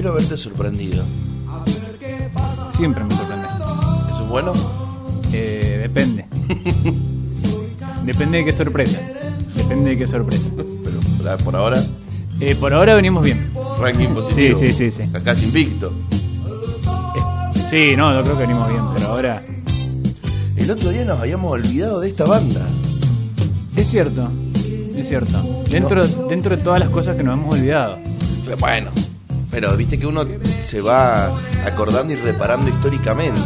espero 0.00 0.14
haberte 0.14 0.38
sorprendido. 0.38 1.04
Siempre 2.74 3.04
me 3.04 3.14
sorprende. 3.14 3.46
¿Eso 4.08 4.22
es 4.22 4.28
bueno? 4.30 4.52
Eh, 5.30 5.78
depende. 5.82 6.24
depende 8.06 8.38
de 8.38 8.44
qué 8.46 8.52
sorpresa. 8.54 8.98
Depende 9.54 9.90
de 9.90 9.98
qué 9.98 10.06
sorpresa. 10.06 10.46
Pero 10.56 11.36
por- 11.44 11.54
ahora, 11.56 11.82
Eh, 12.40 12.54
por 12.54 12.72
ahora 12.72 12.94
venimos 12.94 13.22
bien. 13.24 13.50
ranking 13.78 14.08
positivo. 14.14 14.58
sí, 14.58 14.68
sí, 14.68 14.90
sí. 14.90 15.02
Acá 15.14 15.32
es 15.32 15.42
invicto. 15.42 15.92
Eh, 16.08 17.58
Sí, 17.70 17.94
no, 17.94 18.12
yo 18.14 18.22
creo 18.22 18.36
que 18.38 18.46
venimos 18.46 18.68
bien, 18.70 18.82
pero 18.96 19.08
ahora. 19.08 19.42
El 20.56 20.70
otro 20.70 20.88
día 20.90 21.04
nos 21.04 21.20
habíamos 21.20 21.52
olvidado 21.52 22.00
de 22.00 22.08
esta 22.08 22.24
banda. 22.24 22.66
Es 23.76 23.90
cierto, 23.90 24.28
es 24.96 25.06
cierto. 25.08 25.42
Dentro, 25.70 26.06
dentro 26.28 26.56
de 26.56 26.62
todas 26.62 26.80
las 26.80 26.88
cosas 26.88 27.16
que 27.16 27.22
nos 27.22 27.38
hemos 27.38 27.54
olvidado. 27.54 27.98
Bueno, 28.58 28.90
pero 29.50 29.76
viste 29.76 29.98
que 29.98 30.06
uno 30.06 30.24
se 30.62 30.80
va 30.80 31.28
acordando 31.66 32.12
y 32.12 32.16
reparando 32.16 32.68
históricamente. 32.68 33.40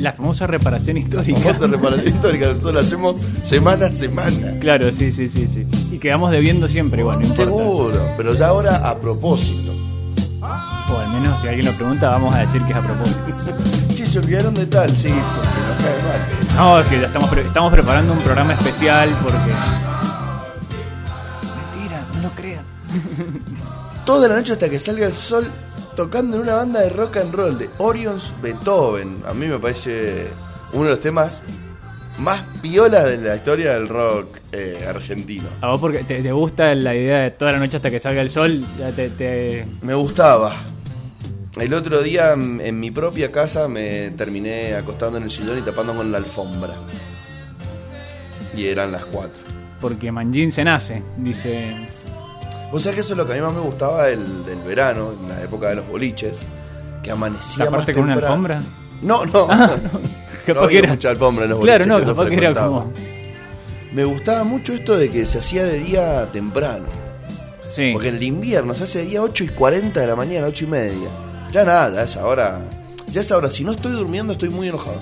La 0.00 0.12
famosa 0.12 0.46
reparación 0.46 0.96
histórica. 0.98 1.38
Famosa 1.40 1.66
reparación 1.66 2.08
histórica, 2.14 2.46
nosotros 2.48 2.74
la 2.74 2.80
hacemos 2.80 3.16
semana 3.42 3.86
a 3.86 3.92
semana. 3.92 4.52
Claro, 4.60 4.90
sí, 4.92 5.10
sí, 5.10 5.28
sí, 5.28 5.48
sí. 5.52 5.66
Y 5.92 5.98
quedamos 5.98 6.30
debiendo 6.30 6.68
siempre, 6.68 7.00
igual, 7.00 7.16
no 7.18 7.22
importa. 7.26 7.44
Seguro, 7.44 8.08
pero 8.16 8.32
ya 8.34 8.46
ahora 8.48 8.88
a 8.88 8.96
propósito. 8.98 9.72
O 10.90 10.96
al 10.98 11.10
menos 11.10 11.40
si 11.40 11.48
alguien 11.48 11.66
lo 11.66 11.72
pregunta, 11.72 12.08
vamos 12.10 12.34
a 12.34 12.38
decir 12.38 12.62
que 12.62 12.70
es 12.70 12.76
a 12.76 12.80
propósito. 12.82 13.20
Che, 13.94 14.06
se 14.06 14.18
olvidaron 14.20 14.54
de 14.54 14.64
tal, 14.66 14.96
sí, 14.96 15.08
porque 15.08 15.58
nos 15.68 15.76
cae 15.84 16.02
mal. 16.04 16.56
No, 16.56 16.80
es 16.80 16.88
que 16.88 17.00
ya 17.00 17.06
estamos, 17.08 17.28
pre- 17.30 17.42
estamos 17.42 17.72
preparando 17.72 18.12
un 18.12 18.20
programa 18.20 18.52
especial 18.54 19.10
porque. 19.20 19.52
Mentira, 21.74 22.00
no 22.14 22.22
lo 22.22 22.30
crean. 22.30 22.62
Toda 24.08 24.26
la 24.26 24.36
noche 24.36 24.52
hasta 24.54 24.70
que 24.70 24.78
salga 24.78 25.04
el 25.06 25.12
sol 25.12 25.46
tocando 25.94 26.36
en 26.38 26.44
una 26.44 26.54
banda 26.54 26.80
de 26.80 26.88
rock 26.88 27.18
and 27.18 27.34
roll 27.34 27.58
de 27.58 27.68
Orions 27.76 28.32
Beethoven. 28.40 29.18
A 29.28 29.34
mí 29.34 29.46
me 29.46 29.58
parece 29.58 30.28
uno 30.72 30.84
de 30.84 30.90
los 30.92 31.00
temas 31.02 31.42
más 32.18 32.40
piolas 32.62 33.04
de 33.04 33.18
la 33.18 33.36
historia 33.36 33.74
del 33.74 33.86
rock 33.86 34.38
eh, 34.52 34.78
argentino. 34.88 35.44
A 35.60 35.68
vos 35.72 35.80
porque 35.80 35.98
te, 36.04 36.22
te 36.22 36.32
gusta 36.32 36.74
la 36.74 36.94
idea 36.94 37.18
de 37.18 37.32
toda 37.32 37.52
la 37.52 37.58
noche 37.58 37.76
hasta 37.76 37.90
que 37.90 38.00
salga 38.00 38.22
el 38.22 38.30
sol, 38.30 38.64
ya 38.78 38.90
te. 38.92 39.10
te- 39.10 39.66
Me 39.82 39.92
gustaba. 39.92 40.56
El 41.60 41.74
otro 41.74 42.00
día 42.00 42.34
mm, 42.34 42.62
en 42.62 42.80
mi 42.80 42.90
propia 42.90 43.30
casa 43.30 43.68
me 43.68 44.10
terminé 44.12 44.74
acostando 44.74 45.18
en 45.18 45.24
el 45.24 45.30
sillón 45.30 45.58
y 45.58 45.62
tapando 45.62 45.94
con 45.94 46.10
la 46.10 46.16
alfombra. 46.16 46.76
Y 48.56 48.64
eran 48.68 48.90
las 48.90 49.04
4. 49.04 49.42
porque 49.82 50.10
Manjin 50.10 50.50
se 50.50 50.64
nace, 50.64 51.02
dice. 51.18 51.76
Vos 52.72 52.82
sabés 52.82 52.96
que 52.96 53.00
eso 53.00 53.12
es 53.14 53.16
lo 53.16 53.26
que 53.26 53.32
a 53.32 53.36
mí 53.36 53.42
más 53.42 53.54
me 53.54 53.60
gustaba 53.60 54.04
del, 54.04 54.44
del 54.44 54.58
verano, 54.60 55.12
en 55.22 55.28
la 55.28 55.42
época 55.42 55.68
de 55.70 55.76
los 55.76 55.88
boliches, 55.88 56.40
que 57.02 57.10
amanecía 57.10 57.64
más 57.64 57.70
¿Taparte 57.70 57.94
con 57.94 58.02
una 58.04 58.14
alfombra? 58.14 58.60
No, 59.02 59.24
no. 59.26 59.46
Ah, 59.50 59.76
no. 60.46 60.54
no 60.54 60.60
había 60.60 60.80
era- 60.80 60.88
mucha 60.90 61.10
alfombra 61.10 61.44
en 61.44 61.50
los 61.50 61.60
Claro, 61.60 61.78
boliches 61.84 61.88
no, 61.88 61.98
que 61.98 62.06
yo 62.06 62.14
capaz 62.16 62.28
que 62.28 62.36
era 62.36 62.54
como. 62.54 62.92
Me 63.92 64.04
gustaba 64.04 64.44
mucho 64.44 64.74
esto 64.74 64.98
de 64.98 65.08
que 65.10 65.24
se 65.24 65.38
hacía 65.38 65.64
de 65.64 65.78
día 65.78 66.30
temprano. 66.30 66.86
Sí. 67.74 67.90
Porque 67.92 68.08
en 68.08 68.16
el 68.16 68.22
invierno 68.22 68.74
se 68.74 68.84
hace 68.84 68.98
de 68.98 69.04
día 69.06 69.22
8 69.22 69.44
y 69.44 69.48
40 69.48 70.00
de 70.00 70.06
la 70.06 70.16
mañana, 70.16 70.46
8 70.46 70.64
y 70.64 70.68
media. 70.68 71.08
Ya 71.52 71.64
nada, 71.64 72.02
a 72.02 72.04
esa 72.04 72.26
hora. 72.26 72.60
Ya 73.10 73.20
a 73.20 73.22
esa 73.22 73.36
hora, 73.38 73.50
si 73.50 73.64
no 73.64 73.72
estoy 73.72 73.92
durmiendo, 73.92 74.34
estoy 74.34 74.50
muy 74.50 74.68
enojado. 74.68 75.00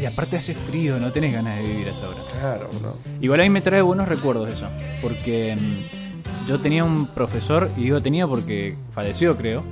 Y 0.00 0.04
aparte 0.04 0.36
hace 0.36 0.54
frío, 0.54 0.98
no 1.00 1.10
tenés 1.12 1.34
ganas 1.34 1.58
de 1.58 1.64
vivir 1.68 1.88
a 1.88 1.90
esa 1.90 2.08
hora. 2.08 2.22
Claro, 2.38 2.68
¿no? 2.82 2.94
Igual 3.20 3.40
a 3.40 3.42
mí 3.44 3.50
me 3.50 3.60
trae 3.62 3.82
buenos 3.82 4.06
recuerdos 4.08 4.48
eso, 4.52 4.66
porque 5.00 5.56
mm, 5.60 6.01
yo 6.46 6.60
tenía 6.60 6.84
un 6.84 7.06
profesor, 7.06 7.70
y 7.76 7.84
digo 7.84 8.00
tenía 8.00 8.26
porque 8.26 8.74
falleció 8.94 9.36
creo, 9.36 9.64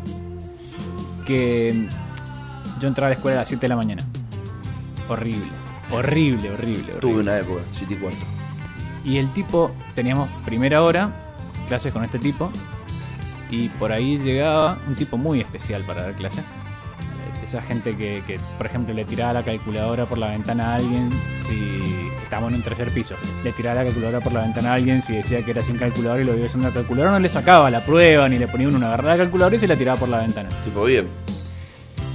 que 1.26 1.86
yo 2.81 2.88
entraba 2.88 3.08
a 3.08 3.10
la 3.10 3.16
escuela 3.16 3.38
a 3.38 3.41
las 3.42 3.48
7 3.48 3.60
de 3.60 3.69
la 3.69 3.76
mañana. 3.76 4.03
Horrible, 5.09 5.50
horrible, 5.92 6.50
horrible, 6.53 6.92
Tuve 7.00 7.20
una 7.20 7.38
época, 7.38 7.60
City 7.72 7.97
Cuarto. 7.97 8.25
Y 9.04 9.19
el 9.19 9.32
tipo, 9.32 9.70
teníamos 9.94 10.28
primera 10.44 10.82
hora, 10.82 11.10
clases 11.69 11.92
con 11.92 12.04
este 12.04 12.19
tipo, 12.19 12.50
y 13.50 13.69
por 13.70 13.92
ahí 13.92 14.19
llegaba 14.19 14.78
un 14.86 14.94
tipo 14.94 15.16
muy 15.16 15.41
especial 15.41 15.82
para 15.84 16.03
dar 16.03 16.14
clases. 16.14 16.44
Esa 17.50 17.62
gente 17.62 17.97
que, 17.97 18.22
que, 18.28 18.38
por 18.56 18.66
ejemplo, 18.66 18.94
le 18.94 19.05
tiraba 19.05 19.33
la 19.33 19.43
calculadora 19.43 20.06
por 20.06 20.19
la 20.19 20.28
ventana 20.28 20.72
a 20.72 20.77
alguien 20.77 21.11
si 21.49 22.09
estábamos 22.22 22.50
en 22.53 22.59
un 22.59 22.62
tercer 22.62 22.93
piso. 22.93 23.16
Le 23.43 23.50
tiraba 23.50 23.83
la 23.83 23.84
calculadora 23.91 24.21
por 24.21 24.33
la 24.33 24.43
ventana 24.43 24.71
a 24.71 24.75
alguien 24.75 25.03
si 25.03 25.15
decía 25.15 25.44
que 25.44 25.50
era 25.50 25.60
sin 25.60 25.77
calculadora 25.77 26.22
y 26.22 26.25
lo 26.27 26.34
vio 26.37 26.44
usando 26.44 26.69
la 26.69 26.75
calculadora. 26.75 27.10
No 27.10 27.19
le 27.19 27.28
sacaba 27.28 27.69
la 27.69 27.84
prueba 27.84 28.28
ni 28.28 28.37
le 28.37 28.47
ponía 28.47 28.69
una 28.69 28.87
agarrada 28.87 29.16
la 29.16 29.22
calculadora 29.25 29.56
y 29.56 29.59
se 29.59 29.66
la 29.66 29.75
tiraba 29.75 29.99
por 29.99 30.09
la 30.09 30.19
ventana. 30.21 30.49
Tipo, 30.65 30.84
bien. 30.84 31.06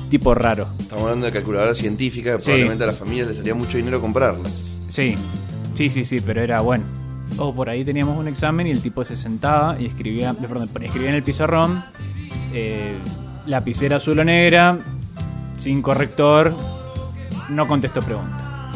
Tipo 0.09 0.33
raro. 0.33 0.67
Estamos 0.79 1.03
hablando 1.03 1.25
de 1.25 1.33
calculadora 1.33 1.75
científica, 1.75 2.39
Sí. 2.39 2.45
probablemente 2.45 2.83
a 2.85 2.87
las 2.87 2.97
familias 2.97 3.27
les 3.27 3.35
salía 3.37 3.55
mucho 3.55 3.75
dinero 3.77 3.99
comprarla. 3.99 4.47
Sí, 4.87 5.17
sí, 5.75 5.89
sí, 5.89 6.05
sí, 6.05 6.19
pero 6.25 6.41
era 6.43 6.61
bueno. 6.61 6.85
O 7.39 7.53
por 7.53 7.69
ahí 7.69 7.83
teníamos 7.83 8.17
un 8.17 8.29
examen 8.29 8.67
y 8.67 8.71
el 8.71 8.81
tipo 8.81 9.03
se 9.03 9.17
sentaba 9.17 9.75
y 9.77 9.87
escribía, 9.87 10.33
perdón, 10.33 10.69
escribía 10.81 11.09
en 11.09 11.15
el 11.15 11.23
pizarrón, 11.23 11.83
eh, 12.53 12.97
lapicera 13.47 13.97
azul 13.97 14.17
o 14.19 14.23
negra, 14.23 14.77
sin 15.57 15.81
corrector, 15.81 16.53
no 17.49 17.67
contestó 17.67 18.01
pregunta. 18.01 18.69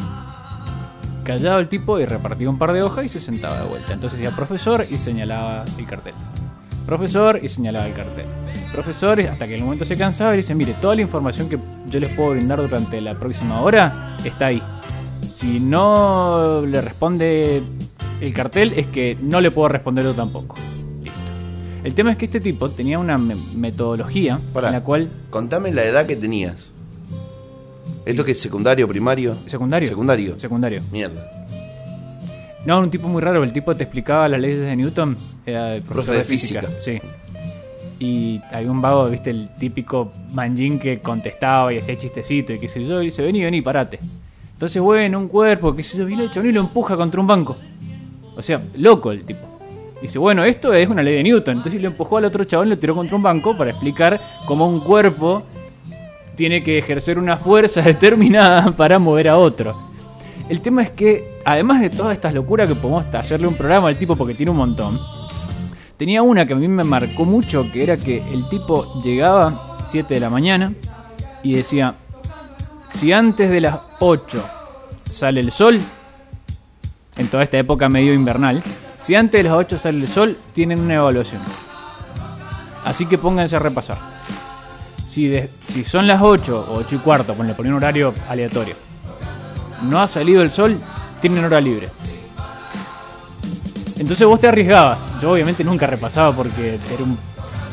Callaba 1.24 1.60
el 1.60 1.68
tipo 1.68 2.00
y 2.00 2.06
repartía 2.06 2.50
un 2.50 2.58
par 2.58 2.74
de 2.74 2.82
hojas 2.82 3.06
y 3.06 3.10
se 3.10 3.22
sentaba 3.22 3.62
de 3.62 3.68
vuelta. 3.68 3.94
Entonces 3.94 4.20
decía 4.20 4.36
profesor 4.36 4.86
y 4.90 4.96
señalaba 4.96 5.64
el 5.78 5.86
cartel. 5.86 6.16
Profesor 6.86 7.40
y 7.42 7.50
señalaba 7.50 7.86
el 7.86 7.94
cartel. 7.94 8.26
Profesor, 8.72 9.22
hasta 9.22 9.46
que 9.46 9.54
en 9.54 9.60
el 9.60 9.66
momento 9.66 9.86
se 9.86 9.96
cansaba 9.96 10.34
y 10.34 10.38
dice, 10.38 10.56
mire, 10.56 10.74
toda 10.82 10.96
la 10.96 11.02
información 11.02 11.48
que 11.48 11.60
yo 11.88 12.00
les 12.00 12.10
puedo 12.16 12.32
brindar 12.32 12.60
durante 12.60 13.00
la 13.00 13.14
próxima 13.14 13.62
hora 13.62 14.18
está 14.24 14.48
ahí. 14.48 14.64
Si 15.22 15.60
no 15.60 16.64
le 16.66 16.82
responde 16.82 17.62
el 18.22 18.34
cartel, 18.34 18.74
es 18.76 18.88
que 18.88 19.18
no 19.22 19.40
le 19.40 19.52
puedo 19.52 19.70
responder 19.70 20.06
yo 20.06 20.14
tampoco. 20.14 20.56
El 21.84 21.94
tema 21.94 22.12
es 22.12 22.18
que 22.18 22.26
este 22.26 22.40
tipo 22.42 22.70
tenía 22.70 23.00
una 23.00 23.18
me- 23.18 23.36
metodología 23.56 24.40
Pará. 24.54 24.68
en 24.68 24.74
la 24.76 24.82
cual. 24.82 25.10
Contame 25.30 25.72
la 25.74 25.84
edad 25.86 26.06
que 26.06 26.16
tenías. 26.16 26.72
¿Esto 28.06 28.24
que 28.26 28.32
es 28.32 28.42
secundario, 28.42 28.88
primario? 28.88 29.38
¿Secundario? 29.46 29.88
Secundario. 29.88 30.40
Secundario. 30.40 30.82
Mierda. 30.92 31.30
No, 32.66 32.80
un 32.82 32.90
tipo 32.90 33.08
muy 33.08 33.22
raro. 33.22 33.44
El 33.44 33.54
tipo 33.54 33.76
te 33.76 33.84
explicaba 33.84 34.28
las 34.28 34.40
leyes 34.42 34.60
de 34.62 34.76
Newton. 34.76 35.16
Era 35.46 35.76
el 35.76 35.82
profesor 35.82 35.96
Profe 36.06 36.12
de 36.12 36.18
de 36.18 36.24
física. 36.24 36.64
Sí. 36.80 37.00
Y 38.00 38.42
había 38.52 38.72
un 38.72 38.82
vago, 38.82 39.10
viste, 39.10 39.30
el 39.30 39.50
típico 39.60 40.12
manjín 40.34 40.80
que 40.80 41.00
contestaba 41.00 41.74
y 41.74 41.78
hacía 41.78 41.98
chistecito 41.98 42.54
y 42.54 42.60
qué 42.60 42.68
sé 42.68 42.86
yo. 42.86 43.02
Y 43.02 43.06
dice: 43.06 43.22
Vení, 43.22 43.42
vení, 43.44 43.62
parate. 43.62 44.00
Entonces, 44.54 44.82
bueno, 44.82 45.20
un 45.20 45.28
cuerpo, 45.28 45.74
qué 45.76 45.84
sé 45.84 45.98
yo. 45.98 46.06
Viene 46.06 46.24
el 46.24 46.32
chabón 46.32 46.50
y 46.50 46.52
lo 46.52 46.62
empuja 46.62 46.96
contra 46.98 47.20
un 47.22 47.28
banco. 47.28 47.56
O 48.36 48.42
sea, 48.42 48.62
loco 48.76 49.12
el 49.12 49.24
tipo. 49.24 49.59
Dice, 50.02 50.18
bueno, 50.18 50.46
esto 50.46 50.74
es 50.74 50.90
una 50.90 51.04
ley 51.04 51.16
de 51.16 51.24
Newton. 51.24 51.58
Entonces 51.58 51.82
lo 51.82 51.88
empujó 51.88 52.18
al 52.18 52.26
otro 52.26 52.44
chabón 52.46 52.70
lo 52.70 52.78
tiró 52.78 52.96
contra 52.96 53.16
un 53.16 53.24
banco 53.24 53.58
para 53.58 53.72
explicar 53.72 54.20
cómo 54.46 54.68
un 54.68 54.80
cuerpo 54.80 55.44
tiene 56.36 56.64
que 56.64 56.78
ejercer 56.78 57.20
una 57.20 57.36
fuerza 57.36 57.82
determinada 57.84 58.72
para 58.72 58.98
mover 58.98 59.28
a 59.28 59.38
otro. 59.38 59.76
El 60.48 60.62
tema 60.62 60.82
es 60.82 60.90
que, 60.90 61.42
además 61.46 61.82
de 61.82 61.90
todas 61.90 62.14
estas 62.14 62.34
locuras 62.34 62.68
que 62.68 62.76
podemos 62.76 63.12
tallarle 63.12 63.46
un 63.46 63.56
programa 63.56 63.90
al 63.90 63.98
tipo 63.98 64.16
porque 64.16 64.34
tiene 64.34 64.52
un 64.52 64.58
montón, 64.58 65.00
tenía 65.98 66.24
una 66.24 66.48
que 66.48 66.54
a 66.54 66.56
mí 66.56 66.68
me 66.68 66.84
marcó 66.84 67.26
mucho, 67.26 67.70
que 67.72 67.84
era 67.84 67.98
que 67.98 68.24
el 68.34 68.48
tipo 68.50 69.02
llegaba 69.04 69.54
7 69.92 70.14
de 70.14 70.20
la 70.20 70.30
mañana 70.30 70.74
y 71.44 71.54
decía, 71.54 71.94
si 72.94 73.12
antes 73.12 73.52
de 73.52 73.62
las 73.62 73.80
8 74.00 74.44
sale 75.12 75.42
el 75.42 75.52
sol, 75.52 75.80
en 77.18 77.28
toda 77.28 77.44
esta 77.44 77.60
época 77.60 77.90
medio 77.90 78.14
invernal, 78.14 78.64
si 79.10 79.16
antes 79.16 79.40
de 79.40 79.50
las 79.50 79.58
8 79.58 79.80
sale 79.80 79.98
el 79.98 80.08
sol, 80.08 80.38
tienen 80.54 80.80
una 80.80 80.94
evaluación. 80.94 81.42
Así 82.86 83.08
que 83.08 83.18
pónganse 83.18 83.56
a 83.56 83.60
repasar. 83.60 83.98
Si, 85.08 85.34
si 85.68 85.84
son 85.84 86.06
las 86.06 86.22
8 86.22 86.68
o 86.70 86.76
8 86.76 86.88
y 86.94 86.98
cuarto, 87.00 87.34
ponle 87.34 87.56
por 87.56 87.66
un 87.66 87.74
horario 87.74 88.14
aleatorio, 88.30 88.76
no 89.90 90.00
ha 90.00 90.08
salido 90.08 90.44
el 90.44 90.52
sol, 90.52 90.80
tienen 91.22 91.44
hora 91.44 91.60
libre. 91.60 91.90
Entonces 93.98 94.28
vos 94.28 94.40
te 94.40 94.48
arriesgabas. 94.48 95.00
Yo 95.20 95.32
obviamente 95.32 95.64
nunca 95.64 95.88
repasaba 95.88 96.36
porque 96.36 96.78
era 96.94 97.04
un 97.04 97.18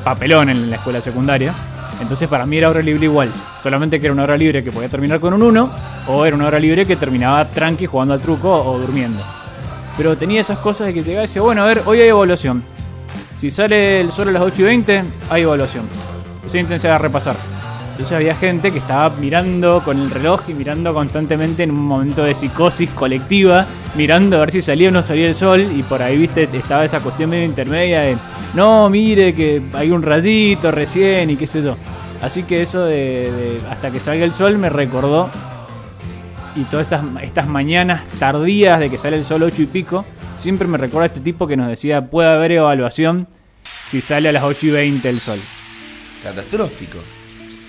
papelón 0.04 0.48
en 0.48 0.70
la 0.70 0.76
escuela 0.76 1.02
secundaria. 1.02 1.52
Entonces 2.00 2.30
para 2.30 2.46
mí 2.46 2.56
era 2.56 2.70
hora 2.70 2.80
libre 2.80 3.04
igual. 3.04 3.30
Solamente 3.62 4.00
que 4.00 4.06
era 4.06 4.14
una 4.14 4.22
hora 4.22 4.38
libre 4.38 4.64
que 4.64 4.72
podía 4.72 4.88
terminar 4.88 5.20
con 5.20 5.34
un 5.34 5.42
1 5.42 5.70
o 6.08 6.24
era 6.24 6.34
una 6.34 6.46
hora 6.46 6.58
libre 6.58 6.86
que 6.86 6.96
terminaba 6.96 7.44
tranqui 7.44 7.84
jugando 7.84 8.14
al 8.14 8.22
truco 8.22 8.56
o 8.56 8.78
durmiendo. 8.78 9.22
Pero 9.96 10.16
tenía 10.16 10.40
esas 10.40 10.58
cosas 10.58 10.88
de 10.88 10.94
que 10.94 11.02
llegaba 11.02 11.24
y 11.24 11.26
decía, 11.26 11.42
bueno, 11.42 11.62
a 11.62 11.66
ver, 11.66 11.82
hoy 11.86 12.00
hay 12.00 12.08
evaluación. 12.08 12.62
Si 13.38 13.50
sale 13.50 14.00
el 14.00 14.12
sol 14.12 14.28
a 14.28 14.32
las 14.32 14.42
8 14.42 14.54
y 14.58 14.64
20, 14.64 15.04
hay 15.30 15.42
evaluación. 15.42 15.84
Siéntense 16.46 16.88
a 16.88 16.98
repasar. 16.98 17.36
Entonces 17.92 18.14
había 18.14 18.34
gente 18.34 18.70
que 18.72 18.78
estaba 18.78 19.08
mirando 19.16 19.82
con 19.82 19.98
el 19.98 20.10
reloj 20.10 20.42
y 20.48 20.52
mirando 20.54 20.92
constantemente 20.92 21.62
en 21.62 21.70
un 21.70 21.86
momento 21.86 22.24
de 22.24 22.34
psicosis 22.34 22.90
colectiva 22.90 23.66
mirando 23.96 24.36
a 24.36 24.40
ver 24.40 24.52
si 24.52 24.62
salía 24.62 24.90
o 24.90 24.92
no 24.92 25.02
salía 25.02 25.28
el 25.28 25.34
sol 25.34 25.60
y 25.60 25.82
por 25.82 26.02
ahí, 26.02 26.18
viste, 26.18 26.48
estaba 26.52 26.84
esa 26.84 27.00
cuestión 27.00 27.30
medio 27.30 27.46
intermedia 27.46 28.02
de, 28.02 28.16
no, 28.54 28.90
mire 28.90 29.34
que 29.34 29.62
hay 29.72 29.90
un 29.90 30.02
rayito 30.02 30.70
recién 30.70 31.30
y 31.30 31.36
qué 31.36 31.46
sé 31.46 31.62
yo. 31.62 31.74
Así 32.22 32.42
que 32.42 32.62
eso 32.62 32.84
de 32.84 33.60
hasta 33.70 33.90
que 33.90 33.98
salga 33.98 34.24
el 34.24 34.32
sol 34.32 34.58
me 34.58 34.68
recordó 34.68 35.28
y 36.56 36.62
todas 36.64 36.84
estas, 36.84 37.04
estas 37.22 37.46
mañanas 37.48 38.06
tardías 38.18 38.78
de 38.80 38.90
que 38.90 38.98
sale 38.98 39.16
el 39.16 39.24
sol 39.24 39.42
8 39.42 39.62
y 39.62 39.66
pico, 39.66 40.04
siempre 40.38 40.66
me 40.66 40.78
recuerda 40.78 41.04
a 41.04 41.06
este 41.06 41.20
tipo 41.20 41.46
que 41.46 41.56
nos 41.56 41.68
decía, 41.68 42.06
puede 42.10 42.28
haber 42.28 42.52
evaluación 42.52 43.28
si 43.88 44.00
sale 44.00 44.28
a 44.28 44.32
las 44.32 44.42
8 44.44 44.66
y 44.66 44.70
20 44.70 45.08
el 45.08 45.20
sol. 45.20 45.38
Catastrófico. 46.22 46.98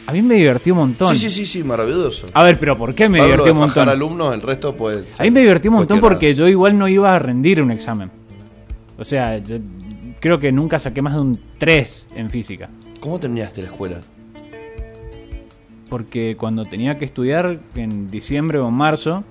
A 0.08 0.14
mí 0.14 0.22
me 0.22 0.36
divertí 0.36 0.72
un 0.72 0.78
montón. 0.78 1.16
Sí, 1.16 1.30
sí, 1.30 1.30
sí, 1.30 1.46
sí, 1.46 1.64
maravilloso. 1.64 2.28
A 2.34 2.44
ver, 2.44 2.58
pero 2.58 2.78
¿por 2.78 2.96
qué 2.96 3.10
me 3.10 3.18
Salvo 3.18 3.26
divertí 3.32 3.46
de 3.46 3.52
un 3.52 3.58
montón? 3.58 3.90
alumnos, 3.90 4.34
el 4.34 4.42
resto 4.42 4.76
pues... 4.76 5.20
A 5.20 5.24
mí 5.24 5.32
me 5.32 5.42
divertí 5.42 5.68
un 5.68 5.76
montón 5.76 6.00
porque 6.00 6.34
yo 6.34 6.48
igual 6.48 6.78
no 6.78 6.88
iba 6.88 7.14
a 7.14 7.20
rendir 7.20 7.62
un 7.62 7.72
examen. 7.72 8.10
O 8.98 9.04
sea, 9.04 9.38
yo 9.38 9.58
creo 10.20 10.40
que 10.40 10.52
nunca 10.52 10.80
saqué 10.80 11.02
más 11.02 11.14
de 11.14 11.20
un 11.20 11.40
3 11.58 12.08
en 12.16 12.30
física. 12.30 12.70
¿Cómo 13.02 13.20
terminaste 13.20 13.62
la 13.62 13.68
escuela? 13.68 14.00
Porque 15.90 16.36
cuando 16.38 16.66
tenía 16.66 16.98
que 16.98 17.06
estudiar 17.06 17.60
en 17.76 18.08
diciembre 18.08 18.60
o 18.60 18.68
en 18.68 18.74
marzo, 18.74 19.24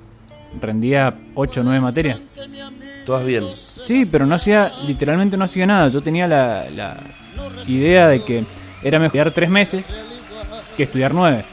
rendía 0.61 1.15
8 1.35 1.61
o 1.61 1.65
9 1.65 1.81
materias. 1.81 2.21
Todas 3.05 3.25
bien. 3.25 3.45
Sí, 3.55 4.05
pero 4.11 4.27
no 4.27 4.35
hacía, 4.35 4.73
literalmente 4.87 5.37
no 5.37 5.45
hacía 5.45 5.67
nada. 5.67 5.89
Yo 5.89 6.03
tenía 6.03 6.27
la, 6.27 6.69
la 6.71 6.97
idea 7.67 8.09
de 8.09 8.23
que 8.23 8.45
era 8.83 8.99
mejor 8.99 9.07
estudiar 9.07 9.33
3 9.33 9.51
meses 9.51 9.85
que 10.77 10.85
estudiar 10.85 11.15
9. 11.15 11.45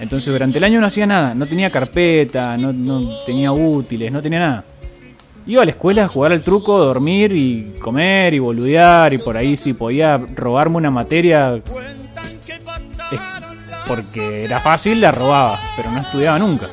Entonces 0.00 0.32
durante 0.32 0.58
el 0.58 0.64
año 0.64 0.80
no 0.80 0.86
hacía 0.86 1.06
nada, 1.06 1.34
no 1.34 1.46
tenía 1.46 1.70
carpeta, 1.70 2.56
no, 2.56 2.72
no 2.72 3.24
tenía 3.24 3.52
útiles, 3.52 4.10
no 4.10 4.20
tenía 4.20 4.40
nada. 4.40 4.64
Iba 5.46 5.62
a 5.62 5.64
la 5.64 5.70
escuela 5.72 6.04
a 6.04 6.08
jugar 6.08 6.32
al 6.32 6.40
truco, 6.40 6.78
dormir 6.78 7.32
y 7.32 7.74
comer 7.80 8.34
y 8.34 8.38
boludear 8.38 9.12
y 9.12 9.18
por 9.18 9.36
ahí 9.36 9.56
si 9.56 9.74
podía 9.74 10.16
robarme 10.16 10.76
una 10.76 10.90
materia 10.90 11.60
porque 13.86 14.44
era 14.44 14.60
fácil 14.60 15.00
la 15.00 15.12
robaba, 15.12 15.58
pero 15.76 15.90
no 15.90 16.00
estudiaba 16.00 16.38
nunca. 16.38 16.68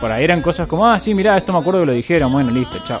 Por 0.00 0.12
ahí 0.12 0.24
eran 0.24 0.42
cosas 0.42 0.66
como, 0.66 0.86
ah, 0.86 1.00
sí, 1.00 1.14
mirá, 1.14 1.36
esto 1.36 1.52
me 1.52 1.58
acuerdo 1.58 1.80
que 1.80 1.86
lo 1.86 1.92
dijeron, 1.92 2.30
bueno, 2.32 2.50
listo, 2.50 2.78
chao. 2.86 3.00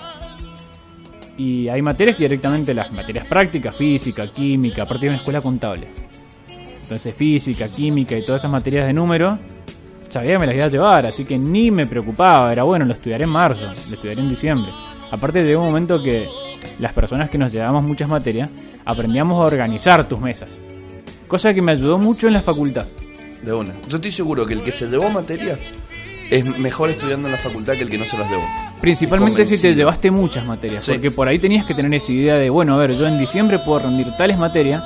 Y 1.36 1.68
hay 1.68 1.82
materias 1.82 2.16
que 2.16 2.24
directamente 2.24 2.72
las 2.72 2.90
materias 2.92 3.26
prácticas, 3.26 3.76
física, 3.76 4.26
química, 4.26 4.82
aparte 4.82 5.04
de 5.04 5.10
una 5.10 5.18
escuela 5.18 5.40
contable. 5.42 5.88
Entonces 6.80 7.14
física, 7.14 7.68
química 7.68 8.16
y 8.16 8.22
todas 8.22 8.40
esas 8.40 8.50
materias 8.50 8.86
de 8.86 8.92
número, 8.92 9.38
sabía 10.08 10.32
que 10.32 10.38
me 10.38 10.46
las 10.46 10.56
iba 10.56 10.64
a 10.64 10.68
llevar, 10.68 11.06
así 11.06 11.24
que 11.24 11.36
ni 11.36 11.70
me 11.70 11.86
preocupaba, 11.86 12.50
era 12.50 12.62
bueno, 12.62 12.84
lo 12.84 12.94
estudiaré 12.94 13.24
en 13.24 13.30
marzo, 13.30 13.64
lo 13.64 13.72
estudiaré 13.72 14.20
en 14.20 14.30
diciembre. 14.30 14.70
Aparte 15.10 15.44
de 15.44 15.56
un 15.56 15.66
momento 15.66 16.02
que 16.02 16.26
las 16.78 16.92
personas 16.92 17.28
que 17.28 17.38
nos 17.38 17.52
llevábamos 17.52 17.84
muchas 17.84 18.08
materias, 18.08 18.50
aprendíamos 18.84 19.40
a 19.40 19.46
organizar 19.46 20.08
tus 20.08 20.20
mesas. 20.20 20.56
Cosa 21.28 21.52
que 21.52 21.62
me 21.62 21.72
ayudó 21.72 21.98
mucho 21.98 22.26
en 22.28 22.34
la 22.34 22.42
facultad. 22.42 22.86
De 23.42 23.52
una. 23.52 23.74
Yo 23.88 23.96
estoy 23.96 24.10
seguro 24.10 24.46
que 24.46 24.54
el 24.54 24.62
que 24.62 24.72
se 24.72 24.86
llevó 24.88 25.08
materias 25.10 25.72
es 26.30 26.44
mejor 26.58 26.90
estudiando 26.90 27.28
en 27.28 27.32
la 27.32 27.38
facultad 27.38 27.74
que 27.74 27.82
el 27.82 27.90
que 27.90 27.98
no 27.98 28.04
se 28.04 28.16
las 28.18 28.28
llevó. 28.30 28.44
Principalmente 28.80 29.44
si 29.46 29.58
te 29.60 29.74
llevaste 29.74 30.10
muchas 30.10 30.44
materias, 30.46 30.84
Sí. 30.84 30.92
porque 30.92 31.10
por 31.10 31.28
ahí 31.28 31.38
tenías 31.38 31.66
que 31.66 31.74
tener 31.74 31.92
esa 31.94 32.12
idea 32.12 32.34
de, 32.36 32.50
bueno, 32.50 32.74
a 32.74 32.78
ver, 32.78 32.92
yo 32.96 33.06
en 33.06 33.18
diciembre 33.18 33.58
puedo 33.58 33.80
rendir 33.80 34.06
tales 34.18 34.38
materias 34.38 34.82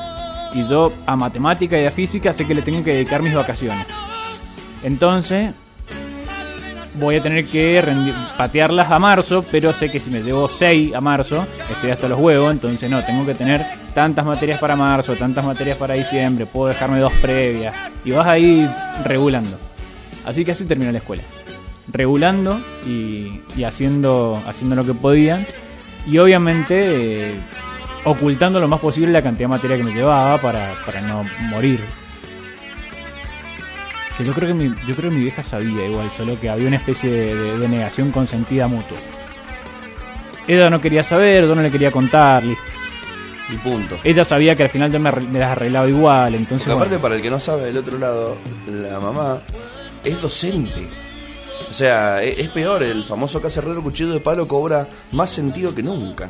y 0.54 0.66
yo 0.68 0.92
a 1.06 1.16
matemática 1.16 1.80
y 1.80 1.86
a 1.86 1.90
física 1.90 2.32
sé 2.32 2.46
que 2.46 2.54
le 2.54 2.62
tengo 2.62 2.82
que 2.84 2.92
dedicar 2.94 3.22
mis 3.22 3.34
vacaciones. 3.34 3.86
Entonces, 4.82 5.52
voy 6.94 7.16
a 7.16 7.22
tener 7.22 7.46
que 7.46 7.82
patearlas 8.36 8.90
a 8.90 8.98
marzo, 8.98 9.44
pero 9.50 9.72
sé 9.72 9.88
que 9.88 9.98
si 9.98 10.10
me 10.10 10.22
llevo 10.22 10.48
6 10.48 10.94
a 10.94 11.00
marzo, 11.00 11.46
estoy 11.70 11.90
hasta 11.90 12.08
los 12.08 12.18
huevos, 12.18 12.52
entonces 12.52 12.90
no, 12.90 13.04
tengo 13.04 13.24
que 13.24 13.34
tener 13.34 13.64
tantas 13.94 14.24
materias 14.24 14.58
para 14.58 14.76
marzo, 14.76 15.16
tantas 15.16 15.44
materias 15.44 15.76
para 15.76 15.94
diciembre, 15.94 16.46
puedo 16.46 16.68
dejarme 16.68 16.98
dos 16.98 17.12
previas, 17.14 17.74
y 18.04 18.12
vas 18.12 18.26
ahí 18.26 18.68
regulando. 19.04 19.58
Así 20.24 20.44
que 20.44 20.52
así 20.52 20.64
terminó 20.64 20.92
la 20.92 20.98
escuela. 20.98 21.22
Regulando 21.92 22.60
y, 22.86 23.40
y 23.56 23.64
haciendo, 23.64 24.40
haciendo 24.46 24.76
lo 24.76 24.84
que 24.84 24.94
podía. 24.94 25.44
Y 26.06 26.18
obviamente 26.18 27.32
eh, 27.32 27.40
ocultando 28.04 28.60
lo 28.60 28.68
más 28.68 28.80
posible 28.80 29.12
la 29.12 29.22
cantidad 29.22 29.48
de 29.48 29.56
materia 29.56 29.76
que 29.76 29.82
me 29.82 29.92
llevaba 29.92 30.38
para, 30.38 30.74
para 30.86 31.00
no 31.00 31.22
morir. 31.50 31.80
Que 34.20 34.26
yo 34.26 34.34
creo 34.34 34.48
que 34.48 34.54
mi, 34.54 34.68
yo 34.86 34.94
creo 34.94 35.08
que 35.10 35.16
mi 35.16 35.22
vieja 35.22 35.42
sabía 35.42 35.86
igual, 35.86 36.10
solo 36.14 36.38
que 36.38 36.50
había 36.50 36.68
una 36.68 36.76
especie 36.76 37.10
de, 37.10 37.34
de- 37.34 37.58
de 37.58 37.68
negación 37.70 38.10
consentida 38.12 38.68
mutua. 38.68 38.98
Ella 40.46 40.68
no 40.68 40.78
quería 40.80 41.02
saber, 41.02 41.46
yo 41.46 41.54
no 41.54 41.62
le 41.62 41.70
quería 41.70 41.90
contar, 41.90 42.44
listo. 42.44 42.62
Y 43.50 43.56
punto. 43.56 43.98
Ella 44.04 44.24
sabía 44.24 44.54
que 44.54 44.64
al 44.64 44.68
final 44.68 44.92
yo 44.92 45.00
me, 45.00 45.10
las 45.10 45.50
arreglaba 45.52 45.88
igual, 45.88 46.34
entonces 46.34 46.66
Porque 46.66 46.72
aparte, 46.72 46.88
bueno. 46.96 47.02
para 47.02 47.14
el 47.16 47.22
que 47.22 47.30
no 47.30 47.40
sabe 47.40 47.62
del 47.64 47.78
otro 47.78 47.98
lado, 47.98 48.36
la 48.66 49.00
mamá 49.00 49.40
es 50.04 50.20
docente. 50.20 50.86
O 51.70 51.72
sea, 51.72 52.22
e- 52.22 52.40
es, 52.42 52.48
peor, 52.50 52.82
el 52.82 53.02
famoso 53.04 53.40
cacerrero 53.40 53.82
cuchillo 53.82 54.12
de 54.12 54.20
palo 54.20 54.46
cobra 54.46 54.86
más 55.12 55.30
sentido 55.30 55.74
que 55.74 55.82
nunca. 55.82 56.28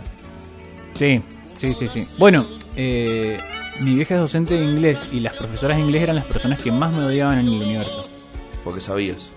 Sí, 0.94 1.20
sí, 1.56 1.74
sí, 1.74 1.88
sí. 1.88 2.06
Bueno, 2.18 2.46
eh, 2.76 3.38
mi 3.80 3.94
vieja 3.94 4.14
es 4.16 4.20
docente 4.20 4.54
de 4.58 4.64
inglés 4.64 4.98
y 5.12 5.20
las 5.20 5.34
profesoras 5.34 5.76
de 5.76 5.82
inglés 5.84 6.02
eran 6.02 6.16
las 6.16 6.26
personas 6.26 6.60
que 6.60 6.70
más 6.72 6.92
me 6.92 7.04
odiaban 7.04 7.38
en 7.38 7.46
el 7.48 7.54
universo. 7.62 8.08
Porque 8.64 8.80
sabías. 8.80 9.32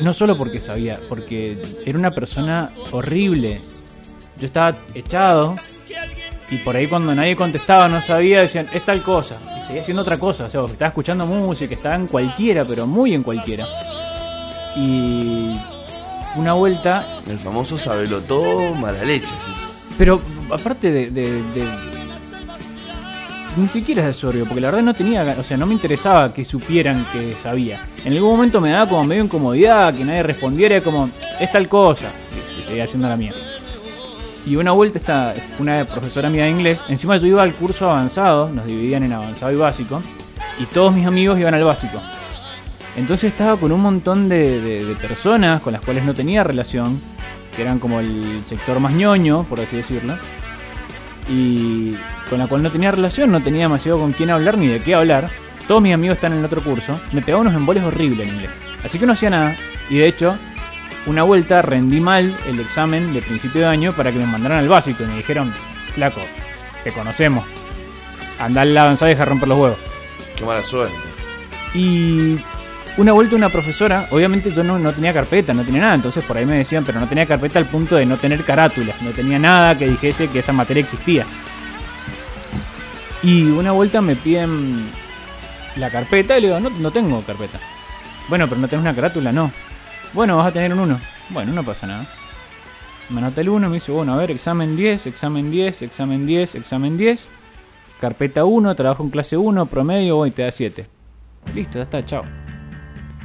No 0.00 0.14
solo 0.14 0.36
porque 0.38 0.60
sabía, 0.60 1.00
porque 1.08 1.60
era 1.84 1.98
una 1.98 2.10
persona 2.12 2.70
horrible. 2.92 3.60
Yo 4.38 4.46
estaba 4.46 4.78
echado 4.94 5.56
y 6.50 6.56
por 6.58 6.76
ahí 6.76 6.86
cuando 6.86 7.14
nadie 7.14 7.36
contestaba, 7.36 7.88
no 7.88 8.00
sabía, 8.00 8.40
decían, 8.40 8.66
es 8.72 8.84
tal 8.86 9.02
cosa. 9.02 9.38
Y 9.60 9.66
seguía 9.66 9.82
haciendo 9.82 10.02
otra 10.02 10.18
cosa. 10.18 10.46
O 10.46 10.50
sea, 10.50 10.64
estaba 10.64 10.88
escuchando 10.88 11.26
música, 11.26 11.74
estaba 11.74 11.96
en 11.96 12.06
cualquiera, 12.06 12.64
pero 12.64 12.86
muy 12.86 13.12
en 13.12 13.22
cualquiera. 13.22 13.66
Y 14.76 15.56
una 16.36 16.52
vuelta 16.54 17.04
El 17.28 17.38
famoso 17.38 17.76
sabelo 17.76 18.20
todo, 18.22 18.74
mala 18.76 19.02
leche. 19.04 19.26
sí. 19.26 19.52
Pero 19.98 20.20
aparte 20.50 20.90
de, 20.90 21.10
de- 21.10 21.42
de- 21.42 21.99
Ni 23.56 23.66
siquiera 23.68 24.02
es 24.02 24.06
de 24.06 24.14
sorbio, 24.14 24.44
porque 24.44 24.60
la 24.60 24.68
verdad 24.68 24.82
no 24.82 24.94
tenía... 24.94 25.22
O 25.38 25.42
sea, 25.42 25.56
no 25.56 25.66
me 25.66 25.74
interesaba 25.74 26.32
que 26.32 26.44
supieran 26.44 27.04
que 27.12 27.32
sabía. 27.32 27.80
En 28.04 28.12
algún 28.12 28.30
momento 28.30 28.60
me 28.60 28.70
daba 28.70 28.88
como 28.88 29.04
medio 29.04 29.24
incomodidad, 29.24 29.94
que 29.94 30.04
nadie 30.04 30.22
respondiera, 30.22 30.76
era 30.76 30.84
como, 30.84 31.10
es 31.40 31.50
tal 31.50 31.68
cosa. 31.68 32.10
Y 32.58 32.62
seguía 32.66 32.84
haciendo 32.84 33.08
la 33.08 33.16
mía. 33.16 33.32
Y 34.46 34.56
una 34.56 34.72
vuelta 34.72 34.98
esta, 34.98 35.34
una 35.58 35.84
profesora 35.84 36.30
mía 36.30 36.44
de 36.44 36.50
inglés, 36.50 36.78
encima 36.88 37.16
yo 37.18 37.26
iba 37.26 37.42
al 37.42 37.52
curso 37.54 37.90
avanzado, 37.90 38.48
nos 38.48 38.66
dividían 38.66 39.02
en 39.02 39.12
avanzado 39.12 39.52
y 39.52 39.56
básico, 39.56 40.02
y 40.58 40.64
todos 40.64 40.94
mis 40.94 41.06
amigos 41.06 41.38
iban 41.38 41.52
al 41.52 41.64
básico. 41.64 42.00
Entonces 42.96 43.32
estaba 43.32 43.56
con 43.58 43.70
un 43.70 43.80
montón 43.80 44.28
de 44.28 44.96
personas 45.00 45.60
con 45.60 45.74
las 45.74 45.82
cuales 45.82 46.04
no 46.04 46.14
tenía 46.14 46.42
relación, 46.42 47.00
que 47.54 47.62
eran 47.62 47.78
como 47.78 48.00
el 48.00 48.42
sector 48.48 48.80
más 48.80 48.94
ñoño, 48.94 49.44
por 49.44 49.60
así 49.60 49.76
decirlo, 49.76 50.14
y 51.30 51.94
con 52.28 52.38
la 52.38 52.46
cual 52.46 52.62
no 52.62 52.70
tenía 52.70 52.90
relación, 52.90 53.30
no 53.30 53.40
tenía 53.40 53.62
demasiado 53.62 53.98
con 53.98 54.12
quién 54.12 54.30
hablar 54.30 54.58
ni 54.58 54.66
de 54.66 54.82
qué 54.82 54.94
hablar. 54.94 55.30
Todos 55.68 55.80
mis 55.80 55.94
amigos 55.94 56.16
están 56.16 56.32
en 56.32 56.40
el 56.40 56.44
otro 56.44 56.62
curso, 56.62 56.98
me 57.12 57.22
pegaba 57.22 57.42
unos 57.42 57.54
emboles 57.54 57.84
horribles 57.84 58.28
en 58.28 58.34
inglés. 58.34 58.50
Así 58.84 58.98
que 58.98 59.06
no 59.06 59.12
hacía 59.12 59.30
nada, 59.30 59.56
y 59.88 59.98
de 59.98 60.08
hecho, 60.08 60.36
una 61.06 61.22
vuelta 61.22 61.62
rendí 61.62 62.00
mal 62.00 62.34
el 62.48 62.60
examen 62.60 63.12
de 63.12 63.22
principio 63.22 63.62
de 63.62 63.66
año 63.68 63.92
para 63.92 64.10
que 64.10 64.18
me 64.18 64.26
mandaran 64.26 64.58
al 64.58 64.68
básico 64.68 65.04
y 65.04 65.06
me 65.06 65.16
dijeron, 65.16 65.52
flaco, 65.94 66.20
te 66.82 66.92
conocemos, 66.92 67.44
andá 68.38 68.62
al 68.62 68.76
avanzado 68.76 69.10
y 69.10 69.14
deja 69.14 69.24
romper 69.24 69.48
los 69.48 69.58
huevos. 69.58 69.78
Qué 70.36 70.44
mala 70.44 70.64
suerte. 70.64 70.94
Y 71.74 72.38
una 73.00 73.12
vuelta 73.12 73.34
una 73.34 73.48
profesora, 73.48 74.08
obviamente 74.10 74.52
yo 74.52 74.62
no, 74.62 74.78
no 74.78 74.92
tenía 74.92 75.14
carpeta, 75.14 75.54
no 75.54 75.64
tenía 75.64 75.80
nada, 75.80 75.94
entonces 75.94 76.22
por 76.22 76.36
ahí 76.36 76.44
me 76.44 76.58
decían, 76.58 76.84
pero 76.84 77.00
no 77.00 77.08
tenía 77.08 77.24
carpeta 77.24 77.58
al 77.58 77.64
punto 77.64 77.96
de 77.96 78.04
no 78.04 78.18
tener 78.18 78.44
carátula, 78.44 78.94
no 79.00 79.10
tenía 79.12 79.38
nada 79.38 79.78
que 79.78 79.88
dijese 79.88 80.28
que 80.28 80.40
esa 80.40 80.52
materia 80.52 80.82
existía. 80.82 81.24
Y 83.22 83.44
una 83.44 83.72
vuelta 83.72 84.02
me 84.02 84.16
piden 84.16 84.76
la 85.76 85.88
carpeta 85.88 86.36
y 86.36 86.42
le 86.42 86.48
digo, 86.48 86.60
no, 86.60 86.68
no 86.68 86.90
tengo 86.90 87.22
carpeta. 87.22 87.58
Bueno, 88.28 88.46
pero 88.46 88.60
no 88.60 88.68
tenés 88.68 88.82
una 88.82 88.94
carátula, 88.94 89.32
no. 89.32 89.50
Bueno, 90.12 90.36
vas 90.36 90.48
a 90.48 90.52
tener 90.52 90.70
un 90.74 90.80
1. 90.80 91.00
Bueno, 91.30 91.52
no 91.52 91.64
pasa 91.64 91.86
nada. 91.86 92.06
Me 93.08 93.20
anota 93.20 93.40
el 93.40 93.48
1, 93.48 93.68
me 93.68 93.74
dice, 93.74 93.92
bueno, 93.92 94.12
a 94.12 94.18
ver, 94.18 94.30
examen 94.30 94.76
10, 94.76 95.06
examen 95.06 95.50
10, 95.50 95.82
examen 95.82 96.26
10, 96.26 96.54
examen 96.54 96.98
10. 96.98 97.24
Carpeta 97.98 98.44
1, 98.44 98.74
trabajo 98.76 99.02
en 99.02 99.10
clase 99.10 99.38
1, 99.38 99.66
promedio, 99.66 100.16
voy, 100.16 100.32
te 100.32 100.42
da 100.42 100.52
7. 100.52 100.86
Listo, 101.54 101.78
ya 101.78 101.84
está, 101.84 102.04
chao. 102.04 102.49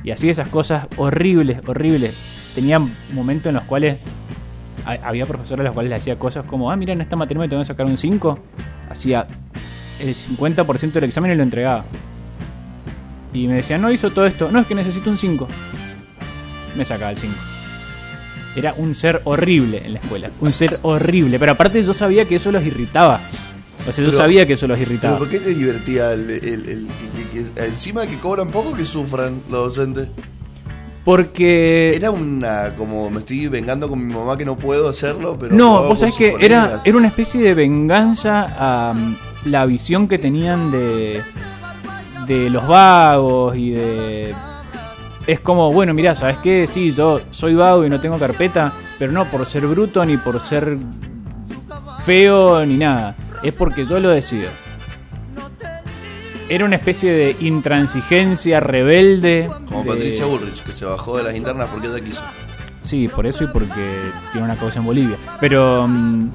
Y 0.05 0.12
así 0.12 0.29
esas 0.29 0.47
cosas 0.47 0.88
horribles, 0.97 1.59
horribles. 1.67 2.15
Tenía 2.53 2.79
momentos 3.13 3.47
en 3.47 3.55
los 3.55 3.63
cuales 3.63 3.97
ha- 4.85 5.07
había 5.07 5.25
profesores 5.25 5.62
a 5.62 5.63
los 5.65 5.74
cuales 5.74 5.89
le 5.89 5.95
hacía 5.95 6.17
cosas 6.17 6.45
como, 6.45 6.71
ah, 6.71 6.75
mira, 6.75 6.93
en 6.93 7.01
esta 7.01 7.15
materia 7.15 7.41
me 7.41 7.50
tengo 7.50 7.62
que 7.62 7.67
sacar 7.67 7.85
un 7.88 7.97
5. 7.97 8.39
Hacía 8.89 9.25
el 10.00 10.13
50% 10.15 11.00
del 11.00 11.05
examen 11.05 11.31
y 11.31 11.35
lo 11.35 11.43
entregaba. 11.43 11.85
Y 13.33 13.47
me 13.47 13.55
decían, 13.55 13.81
no 13.81 13.91
hizo 13.91 14.12
todo 14.12 14.25
esto. 14.27 14.50
No, 14.51 14.59
es 14.59 14.67
que 14.67 14.75
necesito 14.75 15.09
un 15.09 15.17
5. 15.17 15.47
Me 16.77 16.85
sacaba 16.85 17.12
el 17.12 17.17
5. 17.17 17.33
Era 18.55 18.74
un 18.77 18.95
ser 18.95 19.21
horrible 19.25 19.81
en 19.85 19.93
la 19.93 20.00
escuela. 20.00 20.29
Un 20.39 20.53
ser 20.53 20.79
horrible. 20.83 21.39
Pero 21.39 21.53
aparte 21.53 21.83
yo 21.83 21.93
sabía 21.93 22.25
que 22.25 22.35
eso 22.35 22.51
los 22.51 22.63
irritaba. 22.63 23.19
O 23.88 23.92
sea, 23.92 24.04
yo 24.04 24.10
Pero- 24.12 24.18
sabía 24.24 24.46
que 24.48 24.54
eso 24.54 24.68
los 24.68 24.77
¿Pero 24.80 24.92
irritaba. 24.92 25.18
por 25.20 25.30
qué 25.30 25.39
te 25.39 25.50
divertía 25.54 26.12
el, 26.13 26.30
el- 26.30 26.44
el- 26.70 26.88
que- 27.32 27.65
encima 27.65 28.08
que 28.08 28.18
cobran 28.20 28.50
poco 28.50 28.74
que 28.74 28.84
sufran 28.86 29.42
los 29.50 29.75
docentes? 29.75 30.10
Porque... 31.04 31.92
Era 31.94 32.10
una 32.10 32.74
como 32.75 33.12
me 33.12 33.20
estoy 33.20 33.48
vengando 33.48 33.88
con 33.88 34.06
mi 34.08 34.12
mamá 34.12 34.36
que 34.38 34.44
no 34.46 34.58
puedo 34.58 34.89
hacerlo, 34.89 35.38
pero 35.39 35.54
No, 35.56 35.84
vos 35.84 36.00
sabés 36.00 36.15
que 36.15 36.30
era, 36.39 36.62
colegas. 36.63 36.88
era 36.88 36.98
una 36.98 37.08
especie 37.08 37.42
de 37.42 37.54
venganza 37.54 38.48
a 38.89 38.94
mm, 38.94 39.15
la 39.46 39.65
visión 39.68 40.08
que 40.08 40.18
tenían 40.18 40.72
de, 40.72 41.22
de 42.25 42.50
los 42.50 42.68
vagos 42.68 43.56
y 43.56 43.70
de... 43.70 44.34
Es 45.27 45.39
como, 45.42 45.72
bueno, 45.72 45.94
mirá, 45.94 46.15
¿sabes 46.15 46.38
qué? 46.39 46.68
Sí, 46.72 46.92
yo 46.92 47.22
soy 47.30 47.54
vago 47.54 47.86
y 47.86 47.89
no 47.89 48.01
tengo 48.01 48.18
carpeta, 48.18 48.74
pero 48.98 49.12
no 49.12 49.25
por 49.25 49.46
ser 49.46 49.68
bruto 49.68 50.04
ni 50.06 50.18
por 50.18 50.39
ser 50.39 50.75
feo 52.04 52.65
ni 52.65 52.77
nada. 52.77 53.15
Es 53.45 53.53
porque 53.53 53.85
yo 53.85 53.99
lo 53.99 54.09
decido. 54.09 54.49
Era 56.47 56.65
una 56.65 56.75
especie 56.75 57.11
de 57.11 57.35
intransigencia 57.39 58.59
rebelde. 58.59 59.49
Como 59.67 59.83
de- 59.83 59.89
Patricia 59.89 60.25
Bullrich, 60.25 60.63
que 60.63 60.73
se 60.73 60.85
bajó 60.85 61.17
de 61.17 61.23
las 61.23 61.35
internas 61.35 61.69
porque 61.71 61.87
ella 61.87 61.99
quiso. 62.03 62.21
Sí, 62.81 63.07
por 63.07 63.25
eso 63.25 63.43
y 63.43 63.47
porque 63.47 63.99
tiene 64.31 64.45
una 64.45 64.55
causa 64.55 64.77
en 64.79 64.85
Bolivia. 64.85 65.17
Pero 65.39 65.87
mm, 65.87 66.29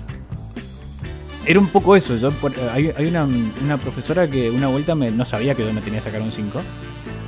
era 1.46 1.60
un 1.60 1.68
poco 1.68 1.94
eso. 1.94 2.16
Yo 2.16 2.32
por- 2.32 2.52
hay 2.72 2.92
hay 2.96 3.06
una, 3.06 3.24
una 3.62 3.78
profesora 3.78 4.28
que 4.28 4.50
una 4.50 4.66
vuelta 4.66 4.96
me, 4.96 5.10
no 5.12 5.24
sabía 5.24 5.54
que 5.54 5.64
yo 5.64 5.72
me 5.72 5.80
tenía 5.80 6.00
que 6.00 6.06
sacar 6.06 6.22
un 6.22 6.32
5 6.32 6.60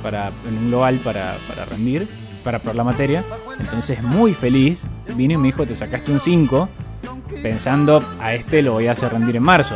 para, 0.01 0.27
en 0.47 0.57
un 0.57 0.67
global 0.69 0.95
para, 1.03 1.37
para 1.47 1.63
rendir, 1.63 2.05
para 2.43 2.59
probar 2.59 2.75
la 2.75 2.83
materia. 2.83 3.23
Entonces, 3.61 4.03
muy 4.03 4.33
feliz, 4.33 4.83
vino 5.15 5.35
y 5.35 5.37
me 5.37 5.47
dijo: 5.47 5.65
Te 5.65 5.75
sacaste 5.77 6.11
un 6.11 6.19
5, 6.19 6.67
pensando 7.41 8.03
a 8.19 8.33
este 8.33 8.61
lo 8.61 8.73
voy 8.73 8.87
a 8.87 8.93
hacer 8.93 9.11
rendir 9.11 9.35
en 9.35 9.43
marzo. 9.43 9.75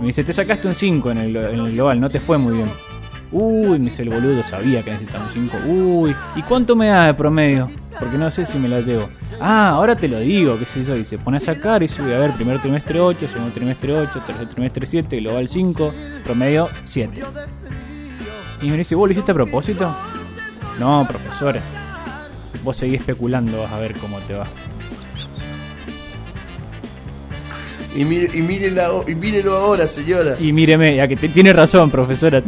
Me 0.00 0.06
dice: 0.06 0.24
Te 0.24 0.32
sacaste 0.32 0.68
un 0.68 0.74
5 0.74 1.10
en 1.10 1.18
el, 1.18 1.72
global, 1.72 2.00
no 2.00 2.10
te 2.10 2.20
fue 2.20 2.38
muy 2.38 2.54
bien. 2.54 2.68
Uy, 3.32 3.78
me 3.78 3.86
dice 3.86 4.02
el 4.02 4.10
boludo, 4.10 4.42
sabía 4.42 4.82
que 4.82 4.92
necesitaba 4.92 5.26
un 5.26 5.32
5. 5.32 5.56
Uy, 5.66 6.16
¿y 6.36 6.42
cuánto 6.42 6.76
me 6.76 6.88
da 6.88 7.06
de 7.06 7.14
promedio? 7.14 7.70
Porque 7.98 8.18
no 8.18 8.30
sé 8.30 8.46
si 8.46 8.58
me 8.58 8.68
la 8.68 8.80
llevo. 8.80 9.08
Ah, 9.40 9.70
ahora 9.70 9.96
te 9.96 10.08
lo 10.08 10.18
digo, 10.18 10.58
qué 10.58 10.64
sé 10.64 10.84
yo. 10.84 10.96
Y 10.96 11.04
se 11.04 11.18
pone 11.18 11.38
a 11.38 11.40
sacar 11.40 11.82
y 11.82 11.88
sube, 11.88 12.14
a 12.14 12.18
ver, 12.18 12.32
primer 12.32 12.60
trimestre 12.60 13.00
8, 13.00 13.28
segundo 13.28 13.52
trimestre 13.52 13.96
8, 13.96 14.22
tercer 14.26 14.48
trimestre 14.48 14.86
7, 14.86 15.16
global 15.18 15.48
5, 15.48 15.94
promedio 16.24 16.68
7. 16.84 17.22
Y 18.62 18.70
me 18.70 18.76
dice, 18.76 18.94
¿vos 18.94 19.08
lo 19.08 19.12
hiciste 19.12 19.32
a 19.32 19.34
propósito? 19.34 19.94
No, 20.78 21.06
profesora. 21.06 21.60
Vos 22.62 22.76
seguís 22.76 23.00
especulando, 23.00 23.60
vas 23.62 23.72
a 23.72 23.78
ver 23.78 23.94
cómo 23.94 24.18
te 24.20 24.34
va. 24.34 24.46
Y, 27.96 28.04
mire, 28.04 28.28
y, 28.34 28.42
mírela, 28.42 28.88
y 29.06 29.14
mírelo 29.14 29.56
ahora, 29.56 29.86
señora. 29.86 30.36
Y 30.40 30.52
míreme, 30.52 30.96
ya 30.96 31.06
que 31.06 31.16
te- 31.16 31.28
tiene 31.28 31.52
razón, 31.52 31.90
profesora. 31.90 32.42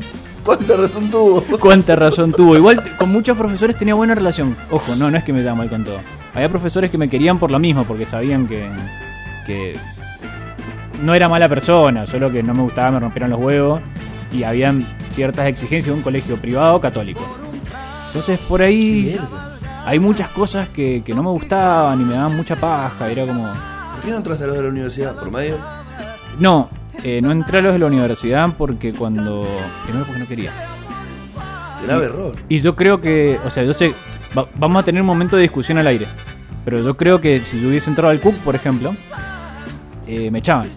¿Cuánta 0.44 0.76
razón 0.76 1.10
tuvo? 1.10 1.42
Cuánta 1.58 1.96
razón 1.96 2.32
tuvo. 2.32 2.56
Igual 2.56 2.96
con 2.98 3.10
muchos 3.10 3.36
profesores 3.36 3.76
tenía 3.76 3.94
buena 3.94 4.14
relación. 4.14 4.56
Ojo, 4.70 4.94
no, 4.96 5.10
no 5.10 5.16
es 5.18 5.24
que 5.24 5.32
me 5.32 5.42
da 5.42 5.54
mal 5.54 5.68
con 5.68 5.84
todo. 5.84 5.98
Había 6.34 6.48
profesores 6.48 6.90
que 6.90 6.98
me 6.98 7.08
querían 7.08 7.38
por 7.38 7.50
lo 7.50 7.58
mismo, 7.58 7.84
porque 7.84 8.06
sabían 8.06 8.46
que, 8.46 8.68
que 9.46 9.76
no 11.02 11.14
era 11.14 11.28
mala 11.28 11.48
persona, 11.48 12.06
solo 12.06 12.30
que 12.30 12.42
no 12.42 12.54
me 12.54 12.62
gustaba, 12.62 12.90
me 12.92 13.00
rompieron 13.00 13.30
los 13.30 13.40
huevos 13.40 13.80
y 14.32 14.42
habían 14.42 14.86
ciertas 15.10 15.46
exigencias 15.46 15.86
de 15.94 15.98
un 15.98 16.02
colegio 16.02 16.36
privado 16.40 16.80
católico. 16.80 17.20
Entonces 18.08 18.38
por 18.40 18.62
ahí 18.62 19.18
hay 19.84 19.98
muchas 19.98 20.28
cosas 20.30 20.68
que, 20.70 21.02
que 21.04 21.14
no 21.14 21.22
me 21.22 21.30
gustaban 21.30 22.00
y 22.00 22.04
me 22.04 22.14
daban 22.14 22.36
mucha 22.36 22.56
paja. 22.56 23.10
Era 23.10 23.26
como, 23.26 23.52
¿Por 23.96 24.04
qué 24.04 24.10
no 24.10 24.16
entraste 24.18 24.44
a 24.44 24.46
los 24.48 24.56
de 24.56 24.62
la 24.62 24.68
universidad? 24.68 25.14
¿Por 25.16 25.30
medio? 25.30 25.56
no, 26.38 26.68
eh, 27.02 27.20
no 27.22 27.30
entré 27.32 27.58
a 27.58 27.62
los 27.62 27.72
de 27.72 27.78
la 27.78 27.86
universidad 27.86 28.48
porque 28.56 28.92
cuando... 28.92 29.46
Primero 29.84 30.04
porque 30.06 30.20
no 30.20 30.26
quería. 30.28 30.52
Grave 31.84 32.06
error. 32.06 32.32
Y 32.48 32.60
yo 32.60 32.74
creo 32.74 33.00
que, 33.00 33.38
o 33.44 33.50
sea, 33.50 33.62
yo 33.64 33.72
sé, 33.72 33.94
va- 34.36 34.48
vamos 34.56 34.82
a 34.82 34.84
tener 34.84 35.00
un 35.00 35.06
momento 35.06 35.36
de 35.36 35.42
discusión 35.42 35.78
al 35.78 35.86
aire. 35.86 36.06
Pero 36.64 36.82
yo 36.82 36.96
creo 36.96 37.20
que 37.20 37.40
si 37.40 37.60
yo 37.60 37.68
hubiese 37.68 37.88
entrado 37.90 38.10
al 38.10 38.20
Cook, 38.20 38.34
por 38.38 38.54
ejemplo, 38.56 38.94
eh, 40.06 40.30
me 40.30 40.40
echaban. 40.40 40.68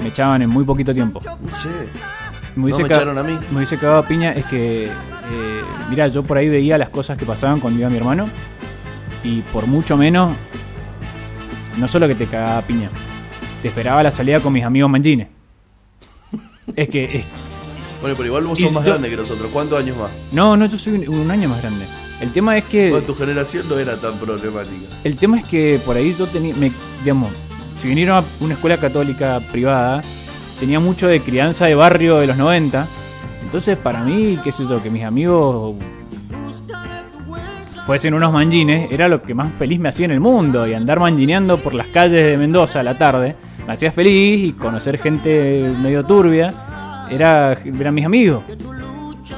Me 0.00 0.08
echaban 0.08 0.42
en 0.42 0.50
muy 0.50 0.64
poquito 0.64 0.92
tiempo. 0.94 1.20
No 1.40 1.50
sé. 1.50 1.68
Me 2.56 2.60
No 2.60 2.64
hubiese, 2.64 2.82
me 2.84 2.88
ca- 2.88 2.94
echaron 2.96 3.18
a 3.18 3.22
mí. 3.22 3.38
me 3.50 3.56
hubiese 3.58 3.76
cagado 3.78 3.98
a 3.98 4.06
piña. 4.06 4.32
Es 4.32 4.44
que, 4.46 4.86
eh, 4.86 4.90
mira, 5.90 6.08
yo 6.08 6.22
por 6.22 6.38
ahí 6.38 6.48
veía 6.48 6.78
las 6.78 6.88
cosas 6.88 7.18
que 7.18 7.26
pasaban 7.26 7.60
cuando 7.60 7.80
iba 7.80 7.90
mi 7.90 7.96
hermano. 7.98 8.28
Y 9.24 9.40
por 9.52 9.66
mucho 9.66 9.96
menos, 9.96 10.32
no 11.76 11.88
solo 11.88 12.06
que 12.08 12.14
te 12.14 12.26
cagaba 12.26 12.62
piña, 12.62 12.90
te 13.62 13.68
esperaba 13.68 14.02
la 14.02 14.10
salida 14.10 14.40
con 14.40 14.52
mis 14.52 14.64
amigos 14.64 14.90
manjines. 14.90 15.28
Es 16.76 16.88
que, 16.88 17.04
es- 17.04 17.24
Bueno, 18.00 18.16
pero 18.16 18.26
igual 18.26 18.44
vos 18.44 18.58
Y 18.58 18.62
sos 18.64 18.72
más 18.72 18.84
yo- 18.84 18.90
grande 18.90 19.10
que 19.10 19.16
nosotros. 19.16 19.48
¿Cuántos 19.52 19.78
años 19.78 19.96
más? 19.96 20.10
no, 20.32 20.56
no, 20.56 20.66
yo 20.66 20.78
soy 20.78 20.94
un, 20.94 21.08
un 21.20 21.30
año 21.30 21.48
más 21.48 21.60
grande. 21.62 21.84
El 22.20 22.30
tema 22.32 22.56
es 22.56 22.64
que. 22.64 22.90
Bueno, 22.90 23.06
tu 23.06 23.14
generación 23.14 23.68
no 23.68 23.78
era 23.78 23.96
tan 23.96 24.14
problemática. 24.18 24.86
El 25.02 25.16
tema 25.16 25.38
es 25.38 25.44
que 25.44 25.80
por 25.84 25.96
ahí 25.96 26.14
yo 26.18 26.26
tenía, 26.26 26.54
digamos, 27.02 27.32
si 27.76 27.88
vinieron 27.88 28.18
a 28.18 28.24
una 28.40 28.54
escuela 28.54 28.76
católica 28.78 29.40
privada, 29.52 30.00
tenía 30.60 30.80
mucho 30.80 31.06
de 31.08 31.20
crianza 31.20 31.66
de 31.66 31.74
barrio 31.74 32.18
de 32.18 32.26
los 32.28 32.36
90. 32.36 32.86
Entonces, 33.42 33.76
para 33.76 34.02
mí, 34.04 34.38
qué 34.44 34.52
sé 34.52 34.62
yo, 34.68 34.82
que 34.82 34.90
mis 34.90 35.02
amigos 35.04 35.74
fuesen 37.86 38.14
unos 38.14 38.32
manjines, 38.32 38.90
era 38.90 39.08
lo 39.08 39.22
que 39.22 39.34
más 39.34 39.52
feliz 39.58 39.78
me 39.80 39.88
hacía 39.90 40.06
en 40.06 40.12
el 40.12 40.20
mundo. 40.20 40.66
Y 40.66 40.74
andar 40.74 41.00
manjineando 41.00 41.58
por 41.58 41.74
las 41.74 41.86
calles 41.88 42.24
de 42.24 42.36
Mendoza 42.36 42.80
a 42.80 42.82
la 42.82 42.96
tarde, 42.96 43.36
me 43.66 43.72
hacía 43.74 43.92
feliz 43.92 44.40
y 44.48 44.52
conocer 44.52 44.98
gente 44.98 45.70
medio 45.82 46.04
turbia, 46.04 46.52
era, 47.10 47.52
eran 47.52 47.94
mis 47.94 48.04
amigos. 48.06 48.42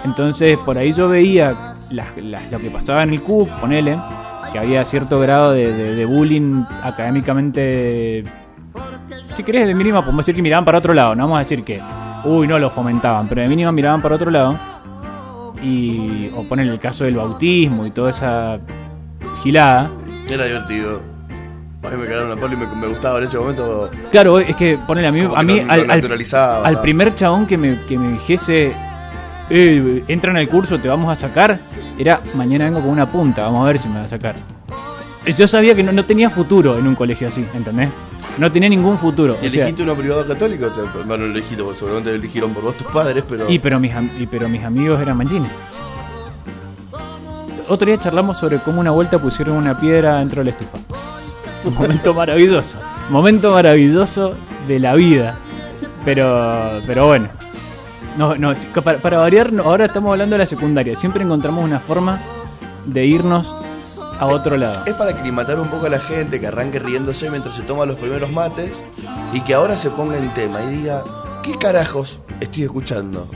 Entonces, 0.04 0.56
por 0.58 0.78
ahí 0.78 0.92
yo 0.92 1.08
veía 1.08 1.74
las- 1.90 2.16
las- 2.16 2.50
lo 2.50 2.58
que 2.58 2.70
pasaba 2.70 3.02
en 3.02 3.10
el 3.10 3.22
CUC, 3.22 3.48
ponele, 3.60 3.98
que 4.52 4.58
había 4.58 4.84
cierto 4.84 5.18
grado 5.20 5.52
de, 5.52 5.72
de- 5.72 5.94
de 5.96 6.04
bullying 6.04 6.64
académicamente. 6.82 8.24
Si 9.36 9.42
querés, 9.42 9.66
de 9.66 9.74
mínima, 9.74 10.00
podemos 10.00 10.24
decir 10.24 10.34
que 10.36 10.42
miraban 10.42 10.64
para 10.64 10.78
otro 10.78 10.94
lado. 10.94 11.14
No 11.14 11.24
vamos 11.24 11.36
a 11.36 11.40
decir 11.40 11.62
que, 11.64 11.80
uy, 12.24 12.46
no 12.46 12.58
lo 12.58 12.70
fomentaban, 12.70 13.28
pero 13.28 13.42
de 13.42 13.48
mínima 13.48 13.72
miraban 13.72 14.00
para 14.00 14.14
otro 14.14 14.30
lado. 14.30 14.56
Y, 15.62 16.30
o 16.36 16.42
ponen 16.44 16.68
el 16.68 16.78
caso 16.78 17.04
del 17.04 17.16
bautismo 17.16 17.86
y 17.86 17.90
toda 17.90 18.10
esa 18.10 18.58
gilada. 19.42 19.90
Era 20.28 20.44
divertido. 20.44 21.00
A 21.82 21.88
mí 21.90 21.96
me 21.98 22.06
cagaron 22.06 22.30
la 22.30 22.36
palo 22.36 22.54
y 22.54 22.56
me, 22.56 22.66
me 22.66 22.86
gustaba 22.88 23.18
en 23.18 23.24
ese 23.24 23.38
momento. 23.38 23.90
Claro, 24.10 24.38
es 24.40 24.56
que 24.56 24.76
ponele 24.86 25.06
a 25.06 25.12
mí, 25.12 25.20
a 25.20 25.42
mí 25.44 25.60
al, 25.68 25.80
al- 25.90 26.00
al 26.66 26.80
primer 26.80 27.14
chabón 27.14 27.46
que 27.46 27.56
me, 27.56 27.78
que 27.88 27.96
me 27.96 28.12
dijese, 28.12 28.72
eh, 29.50 30.04
entra 30.08 30.32
en 30.32 30.38
el 30.38 30.48
curso, 30.48 30.80
te 30.80 30.88
vamos 30.88 31.10
a 31.12 31.14
sacar, 31.16 31.60
era 31.96 32.20
mañana 32.34 32.64
vengo 32.64 32.80
con 32.80 32.90
una 32.90 33.06
punta, 33.06 33.42
vamos 33.42 33.62
a 33.62 33.66
ver 33.66 33.78
si 33.78 33.88
me 33.88 34.00
va 34.00 34.04
a 34.04 34.08
sacar. 34.08 34.34
Yo 35.38 35.46
sabía 35.46 35.74
que 35.76 35.82
no, 35.84 35.92
no 35.92 36.04
tenía 36.04 36.28
futuro 36.28 36.76
en 36.78 36.86
un 36.88 36.94
colegio 36.96 37.28
así, 37.28 37.44
¿entendés? 37.54 37.88
No 38.38 38.52
tenía 38.52 38.68
ningún 38.68 38.98
futro. 38.98 39.36
¿Y 39.42 39.46
o 39.46 39.50
sea, 39.50 39.62
elegiste 39.62 39.82
uno 39.82 39.94
privado 39.94 40.26
católico? 40.26 40.66
O 40.66 40.70
sea, 40.70 40.84
bueno, 41.06 41.26
no 41.26 41.32
elegiste, 41.32 41.62
porque 41.62 41.78
seguramente 41.78 42.10
lo 42.10 42.16
eligieron 42.16 42.52
por 42.52 42.64
vos 42.64 42.76
tus 42.76 42.86
padres, 42.88 43.24
pero. 43.28 43.50
y, 43.50 43.58
pero 43.58 43.80
mis, 43.80 43.92
y 44.18 44.26
pero 44.26 44.48
mis 44.48 44.62
amigos 44.62 45.00
eran 45.00 45.16
manchines. 45.16 45.50
Otro 47.68 47.86
día 47.86 47.98
charlamos 47.98 48.38
sobre 48.38 48.58
cómo 48.58 48.80
una 48.80 48.92
vuelta 48.92 49.18
pusieron 49.18 49.56
una 49.56 49.78
piedra 49.78 50.18
dentro 50.18 50.40
de 50.40 50.44
la 50.44 50.50
estufa. 50.50 50.78
Un 51.64 51.74
momento 51.74 52.14
maravilloso. 52.14 52.76
Momento 53.10 53.52
maravilloso 53.52 54.34
de 54.68 54.78
la 54.78 54.94
vida. 54.94 55.36
Pero, 56.04 56.80
pero 56.86 57.06
bueno. 57.06 57.28
No, 58.16 58.36
no, 58.36 58.52
para, 58.82 58.98
para 58.98 59.18
variar, 59.18 59.50
ahora 59.64 59.86
estamos 59.86 60.12
hablando 60.12 60.34
de 60.34 60.38
la 60.38 60.46
secundaria. 60.46 60.94
Siempre 60.94 61.22
encontramos 61.24 61.64
una 61.64 61.80
forma 61.80 62.20
de 62.86 63.04
irnos 63.04 63.54
a 64.18 64.26
otro 64.26 64.56
lado. 64.56 64.82
Es 64.86 64.94
para 64.94 65.10
aclimatar 65.10 65.58
un 65.60 65.68
poco 65.68 65.86
a 65.86 65.90
la 65.90 65.98
gente 65.98 66.40
que 66.40 66.46
arranque 66.46 66.78
riéndose 66.78 67.30
mientras 67.30 67.54
se 67.54 67.62
toma 67.62 67.86
los 67.86 67.96
primeros 67.96 68.30
mates 68.30 68.82
y 69.32 69.40
que 69.40 69.54
ahora 69.54 69.76
se 69.76 69.90
ponga 69.90 70.16
en 70.16 70.32
tema 70.34 70.62
y 70.62 70.76
diga, 70.76 71.04
¿qué 71.42 71.56
carajos 71.58 72.20
estoy 72.40 72.64
escuchando? 72.64 73.28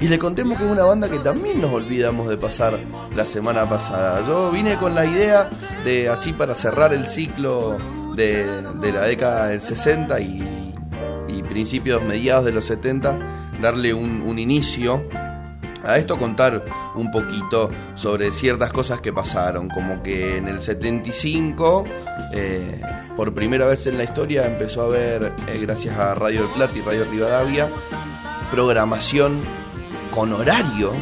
Y 0.00 0.08
le 0.08 0.18
contemos 0.18 0.58
que 0.58 0.64
es 0.64 0.70
una 0.70 0.82
banda 0.82 1.08
que 1.08 1.20
también 1.20 1.60
nos 1.60 1.72
olvidamos 1.72 2.28
de 2.28 2.36
pasar 2.36 2.78
la 3.14 3.24
semana 3.24 3.68
pasada. 3.68 4.26
Yo 4.26 4.50
vine 4.50 4.76
con 4.76 4.94
la 4.94 5.06
idea 5.06 5.48
de, 5.84 6.08
así 6.08 6.32
para 6.32 6.56
cerrar 6.56 6.92
el 6.92 7.06
ciclo 7.06 7.78
de, 8.16 8.62
de 8.80 8.92
la 8.92 9.02
década 9.02 9.46
del 9.48 9.60
60 9.60 10.20
y, 10.20 10.74
y 11.28 11.42
principios, 11.44 12.02
mediados 12.02 12.44
de 12.44 12.52
los 12.52 12.64
70, 12.64 13.18
darle 13.60 13.94
un, 13.94 14.22
un 14.22 14.40
inicio 14.40 15.04
a 15.84 15.98
esto 15.98 16.18
contar 16.18 16.64
un 16.94 17.10
poquito 17.10 17.70
sobre 17.94 18.30
ciertas 18.30 18.72
cosas 18.72 19.00
que 19.00 19.12
pasaron, 19.12 19.68
como 19.68 20.02
que 20.02 20.36
en 20.36 20.48
el 20.48 20.60
75, 20.60 21.84
eh, 22.32 22.80
por 23.16 23.34
primera 23.34 23.66
vez 23.66 23.86
en 23.86 23.98
la 23.98 24.04
historia, 24.04 24.46
empezó 24.46 24.82
a 24.82 24.86
haber, 24.86 25.32
eh, 25.48 25.58
gracias 25.60 25.96
a 25.96 26.14
Radio 26.14 26.42
del 26.42 26.50
Plata 26.50 26.78
y 26.78 26.82
Radio 26.82 27.04
Rivadavia, 27.10 27.68
programación 28.50 29.40
con 30.10 30.32
horario, 30.32 30.92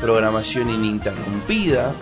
programación 0.00 0.70
ininterrumpida, 0.70 1.92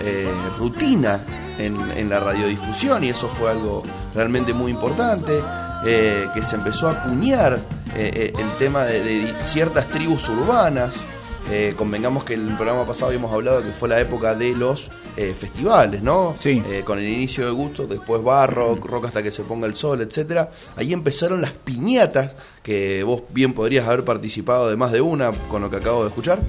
eh, 0.00 0.28
rutina 0.58 1.20
en, 1.58 1.78
en 1.92 2.08
la 2.08 2.18
radiodifusión 2.18 3.04
y 3.04 3.10
eso 3.10 3.28
fue 3.28 3.50
algo 3.50 3.82
realmente 4.14 4.52
muy 4.52 4.72
importante, 4.72 5.40
que 5.84 6.42
se 6.42 6.56
empezó 6.56 6.88
a 6.88 6.92
acuñar 6.92 7.60
el 7.94 8.52
tema 8.58 8.84
de 8.84 9.34
ciertas 9.40 9.86
tribus 9.88 10.30
urbanas. 10.30 11.06
Eh, 11.50 11.74
convengamos 11.76 12.24
que 12.24 12.34
en 12.34 12.48
el 12.48 12.56
programa 12.56 12.86
pasado 12.86 13.06
habíamos 13.08 13.30
hablado 13.32 13.62
que 13.62 13.68
fue 13.70 13.88
la 13.88 14.00
época 14.00 14.34
de 14.34 14.52
los 14.56 14.90
eh, 15.16 15.34
festivales, 15.38 16.02
¿no? 16.02 16.34
Sí. 16.38 16.62
Eh, 16.66 16.82
con 16.84 16.98
el 16.98 17.06
inicio 17.06 17.44
de 17.44 17.50
Gusto, 17.52 17.86
después 17.86 18.22
Barrock, 18.22 18.84
Rock 18.86 19.06
hasta 19.06 19.22
que 19.22 19.30
se 19.30 19.42
ponga 19.42 19.66
el 19.66 19.76
sol, 19.76 20.00
etcétera. 20.00 20.50
Ahí 20.76 20.92
empezaron 20.94 21.42
las 21.42 21.50
piñatas, 21.52 22.34
que 22.62 23.02
vos 23.04 23.22
bien 23.30 23.52
podrías 23.52 23.86
haber 23.86 24.04
participado 24.04 24.70
de 24.70 24.76
más 24.76 24.90
de 24.90 25.02
una 25.02 25.32
con 25.50 25.60
lo 25.60 25.68
que 25.70 25.76
acabo 25.76 26.02
de 26.02 26.08
escuchar. 26.08 26.40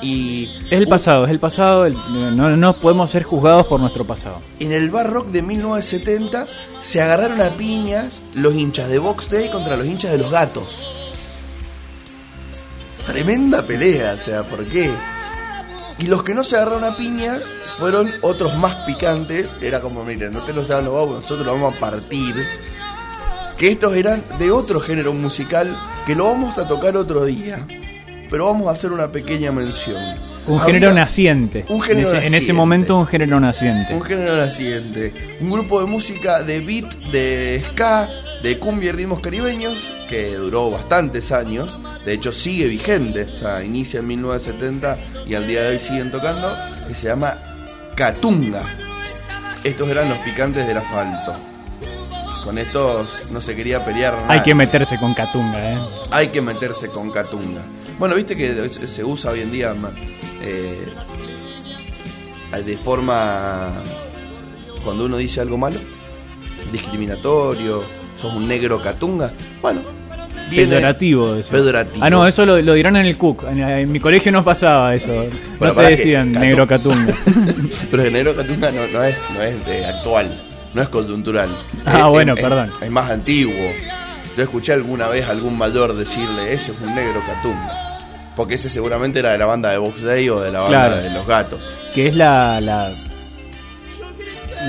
Y 0.00 0.44
Es 0.66 0.72
el 0.72 0.86
pasado, 0.86 1.24
es 1.24 1.30
el 1.30 1.40
pasado. 1.40 1.84
el- 1.84 1.96
no, 2.36 2.56
no 2.56 2.72
podemos 2.76 3.10
ser 3.10 3.24
juzgados 3.24 3.66
por 3.66 3.80
nuestro 3.80 4.04
pasado. 4.06 4.40
en 4.60 4.72
el 4.72 4.90
bar 4.90 5.10
rock 5.10 5.28
de 5.28 5.42
1970 5.42 6.46
se 6.82 7.00
agarraron 7.00 7.40
a 7.40 7.48
piñas 7.50 8.22
los 8.34 8.54
hinchas 8.54 8.88
de 8.90 8.98
Box 9.00 9.28
Day 9.30 9.48
contra 9.50 9.76
los 9.76 9.86
hinchas 9.86 10.12
de 10.12 10.18
los 10.18 10.30
gatos. 10.30 11.07
Tremenda 13.08 13.62
pelea, 13.62 14.12
o 14.12 14.18
sea, 14.18 14.42
¿por 14.42 14.66
qué? 14.66 14.90
Y 15.98 16.08
los 16.08 16.22
que 16.22 16.34
no 16.34 16.44
se 16.44 16.56
agarraron 16.56 16.84
a 16.84 16.94
piñas 16.94 17.50
fueron 17.78 18.12
otros 18.20 18.54
más 18.58 18.74
picantes. 18.84 19.48
Era 19.62 19.80
como, 19.80 20.04
miren, 20.04 20.30
no 20.32 20.40
te 20.40 20.52
los 20.52 20.70
hagan 20.70 20.84
los 20.84 21.08
nosotros 21.22 21.46
lo 21.46 21.52
vamos 21.52 21.74
a 21.74 21.80
partir. 21.80 22.34
Que 23.56 23.70
estos 23.70 23.96
eran 23.96 24.22
de 24.38 24.50
otro 24.50 24.78
género 24.78 25.14
musical 25.14 25.74
que 26.06 26.14
lo 26.14 26.24
vamos 26.24 26.58
a 26.58 26.68
tocar 26.68 26.98
otro 26.98 27.24
día. 27.24 27.66
Pero 28.28 28.44
vamos 28.44 28.68
a 28.68 28.72
hacer 28.72 28.92
una 28.92 29.10
pequeña 29.10 29.52
mención. 29.52 30.18
Un 30.48 30.60
género 30.60 30.92
naciente. 30.94 31.64
un 31.68 31.80
género 31.80 32.10
en, 32.10 32.16
ese, 32.16 32.18
en 32.18 32.22
ese 32.24 32.30
naciente. 32.32 32.52
momento 32.54 32.96
un 32.96 33.06
género 33.06 33.40
naciente. 33.40 33.94
Un 33.94 34.02
género 34.02 34.36
naciente. 34.36 35.12
Un 35.40 35.50
grupo 35.50 35.80
de 35.80 35.86
música 35.86 36.42
de 36.42 36.60
beat, 36.60 36.94
de 37.12 37.62
ska, 37.70 38.08
de 38.42 38.58
cumbia 38.58 38.88
y 38.90 38.92
ritmos 38.92 39.20
caribeños, 39.20 39.92
que 40.08 40.34
duró 40.36 40.70
bastantes 40.70 41.32
años. 41.32 41.78
De 42.04 42.14
hecho, 42.14 42.32
sigue 42.32 42.66
vigente. 42.66 43.24
O 43.24 43.36
sea, 43.36 43.62
inicia 43.62 44.00
en 44.00 44.06
1970 44.06 44.98
y 45.26 45.34
al 45.34 45.46
día 45.46 45.62
de 45.62 45.68
hoy 45.70 45.80
siguen 45.80 46.10
tocando. 46.10 46.52
Que 46.86 46.94
se 46.94 47.08
llama 47.08 47.34
Catunga. 47.94 48.62
Estos 49.64 49.88
eran 49.88 50.08
los 50.08 50.18
picantes 50.18 50.66
del 50.66 50.78
asfalto. 50.78 51.36
Con 52.44 52.56
estos 52.56 53.30
no 53.32 53.40
se 53.42 53.54
quería 53.54 53.84
pelear 53.84 54.14
nada. 54.14 54.32
Hay 54.32 54.40
que 54.42 54.54
meterse 54.54 54.96
con 54.96 55.12
Catunga, 55.12 55.72
¿eh? 55.74 55.78
Hay 56.10 56.28
que 56.28 56.40
meterse 56.40 56.88
con 56.88 57.10
Catunga. 57.10 57.60
Bueno, 57.98 58.14
viste 58.14 58.36
que 58.36 58.68
se 58.68 59.04
usa 59.04 59.32
hoy 59.32 59.40
en 59.40 59.52
día 59.52 59.74
eh, 60.42 60.86
de 62.64 62.76
forma. 62.76 63.72
Cuando 64.84 65.04
uno 65.06 65.16
dice 65.16 65.40
algo 65.40 65.58
malo, 65.58 65.76
discriminatorio, 66.72 67.82
sos 68.20 68.34
un 68.34 68.48
negro 68.48 68.80
Catunga. 68.80 69.32
Bueno. 69.60 69.80
Pedorativo 70.50 71.34
eso. 71.36 71.50
Pedorativo. 71.50 72.02
Ah, 72.02 72.08
no, 72.08 72.26
eso 72.26 72.46
lo, 72.46 72.58
lo 72.62 72.72
dirán 72.72 72.96
en 72.96 73.04
el 73.04 73.18
Cook. 73.18 73.44
En, 73.50 73.60
en 73.60 73.92
mi 73.92 74.00
colegio 74.00 74.32
no 74.32 74.42
pasaba 74.42 74.94
eso. 74.94 75.12
Bueno, 75.58 75.74
no 75.74 75.74
te 75.74 75.82
que 75.88 75.96
decían 75.96 76.32
negro 76.32 76.66
Catunga. 76.66 77.14
Pero 77.90 78.02
el 78.04 78.12
negro 78.12 78.34
Catunga 78.34 78.70
no, 78.70 78.86
no 78.88 79.04
es, 79.04 79.24
no 79.34 79.42
es 79.42 79.66
de 79.66 79.84
actual, 79.84 80.40
no 80.72 80.80
es 80.80 80.88
coyuntural. 80.88 81.50
Ah, 81.84 81.98
Es- 81.98 82.04
bueno, 82.06 82.32
es- 82.34 82.40
perdón. 82.40 82.70
Es, 82.80 82.90
más 82.90 83.10
antiguo. 83.10 83.52
Yo 84.38 84.42
escuché 84.44 84.72
alguna 84.72 85.08
vez 85.08 85.26
a 85.26 85.32
algún 85.32 85.58
mayor 85.58 85.94
decirle, 85.94 86.52
ese 86.54 86.72
es 86.72 86.78
un 86.80 86.94
negro 86.94 87.20
Catunga. 87.26 87.72
Porque 88.38 88.54
ese 88.54 88.70
seguramente 88.70 89.18
era 89.18 89.32
de 89.32 89.38
la 89.38 89.44
banda 89.46 89.70
de 89.70 89.76
Box 89.78 90.00
Day 90.02 90.28
o 90.30 90.40
de 90.40 90.50
la 90.52 90.60
banda 90.60 90.86
Claro. 90.86 91.02
de 91.02 91.10
los 91.10 91.26
gatos. 91.26 91.76
que 91.94 92.06
es 92.06 92.14
la, 92.14 92.58
la, 92.62 92.94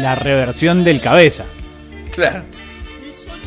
la 0.02 0.16
reversión 0.16 0.84
del 0.84 1.00
cabeza. 1.00 1.46
Claro. 2.12 2.44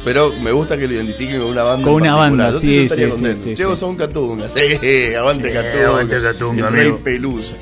Pero 0.05 0.33
me 0.41 0.51
gusta 0.53 0.77
que 0.79 0.87
lo 0.87 0.95
identifiquen 0.95 1.41
con 1.41 1.51
una 1.51 1.63
banda. 1.65 1.85
Con 1.85 1.95
una 1.95 2.15
particular. 2.17 2.31
banda, 2.31 2.51
Yo 2.53 2.61
sí, 2.61 2.79
estaría 2.85 3.13
sí, 3.13 3.19
sí, 3.19 3.37
sí, 3.37 3.55
Che, 3.55 3.65
vos 3.65 3.75
sí. 3.75 3.81
sos 3.81 3.91
un 3.91 3.97
Catunga. 3.97 4.47
Sí, 4.49 5.15
aguante 5.15 5.53
Catunga. 5.53 5.87
aguante 5.87 6.23
Catunga, 6.23 6.69
El 6.69 6.73
rey. 6.75 6.93
Pelusa. 7.05 7.55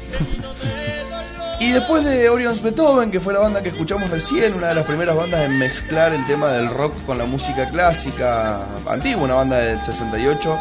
Y 1.60 1.72
después 1.72 2.04
de 2.04 2.28
Orion's 2.30 2.62
Beethoven, 2.62 3.10
que 3.10 3.20
fue 3.20 3.34
la 3.34 3.40
banda 3.40 3.62
que 3.62 3.68
escuchamos 3.68 4.10
recién, 4.10 4.54
una 4.54 4.68
de 4.68 4.74
las 4.76 4.84
primeras 4.86 5.14
bandas 5.14 5.42
en 5.44 5.58
mezclar 5.58 6.14
el 6.14 6.26
tema 6.26 6.48
del 6.48 6.70
rock 6.70 6.94
con 7.04 7.18
la 7.18 7.26
música 7.26 7.68
clásica 7.70 8.64
antigua, 8.88 9.24
una 9.24 9.34
banda 9.34 9.58
del 9.58 9.78
68, 9.82 10.58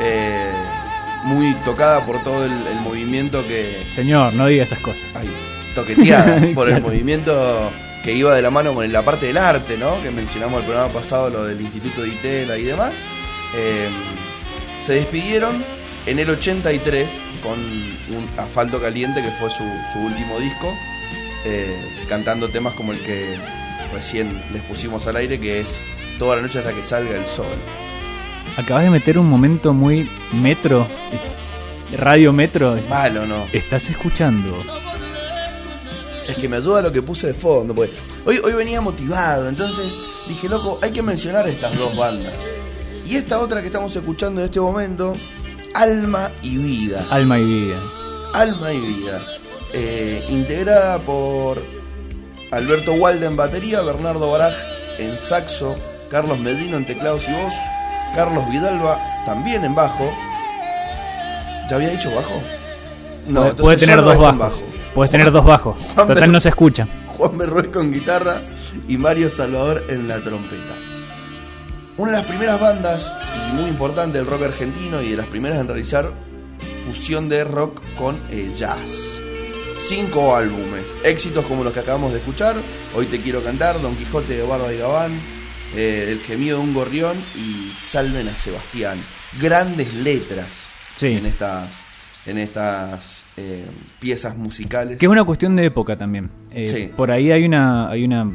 eh, 0.00 0.50
muy 1.24 1.54
tocada 1.64 2.04
por 2.06 2.22
todo 2.22 2.44
el, 2.44 2.52
el 2.52 2.80
movimiento 2.82 3.46
que, 3.46 3.82
Señor, 3.94 4.34
no 4.34 4.46
diga 4.46 4.64
esas 4.64 4.78
cosas. 4.78 5.02
ay, 5.14 5.28
toqueteada 5.74 6.40
por 6.54 6.68
el 6.68 6.80
movimiento 6.80 7.70
que 8.04 8.12
iba 8.12 8.34
de 8.34 8.42
la 8.42 8.50
mano 8.50 8.74
con 8.74 8.90
la 8.90 9.02
parte 9.02 9.26
del 9.26 9.38
arte, 9.38 9.76
¿no? 9.76 10.02
Que 10.02 10.10
mencionamos 10.10 10.60
el 10.60 10.66
programa 10.66 10.92
pasado, 10.92 11.28
lo 11.30 11.44
del 11.44 11.60
Instituto 11.60 12.02
de 12.02 12.08
Itela 12.08 12.56
y 12.56 12.64
demás. 12.64 12.94
Eh, 13.56 13.88
se 14.80 14.94
despidieron 14.94 15.62
en 16.06 16.18
el 16.18 16.30
83 16.30 17.10
con 17.42 17.58
un 17.58 18.28
Asfalto 18.38 18.80
Caliente, 18.80 19.22
que 19.22 19.30
fue 19.30 19.50
su, 19.50 19.64
su 19.92 19.98
último 19.98 20.38
disco, 20.40 20.74
eh, 21.44 21.76
cantando 22.08 22.48
temas 22.48 22.72
como 22.74 22.92
el 22.92 22.98
que 23.00 23.36
recién 23.92 24.42
les 24.52 24.62
pusimos 24.62 25.06
al 25.06 25.16
aire, 25.16 25.38
que 25.38 25.60
es 25.60 25.80
Toda 26.20 26.36
la 26.36 26.42
noche 26.42 26.58
hasta 26.58 26.74
que 26.74 26.82
salga 26.82 27.16
el 27.16 27.24
sol. 27.24 27.46
Acabas 28.56 28.84
de 28.84 28.90
meter 28.90 29.18
un 29.18 29.28
momento 29.28 29.72
muy 29.72 30.08
metro, 30.42 30.86
radio 31.96 32.32
metro. 32.32 32.76
Malo, 32.88 33.26
¿no? 33.26 33.46
Estás 33.52 33.88
escuchando. 33.90 34.56
Es 36.28 36.36
que 36.36 36.48
me 36.48 36.56
ayuda 36.56 36.82
lo 36.82 36.92
que 36.92 37.02
puse 37.02 37.28
de 37.28 37.34
fondo, 37.34 37.74
pues. 37.74 37.90
Hoy, 38.26 38.38
hoy 38.44 38.52
venía 38.52 38.80
motivado, 38.80 39.48
entonces 39.48 39.94
dije, 40.28 40.48
loco, 40.48 40.78
hay 40.82 40.90
que 40.90 41.02
mencionar 41.02 41.48
estas 41.48 41.76
dos 41.76 41.96
bandas. 41.96 42.34
Y 43.06 43.16
esta 43.16 43.40
otra 43.40 43.60
que 43.60 43.66
estamos 43.66 43.94
escuchando 43.96 44.40
en 44.40 44.44
este 44.46 44.60
momento, 44.60 45.14
Alma 45.74 46.30
y 46.42 46.56
Vida. 46.58 47.04
Alma 47.10 47.38
y 47.38 47.44
vida. 47.44 47.76
Alma 48.34 48.72
y 48.72 48.78
Vida. 48.78 49.20
eh, 49.72 50.24
integrada 50.28 50.98
por 51.00 51.62
Alberto 52.52 52.92
Walde 52.94 53.26
en 53.26 53.36
batería, 53.36 53.80
Bernardo 53.82 54.30
Baraj 54.30 54.52
en 54.98 55.18
saxo, 55.18 55.76
Carlos 56.10 56.38
Medino 56.38 56.76
en 56.76 56.86
teclados 56.86 57.26
y 57.28 57.32
voz, 57.32 57.54
Carlos 58.14 58.48
Vidalba 58.50 58.98
también 59.26 59.64
en 59.64 59.74
bajo. 59.74 60.10
¿Ya 61.68 61.76
había 61.76 61.90
dicho 61.90 62.10
bajo? 62.14 62.34
puede, 63.24 63.50
entonces 63.50 63.60
puede 63.60 63.76
tener 63.76 64.02
dos 64.02 64.18
bajos. 64.18 64.38
bajo. 64.38 64.60
Puedes 64.94 65.10
tener 65.12 65.30
dos 65.30 65.44
bajos. 65.44 65.76
Juan 65.94 66.08
Total 66.08 66.14
Ber- 66.24 66.28
no 66.30 66.40
se 66.40 66.48
escucha. 66.48 66.86
Juan 67.16 67.38
Berrué 67.38 67.70
con 67.70 67.92
guitarra 67.92 68.40
y 68.88 68.96
Mario 68.96 69.30
Salvador 69.30 69.84
en 69.88 70.08
la 70.08 70.18
trompeta. 70.18 70.74
Una 71.96 72.12
de 72.12 72.16
las 72.18 72.26
primeras 72.26 72.58
bandas, 72.58 73.14
y 73.50 73.52
muy 73.52 73.68
importante 73.68 74.16
del 74.18 74.26
rock 74.26 74.44
argentino, 74.44 75.02
y 75.02 75.10
de 75.10 75.16
las 75.18 75.26
primeras 75.26 75.58
en 75.58 75.66
realizar 75.68 76.10
fusión 76.86 77.28
de 77.28 77.44
rock 77.44 77.80
con 77.98 78.18
eh, 78.30 78.50
jazz. 78.56 79.20
Cinco 79.78 80.34
álbumes, 80.34 80.84
éxitos 81.04 81.44
como 81.44 81.62
los 81.62 81.72
que 81.74 81.80
acabamos 81.80 82.12
de 82.12 82.18
escuchar, 82.18 82.56
Hoy 82.96 83.06
te 83.06 83.20
quiero 83.20 83.42
cantar, 83.44 83.80
Don 83.80 83.94
Quijote 83.96 84.34
de 84.36 84.42
Barba 84.42 84.72
y 84.72 84.78
Gabán, 84.78 85.12
eh, 85.76 86.08
El 86.10 86.18
gemido 86.20 86.58
de 86.58 86.64
un 86.64 86.74
gorrión 86.74 87.16
y 87.36 87.72
Salven 87.76 88.28
a 88.28 88.34
Sebastián. 88.34 88.98
Grandes 89.40 89.94
letras 89.94 90.48
Sí. 90.96 91.06
en 91.08 91.26
estas, 91.26 91.82
en 92.26 92.38
estas 92.38 93.24
eh, 93.36 93.64
piezas 94.00 94.36
musicales. 94.36 94.98
Que 94.98 95.06
es 95.06 95.10
una 95.10 95.24
cuestión 95.24 95.56
de 95.56 95.66
época 95.66 95.96
también. 95.96 96.30
Eh, 96.50 96.66
Sí. 96.66 96.90
Por 96.94 97.10
ahí 97.10 97.30
hay 97.32 97.44
una, 97.44 97.88
hay 97.88 98.04
una. 98.04 98.30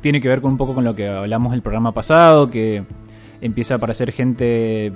Tiene 0.00 0.20
que 0.20 0.28
ver 0.28 0.40
con 0.40 0.52
un 0.52 0.56
poco 0.56 0.74
con 0.74 0.84
lo 0.84 0.94
que 0.94 1.08
hablamos 1.08 1.52
el 1.54 1.60
programa 1.62 1.92
pasado, 1.92 2.50
que 2.50 2.84
empieza 3.40 3.74
a 3.74 3.76
aparecer 3.76 4.12
gente 4.12 4.92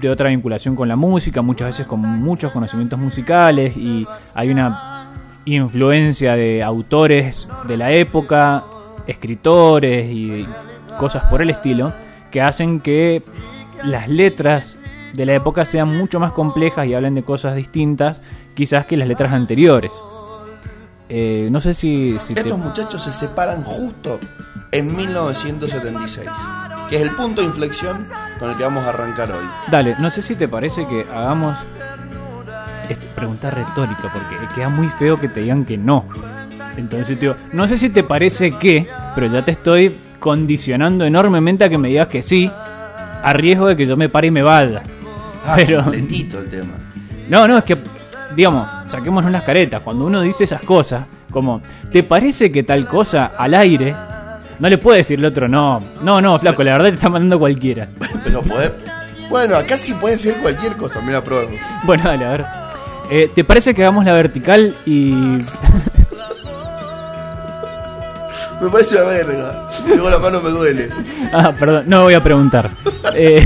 de 0.00 0.10
otra 0.10 0.28
vinculación 0.30 0.74
con 0.74 0.88
la 0.88 0.96
música, 0.96 1.42
muchas 1.42 1.68
veces 1.68 1.86
con 1.86 2.00
muchos 2.00 2.50
conocimientos 2.52 2.98
musicales, 2.98 3.76
y 3.76 4.04
hay 4.34 4.50
una 4.50 5.12
influencia 5.44 6.34
de 6.34 6.62
autores 6.62 7.48
de 7.68 7.76
la 7.76 7.92
época, 7.92 8.64
escritores 9.06 10.10
y 10.10 10.46
cosas 10.98 11.24
por 11.30 11.42
el 11.42 11.50
estilo, 11.50 11.92
que 12.30 12.40
hacen 12.42 12.80
que 12.80 13.22
las 13.84 14.08
letras 14.08 14.76
de 15.12 15.26
la 15.26 15.34
época 15.34 15.64
sean 15.64 15.96
mucho 15.96 16.20
más 16.20 16.32
complejas 16.32 16.86
y 16.86 16.94
hablen 16.94 17.14
de 17.14 17.22
cosas 17.22 17.54
distintas 17.56 18.20
quizás 18.54 18.86
que 18.86 18.96
las 18.96 19.08
letras 19.08 19.32
anteriores. 19.32 19.90
Eh, 21.08 21.48
no 21.52 21.60
sé 21.60 21.72
si, 21.74 22.18
si 22.20 22.34
te- 22.34 22.40
Estos 22.40 22.58
muchachos 22.58 23.02
se 23.02 23.12
separan 23.12 23.62
justo 23.62 24.18
en 24.72 24.94
1976, 24.96 26.28
que 26.90 26.96
es 26.96 27.02
el 27.02 27.10
punto 27.12 27.42
de 27.42 27.46
inflexión 27.46 28.04
con 28.40 28.50
el 28.50 28.56
que 28.56 28.64
vamos 28.64 28.84
a 28.84 28.88
arrancar 28.88 29.30
hoy. 29.30 29.46
Dale, 29.70 29.94
no 30.00 30.10
sé 30.10 30.20
si 30.22 30.34
te 30.34 30.48
parece 30.48 30.86
que 30.86 31.06
hagamos 31.14 31.56
esta 32.88 33.06
pregunta 33.14 33.50
retórica, 33.50 34.10
porque 34.12 34.36
queda 34.54 34.68
muy 34.68 34.88
feo 34.90 35.18
que 35.20 35.28
te 35.28 35.40
digan 35.40 35.64
que 35.64 35.76
no. 35.78 36.04
Entonces, 36.76 37.18
digo, 37.18 37.34
no 37.52 37.66
sé 37.68 37.78
si 37.78 37.88
te 37.90 38.02
parece 38.02 38.52
que, 38.52 38.86
pero 39.14 39.26
ya 39.28 39.42
te 39.44 39.52
estoy 39.52 39.94
condicionando 40.18 41.04
enormemente 41.04 41.64
a 41.64 41.68
que 41.68 41.78
me 41.78 41.88
digas 41.88 42.08
que 42.08 42.22
sí, 42.22 42.50
a 43.22 43.32
riesgo 43.32 43.66
de 43.68 43.76
que 43.76 43.86
yo 43.86 43.96
me 43.96 44.08
pare 44.08 44.26
y 44.28 44.30
me 44.30 44.42
vaya. 44.42 44.82
Ah, 45.44 45.54
Pero- 45.56 45.82
completito 45.82 46.38
el 46.40 46.48
tema. 46.48 46.72
No, 47.28 47.46
no, 47.48 47.58
es 47.58 47.64
que, 47.64 47.76
digamos, 48.34 48.68
saquemos 48.86 49.24
unas 49.24 49.42
caretas. 49.42 49.80
Cuando 49.82 50.04
uno 50.06 50.20
dice 50.22 50.44
esas 50.44 50.60
cosas, 50.62 51.04
Como, 51.30 51.60
¿te 51.92 52.02
parece 52.02 52.50
que 52.52 52.62
tal 52.62 52.86
cosa 52.86 53.32
al 53.36 53.52
aire? 53.54 53.94
No 54.58 54.68
le 54.70 54.78
puede 54.78 54.98
decir 54.98 55.18
el 55.18 55.24
otro, 55.26 55.48
no, 55.48 55.80
no, 56.02 56.20
no, 56.22 56.38
flaco, 56.38 56.62
la 56.62 56.72
verdad 56.72 56.88
te 56.90 56.94
está 56.94 57.10
mandando 57.10 57.38
cualquiera. 57.38 57.88
Pero. 58.24 58.42
Bueno, 59.28 59.56
acá 59.56 59.76
sí 59.76 59.92
puede 59.94 60.16
ser 60.18 60.36
cualquier 60.36 60.74
cosa. 60.76 61.00
Mira, 61.02 61.20
probemos. 61.20 61.60
Bueno, 61.84 62.04
dale, 62.04 62.24
a 62.24 62.30
ver. 62.30 62.44
Eh, 63.10 63.30
¿Te 63.34 63.44
parece 63.44 63.74
que 63.74 63.82
hagamos 63.82 64.04
la 64.04 64.12
vertical 64.12 64.72
y 64.86 65.38
Me 68.60 68.70
parece 68.70 68.96
una 68.96 69.04
verga. 69.04 69.68
Luego 69.86 70.10
la 70.10 70.18
mano 70.18 70.40
me 70.40 70.50
duele. 70.50 70.88
Ah, 71.32 71.52
perdón, 71.58 71.84
no 71.86 72.04
voy 72.04 72.14
a 72.14 72.22
preguntar. 72.22 72.70
Eh, 73.14 73.44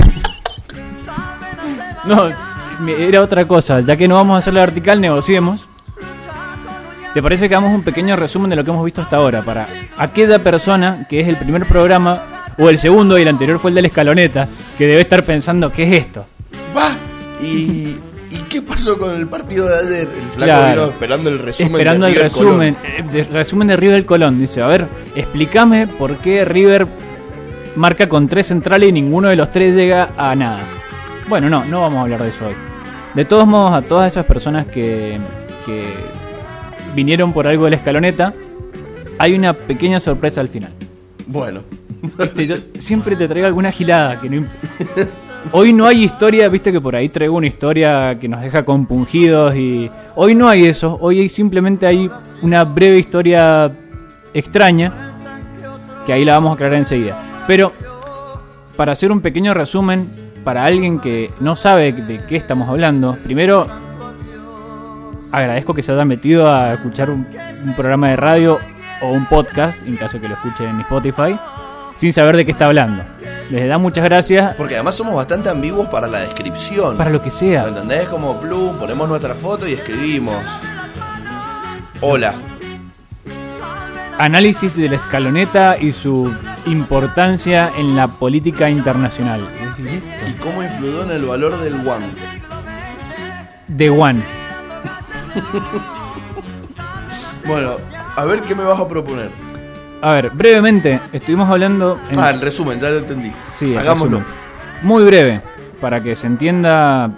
no, 2.05 2.29
era 2.87 3.21
otra 3.21 3.47
cosa. 3.47 3.81
Ya 3.81 3.95
que 3.95 4.07
no 4.07 4.15
vamos 4.15 4.35
a 4.35 4.37
hacer 4.39 4.53
la 4.53 4.61
vertical, 4.61 5.01
negociemos. 5.01 5.67
¿Te 7.13 7.21
parece 7.21 7.49
que 7.49 7.55
hagamos 7.55 7.75
un 7.75 7.83
pequeño 7.83 8.15
resumen 8.15 8.49
de 8.49 8.55
lo 8.55 8.63
que 8.63 8.71
hemos 8.71 8.85
visto 8.85 9.01
hasta 9.01 9.17
ahora? 9.17 9.41
Para 9.41 9.67
aquella 9.97 10.39
persona 10.39 11.05
que 11.09 11.19
es 11.19 11.27
el 11.27 11.35
primer 11.35 11.65
programa, 11.65 12.21
o 12.57 12.69
el 12.69 12.77
segundo 12.77 13.19
y 13.19 13.23
el 13.23 13.27
anterior 13.27 13.59
fue 13.59 13.71
el 13.71 13.75
de 13.75 13.81
la 13.81 13.87
escaloneta, 13.89 14.47
que 14.77 14.87
debe 14.87 15.01
estar 15.01 15.23
pensando, 15.23 15.71
¿qué 15.71 15.83
es 15.83 16.05
esto? 16.05 16.25
¡Va! 16.75 16.95
¿Y, 17.41 17.97
¿Y 18.31 18.37
qué 18.43 18.61
pasó 18.61 18.97
con 18.97 19.15
el 19.15 19.27
partido 19.27 19.67
de 19.67 19.75
ayer? 19.77 20.07
El 20.15 20.23
flaco 20.31 20.43
Claro. 20.45 20.81
vino 20.81 20.91
esperando 20.93 21.29
el 21.29 21.39
resumen 21.39 21.71
Esperando 21.73 22.05
de 22.05 22.11
el 22.11 22.15
River 22.17 22.31
resumen, 22.31 22.73
Colón. 22.75 22.91
eh, 22.97 23.03
de- 23.11 23.23
resumen 23.25 23.67
de 23.67 23.77
River 23.77 24.05
Colón. 24.05 24.39
Dice, 24.39 24.61
a 24.61 24.67
ver, 24.67 24.87
explícame 25.15 25.87
por 25.87 26.17
qué 26.17 26.45
River 26.45 26.87
marca 27.75 28.07
con 28.07 28.27
tres 28.27 28.47
centrales 28.47 28.89
y 28.89 28.91
ninguno 28.91 29.27
de 29.29 29.35
los 29.35 29.51
tres 29.51 29.75
llega 29.75 30.11
a 30.17 30.35
nada. 30.35 30.65
Bueno, 31.27 31.49
no, 31.49 31.65
no 31.65 31.81
vamos 31.81 31.99
a 31.99 32.01
hablar 32.03 32.23
de 32.23 32.29
eso 32.29 32.45
hoy. 32.47 32.55
De 33.13 33.25
todos 33.25 33.45
modos, 33.47 33.73
a 33.73 33.81
todas 33.81 34.11
esas 34.13 34.25
personas 34.25 34.67
que, 34.67 35.19
que 35.65 35.93
vinieron 36.95 37.33
por 37.33 37.47
algo 37.47 37.65
de 37.65 37.71
la 37.71 37.77
escaloneta, 37.77 38.33
hay 39.19 39.33
una 39.33 39.53
pequeña 39.53 39.99
sorpresa 39.99 40.39
al 40.41 40.49
final. 40.49 40.71
Bueno. 41.27 41.61
Viste, 42.17 42.47
yo 42.47 42.55
siempre 42.79 43.15
te 43.15 43.27
traigo 43.27 43.45
alguna 43.47 43.71
gilada 43.71 44.19
que 44.19 44.29
no 44.29 44.47
Hoy 45.51 45.73
no 45.73 45.85
hay 45.85 46.03
historia, 46.03 46.47
viste 46.47 46.71
que 46.71 46.79
por 46.79 46.95
ahí 46.95 47.09
traigo 47.09 47.35
una 47.35 47.47
historia 47.47 48.15
que 48.15 48.27
nos 48.29 48.41
deja 48.41 48.63
compungidos 48.63 49.55
y 49.55 49.89
hoy 50.15 50.35
no 50.35 50.47
hay 50.47 50.65
eso, 50.65 50.97
hoy 51.01 51.27
simplemente 51.27 51.85
hay 51.87 52.09
una 52.41 52.63
breve 52.63 52.99
historia 52.99 53.71
extraña 54.33 54.93
que 56.05 56.13
ahí 56.13 56.23
la 56.23 56.33
vamos 56.33 56.51
a 56.51 56.53
aclarar 56.53 56.77
enseguida. 56.77 57.19
Pero 57.47 57.73
para 58.77 58.93
hacer 58.93 59.11
un 59.11 59.19
pequeño 59.19 59.53
resumen 59.53 60.07
para 60.43 60.63
alguien 60.63 60.99
que 60.99 61.29
no 61.39 61.55
sabe 61.55 61.91
de 61.91 62.23
qué 62.27 62.37
estamos 62.37 62.69
hablando, 62.69 63.17
primero 63.23 63.67
agradezco 65.31 65.73
que 65.73 65.81
se 65.81 65.91
haya 65.91 66.05
metido 66.05 66.53
a 66.53 66.73
escuchar 66.73 67.09
un, 67.09 67.27
un 67.65 67.73
programa 67.75 68.09
de 68.09 68.15
radio 68.15 68.59
o 69.01 69.09
un 69.09 69.25
podcast, 69.25 69.85
en 69.85 69.97
caso 69.97 70.21
que 70.21 70.29
lo 70.29 70.35
escuche 70.35 70.65
en 70.65 70.79
Spotify, 70.81 71.37
sin 71.97 72.13
saber 72.13 72.37
de 72.37 72.45
qué 72.45 72.51
está 72.51 72.67
hablando. 72.67 73.03
Les 73.51 73.67
da 73.67 73.77
muchas 73.77 74.03
gracias 74.05 74.55
Porque 74.55 74.75
además 74.75 74.95
somos 74.95 75.13
bastante 75.15 75.49
ambiguos 75.49 75.87
para 75.89 76.07
la 76.07 76.19
descripción. 76.21 76.95
para 76.97 77.09
lo 77.09 77.19
que 77.21 77.29
¿Me 77.29 77.35
sea. 77.35 77.67
entendés? 77.67 78.07
Como 78.07 78.39
plum, 78.39 78.77
ponemos 78.77 79.07
nuestra 79.09 79.35
foto 79.35 79.67
y 79.67 79.73
escribimos. 79.73 80.35
Hola. 81.99 82.35
Análisis 84.17 84.75
de 84.77 84.87
la 84.89 84.95
escaloneta 84.95 85.77
y 85.79 85.91
su 85.91 86.33
importancia 86.65 87.71
en 87.77 87.95
la 87.95 88.07
política 88.07 88.69
internacional. 88.69 89.47
¿Qué 89.75 89.97
es 89.97 90.29
¿Y 90.29 90.33
cómo 90.33 90.63
influyó 90.63 91.03
en 91.03 91.11
el 91.11 91.25
valor 91.25 91.57
del 91.59 91.75
one? 91.87 92.05
The 93.77 93.89
One. 93.89 94.21
Bueno, 97.47 97.75
a 98.15 98.25
ver 98.25 98.41
qué 98.41 98.53
me 98.53 98.63
vas 98.63 98.79
a 98.79 98.87
proponer. 98.87 99.31
A 100.01 100.13
ver, 100.15 100.29
brevemente, 100.31 100.99
estuvimos 101.13 101.49
hablando... 101.49 101.99
en- 102.11 102.19
Ah, 102.19 102.31
el 102.31 102.41
resumen, 102.41 102.79
ya 102.79 102.89
lo 102.89 102.99
entendí. 102.99 103.31
Sí, 103.49 103.75
Hagámoslo. 103.75 104.23
Muy 104.81 105.03
breve, 105.03 105.41
para 105.79 106.01
que 106.01 106.15
se 106.15 106.25
entienda 106.27 107.11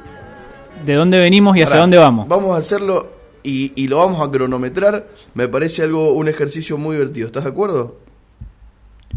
de 0.83 0.93
dónde 0.95 1.17
venimos 1.17 1.55
y 1.55 1.61
hacia 1.61 1.77
dónde 1.77 1.97
vamos. 1.97 2.27
Vamos 2.27 2.55
a 2.55 2.59
hacerlo 2.59 3.09
y, 3.41 3.71
y 3.81 3.87
lo 3.87 3.97
vamos 3.97 4.25
a 4.27 4.29
cronometrar. 4.29 5.07
Me 5.33 5.47
parece 5.47 5.83
algo, 5.83 6.11
un 6.11 6.27
ejercicio 6.27 6.77
muy 6.77 6.95
divertido. 6.97 7.27
¿Estás 7.27 7.45
de 7.45 7.51
acuerdo? 7.51 7.99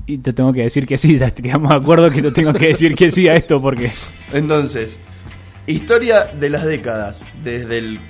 Y 0.07 0.19
te 0.19 0.33
tengo 0.33 0.53
que 0.53 0.63
decir 0.63 0.87
que 0.87 0.97
sí, 0.97 1.19
ya 1.19 1.31
quedamos 1.33 1.71
de 1.71 1.77
acuerdo 1.77 2.09
que 2.11 2.23
te 2.23 2.31
tengo 2.31 2.53
que 2.53 2.69
decir 2.69 2.95
que 2.95 3.11
sí 3.11 3.27
a 3.29 3.35
esto 3.35 3.61
porque... 3.61 3.91
Entonces, 4.33 5.01
historia 5.67 6.25
de 6.39 6.51
las 6.51 6.65
décadas. 6.65 7.27
Desde 7.43 7.79
el. 7.79 8.01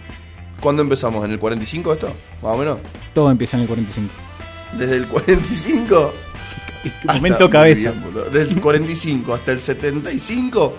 ¿Cuándo 0.60 0.82
empezamos? 0.82 1.24
¿En 1.24 1.30
el 1.30 1.38
45 1.38 1.92
esto? 1.94 2.08
Más 2.42 2.52
o 2.52 2.56
menos. 2.58 2.78
Todo 3.14 3.30
empieza 3.30 3.56
en 3.56 3.62
el 3.62 3.68
45. 3.68 4.12
Desde 4.72 4.96
el 4.96 5.06
45. 5.08 6.14
hasta- 6.84 7.14
Momento 7.14 7.50
cabeza. 7.50 7.90
bien, 7.90 8.02
boludo. 8.02 8.24
Desde 8.30 8.52
el 8.52 8.60
45 8.60 9.34
hasta 9.34 9.52
el 9.52 9.60
75. 9.60 10.76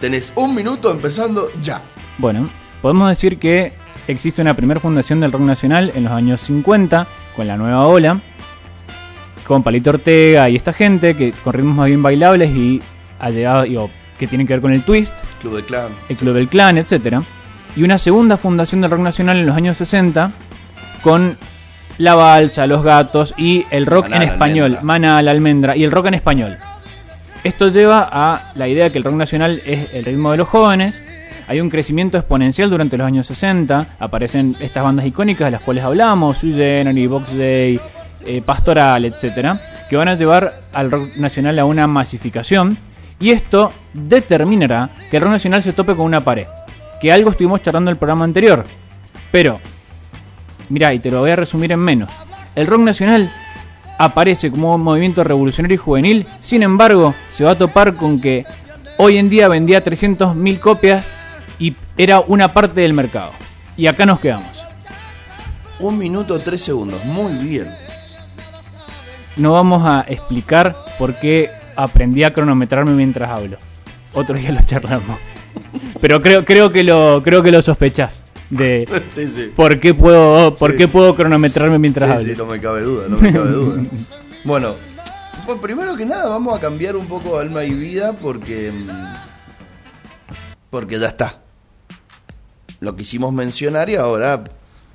Tenés 0.00 0.32
un 0.36 0.54
minuto 0.54 0.90
empezando 0.90 1.48
ya. 1.62 1.82
Bueno, 2.18 2.48
podemos 2.80 3.08
decir 3.08 3.38
que 3.38 3.72
existe 4.06 4.40
una 4.42 4.54
primera 4.54 4.80
fundación 4.80 5.20
del 5.20 5.32
rock 5.32 5.42
nacional 5.42 5.92
en 5.94 6.04
los 6.04 6.12
años 6.12 6.40
50 6.40 7.06
con 7.36 7.46
la 7.46 7.56
nueva 7.56 7.86
ola, 7.86 8.20
con 9.46 9.62
Palito 9.62 9.90
Ortega 9.90 10.48
y 10.48 10.56
esta 10.56 10.72
gente 10.72 11.14
que 11.14 11.32
con 11.32 11.52
ritmos 11.52 11.76
más 11.76 11.86
bien 11.88 12.02
bailables 12.02 12.50
y 12.54 12.80
ha 13.18 13.30
llegado, 13.30 13.66
y- 13.66 13.76
o 13.76 13.90
que 14.18 14.26
tienen 14.26 14.46
que 14.46 14.52
ver 14.54 14.60
con 14.62 14.72
el 14.72 14.82
twist, 14.82 15.12
Club 15.40 15.56
de 15.56 15.64
Clan. 15.64 15.92
el 16.08 16.16
Club 16.16 16.34
del 16.34 16.48
Clan, 16.48 16.78
etcétera, 16.78 17.22
y 17.76 17.82
una 17.82 17.98
segunda 17.98 18.36
fundación 18.36 18.80
del 18.80 18.90
rock 18.90 19.00
nacional 19.00 19.38
en 19.38 19.46
los 19.46 19.56
años 19.56 19.76
60 19.76 20.32
con 21.02 21.36
la 22.00 22.14
balsa, 22.14 22.66
los 22.66 22.82
gatos 22.82 23.34
y 23.36 23.66
el 23.70 23.84
rock 23.86 24.08
Maná, 24.08 24.22
en 24.22 24.28
español. 24.30 24.78
Mana, 24.82 25.22
la 25.22 25.30
almendra 25.30 25.76
y 25.76 25.84
el 25.84 25.90
rock 25.90 26.06
en 26.06 26.14
español. 26.14 26.56
Esto 27.44 27.68
lleva 27.68 28.08
a 28.10 28.52
la 28.54 28.68
idea 28.68 28.84
de 28.84 28.92
que 28.92 28.98
el 28.98 29.04
rock 29.04 29.14
nacional 29.14 29.62
es 29.66 29.92
el 29.92 30.04
ritmo 30.04 30.30
de 30.30 30.38
los 30.38 30.48
jóvenes. 30.48 31.00
Hay 31.46 31.60
un 31.60 31.68
crecimiento 31.68 32.16
exponencial 32.16 32.70
durante 32.70 32.96
los 32.96 33.06
años 33.06 33.26
60. 33.26 33.86
Aparecen 33.98 34.56
estas 34.60 34.82
bandas 34.82 35.06
icónicas 35.06 35.46
de 35.46 35.50
las 35.52 35.62
cuales 35.62 35.84
hablamos, 35.84 36.38
Sui 36.38 36.54
Generis, 36.54 37.08
Box 37.08 37.36
Day, 37.36 37.78
eh, 38.24 38.40
Pastoral, 38.40 39.04
etcétera, 39.04 39.60
que 39.88 39.96
van 39.96 40.08
a 40.08 40.14
llevar 40.14 40.54
al 40.72 40.90
rock 40.90 41.16
nacional 41.16 41.58
a 41.58 41.66
una 41.66 41.86
masificación. 41.86 42.76
Y 43.18 43.30
esto 43.30 43.70
determinará 43.92 44.88
que 45.10 45.18
el 45.18 45.22
rock 45.22 45.32
nacional 45.32 45.62
se 45.62 45.74
tope 45.74 45.94
con 45.94 46.06
una 46.06 46.20
pared. 46.20 46.46
Que 46.98 47.12
algo 47.12 47.30
estuvimos 47.30 47.60
charlando 47.60 47.90
en 47.90 47.94
el 47.94 47.98
programa 47.98 48.24
anterior. 48.24 48.64
Pero, 49.30 49.60
mira, 50.70 50.94
y 50.94 50.98
te 50.98 51.10
lo 51.10 51.20
voy 51.20 51.30
a 51.30 51.36
resumir 51.36 51.72
en 51.72 51.80
menos. 51.80 52.10
El 52.54 52.66
rock 52.66 52.80
nacional 52.80 53.30
aparece 53.98 54.50
como 54.50 54.74
un 54.74 54.82
movimiento 54.82 55.22
revolucionario 55.22 55.74
y 55.74 55.78
juvenil, 55.78 56.26
sin 56.40 56.62
embargo, 56.62 57.14
se 57.30 57.44
va 57.44 57.50
a 57.50 57.58
topar 57.58 57.94
con 57.94 58.20
que 58.20 58.44
hoy 58.96 59.18
en 59.18 59.28
día 59.28 59.48
vendía 59.48 59.84
300.000 59.84 60.58
copias 60.58 61.06
y 61.58 61.74
era 61.98 62.20
una 62.20 62.48
parte 62.48 62.80
del 62.80 62.94
mercado. 62.94 63.32
Y 63.76 63.86
acá 63.86 64.06
nos 64.06 64.20
quedamos. 64.20 64.48
Un 65.78 65.98
minuto 65.98 66.38
tres 66.38 66.62
segundos. 66.62 67.02
Muy 67.04 67.32
bien. 67.34 67.74
No 69.36 69.52
vamos 69.52 69.88
a 69.88 70.04
explicar 70.08 70.76
por 70.98 71.14
qué 71.18 71.50
aprendí 71.76 72.24
a 72.24 72.34
cronometrarme 72.34 72.92
mientras 72.92 73.30
hablo. 73.30 73.56
Otro 74.12 74.36
día 74.36 74.52
lo 74.52 74.62
charlamos. 74.62 75.18
Pero 76.00 76.20
creo, 76.20 76.44
creo 76.44 76.72
que 76.72 76.84
lo, 76.84 77.22
creo 77.22 77.42
que 77.42 77.52
lo 77.52 77.62
sospechás. 77.62 78.22
De 78.50 78.86
Sí, 79.14 79.28
sí. 79.28 79.52
por 79.54 79.78
qué 79.80 79.94
puedo, 79.94 80.54
por 80.56 80.72
Sí. 80.72 80.76
qué 80.78 80.88
puedo 80.88 81.14
cronometrarme 81.14 81.78
mientras 81.78 82.10
hablo. 82.10 82.24
sí, 82.24 82.34
no 82.36 82.46
me 82.46 82.60
cabe 82.60 82.82
duda, 82.82 83.08
no 83.08 83.16
me 83.18 83.32
cabe 83.32 83.50
duda. 83.50 83.82
Bueno, 84.44 84.74
pues 85.46 85.58
primero 85.60 85.96
que 85.96 86.04
nada 86.06 86.28
vamos 86.28 86.56
a 86.56 86.60
cambiar 86.60 86.96
un 86.96 87.06
poco 87.06 87.38
alma 87.38 87.62
y 87.64 87.72
vida 87.74 88.14
porque. 88.14 88.72
mm, 88.72 88.88
Porque 90.70 90.98
ya 90.98 91.08
está. 91.08 91.34
Lo 92.80 92.96
quisimos 92.96 93.32
mencionar 93.34 93.90
y 93.90 93.96
ahora 93.96 94.44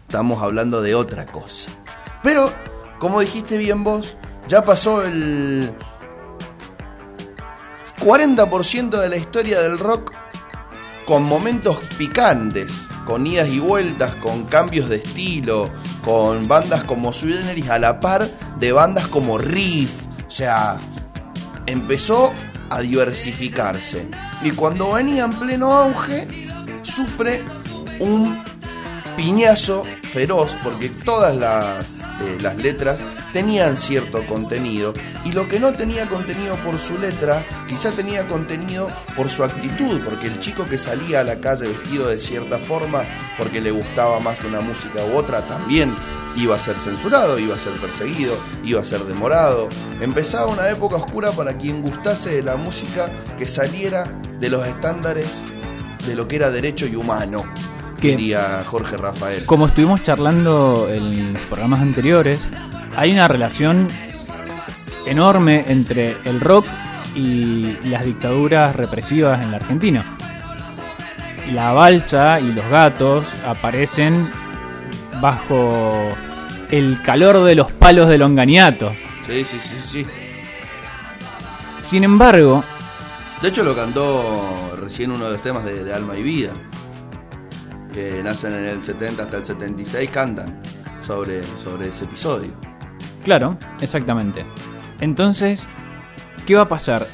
estamos 0.08 0.42
hablando 0.42 0.82
de 0.82 0.96
otra 0.96 1.26
cosa. 1.28 1.70
Pero, 2.24 2.52
como 2.98 3.22
dijiste 3.22 3.58
bien 3.58 3.84
vos, 3.84 4.16
ya 4.48 4.66
pasó 4.66 5.04
el 5.04 5.70
40% 8.04 9.00
de 9.00 9.10
la 9.10 9.18
historia 9.18 9.62
del 9.62 9.78
rock 9.80 10.12
con 11.06 11.24
momentos 11.24 11.78
picantes, 11.98 12.88
con 13.06 13.26
idas 13.26 13.50
y 13.50 13.60
vueltas, 13.60 14.16
con 14.16 14.46
cambios 14.46 14.90
de 14.90 14.98
estilo, 14.98 15.70
con 16.04 16.48
bandas 16.48 16.84
como 16.84 17.14
Sui 17.14 17.34
Generis 17.34 17.70
a 17.70 17.80
la 17.80 18.00
par 18.00 18.30
de 18.60 18.72
bandas 18.72 19.08
como 19.08 19.38
Riff. 19.38 19.92
O 20.28 20.32
sea, 20.32 20.78
empezó 21.68 22.34
a 22.70 22.82
diversificarse. 22.82 24.10
Y 24.44 24.52
cuando 24.52 24.94
venía 24.94 25.26
en 25.26 25.34
pleno 25.34 25.72
auge, 25.74 26.28
sufre 26.84 27.42
un 28.00 28.38
piñazo 29.16 29.84
feroz 30.04 30.56
porque 30.64 30.90
todas 30.90 31.36
las, 31.36 32.05
las 32.42 32.56
letras 32.58 33.02
tenían 33.34 33.78
cierto 33.78 34.26
contenido 34.26 34.94
y 35.26 35.32
lo 35.32 35.48
que 35.48 35.60
no 35.60 35.74
tenía 35.74 36.08
contenido 36.08 36.56
por 36.58 36.80
su 36.80 36.98
letra 36.98 37.44
quizá 37.68 37.92
tenía 37.92 38.28
contenido 38.28 38.90
por 39.16 39.30
su 39.30 39.44
actitud 39.44 40.02
porque 40.04 40.28
el 40.28 40.40
chico 40.40 40.66
que 40.70 40.78
salía 40.78 41.22
a 41.22 41.24
la 41.24 41.40
calle 41.40 41.68
vestido 41.68 42.08
de 42.08 42.20
cierta 42.20 42.58
forma 42.58 43.04
porque 43.38 43.62
le 43.62 43.72
gustaba 43.72 44.20
más 44.20 44.42
una 44.44 44.62
música 44.62 45.04
u 45.06 45.18
otra 45.18 45.46
también 45.48 45.94
iba 46.38 46.56
a 46.56 46.60
ser 46.60 46.78
censurado, 46.78 47.40
iba 47.40 47.56
a 47.56 47.60
ser 47.60 47.74
perseguido, 47.74 48.38
iba 48.64 48.82
a 48.82 48.86
ser 48.86 49.06
demorado. 49.06 49.70
Empezaba 50.02 50.48
una 50.48 50.70
época 50.70 50.98
oscura 50.98 51.32
para 51.32 51.58
quien 51.58 51.82
gustase 51.82 52.32
de 52.32 52.44
la 52.44 52.58
música 52.58 53.10
que 53.38 53.48
saliera 53.48 54.12
de 54.40 54.50
los 54.50 54.68
estándares 54.68 55.30
de 56.06 56.16
lo 56.16 56.28
que 56.28 56.36
era 56.36 56.52
derecho 56.52 56.86
y 56.86 56.96
humano, 56.96 57.46
Que- 58.12 58.18
diría 58.18 58.64
Jorge 58.66 58.98
Rafael. 58.98 59.46
Como 59.46 59.68
estuvimos 59.68 60.04
charlando 60.04 60.88
en 60.92 61.34
los 61.34 61.42
programas 61.44 61.82
anteriores, 61.82 62.40
hay 62.96 63.12
una 63.12 63.28
relación 63.28 63.88
enorme 65.06 65.66
entre 65.68 66.16
el 66.26 66.40
rock 66.40 66.66
y 67.16 67.78
las 67.90 68.04
dictaduras 68.04 68.76
represivas 68.76 69.42
en 69.42 69.52
la 69.52 69.58
Argentina. 69.58 70.04
La 71.54 71.74
balsa 71.74 72.40
y 72.40 72.52
los 72.52 72.68
gatos 72.70 73.24
aparecen 73.46 74.32
bajo 75.22 75.94
el 76.72 76.98
calor 77.04 77.44
de 77.44 77.56
los 77.56 77.72
palos 77.72 78.10
del 78.10 78.24
Onganiato. 78.24 78.92
Sí, 79.28 79.46
sí, 79.46 79.60
sí, 79.64 79.78
sí. 79.92 80.06
Sin 81.84 82.04
embargo, 82.04 82.64
De 83.42 83.50
hecho 83.50 83.64
lo 83.64 83.76
cantó 83.76 84.76
recién 84.82 85.12
uno 85.12 85.26
de 85.26 85.34
los 85.34 85.42
temas 85.42 85.64
de, 85.66 85.84
de 85.84 85.94
Alma 85.94 86.18
y 86.18 86.24
Vida, 86.24 86.52
que 87.96 88.22
nacen 88.22 88.54
en 88.54 88.66
el 88.66 88.84
70 88.84 89.24
hasta 89.24 89.38
el 89.38 89.46
76, 89.46 90.10
cantan 90.12 90.62
sobre, 91.02 91.42
sobre 91.64 91.88
ese 91.88 92.04
episodio. 92.04 92.52
Claro, 93.24 93.58
exactamente. 93.80 94.46
Entonces, 95.00 95.66
¿qué 96.46 96.56
va 96.56 96.64
a 96.64 96.68
pasar? 96.68 97.08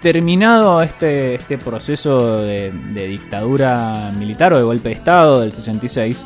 Terminado 0.00 0.82
este, 0.82 1.36
este 1.36 1.56
proceso 1.56 2.42
de, 2.42 2.72
de 2.72 3.06
dictadura 3.06 4.10
militar 4.18 4.52
o 4.52 4.58
de 4.58 4.64
golpe 4.64 4.88
de 4.88 4.96
Estado 4.96 5.40
del 5.40 5.52
66, 5.52 6.24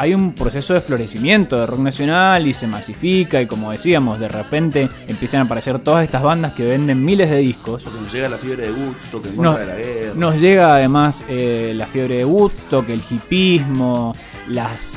hay 0.00 0.14
un 0.14 0.34
proceso 0.34 0.72
de 0.72 0.80
florecimiento 0.80 1.58
de 1.60 1.66
rock 1.66 1.80
nacional 1.80 2.46
y 2.46 2.54
se 2.54 2.66
masifica 2.66 3.40
y 3.42 3.46
como 3.46 3.70
decíamos, 3.70 4.18
de 4.18 4.28
repente 4.28 4.88
empiezan 5.08 5.40
a 5.40 5.44
aparecer 5.44 5.78
todas 5.80 6.04
estas 6.04 6.22
bandas 6.22 6.54
que 6.54 6.64
venden 6.64 7.04
miles 7.04 7.28
de 7.28 7.36
discos. 7.36 7.82
Porque 7.82 8.00
nos 8.00 8.12
llega 8.12 8.28
la 8.30 8.38
fiebre 8.38 8.66
de 8.66 8.72
Woodstock 8.72 9.26
en 9.26 9.36
Nos, 9.36 9.56
contra 9.56 9.60
de 9.60 9.66
la 9.66 9.76
guerra. 9.76 10.14
nos 10.16 10.40
llega 10.40 10.74
además 10.74 11.22
eh, 11.28 11.72
la 11.76 11.86
fiebre 11.86 12.16
de 12.16 12.24
Woodstock, 12.24 12.88
el 12.88 13.02
hipismo, 13.10 14.16
las 14.48 14.94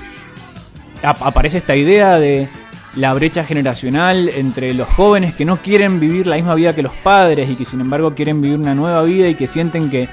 ap- 1.04 1.22
aparece 1.24 1.58
esta 1.58 1.76
idea 1.76 2.18
de 2.18 2.48
la 2.96 3.14
brecha 3.14 3.44
generacional 3.44 4.30
entre 4.30 4.74
los 4.74 4.88
jóvenes 4.88 5.34
que 5.34 5.46
no 5.46 5.58
quieren 5.58 6.00
vivir 6.00 6.28
la 6.28 6.36
misma 6.36 6.54
vida 6.56 6.74
que 6.76 6.84
los 6.84 6.94
padres 6.94 7.50
y 7.50 7.56
que 7.56 7.66
sin 7.66 7.82
embargo 7.82 8.14
quieren 8.14 8.40
vivir 8.42 8.60
una 8.60 8.76
nueva 8.76 9.02
vida 9.02 9.28
y 9.28 9.36
que 9.36 9.48
sienten 9.48 9.90
que 9.90 10.08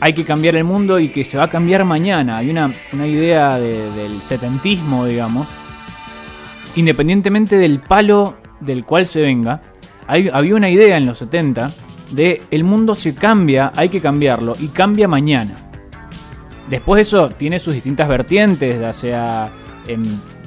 hay 0.00 0.12
que 0.14 0.24
cambiar 0.24 0.56
el 0.56 0.64
mundo 0.64 0.98
y 0.98 1.08
que 1.08 1.24
se 1.24 1.36
va 1.38 1.44
a 1.44 1.48
cambiar 1.50 1.84
mañana. 1.84 2.38
Hay 2.38 2.50
una, 2.50 2.72
una 2.92 3.06
idea 3.06 3.58
de- 3.58 3.90
del 3.92 4.22
setentismo, 4.22 5.04
digamos, 5.04 5.46
independientemente 6.76 7.56
del 7.56 7.80
palo 7.80 8.36
del 8.60 8.84
cual 8.84 9.06
se 9.06 9.20
venga, 9.20 9.60
hay- 10.06 10.28
había 10.32 10.54
una 10.54 10.68
idea 10.68 10.96
en 10.96 11.06
los 11.06 11.18
70 11.18 11.72
de 12.10 12.42
el 12.50 12.64
mundo 12.64 12.94
se 12.94 13.14
cambia, 13.14 13.72
hay 13.76 13.88
que 13.88 14.00
cambiarlo 14.00 14.54
y 14.58 14.68
cambia 14.68 15.06
mañana. 15.08 15.54
Después 16.68 17.02
eso 17.06 17.28
tiene 17.30 17.58
sus 17.58 17.74
distintas 17.74 18.08
vertientes, 18.08 18.80
ya 18.80 18.92
sea 18.92 19.48
en 19.86 20.02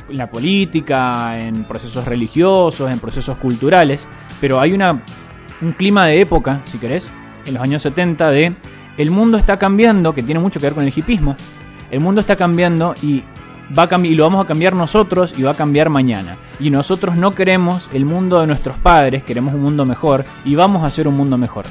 la 0.10 0.30
política, 0.30 1.40
en 1.40 1.64
procesos 1.64 2.06
religiosos, 2.06 2.92
en 2.92 3.00
procesos 3.00 3.38
culturales, 3.38 4.08
pero 4.40 4.60
hay 4.60 4.74
una, 4.74 5.02
un 5.62 5.72
clima 5.74 6.06
de 6.06 6.22
época, 6.22 6.62
si 6.66 6.78
querés, 6.78 7.10
en 7.46 7.54
los 7.56 7.64
años 7.64 7.82
70 7.82 8.30
de 8.32 8.54
el 8.98 9.12
mundo 9.12 9.38
está 9.38 9.58
cambiando, 9.58 10.14
que 10.14 10.24
tiene 10.24 10.40
mucho 10.40 10.60
que 10.60 10.68
ver 10.68 10.74
con 10.74 10.84
el 10.84 10.94
hipismo, 10.96 11.36
el 11.92 12.00
mundo 12.00 12.22
está 12.22 12.36
cambiando 12.36 12.96
y 13.02 13.24
va 13.78 13.84
a 13.84 14.00
y 14.00 14.16
lo 14.16 14.24
vamos 14.24 14.44
a 14.44 14.48
cambiar 14.48 14.76
nosotros 14.76 15.34
y 15.38 15.44
va 15.44 15.52
a 15.52 15.56
cambiar 15.56 15.90
mañana. 15.90 16.38
Y 16.60 16.70
nosotros 16.70 17.16
no 17.16 17.32
queremos 17.32 17.88
el 17.94 18.06
mundo 18.06 18.40
de 18.40 18.48
nuestros 18.48 18.78
padres, 18.78 19.24
queremos 19.24 19.54
un 19.54 19.62
mundo 19.62 19.86
mejor 19.86 20.26
y 20.46 20.56
vamos 20.56 20.84
a 20.84 20.88
hacer 20.88 21.08
un 21.08 21.16
mundo 21.16 21.38
mejor. 21.38 21.66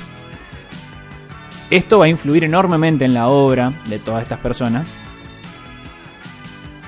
Esto 1.70 1.98
va 1.98 2.06
a 2.06 2.08
influir 2.08 2.44
enormemente 2.44 3.04
en 3.04 3.14
la 3.14 3.28
obra 3.28 3.72
de 3.86 3.98
todas 3.98 4.22
estas 4.22 4.38
personas. 4.40 4.86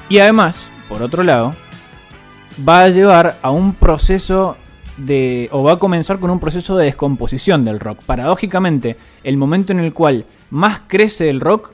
Y 0.08 0.18
además, 0.18 0.66
por 0.88 1.02
otro 1.02 1.22
lado, 1.22 1.54
va 2.68 2.82
a 2.82 2.88
llevar 2.88 3.36
a 3.40 3.50
un 3.50 3.72
proceso 3.74 4.56
de. 4.96 5.48
o 5.52 5.62
va 5.62 5.72
a 5.72 5.78
comenzar 5.78 6.18
con 6.18 6.30
un 6.30 6.40
proceso 6.40 6.76
de 6.76 6.86
descomposición 6.86 7.64
del 7.64 7.80
rock. 7.80 8.02
Paradójicamente, 8.04 8.96
el 9.22 9.36
momento 9.36 9.72
en 9.72 9.80
el 9.80 9.92
cual 9.92 10.24
más 10.50 10.82
crece 10.86 11.30
el 11.30 11.40
rock 11.40 11.70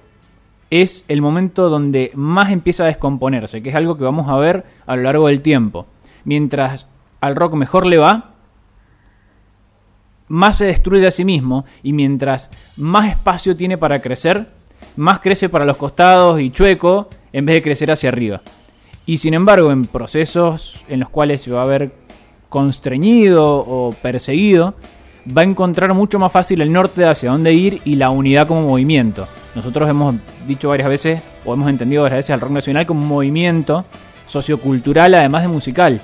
es 0.70 1.04
el 1.08 1.20
momento 1.20 1.68
donde 1.68 2.12
más 2.14 2.50
empieza 2.50 2.84
a 2.84 2.86
descomponerse, 2.86 3.62
que 3.62 3.70
es 3.70 3.76
algo 3.76 3.96
que 3.96 4.04
vamos 4.04 4.28
a 4.28 4.36
ver 4.36 4.64
a 4.86 4.96
lo 4.96 5.02
largo 5.02 5.26
del 5.26 5.40
tiempo. 5.40 5.86
Mientras 6.24 6.86
al 7.20 7.34
rock 7.34 7.54
mejor 7.54 7.86
le 7.86 7.98
va, 7.98 8.30
más 10.28 10.58
se 10.58 10.66
destruye 10.66 11.06
a 11.06 11.10
sí 11.10 11.24
mismo 11.24 11.64
y 11.82 11.92
mientras 11.92 12.50
más 12.76 13.10
espacio 13.10 13.56
tiene 13.56 13.76
para 13.78 14.00
crecer, 14.00 14.48
más 14.96 15.18
crece 15.20 15.48
para 15.48 15.64
los 15.64 15.76
costados 15.76 16.40
y 16.40 16.50
chueco 16.50 17.08
en 17.32 17.46
vez 17.46 17.56
de 17.56 17.62
crecer 17.62 17.90
hacia 17.90 18.10
arriba. 18.10 18.40
Y 19.06 19.18
sin 19.18 19.34
embargo, 19.34 19.72
en 19.72 19.86
procesos 19.86 20.84
en 20.88 21.00
los 21.00 21.08
cuales 21.08 21.42
se 21.42 21.50
va 21.50 21.62
a 21.62 21.66
ver 21.66 21.90
constreñido 22.50 23.46
o 23.46 23.94
perseguido, 24.02 24.74
va 25.26 25.42
a 25.42 25.44
encontrar 25.44 25.94
mucho 25.94 26.18
más 26.18 26.30
fácil 26.30 26.60
el 26.60 26.72
norte 26.72 27.00
de 27.00 27.08
hacia 27.08 27.30
dónde 27.30 27.54
ir 27.54 27.80
y 27.86 27.96
la 27.96 28.10
unidad 28.10 28.46
como 28.46 28.62
movimiento. 28.62 29.26
Nosotros 29.54 29.88
hemos 29.88 30.16
dicho 30.46 30.68
varias 30.68 30.88
veces, 30.88 31.22
o 31.46 31.54
hemos 31.54 31.70
entendido 31.70 32.02
varias 32.02 32.18
veces 32.18 32.30
al 32.30 32.40
rock 32.40 32.52
nacional 32.52 32.86
como 32.86 33.00
un 33.00 33.08
movimiento 33.08 33.86
sociocultural 34.26 35.14
además 35.14 35.42
de 35.42 35.48
musical, 35.48 36.00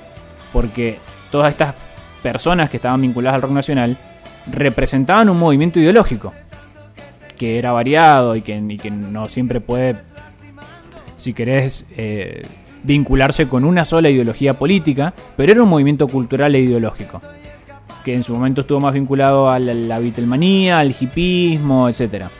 porque 0.52 0.98
todas 1.30 1.50
estas 1.50 1.74
personas 2.22 2.70
que 2.70 2.78
estaban 2.78 3.02
vinculadas 3.02 3.36
al 3.36 3.42
rock 3.42 3.52
nacional 3.52 3.98
representaban 4.50 5.28
un 5.28 5.38
movimiento 5.38 5.78
ideológico 5.78 6.32
que 7.36 7.58
era 7.58 7.72
variado 7.72 8.34
y 8.34 8.42
que, 8.42 8.56
y 8.56 8.78
que 8.78 8.90
no 8.90 9.28
siempre 9.28 9.60
puede, 9.60 9.96
si 11.16 11.34
querés, 11.34 11.86
eh, 11.96 12.42
vincularse 12.86 13.48
con 13.48 13.64
una 13.64 13.84
sola 13.84 14.08
ideología 14.08 14.54
política, 14.54 15.12
pero 15.36 15.52
era 15.52 15.62
un 15.62 15.68
movimiento 15.68 16.06
cultural 16.08 16.54
e 16.54 16.60
ideológico 16.60 17.20
que 18.06 18.14
en 18.14 18.22
su 18.22 18.32
momento 18.32 18.60
estuvo 18.60 18.78
más 18.78 18.94
vinculado 18.94 19.50
a 19.50 19.58
la, 19.58 19.74
la 19.74 19.96
al 19.96 20.94
hipismo, 21.00 21.88
etcétera. 21.88 22.30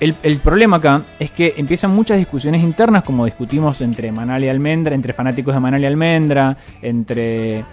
El, 0.00 0.38
problema 0.38 0.78
acá 0.78 1.02
es 1.18 1.30
que 1.30 1.54
empiezan 1.58 1.90
muchas 1.90 2.16
discusiones 2.16 2.62
internas, 2.62 3.02
como 3.02 3.26
discutimos 3.26 3.82
entre 3.82 4.10
Manal 4.12 4.44
y 4.44 4.48
Almendra, 4.48 4.94
entre 4.94 5.12
fanáticos 5.12 5.54
de 5.54 5.60
Manal 5.60 5.82
y 5.82 5.86
Almendra, 5.86 6.56
entre 6.80 7.66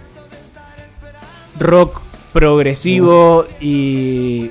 rock 1.58 2.02
progresivo 2.34 3.46
y 3.62 4.50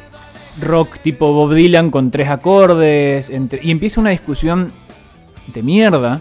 rock 0.60 0.98
tipo 1.04 1.34
Bob 1.34 1.54
Dylan 1.54 1.92
con 1.92 2.10
tres 2.10 2.30
acordes, 2.30 3.32
y 3.32 3.72
empieza 3.72 4.02
una 4.02 4.10
discusión 4.10 4.72
de 5.54 5.62
mierda 5.62 6.20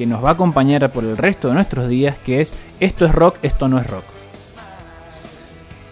que 0.00 0.06
nos 0.06 0.24
va 0.24 0.30
a 0.30 0.32
acompañar 0.32 0.90
por 0.92 1.04
el 1.04 1.18
resto 1.18 1.48
de 1.48 1.54
nuestros 1.54 1.86
días, 1.86 2.16
que 2.24 2.40
es 2.40 2.54
esto 2.80 3.04
es 3.04 3.12
rock, 3.12 3.36
esto 3.42 3.68
no 3.68 3.78
es 3.78 3.86
rock. 3.86 4.04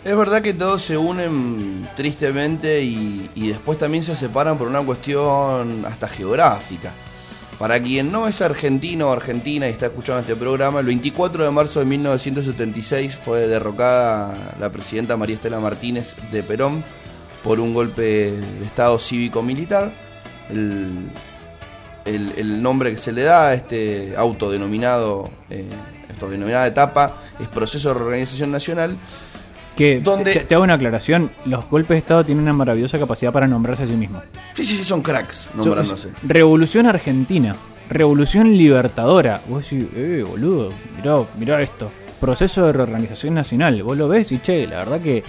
Es 0.03 0.17
verdad 0.17 0.41
que 0.41 0.55
todos 0.55 0.81
se 0.81 0.97
unen 0.97 1.87
tristemente 1.95 2.83
y, 2.83 3.31
y 3.35 3.49
después 3.49 3.77
también 3.77 4.03
se 4.03 4.17
separan 4.17 4.57
por 4.57 4.67
una 4.67 4.81
cuestión 4.81 5.85
hasta 5.85 6.09
geográfica. 6.09 6.91
Para 7.59 7.83
quien 7.83 8.11
no 8.11 8.27
es 8.27 8.41
argentino 8.41 9.09
o 9.09 9.13
argentina 9.13 9.67
y 9.69 9.73
está 9.73 9.89
escuchando 9.89 10.23
este 10.23 10.37
programa, 10.37 10.81
el 10.81 10.87
24 10.87 11.45
de 11.45 11.51
marzo 11.51 11.81
de 11.81 11.85
1976 11.85 13.15
fue 13.15 13.47
derrocada 13.47 14.55
la 14.59 14.73
presidenta 14.73 15.19
María 15.19 15.37
Estela 15.37 15.61
Martínez 15.61 16.17
de 16.33 16.43
Perón 16.43 16.83
por 17.45 17.61
un 17.61 17.75
golpe 17.75 18.33
de 18.33 18.65
Estado 18.65 18.99
cívico-militar. 18.99 19.93
El, 20.49 21.11
el- 22.09 22.33
el 22.37 22.63
nombre 22.63 22.91
que 22.91 22.97
se 22.97 23.13
le 23.13 23.23
da 23.23 23.49
a 23.49 23.55
este 23.55 24.15
autodenominado, 24.17 25.31
eh, 25.51 25.67
autodenominada 26.11 26.67
etapa 26.67 27.15
es 27.41 27.49
Proceso 27.49 27.89
de 27.89 27.95
Reorganización 27.95 28.51
Nacional. 28.51 28.97
Que 29.77 30.01
¿Dónde? 30.01 30.33
te, 30.33 30.41
te 30.41 30.55
hago 30.57 30.65
una 30.65 30.75
aclaración, 30.75 31.31
los 31.45 31.69
golpes 31.71 31.91
de 31.95 31.99
Estado 31.99 32.25
tienen 32.25 32.43
una 32.43 32.53
maravillosa 32.53 32.99
capacidad 32.99 33.33
para 33.33 33.47
nombrarse 33.47 33.85
a 33.85 33.87
sí 33.87 33.93
mismos. 33.93 34.25
Sí, 34.55 34.65
sí, 34.65 34.77
sí, 34.77 34.83
son 34.85 35.03
cracks 35.03 35.51
nombrándose. 35.55 36.09
Revolución 36.25 36.87
Argentina, 36.87 37.55
Revolución 37.89 38.51
Libertadora. 38.57 39.41
Vos 39.47 39.63
decís, 39.71 39.87
eh, 39.95 40.25
boludo, 40.27 40.71
mirá, 40.97 41.17
mirá 41.39 41.63
esto. 41.63 41.91
Proceso 42.21 42.67
de 42.67 42.73
reorganización 42.73 43.35
nacional. 43.35 43.81
Vos 43.85 43.97
lo 43.97 44.09
ves 44.09 44.33
y 44.33 44.41
che, 44.41 44.67
la 44.67 44.79
verdad 44.79 45.01
que 45.01 45.23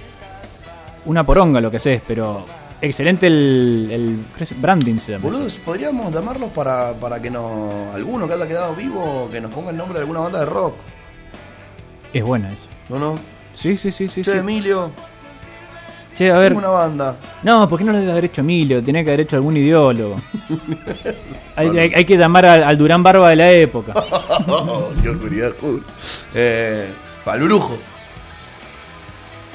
una 1.05 1.23
poronga 1.23 1.61
lo 1.61 1.69
que 1.69 1.77
sé, 1.79 2.01
pero 2.07 2.43
excelente 2.81 3.27
el, 3.27 3.89
el 3.91 4.55
branding 4.57 4.97
se 4.97 5.13
llama. 5.13 5.23
Boludos, 5.25 5.59
podríamos 5.59 6.11
llamarlos 6.13 6.49
para, 6.51 6.93
para 6.93 7.21
que 7.21 7.29
nos. 7.29 7.93
Alguno 7.95 8.27
que 8.27 8.33
haya 8.33 8.47
quedado 8.47 8.75
vivo, 8.75 9.29
que 9.31 9.39
nos 9.41 9.51
ponga 9.51 9.71
el 9.71 9.77
nombre 9.77 9.95
de 9.99 10.01
alguna 10.01 10.19
banda 10.21 10.39
de 10.39 10.45
rock. 10.45 10.75
Es 12.13 12.23
buena 12.23 12.51
eso. 12.51 12.67
¿O 12.89 12.97
no? 12.97 13.19
Sí, 13.53 13.77
sí, 13.77 13.91
sí, 13.91 14.07
sí. 14.07 14.21
che, 14.23 14.31
sí. 14.31 14.37
Emilio. 14.37 14.91
che, 16.15 16.31
a 16.31 16.37
ver. 16.37 16.53
Una 16.53 16.69
banda. 16.69 17.15
No, 17.43 17.67
¿por 17.69 17.77
qué 17.79 17.85
no 17.85 17.91
lo 17.91 17.99
debe 17.99 18.11
haber 18.11 18.25
hecho 18.25 18.41
Emilio? 18.41 18.81
Tenía 18.83 19.03
que 19.03 19.09
haber 19.09 19.21
hecho 19.21 19.35
algún 19.35 19.57
ideólogo. 19.57 20.19
hay, 21.55 21.67
hay- 21.77 21.93
hay 21.95 22.05
que 22.05 22.17
llamar 22.17 22.45
al, 22.45 22.63
al 22.63 22.77
Durán 22.77 23.03
Barba 23.03 23.29
de 23.29 23.35
la 23.35 23.51
época. 23.51 23.93
Qué 25.03 25.09
oscuridad. 25.09 25.51
Eh, 26.33 26.87
Palurujo. 27.25 27.77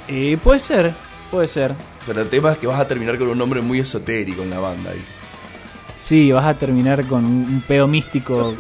Eh, 0.09 0.37
puede 0.43 0.61
ser, 0.61 0.93
puede 1.31 1.49
ser. 1.49 1.75
Pero 2.07 2.23
el 2.23 2.29
tema 2.29 2.53
es 2.53 2.59
que 2.59 2.67
vas 2.67 2.81
a 2.81 2.87
terminar 2.87 3.19
con 3.19 3.29
un 3.29 3.39
nombre 3.39 3.61
muy 3.61 3.81
esotérico 3.81 4.43
en 4.43 4.51
la 4.51 4.59
banda 4.59 4.91
ahí. 4.91 5.05
Sí, 5.99 6.33
vas 6.33 6.45
a 6.45 6.55
terminar 6.55 7.07
con 7.07 7.25
un, 7.25 7.65
pedo 7.67 7.87
místico 7.87 8.55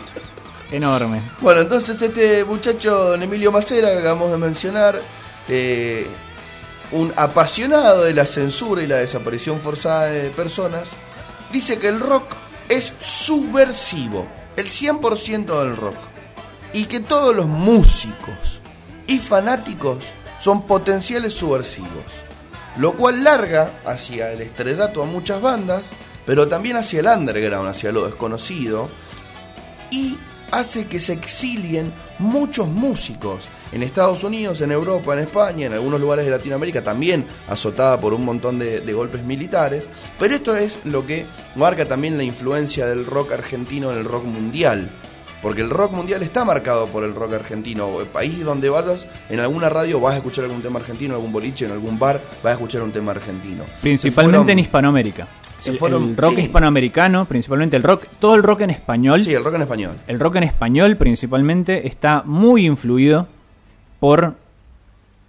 enorme. 0.70 1.20
Bueno, 1.40 1.60
entonces 1.60 2.00
este 2.00 2.44
muchacho, 2.44 3.14
Emilio 3.14 3.52
Macera, 3.52 3.90
que 3.90 3.98
acabamos 3.98 4.30
de 4.30 4.38
mencionar, 4.38 5.00
eh, 5.48 6.06
un 6.92 7.12
apasionado 7.16 8.04
de 8.04 8.14
la 8.14 8.24
censura 8.24 8.82
y 8.82 8.86
la 8.86 8.96
desaparición 8.96 9.60
forzada 9.60 10.06
de 10.06 10.30
personas, 10.30 10.90
dice 11.52 11.78
que 11.78 11.88
el 11.88 12.00
rock 12.00 12.24
es 12.68 12.94
subversivo, 12.98 14.26
el 14.56 14.66
100% 14.66 15.62
del 15.64 15.76
rock, 15.76 15.96
y 16.72 16.86
que 16.86 17.00
todos 17.00 17.36
los 17.36 17.46
músicos 17.46 18.60
y 19.06 19.18
fanáticos 19.18 19.98
son 20.38 20.66
potenciales 20.66 21.34
subversivos, 21.34 22.23
lo 22.76 22.94
cual 22.94 23.24
larga 23.24 23.70
hacia 23.84 24.32
el 24.32 24.40
estrellato 24.40 25.02
a 25.02 25.06
muchas 25.06 25.40
bandas, 25.40 25.92
pero 26.26 26.48
también 26.48 26.76
hacia 26.76 27.00
el 27.00 27.06
underground, 27.06 27.68
hacia 27.68 27.92
lo 27.92 28.04
desconocido, 28.04 28.88
y 29.90 30.18
hace 30.50 30.86
que 30.86 31.00
se 31.00 31.12
exilien 31.12 31.92
muchos 32.18 32.68
músicos 32.68 33.44
en 33.72 33.82
Estados 33.82 34.22
Unidos, 34.22 34.60
en 34.60 34.70
Europa, 34.70 35.14
en 35.14 35.20
España, 35.20 35.66
en 35.66 35.72
algunos 35.72 36.00
lugares 36.00 36.24
de 36.24 36.30
Latinoamérica, 36.30 36.82
también 36.84 37.26
azotada 37.48 38.00
por 38.00 38.14
un 38.14 38.24
montón 38.24 38.58
de, 38.58 38.80
de 38.80 38.92
golpes 38.92 39.24
militares. 39.24 39.88
Pero 40.18 40.34
esto 40.34 40.56
es 40.56 40.78
lo 40.84 41.04
que 41.06 41.26
marca 41.56 41.86
también 41.86 42.16
la 42.16 42.22
influencia 42.22 42.86
del 42.86 43.04
rock 43.04 43.32
argentino 43.32 43.90
en 43.90 43.98
el 43.98 44.04
rock 44.04 44.24
mundial. 44.24 44.90
Porque 45.44 45.60
el 45.60 45.68
rock 45.68 45.92
mundial 45.92 46.22
está 46.22 46.44
marcado 46.44 46.86
por 46.88 47.04
el 47.04 47.14
rock 47.14 47.34
argentino. 47.34 48.00
El 48.00 48.06
país 48.06 48.42
donde 48.42 48.70
vayas, 48.70 49.06
en 49.28 49.38
alguna 49.40 49.68
radio 49.68 50.00
vas 50.00 50.14
a 50.14 50.16
escuchar 50.16 50.46
algún 50.46 50.62
tema 50.62 50.80
argentino, 50.80 51.10
en 51.12 51.16
algún 51.20 51.32
boliche, 51.32 51.66
en 51.66 51.70
algún 51.72 51.98
bar, 51.98 52.20
vas 52.42 52.50
a 52.50 52.54
escuchar 52.54 52.82
un 52.82 52.90
tema 52.92 53.12
argentino. 53.12 53.62
Principalmente 53.82 54.38
fueron- 54.38 54.50
en 54.50 54.58
Hispanoamérica. 54.58 55.28
se 55.58 55.70
El, 55.72 55.78
fueron- 55.78 56.02
el 56.10 56.16
rock 56.16 56.34
sí. 56.36 56.40
hispanoamericano, 56.42 57.24
principalmente 57.26 57.76
el 57.76 57.82
rock, 57.82 58.06
todo 58.18 58.34
el 58.34 58.42
rock 58.42 58.62
en 58.62 58.70
español. 58.70 59.20
Sí, 59.22 59.32
el 59.34 59.44
rock 59.44 59.54
en 59.56 59.62
español. 59.62 59.92
El 60.06 60.18
rock 60.18 60.36
en 60.36 60.44
español 60.44 60.96
principalmente 60.96 61.86
está 61.86 62.22
muy 62.24 62.66
influido 62.66 63.28
por 64.00 64.34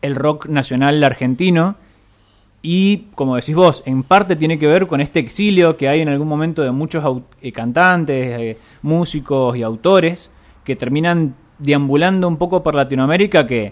el 0.02 0.16
rock 0.16 0.48
nacional 0.48 1.04
argentino 1.04 1.76
y, 2.68 3.10
como 3.14 3.36
decís 3.36 3.54
vos, 3.54 3.84
en 3.86 4.02
parte 4.02 4.36
tiene 4.36 4.58
que 4.58 4.66
ver 4.66 4.88
con 4.88 5.00
este 5.00 5.20
exilio 5.20 5.78
que 5.78 5.88
hay 5.88 6.02
en 6.02 6.10
algún 6.10 6.28
momento 6.28 6.64
de 6.64 6.72
muchos 6.72 7.22
eh, 7.40 7.52
cantantes, 7.52 8.40
eh, 8.40 8.58
músicos 8.82 9.56
y 9.56 9.62
autores 9.62 10.32
que 10.64 10.76
terminan 10.76 11.36
deambulando 11.60 12.28
un 12.28 12.38
poco 12.38 12.64
por 12.64 12.74
Latinoamérica 12.74 13.46
que, 13.46 13.72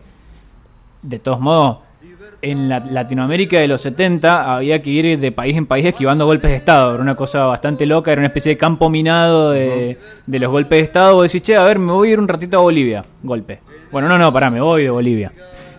de 1.01 1.17
todos 1.17 1.39
modos, 1.39 1.79
en 2.43 2.69
la 2.69 2.81
Latinoamérica 2.81 3.57
de 3.57 3.67
los 3.67 3.81
70 3.81 4.57
había 4.57 4.79
que 4.83 4.91
ir 4.91 5.19
de 5.19 5.31
país 5.31 5.57
en 5.57 5.65
país 5.65 5.87
esquivando 5.87 6.27
golpes 6.27 6.51
de 6.51 6.57
Estado. 6.57 6.93
Era 6.93 7.01
una 7.01 7.15
cosa 7.15 7.45
bastante 7.45 7.87
loca, 7.87 8.11
era 8.11 8.19
una 8.19 8.27
especie 8.27 8.51
de 8.51 8.57
campo 8.59 8.91
minado 8.91 9.49
de, 9.49 9.97
de 10.27 10.39
los 10.39 10.51
golpes 10.51 10.77
de 10.77 10.83
Estado. 10.83 11.15
Vos 11.15 11.23
decís, 11.23 11.41
che, 11.41 11.55
a 11.55 11.63
ver, 11.63 11.79
me 11.79 11.93
voy 11.93 12.09
a 12.09 12.11
ir 12.11 12.19
un 12.19 12.27
ratito 12.27 12.59
a 12.59 12.61
Bolivia. 12.61 13.01
Golpe. 13.23 13.59
Bueno, 13.91 14.07
no, 14.07 14.19
no, 14.19 14.31
pará, 14.31 14.51
me 14.51 14.61
voy 14.61 14.83
de 14.83 14.91
Bolivia. 14.91 15.31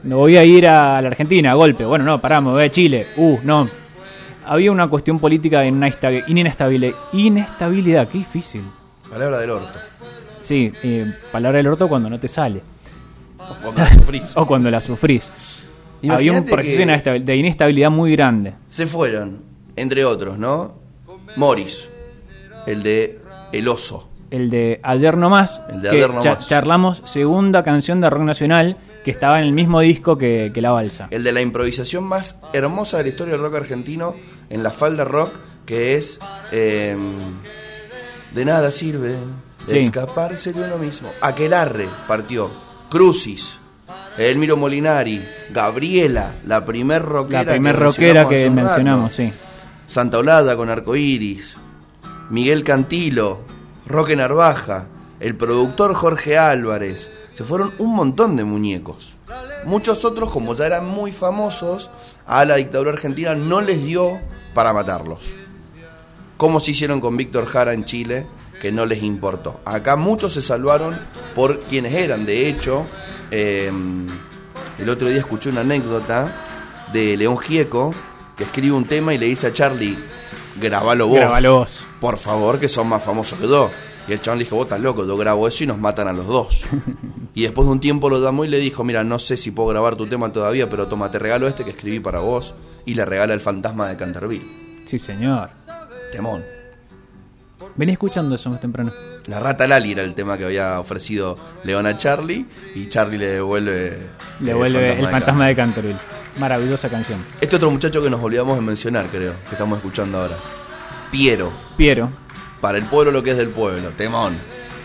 Me 0.05 0.15
voy 0.15 0.37
a 0.37 0.45
ir 0.45 0.67
a 0.69 1.01
la 1.01 1.09
Argentina, 1.09 1.55
golpe. 1.55 1.85
Bueno, 1.85 2.05
no, 2.05 2.21
pará, 2.21 2.41
me 2.41 2.51
voy 2.51 2.65
a 2.65 2.71
Chile. 2.71 3.07
Uh, 3.17 3.39
no. 3.43 3.69
Había 4.47 4.71
una 4.71 4.89
cuestión 4.89 5.19
política 5.19 5.61
de 5.61 5.73
una 5.73 5.89
inesta- 5.89 6.27
inestable- 6.29 6.95
inestabilidad. 7.15 8.09
Qué 8.09 8.19
difícil. 8.19 8.63
Palabra 9.09 9.39
del 9.39 9.51
orto. 9.51 9.79
Sí, 10.43 10.71
eh, 10.83 11.15
palabra 11.33 11.57
del 11.59 11.69
orto 11.69 11.89
cuando 11.89 12.11
no 12.11 12.21
te 12.21 12.29
sale. 12.29 12.61
Cuando 13.63 13.81
la 13.83 13.91
sufrís. 13.93 14.33
O 14.37 14.47
cuando 14.47 14.71
la 14.71 14.81
sufrís. 14.81 15.33
Había 16.09 16.33
un 16.33 16.45
proceso 16.45 16.77
de 16.79 16.85
inestabil- 16.87 17.25
de 17.25 17.37
inestabilidad 17.37 17.91
muy 17.91 18.13
grande. 18.13 18.53
Se 18.69 18.87
fueron, 18.87 19.41
entre 19.75 20.05
otros, 20.05 20.39
¿no? 20.39 20.75
Morris, 21.37 21.89
el 22.67 22.83
de 22.83 23.21
El 23.53 23.67
Oso. 23.69 24.09
El 24.31 24.51
de 24.51 24.81
Ayer 24.83 25.17
No 25.17 25.31
Más, 25.31 25.63
El 25.71 25.81
de 25.81 25.91
que 25.91 25.97
Ayer 25.97 26.13
No 26.13 26.21
cha- 26.21 26.35
Más. 26.35 26.49
charlamos 26.49 27.03
segunda 27.07 27.63
canción 27.63 28.01
de 28.03 28.11
rock 28.11 28.23
nacional 28.23 28.77
que 29.05 29.11
estaba 29.11 29.41
en 29.41 29.47
el 29.47 29.53
mismo 29.53 29.81
disco 29.81 30.17
que, 30.19 30.51
que 30.53 30.61
La 30.63 30.71
Balsa. 30.73 31.09
El 31.11 31.23
de 31.23 31.33
la 31.33 31.41
improvisación 31.43 32.05
más 32.05 32.37
hermosa 32.53 32.97
de 32.97 33.05
la 33.05 33.09
historia 33.11 33.33
del 33.35 33.43
rock 33.43 33.57
argentino 33.57 34.17
en 34.51 34.63
la 34.63 34.71
falda 34.71 35.05
rock, 35.05 35.33
que 35.67 35.95
es 35.97 36.19
eh, 36.53 36.97
De 38.35 38.45
nada 38.45 38.71
sirve 38.71 39.17
Sí. 39.67 39.79
escaparse 39.79 40.53
de 40.53 40.63
uno 40.63 40.77
mismo. 40.77 41.11
Aquelarre 41.23 41.89
partió. 42.07 42.51
Crucis. 42.91 43.59
Elmiro 44.19 44.57
Molinari. 44.59 45.25
Gabriela, 45.51 46.37
la 46.45 46.65
primer 46.65 47.03
rockera 47.03 47.45
La 47.45 47.53
primer 47.53 47.75
que 47.77 47.83
rockera 47.83 48.29
que 48.29 48.51
mencionamos, 48.51 49.13
sí. 49.15 49.33
Santa 49.87 50.19
Olada 50.19 50.57
con 50.57 50.69
Arcoiris, 50.69 51.57
Miguel 52.31 52.65
Cantilo, 52.65 53.43
Roque 53.87 54.17
Narvaja, 54.17 54.89
el 55.21 55.37
productor 55.37 55.95
Jorge 55.95 56.37
Álvarez. 56.37 57.11
Se 57.35 57.45
fueron 57.45 57.75
un 57.79 57.95
montón 57.95 58.37
de 58.37 58.45
muñecos. 58.45 59.15
Muchos 59.65 60.05
otros, 60.05 60.31
como 60.31 60.55
ya 60.55 60.67
eran 60.67 60.87
muy 60.87 61.13
famosos, 61.13 61.91
a 62.27 62.45
la 62.45 62.57
dictadura 62.57 62.93
argentina 62.93 63.35
no 63.35 63.61
les 63.61 63.85
dio 63.85 64.21
para 64.55 64.73
matarlos. 64.73 65.21
Como 66.37 66.61
se 66.61 66.71
hicieron 66.71 67.01
con 67.01 67.17
Víctor 67.17 67.47
Jara 67.47 67.75
en 67.75 67.85
Chile, 67.85 68.27
que 68.61 68.73
no 68.73 68.87
les 68.87 69.03
importó. 69.03 69.61
Acá 69.65 69.97
muchos 69.97 70.33
se 70.33 70.43
salvaron 70.43 70.99
por 71.35 71.65
quienes 71.65 71.93
eran. 71.95 72.25
De 72.25 72.49
hecho, 72.49 72.87
eh, 73.31 73.71
el 74.79 74.89
otro 74.89 75.09
día 75.09 75.19
escuché 75.19 75.51
una 75.51 75.63
anécdota 75.63 76.89
de 76.93 77.17
León 77.17 77.37
Gieco, 77.39 77.93
que 78.37 78.45
escribe 78.45 78.75
un 78.75 78.87
tema 78.87 79.13
y 79.13 79.19
le 79.19 79.27
dice 79.27 79.49
a 79.49 79.53
Charlie, 79.53 79.99
grabalo 80.61 81.09
vos. 81.09 81.19
Grabalo 81.19 81.59
vos. 81.59 81.79
Por 82.01 82.19
favor, 82.19 82.61
que 82.61 82.69
son 82.69 82.89
más 82.89 83.03
famosos 83.03 83.39
que 83.39 83.49
yo. 83.49 83.71
Y 84.07 84.13
el 84.13 84.21
chabón 84.21 84.39
le 84.39 84.45
dijo, 84.45 84.57
vos 84.57 84.67
estás 84.67 84.81
loco, 84.81 85.07
yo 85.07 85.17
grabo 85.17 85.49
eso 85.49 85.65
y 85.65 85.67
nos 85.67 85.79
matan 85.79 86.09
a 86.09 86.13
los 86.13 86.27
dos. 86.27 86.67
y 87.35 87.43
después 87.43 87.67
de 87.67 87.73
un 87.73 87.81
tiempo 87.81 88.11
lo 88.11 88.23
llamó 88.23 88.45
y 88.45 88.49
le 88.49 88.59
dijo, 88.59 88.85
mira, 88.85 89.03
no 89.05 89.19
sé 89.19 89.37
si 89.37 89.51
puedo 89.51 89.69
grabar 89.71 89.97
tu 89.97 90.07
tema 90.07 90.31
todavía, 90.33 90.69
pero 90.69 90.89
toma, 90.89 91.11
te 91.11 91.19
regalo 91.19 91.49
este 91.49 91.65
que 91.65 91.71
escribí 91.71 92.01
para 92.01 92.19
vos. 92.19 92.55
Y 92.85 92.95
le 92.95 93.05
regala 93.05 93.33
el 93.33 93.41
fantasma 93.41 93.89
de 93.89 93.97
Canterville. 93.97 94.83
Sí, 94.85 94.99
señor. 94.99 95.49
Temón. 96.13 96.45
Vení 97.77 97.93
escuchando 97.93 98.35
eso 98.35 98.51
más 98.51 98.61
temprano. 98.61 98.93
La 99.27 99.41
rata 99.41 99.67
Lali 99.67 99.93
era 99.93 100.03
el 100.03 100.15
tema 100.15 100.37
que 100.37 100.45
había 100.45 100.79
ofrecido 100.79 101.39
León 101.65 101.87
a 101.87 101.97
Charlie 101.97 102.47
y 102.75 102.89
Charlie 102.89 103.17
le 103.17 103.27
devuelve, 103.29 103.99
Le 104.41 104.51
eh, 104.51 104.55
vuelve 104.55 104.93
el 104.93 105.01
de 105.01 105.09
fantasma 105.09 105.47
de 105.47 105.57
Canterville. 105.57 105.99
Maravillosa 106.39 106.91
canción. 106.91 107.25
Este 107.41 107.57
otro 107.57 107.71
muchacho 107.71 108.03
que 108.03 108.11
nos 108.11 108.23
olvidamos 108.23 108.57
de 108.57 108.63
mencionar, 108.63 109.07
creo, 109.07 109.35
que 109.49 109.53
estamos 109.53 109.79
escuchando 109.79 110.19
ahora. 110.19 110.37
Piero, 111.11 111.53
Piero. 111.77 112.24
Para 112.65 112.79
el 112.79 112.87
pueblo 112.87 113.11
lo 113.11 113.23
que 113.23 113.33
es 113.33 113.37
del 113.37 113.51
pueblo, 113.51 113.91
temón, 113.91 114.39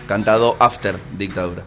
cantado 0.06 0.54
after 0.60 0.98
dictadura. 1.16 1.62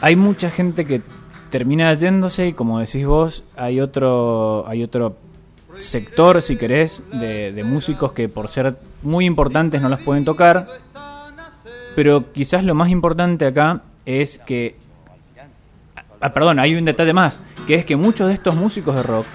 Hay 0.00 0.16
mucha 0.16 0.50
gente 0.50 0.86
que 0.86 1.02
termina 1.50 1.92
yéndose 1.92 2.46
y 2.46 2.52
como 2.54 2.80
decís 2.80 3.04
vos, 3.04 3.44
hay 3.58 3.78
otro, 3.78 4.66
hay 4.66 4.82
otro 4.82 5.18
sector, 5.78 6.40
si 6.40 6.56
querés, 6.56 7.02
de, 7.12 7.62
músicos 7.62 8.12
que 8.12 8.30
por 8.30 8.48
ser 8.48 8.78
muy 9.02 9.26
importantes 9.26 9.82
no 9.82 9.90
las 9.90 10.00
pueden 10.00 10.24
tocar. 10.24 10.66
Pero 11.94 12.32
quizás 12.32 12.64
lo 12.64 12.74
más 12.74 12.88
importante 12.88 13.44
acá 13.44 13.82
es 14.06 14.38
que... 14.38 14.76
Ah, 16.22 16.32
perdón, 16.32 16.58
hay 16.58 16.74
un 16.74 16.86
detalle 16.86 17.12
más, 17.12 17.38
que 17.66 17.74
es 17.74 17.84
que 17.84 17.96
muchos 17.96 18.28
de 18.28 18.32
estos 18.32 18.56
músicos 18.56 18.96
de 18.96 19.02
rock 19.02 19.26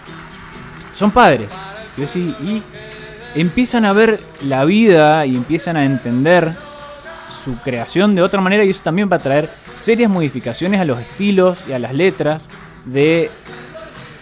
son 0.96 1.12
padres. 1.12 1.52
Yo 1.98 2.08
sí, 2.08 2.36
y 2.42 2.64
empiezan 3.36 3.86
a 3.86 3.94
ver 3.94 4.22
la 4.42 4.66
vida 4.66 5.26
y 5.26 5.36
empiezan 5.36 5.78
a 5.78 5.86
entender 5.86 6.56
su 7.44 7.58
creación 7.58 8.16
de 8.16 8.22
otra 8.22 8.42
manera 8.42 8.64
y 8.64 8.70
eso 8.72 8.82
también 8.84 9.10
va 9.12 9.18
a 9.18 9.20
traer 9.20 9.52
serias 9.76 10.10
modificaciones 10.10 10.82
a 10.82 10.86
los 10.86 11.00
estilos 11.00 11.60
y 11.68 11.74
a 11.74 11.80
las 11.80 11.94
letras 11.94 12.48
de 12.86 13.30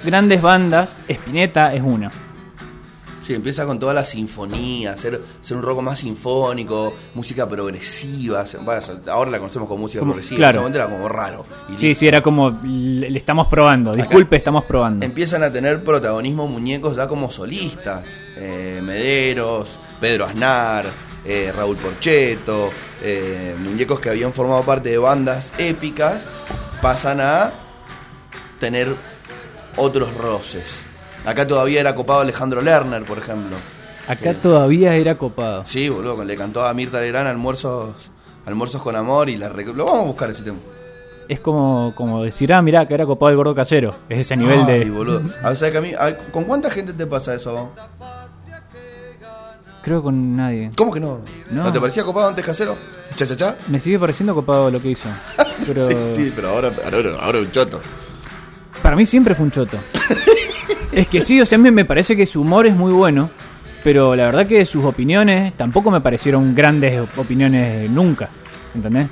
grandes 0.03 0.41
bandas. 0.41 0.95
Spinetta 1.07 1.74
es 1.74 1.82
una. 1.82 2.11
Sí, 3.24 3.34
empieza 3.34 3.65
con 3.65 3.80
toda 3.80 3.93
la 3.93 4.03
sinfonía, 4.03 4.97
ser, 4.97 5.21
ser 5.41 5.55
un 5.57 5.63
rock 5.63 5.82
más 5.82 5.99
sinfónico, 5.99 6.93
música 7.15 7.47
progresiva. 7.47 8.43
ahora 9.09 9.32
la 9.32 9.39
conocemos 9.39 9.67
como 9.67 9.82
música 9.84 9.99
Como- 9.99 10.11
progresiva, 10.11 10.38
claro. 10.39 10.49
en 10.49 10.55
ese 10.55 10.59
momento 10.59 10.80
era 10.80 10.89
como 10.89 11.07
raro. 11.09 11.45
Y 11.69 11.76
Sí, 11.78 11.88
listo. 11.88 11.99
sí, 12.01 12.07
era 12.07 12.21
como 12.21 12.49
le 12.63 13.09
le 13.09 13.17
estamos 13.17 13.47
probando. 13.47 13.93
Disculpe, 13.93 14.36
estamos 14.36 14.65
probando. 14.65 15.05
Empiezan 15.05 15.41
a 15.43 15.51
tener 15.53 15.84
protagonismo 15.84 16.47
muñecos 16.47 16.95
ya 16.97 17.07
como 17.07 17.32
solistas. 17.32 18.05
Eh, 18.36 18.82
Mederos, 18.84 19.80
Pedro 20.01 20.26
Aznar, 20.26 20.88
eh, 21.24 21.53
Raúl 21.55 21.78
Porcheto, 21.78 22.71
eh, 23.01 23.55
muñecos 23.57 23.99
que 24.01 24.09
habían 24.09 24.34
formado 24.34 24.63
parte 24.63 24.89
de 24.89 24.97
bandas 24.97 25.53
épicas, 25.57 26.26
pasan 26.82 27.21
a 27.21 27.53
tener 28.59 28.95
otros 29.78 30.13
roces. 30.17 30.86
Acá 31.26 31.47
todavía 31.47 31.80
era 31.80 31.95
copado 31.95 32.21
Alejandro 32.21 32.61
Lerner, 32.61 33.03
por 33.05 33.17
ejemplo. 33.17 33.55
Acá 34.07 34.32
Eh. 34.32 34.38
todavía 34.41 34.95
era 34.95 35.17
copado. 35.17 35.63
Sí, 35.65 35.88
boludo, 35.89 36.24
le 36.24 36.36
cantó 36.36 36.65
a 36.65 36.74
Mirta 36.74 36.99
Legrand 36.99 37.28
almuerzos, 37.28 38.11
almuerzos 38.45 38.82
con 38.82 38.95
amor 38.95 39.30
y 39.30 39.38
la 39.38 39.49
rec- 39.49 39.74
Lo 39.74 39.86
vamos 39.86 40.01
a 40.01 40.05
buscar 40.07 40.30
ese 40.30 40.43
tema. 40.43 40.57
Es 41.30 41.39
como, 41.39 41.93
como 41.95 42.21
decir, 42.21 42.51
ah, 42.51 42.61
mirá, 42.61 42.86
que 42.86 42.93
era 42.93 43.05
copado 43.05 43.30
el 43.30 43.38
gordo 43.38 43.55
casero. 43.55 43.95
Es 44.09 44.19
ese 44.19 44.36
nivel 44.36 44.59
Ay, 44.67 44.80
de. 44.84 44.89
boludo. 44.89 45.21
A 45.41 45.47
ver, 45.49 45.55
¿sabes 45.55 45.71
que 45.71 45.78
a 45.78 45.82
mí, 45.82 45.91
a- 45.97 46.17
¿Con 46.32 46.43
cuánta 46.43 46.69
gente 46.69 46.91
te 46.91 47.07
pasa 47.07 47.34
eso? 47.34 47.53
vos? 47.53 47.69
Creo 49.84 49.99
que 49.99 50.03
con 50.03 50.36
nadie. 50.38 50.69
¿Cómo 50.78 50.93
que 50.93 50.99
no? 50.99 51.21
No. 51.49 51.63
no. 51.63 51.71
te 51.71 51.80
parecía 51.80 52.03
copado 52.03 52.28
antes 52.30 52.45
casero? 52.45 52.78
¿Cha, 53.15 53.26
cha, 53.26 53.36
cha? 53.36 53.57
Me 53.67 53.80
sigue 53.80 53.99
pareciendo 53.99 54.34
copado 54.34 54.69
lo 54.71 54.80
que 54.80 54.91
hizo. 54.91 55.07
Pero 55.65 55.86
Sí, 55.88 55.95
sí, 56.11 56.34
pero 56.36 56.49
ahora, 56.49 56.71
ahora, 56.84 57.09
ahora 57.21 57.39
un 57.39 57.49
choto. 57.51 57.80
para 58.82 58.95
mí 58.97 59.05
siempre 59.05 59.34
fue 59.36 59.45
un 59.45 59.51
choto. 59.51 59.78
es 60.96 61.08
que 61.08 61.22
sí, 61.22 61.41
o 61.41 61.46
sea, 61.46 61.58
me 61.58 61.86
parece 61.86 62.16
que 62.16 62.26
su 62.26 62.41
humor 62.41 62.66
es 62.66 62.76
muy 62.76 62.91
bueno. 62.91 63.30
Pero 63.84 64.16
la 64.16 64.26
verdad 64.26 64.48
que 64.48 64.66
sus 64.66 64.84
opiniones 64.86 65.54
tampoco 65.58 65.91
me 65.91 66.00
parecieron 66.00 66.56
grandes 66.56 67.02
opiniones 67.18 67.89
nunca. 67.89 68.30
¿Entendés? 68.74 69.10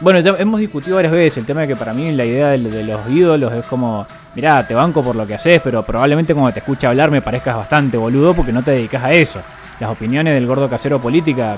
Bueno, 0.00 0.20
ya 0.20 0.34
hemos 0.38 0.60
discutido 0.60 0.96
varias 0.96 1.12
veces 1.12 1.38
el 1.38 1.46
tema 1.46 1.62
de 1.62 1.68
que 1.68 1.76
para 1.76 1.94
mí 1.94 2.10
la 2.12 2.24
idea 2.24 2.48
de, 2.50 2.58
los 2.58 3.08
ídolos 3.08 3.52
es 3.54 3.64
como, 3.66 4.06
mirá, 4.34 4.66
te 4.66 4.74
banco 4.74 5.02
por 5.02 5.16
lo 5.16 5.26
que 5.26 5.34
haces, 5.34 5.60
pero 5.62 5.84
probablemente 5.84 6.34
cuando 6.34 6.52
te 6.52 6.58
escuche 6.58 6.86
hablar 6.86 7.10
me 7.10 7.22
parezcas 7.22 7.56
bastante 7.56 7.96
boludo 7.96 8.34
porque 8.34 8.52
no 8.52 8.62
te 8.62 8.72
dedicas 8.72 9.02
a 9.04 9.12
eso. 9.12 9.40
Las 9.80 9.90
opiniones 9.90 10.34
del 10.34 10.46
gordo 10.46 10.68
casero 10.68 11.00
política, 11.00 11.56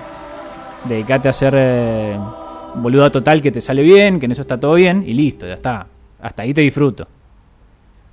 dedicate 0.84 1.28
a 1.28 1.32
ser 1.32 1.54
eh, 1.56 2.18
boludo 2.76 3.10
total 3.10 3.42
que 3.42 3.50
te 3.50 3.60
sale 3.60 3.82
bien, 3.82 4.20
que 4.20 4.26
en 4.26 4.32
eso 4.32 4.42
está 4.42 4.60
todo 4.60 4.74
bien 4.74 5.02
y 5.06 5.14
listo, 5.14 5.46
ya 5.46 5.54
está. 5.54 5.86
Hasta 6.20 6.42
ahí 6.42 6.54
te 6.54 6.60
disfruto. 6.60 7.08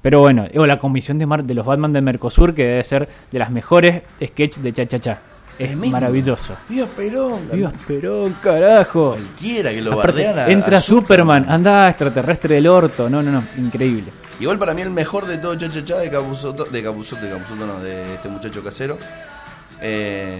Pero 0.01 0.19
bueno, 0.19 0.47
o 0.55 0.65
la 0.65 0.79
comisión 0.79 1.17
de, 1.19 1.25
Mar- 1.25 1.43
de 1.43 1.53
los 1.53 1.65
Batman 1.65 1.91
de 1.93 2.01
Mercosur, 2.01 2.55
que 2.55 2.63
debe 2.65 2.83
ser 2.83 3.07
de 3.31 3.39
las 3.39 3.51
mejores 3.51 4.01
sketches 4.23 4.63
de 4.63 4.73
Cha 4.73 4.85
Cha 4.87 4.99
Cha. 4.99 5.19
Es 5.59 5.67
Tremendo. 5.67 5.91
maravilloso. 5.91 6.55
Viva 6.69 6.87
Perón. 6.87 7.47
Dios, 7.51 7.71
pero 7.87 8.33
carajo. 8.41 9.09
Cualquiera 9.11 9.69
que 9.69 9.81
lo 9.81 9.91
Aparte, 9.93 10.23
bardean 10.23 10.39
a- 10.39 10.47
entra 10.51 10.77
a 10.77 10.81
Superman, 10.81 11.45
anda 11.47 11.87
extraterrestre 11.87 12.55
del 12.55 12.65
orto. 12.67 13.07
No, 13.09 13.21
no, 13.21 13.31
no, 13.31 13.43
increíble. 13.57 14.11
Igual 14.39 14.57
para 14.57 14.73
mí 14.73 14.81
el 14.81 14.89
mejor 14.89 15.27
de 15.27 15.37
todo 15.37 15.53
Cha 15.55 15.69
Cha 15.69 15.83
Cha 15.85 15.97
de 15.99 16.09
Capuzoto, 16.09 16.63
de 16.65 16.81
Capuzoto, 16.81 17.21
de 17.23 17.29
Capuzoto 17.31 17.67
no, 17.67 17.79
de 17.79 18.15
este 18.15 18.27
muchacho 18.27 18.63
casero. 18.63 18.97
Eh, 19.81 20.39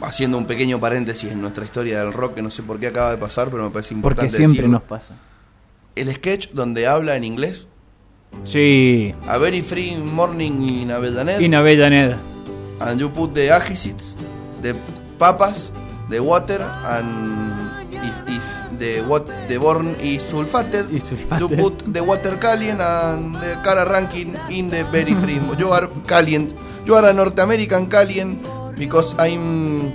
haciendo 0.00 0.38
un 0.38 0.46
pequeño 0.46 0.78
paréntesis 0.78 1.32
en 1.32 1.40
nuestra 1.40 1.64
historia 1.64 1.98
del 2.00 2.12
rock, 2.12 2.34
que 2.34 2.42
no 2.42 2.50
sé 2.50 2.62
por 2.62 2.78
qué 2.78 2.88
acaba 2.88 3.10
de 3.10 3.16
pasar, 3.16 3.48
pero 3.50 3.64
me 3.64 3.70
parece 3.70 3.94
importante 3.94 4.26
Porque 4.26 4.36
siempre 4.36 4.58
decirlo. 4.62 4.78
nos 4.78 4.82
pasa. 4.82 5.14
El 5.96 6.12
sketch 6.14 6.50
donde 6.52 6.86
habla 6.86 7.16
en 7.16 7.24
inglés. 7.24 7.66
Sí. 8.44 9.14
A 9.28 9.38
very 9.38 9.62
free 9.62 9.96
morning 9.96 10.62
in 10.82 10.90
Avellaneda. 10.90 11.40
Y 11.40 11.46
Avellaneda. 11.52 12.16
and 12.80 13.00
you 13.00 13.08
put 13.08 13.34
the 13.34 13.48
acids, 13.50 14.14
the 14.62 14.74
papas, 15.18 15.72
the 16.10 16.20
water, 16.22 16.60
and 16.84 17.88
if, 17.92 18.14
if 18.28 18.78
the 18.78 19.00
what 19.08 19.26
the 19.48 19.58
born 19.58 19.96
is 20.00 20.22
sulfated, 20.22 20.86
you 21.40 21.48
put 21.56 21.78
the 21.92 22.02
water 22.04 22.36
caliente 22.36 22.82
and 22.82 23.34
the 23.36 23.56
cara 23.64 23.88
ranking 23.90 24.36
in 24.50 24.70
the 24.70 24.84
very 24.92 25.14
free. 25.14 25.40
You 25.58 25.70
are 25.72 25.88
caliente. 26.06 26.54
You 26.84 26.94
are 26.94 27.08
a 27.08 27.12
North 27.12 27.38
American 27.38 27.86
caliente 27.88 28.46
because 28.78 29.14
I'm 29.18 29.92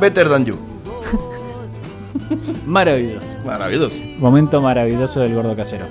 better 0.00 0.24
than 0.28 0.46
you. 0.46 0.56
Maravilloso. 2.66 3.26
Maravilloso. 3.44 4.00
Momento 4.18 4.62
maravilloso 4.62 5.20
del 5.20 5.34
gordo 5.34 5.54
casero. 5.54 5.86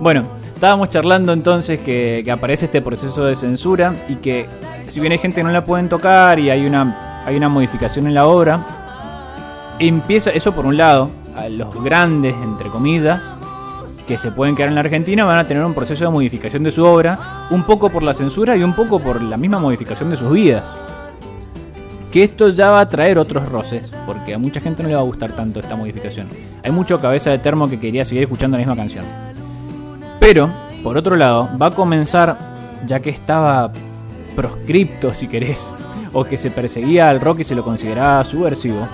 Bueno, 0.00 0.24
estábamos 0.62 0.90
charlando 0.90 1.32
entonces 1.32 1.80
que, 1.80 2.22
que 2.24 2.30
aparece 2.30 2.66
este 2.66 2.80
proceso 2.80 3.24
de 3.24 3.34
censura 3.34 3.96
y 4.08 4.14
que 4.14 4.46
si 4.86 5.00
bien 5.00 5.10
hay 5.10 5.18
gente 5.18 5.40
que 5.40 5.42
no 5.42 5.50
la 5.50 5.64
pueden 5.64 5.88
tocar 5.88 6.38
y 6.38 6.50
hay 6.50 6.64
una, 6.64 7.24
hay 7.26 7.34
una 7.34 7.48
modificación 7.48 8.06
en 8.06 8.14
la 8.14 8.28
obra, 8.28 8.64
empieza 9.80 10.30
eso 10.30 10.52
por 10.52 10.64
un 10.64 10.76
lado, 10.76 11.10
a 11.34 11.48
los 11.48 11.82
grandes, 11.82 12.36
entre 12.44 12.68
comillas, 12.68 13.20
que 14.06 14.16
se 14.18 14.30
pueden 14.30 14.54
quedar 14.54 14.68
en 14.68 14.76
la 14.76 14.82
Argentina 14.82 15.24
van 15.24 15.38
a 15.38 15.44
tener 15.48 15.64
un 15.64 15.74
proceso 15.74 16.04
de 16.04 16.10
modificación 16.10 16.62
de 16.62 16.70
su 16.70 16.84
obra, 16.84 17.18
un 17.50 17.64
poco 17.64 17.90
por 17.90 18.04
la 18.04 18.14
censura 18.14 18.56
y 18.56 18.62
un 18.62 18.74
poco 18.74 19.00
por 19.00 19.20
la 19.20 19.36
misma 19.36 19.58
modificación 19.58 20.10
de 20.10 20.16
sus 20.16 20.30
vidas. 20.30 20.62
Que 22.12 22.22
esto 22.22 22.50
ya 22.50 22.70
va 22.70 22.82
a 22.82 22.88
traer 22.88 23.18
otros 23.18 23.48
roces, 23.48 23.90
porque 24.06 24.32
a 24.32 24.38
mucha 24.38 24.60
gente 24.60 24.84
no 24.84 24.90
le 24.90 24.94
va 24.94 25.00
a 25.00 25.04
gustar 25.04 25.32
tanto 25.32 25.58
esta 25.58 25.74
modificación. 25.74 26.28
Hay 26.62 26.70
mucho 26.70 27.00
cabeza 27.00 27.30
de 27.30 27.40
termo 27.40 27.68
que 27.68 27.80
quería 27.80 28.04
seguir 28.04 28.22
escuchando 28.22 28.56
la 28.56 28.60
misma 28.60 28.76
canción. 28.76 29.04
Pero, 30.22 30.48
por 30.84 30.96
otro 30.96 31.16
lado, 31.16 31.50
va 31.60 31.66
a 31.66 31.70
comenzar, 31.72 32.38
ya 32.86 33.00
que 33.00 33.10
estaba 33.10 33.72
proscripto, 34.36 35.12
si 35.12 35.26
querés, 35.26 35.68
o 36.12 36.22
que 36.22 36.38
se 36.38 36.52
perseguía 36.52 37.08
al 37.08 37.20
rock 37.20 37.40
y 37.40 37.44
se 37.44 37.56
lo 37.56 37.64
consideraba 37.64 38.24
subversivo, 38.24 38.86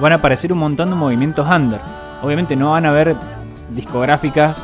van 0.00 0.12
a 0.12 0.14
aparecer 0.14 0.52
un 0.52 0.60
montón 0.60 0.90
de 0.90 0.94
movimientos 0.94 1.44
under. 1.44 1.80
Obviamente 2.22 2.54
no 2.54 2.70
van 2.70 2.86
a 2.86 2.90
haber 2.90 3.16
discográficas 3.70 4.62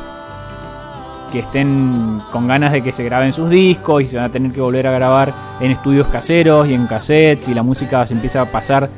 que 1.29 1.39
estén 1.39 2.21
con 2.31 2.47
ganas 2.47 2.71
de 2.71 2.81
que 2.81 2.93
se 2.93 3.03
graben 3.03 3.33
sus 3.33 3.49
discos 3.49 4.01
y 4.01 4.07
se 4.07 4.15
van 4.15 4.27
a 4.27 4.31
tener 4.31 4.53
que 4.53 4.61
volver 4.61 4.87
a 4.87 4.91
grabar 4.91 5.33
en 5.59 5.71
estudios 5.71 6.07
caseros 6.07 6.69
y 6.69 6.73
en 6.73 6.87
cassettes 6.87 7.49
y 7.49 7.53
la 7.53 7.63
música 7.63 8.07
se 8.07 8.13
empieza 8.13 8.43
a 8.43 8.45
pasar 8.45 8.89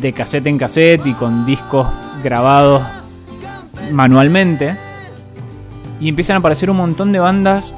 de 0.00 0.12
cassette 0.12 0.46
en 0.46 0.56
cassette 0.56 1.04
y 1.04 1.14
con 1.14 1.44
discos 1.44 1.88
grabados 2.22 2.84
manualmente 3.90 4.85
y 6.00 6.08
empiezan 6.08 6.36
a 6.36 6.38
aparecer 6.38 6.70
un 6.70 6.76
montón 6.76 7.12
de 7.12 7.18
bandas 7.18 7.72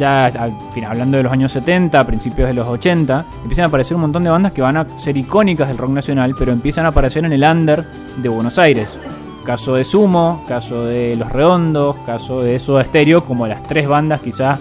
ya 0.00 0.26
al 0.26 0.52
final, 0.72 0.92
hablando 0.92 1.18
de 1.18 1.22
los 1.22 1.32
años 1.32 1.52
70, 1.52 2.06
principios 2.06 2.48
de 2.48 2.54
los 2.54 2.66
80, 2.66 3.26
empiezan 3.42 3.64
a 3.64 3.68
aparecer 3.68 3.94
un 3.94 4.00
montón 4.00 4.24
de 4.24 4.30
bandas 4.30 4.52
que 4.52 4.62
van 4.62 4.78
a 4.78 4.98
ser 4.98 5.16
icónicas 5.16 5.68
del 5.68 5.76
rock 5.76 5.90
nacional, 5.90 6.34
pero 6.38 6.52
empiezan 6.52 6.86
a 6.86 6.88
aparecer 6.88 7.24
en 7.24 7.32
el 7.32 7.42
under 7.42 7.84
de 8.16 8.28
Buenos 8.28 8.58
Aires. 8.58 8.96
Caso 9.44 9.74
de 9.74 9.84
Sumo, 9.84 10.42
caso 10.48 10.84
de 10.86 11.16
Los 11.16 11.30
Redondos, 11.30 11.96
caso 12.06 12.42
de 12.42 12.58
Soda 12.58 12.82
Stereo, 12.84 13.24
como 13.24 13.46
las 13.46 13.62
tres 13.62 13.86
bandas 13.86 14.22
quizás 14.22 14.58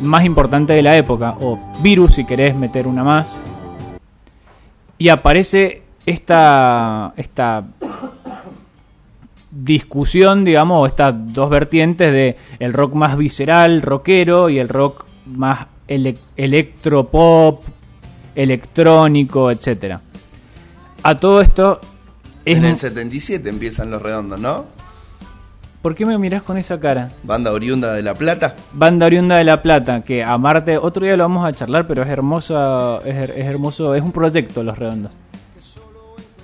más 0.00 0.24
importantes 0.24 0.76
de 0.76 0.82
la 0.82 0.96
época, 0.96 1.36
o 1.40 1.58
Virus 1.82 2.14
si 2.14 2.24
querés 2.24 2.56
meter 2.56 2.86
una 2.86 3.04
más. 3.04 3.30
Y 4.96 5.10
aparece 5.10 5.82
esta, 6.06 7.12
esta 7.16 7.64
discusión, 9.50 10.44
digamos, 10.44 10.88
estas 10.88 11.14
dos 11.32 11.48
vertientes 11.50 12.12
de 12.12 12.36
el 12.58 12.72
rock 12.72 12.94
más 12.94 13.16
visceral, 13.16 13.82
rockero, 13.82 14.48
y 14.50 14.58
el 14.58 14.68
rock 14.68 15.04
más 15.26 15.66
ele- 15.86 16.18
electropop, 16.36 17.62
electrónico, 18.34 19.50
etcétera. 19.50 20.00
A 21.02 21.18
todo 21.18 21.40
esto 21.40 21.80
es 22.44 22.56
En 22.56 22.64
el 22.64 22.78
77 22.78 23.48
empiezan 23.48 23.90
los 23.90 24.00
redondos, 24.02 24.40
¿no? 24.40 24.64
¿Por 25.82 25.94
qué 25.94 26.04
me 26.04 26.18
mirás 26.18 26.42
con 26.42 26.58
esa 26.58 26.78
cara? 26.80 27.12
Banda 27.22 27.52
oriunda 27.52 27.94
de 27.94 28.02
La 28.02 28.14
Plata. 28.14 28.56
Banda 28.72 29.06
Oriunda 29.06 29.36
de 29.36 29.44
La 29.44 29.62
Plata, 29.62 30.02
que 30.02 30.24
a 30.24 30.36
Marte, 30.36 30.76
otro 30.76 31.04
día 31.06 31.16
lo 31.16 31.22
vamos 31.22 31.46
a 31.46 31.52
charlar, 31.52 31.86
pero 31.86 32.02
es 32.02 32.08
hermoso, 32.08 33.00
es, 33.04 33.14
her- 33.14 33.32
es 33.36 33.46
hermoso, 33.46 33.94
es 33.94 34.02
un 34.02 34.10
proyecto 34.10 34.62
Los 34.64 34.76
Redondos. 34.76 35.12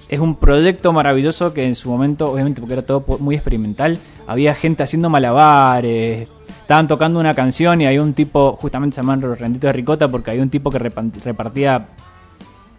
Es 0.08 0.20
un 0.20 0.36
proyecto 0.36 0.92
maravilloso 0.92 1.54
que 1.54 1.66
en 1.66 1.74
su 1.74 1.88
momento, 1.90 2.26
obviamente 2.30 2.60
porque 2.60 2.74
era 2.74 2.82
todo 2.82 3.04
muy 3.20 3.34
experimental, 3.34 3.98
había 4.26 4.54
gente 4.54 4.82
haciendo 4.82 5.08
malabares, 5.08 6.28
estaban 6.60 6.86
tocando 6.86 7.20
una 7.20 7.34
canción 7.34 7.80
y 7.80 7.86
hay 7.86 7.98
un 7.98 8.14
tipo, 8.14 8.56
justamente 8.60 8.94
se 8.94 9.02
llaman 9.02 9.20
los 9.20 9.38
redonditos 9.38 9.68
de 9.68 9.72
ricota 9.72 10.08
porque 10.08 10.30
hay 10.30 10.40
un 10.40 10.50
tipo 10.50 10.70
que 10.70 10.78
repartía 10.78 11.86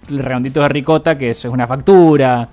redonditos 0.08 0.64
de 0.64 0.70
ricota, 0.70 1.18
que 1.18 1.30
eso 1.30 1.48
es 1.48 1.54
una 1.54 1.68
factura. 1.68 2.50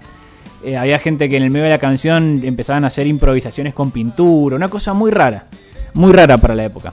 Eh, 0.64 0.76
había 0.76 0.98
gente 0.98 1.28
que 1.28 1.36
en 1.36 1.42
el 1.42 1.50
medio 1.50 1.64
de 1.64 1.70
la 1.70 1.78
canción 1.78 2.40
empezaban 2.44 2.84
a 2.84 2.88
hacer 2.88 3.06
improvisaciones 3.06 3.74
con 3.74 3.90
pintura, 3.90 4.56
una 4.56 4.68
cosa 4.68 4.92
muy 4.92 5.10
rara, 5.10 5.46
muy 5.94 6.12
rara 6.12 6.38
para 6.38 6.54
la 6.54 6.64
época. 6.64 6.92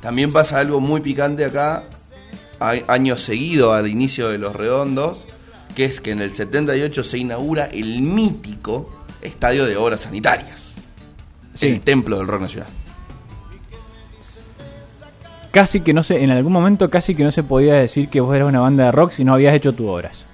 También 0.00 0.32
pasa 0.32 0.58
algo 0.58 0.80
muy 0.80 1.00
picante 1.00 1.44
acá, 1.44 1.82
años 2.88 3.20
seguido 3.20 3.74
al 3.74 3.88
inicio 3.88 4.28
de 4.28 4.38
los 4.38 4.56
redondos, 4.56 5.26
que 5.74 5.84
es 5.84 6.00
que 6.00 6.12
en 6.12 6.20
el 6.20 6.34
78 6.34 7.04
se 7.04 7.18
inaugura 7.18 7.66
el 7.66 8.02
mítico 8.02 8.90
Estadio 9.22 9.66
de 9.66 9.76
Obras 9.76 10.02
Sanitarias. 10.02 10.74
Sí. 11.54 11.68
El 11.68 11.80
templo 11.80 12.18
del 12.18 12.26
rock 12.26 12.42
nacional. 12.42 12.70
Casi 15.50 15.80
que 15.80 15.92
no 15.92 16.02
se, 16.02 16.22
en 16.22 16.30
algún 16.30 16.52
momento 16.52 16.88
casi 16.88 17.14
que 17.14 17.24
no 17.24 17.32
se 17.32 17.42
podía 17.42 17.74
decir 17.74 18.08
que 18.08 18.20
vos 18.20 18.34
eras 18.34 18.48
una 18.48 18.60
banda 18.60 18.84
de 18.84 18.92
rock 18.92 19.10
si 19.10 19.24
no 19.24 19.34
habías 19.34 19.54
hecho 19.54 19.72
tus 19.72 19.88
obras. 19.88 20.24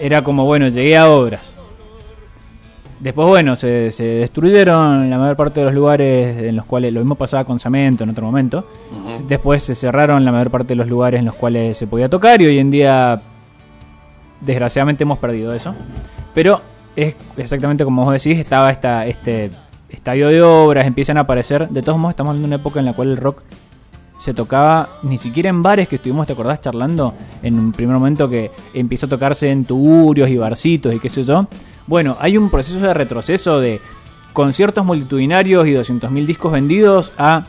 Era 0.00 0.24
como, 0.24 0.44
bueno, 0.44 0.66
llegué 0.68 0.96
a 0.96 1.08
obras. 1.08 1.52
Después, 2.98 3.26
bueno, 3.26 3.56
se, 3.56 3.90
se 3.90 4.04
destruyeron 4.04 5.10
la 5.10 5.18
mayor 5.18 5.36
parte 5.36 5.60
de 5.60 5.66
los 5.66 5.74
lugares 5.74 6.38
en 6.40 6.54
los 6.54 6.64
cuales, 6.66 6.92
lo 6.92 7.00
mismo 7.00 7.16
pasaba 7.16 7.44
con 7.44 7.58
Cemento 7.58 8.04
en 8.04 8.10
otro 8.10 8.24
momento. 8.24 8.64
Después 9.26 9.64
se 9.64 9.74
cerraron 9.74 10.24
la 10.24 10.30
mayor 10.30 10.50
parte 10.50 10.68
de 10.68 10.76
los 10.76 10.88
lugares 10.88 11.18
en 11.18 11.26
los 11.26 11.34
cuales 11.34 11.76
se 11.76 11.88
podía 11.88 12.08
tocar 12.08 12.40
y 12.42 12.46
hoy 12.46 12.58
en 12.60 12.70
día, 12.70 13.20
desgraciadamente, 14.44 15.04
hemos 15.04 15.18
perdido 15.18 15.54
eso. 15.54 15.74
Pero 16.34 16.60
es 16.96 17.14
exactamente 17.36 17.84
como 17.84 18.04
vos 18.04 18.12
decís, 18.12 18.38
estaba 18.38 18.70
esta, 18.70 19.06
este, 19.06 19.50
estadio 19.88 20.28
de 20.28 20.42
obras, 20.42 20.86
empiezan 20.86 21.18
a 21.18 21.22
aparecer. 21.22 21.68
De 21.68 21.82
todos 21.82 21.98
modos, 21.98 22.12
estamos 22.12 22.30
hablando 22.30 22.48
de 22.48 22.54
una 22.54 22.60
época 22.60 22.80
en 22.80 22.86
la 22.86 22.92
cual 22.92 23.10
el 23.10 23.16
rock 23.16 23.42
se 24.18 24.34
tocaba 24.34 24.88
ni 25.02 25.18
siquiera 25.18 25.50
en 25.50 25.62
bares 25.62 25.88
que 25.88 25.96
estuvimos, 25.96 26.26
¿te 26.26 26.32
acordás, 26.32 26.60
charlando? 26.60 27.14
En 27.42 27.58
un 27.58 27.72
primer 27.72 27.96
momento 27.96 28.28
que 28.28 28.50
empieza 28.72 29.06
a 29.06 29.08
tocarse 29.08 29.50
en 29.50 29.64
tuburios 29.64 30.30
y 30.30 30.36
barcitos 30.36 30.94
y 30.94 31.00
qué 31.00 31.10
sé 31.10 31.24
yo. 31.24 31.46
Bueno, 31.86 32.16
hay 32.20 32.36
un 32.36 32.48
proceso 32.48 32.78
de 32.78 32.94
retroceso 32.94 33.58
de 33.58 33.80
conciertos 34.32 34.84
multitudinarios 34.84 35.66
y 35.66 35.72
200.000 35.72 36.24
discos 36.24 36.52
vendidos 36.52 37.12
a 37.18 37.44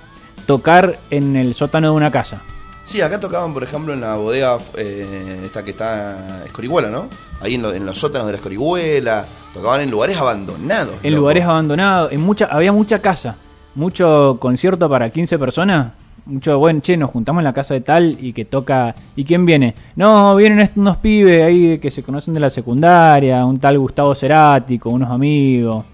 tocar 0.47 0.99
en 1.11 1.35
el 1.35 1.53
sótano 1.53 1.91
de 1.91 1.95
una 1.95 2.11
casa. 2.11 2.41
Sí, 2.85 3.01
acá 3.01 3.19
tocaban, 3.19 3.53
por 3.53 3.63
ejemplo, 3.63 3.93
en 3.93 4.01
la 4.01 4.15
bodega 4.15 4.57
eh, 4.77 5.41
esta 5.45 5.63
que 5.63 5.71
está 5.71 6.43
Escorihuela, 6.45 6.89
¿no? 6.89 7.07
Ahí 7.41 7.55
en, 7.55 7.61
lo- 7.61 7.73
en 7.73 7.85
los 7.85 7.97
sótanos 7.97 8.27
de 8.27 8.33
la 8.33 8.37
Escorihuela. 8.37 9.25
Tocaban 9.53 9.81
en 9.81 9.89
lugares 9.91 10.17
abandonados. 10.17 10.95
En 11.03 11.11
loco. 11.11 11.21
lugares 11.21 11.43
abandonados, 11.45 12.11
en 12.11 12.21
mucha, 12.21 12.45
había 12.45 12.71
mucha 12.71 12.99
casa, 12.99 13.35
mucho 13.75 14.37
concierto 14.39 14.89
para 14.89 15.09
15 15.11 15.37
personas, 15.39 15.93
mucho, 16.25 16.57
bueno, 16.59 16.79
che, 16.81 16.97
nos 16.97 17.11
juntamos 17.11 17.41
en 17.41 17.45
la 17.45 17.53
casa 17.53 17.73
de 17.75 17.81
tal 17.81 18.17
y 18.19 18.33
que 18.33 18.45
toca, 18.45 18.95
¿y 19.15 19.23
quién 19.23 19.45
viene? 19.45 19.75
No, 19.95 20.35
vienen 20.35 20.69
unos 20.75 20.97
pibes 20.97 21.43
ahí 21.43 21.77
que 21.79 21.91
se 21.91 22.01
conocen 22.03 22.33
de 22.33 22.39
la 22.39 22.49
secundaria, 22.49 23.45
un 23.45 23.59
tal 23.59 23.77
Gustavo 23.79 24.15
Cerati 24.15 24.79
con 24.79 24.93
unos 24.93 25.11
amigos. 25.11 25.85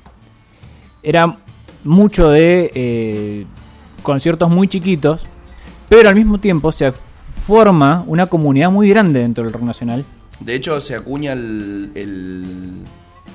Era 1.04 1.38
mucho 1.84 2.30
de 2.30 2.72
eh, 2.74 3.46
conciertos 4.04 4.50
muy 4.50 4.68
chiquitos, 4.68 5.26
pero 5.90 6.08
al 6.08 6.16
mismo 6.16 6.40
tiempo 6.40 6.72
se 6.72 6.94
forma 7.46 8.04
una 8.08 8.28
comunidad 8.28 8.70
muy 8.70 8.88
grande 8.90 9.22
dentro 9.22 9.44
del 9.44 9.52
rock 9.52 9.64
nacional. 9.64 10.06
De 10.40 10.56
hecho, 10.56 10.80
se 10.80 10.96
acuña 10.96 11.34
el, 11.34 11.92
el, 11.96 12.46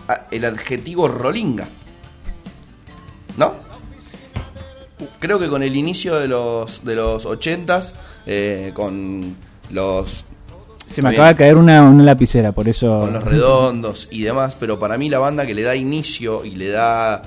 ah, 0.09 0.27
el 0.31 0.45
adjetivo 0.45 1.09
rolinga. 1.09 1.67
¿No? 3.37 3.53
Creo 5.19 5.39
que 5.39 5.49
con 5.49 5.63
el 5.63 5.75
inicio 5.77 6.15
de 6.19 6.29
los, 6.29 6.85
de 6.85 6.95
los 6.95 7.27
80s, 7.27 7.95
eh, 8.27 8.71
con 8.73 9.37
los 9.71 10.25
Se 10.89 11.03
me 11.03 11.11
acaba 11.11 11.29
de 11.29 11.37
caer 11.37 11.57
una, 11.57 11.83
una 11.83 12.05
lapicera, 12.05 12.53
por 12.53 12.69
eso... 12.69 13.01
con 13.01 13.13
los 13.13 13.25
redondos 13.25 14.09
y 14.11 14.23
demás, 14.23 14.57
pero 14.59 14.79
para 14.79 14.97
mí 14.97 15.09
la 15.09 15.19
banda 15.19 15.47
que 15.47 15.55
le 15.55 15.63
da 15.63 15.75
inicio 15.75 16.45
y 16.45 16.55
le 16.55 16.69
da 16.69 17.23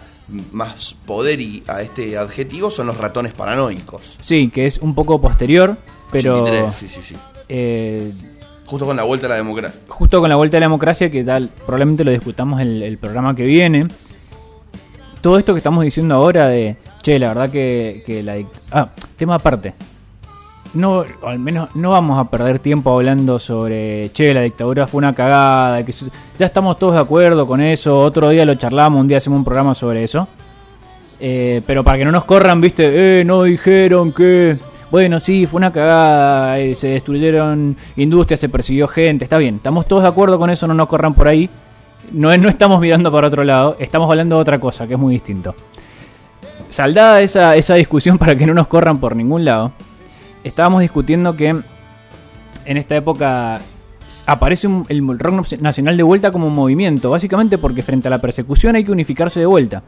más 0.52 0.96
poder 1.06 1.40
y- 1.42 1.64
a 1.68 1.82
este 1.82 2.18
adjetivo 2.18 2.70
son 2.72 2.88
los 2.88 2.98
ratones 2.98 3.34
paranoicos. 3.34 4.18
Sí, 4.20 4.50
que 4.50 4.68
es 4.68 4.78
un 4.80 4.94
poco 4.96 5.20
posterior, 5.22 5.78
pero 6.12 6.44
83, 6.44 6.76
sí, 6.76 6.88
sí, 6.90 7.00
sí. 7.04 7.16
eh, 7.50 8.12
Justo 8.66 8.86
con 8.86 8.98
la 8.98 9.04
vuelta 9.04 9.28
a 9.28 9.30
la 9.30 9.36
democracia. 9.38 9.80
justo 9.88 10.20
con 10.20 10.30
la 10.30 10.36
vuelta 10.36 10.58
de 10.58 10.62
la 10.62 10.66
democracia, 10.66 11.10
que 11.10 11.24
tal, 11.24 11.50
probablemente 11.66 12.04
lo 12.04 12.12
discutamos 12.12 12.60
el, 12.60 12.84
el 12.84 12.98
programa 12.98 13.34
que 13.36 13.44
viene. 13.44 13.88
Todo 15.22 15.38
esto 15.40 15.54
que 15.54 15.60
estamos 15.60 15.84
diciendo 15.84 16.16
ahora 16.16 16.48
de, 16.48 16.76
che, 17.02 17.18
la 17.18 17.30
verdad 17.30 17.50
que, 17.50 18.04
que 18.06 18.22
la... 18.24 18.36
Ah, 18.72 18.90
tema 19.16 19.36
aparte. 19.36 19.74
No, 20.74 21.06
al 21.26 21.40
menos 21.40 21.70
no 21.76 21.92
vamos 21.92 22.20
a 22.20 22.30
perder 22.30 22.60
tiempo 22.60 22.94
hablando 22.94 23.40
sobre, 23.40 24.12
che, 24.12 24.34
la 24.34 24.42
dictadura 24.42 24.88
fue 24.88 25.00
una 25.00 25.14
cagada, 25.14 25.84
que 25.86 25.94
ya 26.38 26.46
estamos 26.46 26.78
todos 26.78 26.96
de 26.96 27.00
acuerdo 27.00 27.48
con 27.48 27.62
eso, 27.62 28.00
otro 28.00 28.30
día 28.30 28.46
lo 28.46 28.56
charlamos, 28.56 29.02
un 29.02 29.08
día 29.08 29.18
hacemos 29.18 29.38
un 29.38 29.46
programa 29.46 29.74
sobre 29.74 30.04
eso. 30.04 30.28
Eh, 31.20 31.62
pero 31.66 31.84
para 31.84 31.98
que 31.98 32.06
no 32.06 32.12
nos 32.12 32.26
corran, 32.26 32.62
viste, 32.62 33.20
eh, 33.20 33.26
no 33.26 33.44
dijeron 33.44 34.12
que... 34.12 34.58
Bueno, 34.90 35.20
sí, 35.20 35.46
fue 35.46 35.58
una 35.58 35.74
cagada, 35.74 36.60
eh, 36.60 36.74
se 36.74 36.88
destruyeron 36.88 37.76
industrias, 37.98 38.40
se 38.40 38.48
persiguió 38.48 38.88
gente, 38.88 39.26
está 39.26 39.38
bien, 39.38 39.56
estamos 39.56 39.86
todos 39.86 40.04
de 40.04 40.08
acuerdo 40.08 40.38
con 40.40 40.50
eso, 40.50 40.66
no 40.66 40.74
nos 40.74 40.88
corran 40.88 41.14
por 41.14 41.28
ahí. 41.28 41.50
No, 42.14 42.36
no 42.38 42.48
estamos 42.48 42.80
mirando 42.80 43.12
para 43.12 43.28
otro 43.28 43.44
lado, 43.44 43.76
estamos 43.80 44.10
hablando 44.10 44.38
de 44.38 44.42
otra 44.42 44.60
cosa, 44.60 44.88
que 44.88 44.94
es 44.94 45.00
muy 45.00 45.14
distinto. 45.14 45.56
Saldada 46.70 47.22
esa, 47.22 47.56
esa 47.58 47.76
discusión 47.76 48.18
para 48.18 48.36
que 48.36 48.46
no 48.46 48.54
nos 48.54 48.68
corran 48.68 48.98
por 49.00 49.14
ningún 49.14 49.44
lado, 49.44 49.74
estábamos 50.44 50.82
discutiendo 50.82 51.36
que 51.36 51.50
en 51.50 52.78
esta 52.78 52.96
época 52.96 53.60
aparece 54.26 54.68
un- 54.68 54.86
el 54.90 55.20
rock 55.20 55.54
nacional 55.60 55.96
de 55.98 56.04
vuelta 56.04 56.32
como 56.32 56.48
un 56.48 56.54
movimiento, 56.54 57.10
básicamente 57.10 57.58
porque 57.58 57.84
frente 57.84 58.08
a 58.08 58.12
la 58.12 58.20
persecución 58.20 58.76
hay 58.76 58.84
que 58.84 58.92
unificarse 58.92 59.40
de 59.40 59.46
vuelta. 59.46 59.84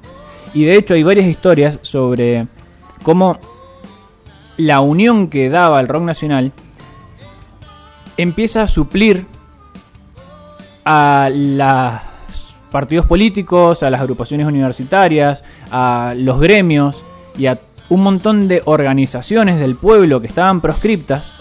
Y 0.53 0.63
de 0.63 0.75
hecho 0.75 0.93
hay 0.93 1.03
varias 1.03 1.27
historias 1.27 1.77
sobre 1.81 2.47
cómo 3.03 3.37
la 4.57 4.81
unión 4.81 5.27
que 5.27 5.49
daba 5.49 5.79
el 5.79 5.87
rock 5.87 6.03
nacional 6.03 6.51
empieza 8.17 8.63
a 8.63 8.67
suplir 8.67 9.25
a 10.85 11.29
los 11.31 11.99
partidos 12.71 13.05
políticos, 13.05 13.83
a 13.83 13.89
las 13.89 14.01
agrupaciones 14.01 14.47
universitarias, 14.47 15.43
a 15.71 16.13
los 16.15 16.39
gremios 16.39 17.01
y 17.37 17.45
a 17.47 17.55
un 17.89 18.03
montón 18.03 18.47
de 18.47 18.61
organizaciones 18.65 19.59
del 19.59 19.75
pueblo 19.75 20.21
que 20.21 20.27
estaban 20.27 20.61
proscriptas 20.61 21.31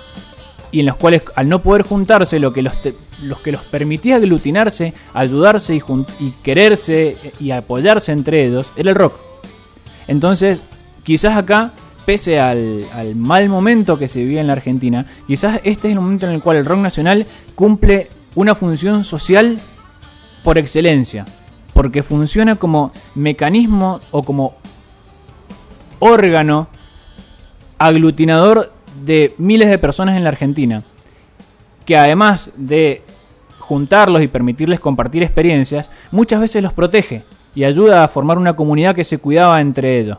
y 0.71 0.81
en 0.81 0.87
los 0.87 0.97
cuales 0.97 1.23
al 1.35 1.49
no 1.49 1.63
poder 1.63 1.83
juntarse 1.83 2.39
lo 2.39 2.53
que 2.53 2.63
los, 2.63 2.81
te- 2.83 2.95
los 3.23 3.41
que 3.41 3.53
los 3.53 3.63
permitía 3.63 4.17
aglutinarse, 4.17 4.93
ayudarse 5.15 5.75
y, 5.75 5.83
y 6.21 6.31
quererse 6.43 7.17
y 7.41 7.51
apoyarse 7.51 8.13
entre 8.13 8.47
ellos 8.47 8.67
era 8.77 8.91
el 8.91 8.97
rock. 8.97 9.15
Entonces, 10.07 10.61
quizás 11.05 11.37
acá, 11.37 11.73
pese 12.07 12.39
al, 12.41 12.85
al 12.95 13.15
mal 13.17 13.49
momento 13.49 13.99
que 13.99 14.09
se 14.09 14.21
vivía 14.21 14.41
en 14.41 14.47
la 14.47 14.55
Argentina, 14.55 15.07
quizás 15.27 15.61
este 15.65 15.89
es 15.89 15.93
el 15.95 16.01
momento 16.01 16.27
en 16.27 16.33
el 16.33 16.43
cual 16.43 16.57
el 16.59 16.65
rock 16.65 16.79
nacional 16.81 17.27
cumple 17.55 18.09
una 18.35 18.55
función 18.55 19.05
social 19.05 19.59
por 20.45 20.57
excelencia, 20.59 21.27
porque 21.75 22.03
funciona 22.03 22.57
como 22.57 22.93
mecanismo 23.15 24.01
o 24.11 24.23
como 24.23 24.55
órgano 25.99 26.69
aglutinador 27.79 28.73
de 29.05 29.35
miles 29.39 29.69
de 29.69 29.79
personas 29.79 30.17
en 30.17 30.25
la 30.25 30.31
Argentina, 30.31 30.83
que 31.85 31.97
además 31.97 32.51
de 32.57 33.03
juntarlos 33.59 34.23
y 34.23 34.29
permitirles 34.29 34.81
compartir 34.81 35.23
experiencias, 35.23 35.91
muchas 36.11 36.41
veces 36.41 36.63
los 36.63 36.73
protege 36.73 37.23
y 37.55 37.65
ayuda 37.65 38.05
a 38.05 38.09
formar 38.09 38.39
una 38.39 38.57
comunidad 38.57 38.95
que 38.95 39.05
se 39.05 39.19
cuidaba 39.19 39.61
entre 39.61 40.01
ellos. 40.01 40.19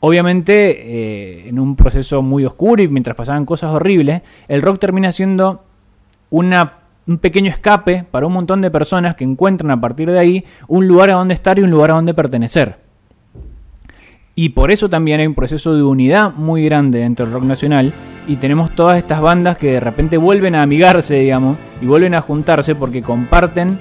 Obviamente, 0.00 1.44
eh, 1.44 1.48
en 1.48 1.60
un 1.60 1.76
proceso 1.76 2.22
muy 2.22 2.44
oscuro 2.44 2.82
y 2.82 2.88
mientras 2.88 3.16
pasaban 3.16 3.46
cosas 3.46 3.70
horribles, 3.72 4.22
el 4.48 4.60
rock 4.60 4.80
termina 4.80 5.12
siendo 5.12 5.62
una, 6.30 6.78
un 7.06 7.18
pequeño 7.18 7.50
escape 7.50 8.04
para 8.10 8.26
un 8.26 8.32
montón 8.32 8.60
de 8.62 8.70
personas 8.70 9.14
que 9.14 9.24
encuentran 9.24 9.70
a 9.70 9.80
partir 9.80 10.10
de 10.10 10.18
ahí 10.18 10.44
un 10.66 10.88
lugar 10.88 11.10
a 11.10 11.14
donde 11.14 11.34
estar 11.34 11.58
y 11.58 11.62
un 11.62 11.70
lugar 11.70 11.92
a 11.92 11.94
donde 11.94 12.14
pertenecer. 12.14 12.78
Y 14.34 14.50
por 14.50 14.70
eso 14.70 14.88
también 14.88 15.20
hay 15.20 15.26
un 15.26 15.34
proceso 15.34 15.74
de 15.74 15.82
unidad 15.82 16.32
muy 16.34 16.64
grande 16.64 17.00
dentro 17.00 17.26
del 17.26 17.34
rock 17.34 17.44
nacional. 17.44 17.92
Y 18.26 18.36
tenemos 18.36 18.70
todas 18.70 18.98
estas 18.98 19.20
bandas 19.20 19.58
que 19.58 19.72
de 19.72 19.80
repente 19.80 20.16
vuelven 20.16 20.54
a 20.54 20.62
amigarse, 20.62 21.14
digamos, 21.14 21.58
y 21.80 21.86
vuelven 21.86 22.14
a 22.14 22.20
juntarse 22.20 22.74
porque 22.74 23.02
comparten 23.02 23.78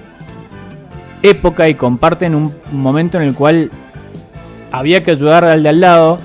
época 1.24 1.70
y 1.70 1.76
comparten 1.76 2.36
un 2.36 2.52
momento 2.72 3.18
en 3.18 3.24
el 3.24 3.36
cual 3.36 3.72
había 4.72 5.04
que 5.04 5.12
ayudar 5.12 5.46
al 5.46 5.64
de 5.64 5.70
al 5.70 5.80
lado. 5.80 6.20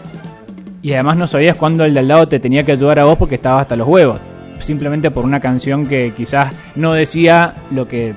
Y 0.83 0.93
además 0.95 1.17
no 1.17 1.27
sabías 1.27 1.57
cuándo 1.57 1.85
el 1.85 1.95
de 1.95 2.01
al 2.01 2.09
lado 2.09 2.29
te 2.29 2.41
tenía 2.41 2.65
que 2.65 2.73
ayudar 2.73 2.99
a 2.99 3.05
vos 3.05 3.19
porque 3.19 3.35
estabas 3.37 3.63
hasta 3.63 3.77
los 3.77 3.87
huevos. 3.87 4.19
Simplemente 4.59 5.11
por 5.11 5.25
una 5.25 5.41
canción 5.41 5.87
que 5.87 6.13
quizás 6.17 6.53
no 6.75 6.95
decía 6.95 7.55
lo 7.71 7.87
que 7.87 8.15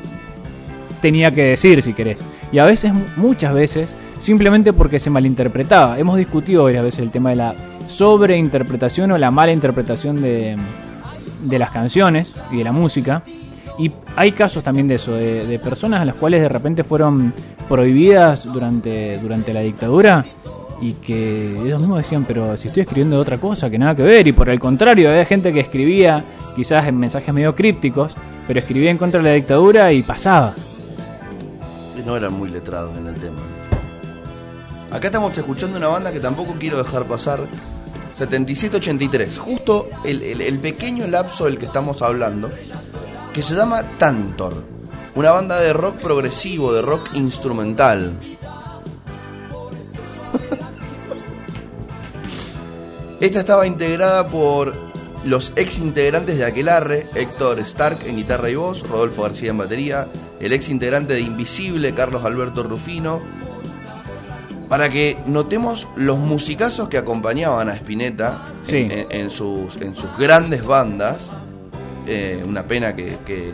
tenía 1.02 1.32
que 1.32 1.44
decir, 1.44 1.82
si 1.82 1.94
querés. 1.94 2.18
Y 2.52 2.60
a 2.60 2.66
veces, 2.66 2.94
muchas 3.18 3.54
veces, 3.54 3.90
simplemente 4.20 4.74
porque 4.74 5.00
se 5.00 5.10
malinterpretaba. 5.10 5.98
Hemos 6.00 6.18
discutido 6.18 6.66
varias 6.66 6.84
veces 6.84 7.00
el 7.02 7.12
tema 7.12 7.32
de 7.32 7.38
la 7.38 7.56
sobreinterpretación 7.88 9.12
o 9.12 9.18
la 9.18 9.32
mala 9.32 9.52
interpretación 9.52 10.22
de, 10.22 10.58
de 11.44 11.60
las 11.60 11.72
canciones 11.72 12.34
y 12.52 12.58
de 12.58 12.64
la 12.64 12.72
música. 12.72 13.24
Y 13.78 13.92
hay 14.16 14.34
casos 14.34 14.64
también 14.64 14.88
de 14.88 14.96
eso, 14.96 15.14
de, 15.14 15.60
personas 15.64 16.02
a 16.02 16.06
las 16.06 16.16
cuales 16.16 16.42
de 16.42 16.50
repente 16.50 16.84
fueron 16.84 17.34
prohibidas 17.70 18.52
durante, 18.52 19.18
durante 19.20 19.54
la 19.54 19.62
dictadura 19.62 20.26
y 20.82 20.94
que 20.94 21.54
ellos 21.54 21.80
mismos 21.80 22.00
decían, 22.00 22.26
pero 22.26 22.56
si 22.58 22.68
estoy 22.68 22.82
escribiendo 22.82 23.18
otra 23.18 23.38
cosa, 23.38 23.70
que 23.70 23.78
nada 23.78 23.96
que 23.96 24.04
ver. 24.04 24.28
Y 24.28 24.34
por 24.34 24.50
el 24.50 24.60
contrario, 24.60 25.10
había 25.10 25.24
gente 25.24 25.54
que 25.54 25.62
escribía 25.62 26.24
quizás 26.58 26.88
en 26.88 26.98
mensajes 26.98 27.34
medio 27.34 27.56
crípticos, 27.56 28.14
pero 28.48 28.60
escribía 28.60 28.92
en 28.92 28.98
contra 28.98 29.22
de 29.22 29.30
la 29.30 29.36
dictadura 29.36 29.94
y 29.94 30.04
pasaba. 30.04 30.54
No 32.06 32.18
eran 32.18 32.34
muy 32.34 32.50
letrados 32.50 32.98
en 32.98 33.08
el 33.08 33.16
tema. 33.16 33.38
Acá 34.92 35.08
estamos 35.08 35.38
escuchando 35.38 35.78
una 35.78 35.88
banda 35.88 36.12
que 36.12 36.20
tampoco 36.20 36.56
quiero 36.60 36.78
dejar 36.78 37.06
pasar. 37.06 37.48
7783, 38.12 39.38
justo 39.40 39.88
el, 40.04 40.42
el- 40.42 40.60
pequeño 40.60 41.08
lapso 41.08 41.46
del 41.46 41.58
que 41.58 41.66
estamos 41.66 42.02
hablando, 42.02 42.50
que 43.34 43.42
se 43.44 43.56
llama 43.56 43.84
Tantor, 43.98 44.56
una 45.16 45.32
banda 45.32 45.60
de 45.60 45.72
rock 45.74 45.98
progresivo, 45.98 46.74
de 46.74 46.82
rock 46.82 47.08
instrumental. 47.14 48.20
Esta 53.22 53.40
estaba 53.42 53.68
integrada 53.68 54.28
por 54.28 54.74
los 55.24 55.54
ex 55.56 55.78
integrantes 55.78 56.38
de 56.38 56.46
Aquelarre, 56.46 57.06
Héctor 57.16 57.60
Stark 57.60 58.00
en 58.06 58.16
guitarra 58.18 58.50
y 58.50 58.56
voz, 58.56 58.82
Rodolfo 58.88 59.22
García 59.24 59.52
en 59.52 59.58
batería, 59.60 60.08
el 60.40 60.52
ex 60.52 60.68
integrante 60.70 61.14
de 61.14 61.22
Invisible, 61.22 61.94
Carlos 61.94 62.26
Alberto 62.26 62.64
Rufino, 62.64 63.22
para 64.70 64.90
que 64.90 65.18
notemos 65.26 65.88
los 65.96 66.20
musicazos 66.20 66.88
que 66.88 66.98
acompañaban 66.98 67.68
a 67.70 67.74
Spinetta 67.76 68.38
Sí. 68.64 68.78
en, 68.78 68.92
en- 68.92 69.08
en 69.10 69.30
sus, 69.30 69.76
en 69.82 69.96
sus 69.96 70.16
grandes 70.18 70.64
bandas. 70.66 71.34
Eh, 72.08 72.42
una 72.48 72.64
pena 72.64 72.96
que, 72.96 73.18
que 73.26 73.52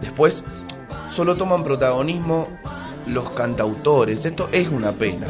después 0.00 0.42
solo 1.14 1.34
toman 1.36 1.62
protagonismo 1.64 2.48
los 3.06 3.30
cantautores. 3.30 4.24
Esto 4.24 4.48
es 4.52 4.68
una 4.68 4.92
pena. 4.92 5.26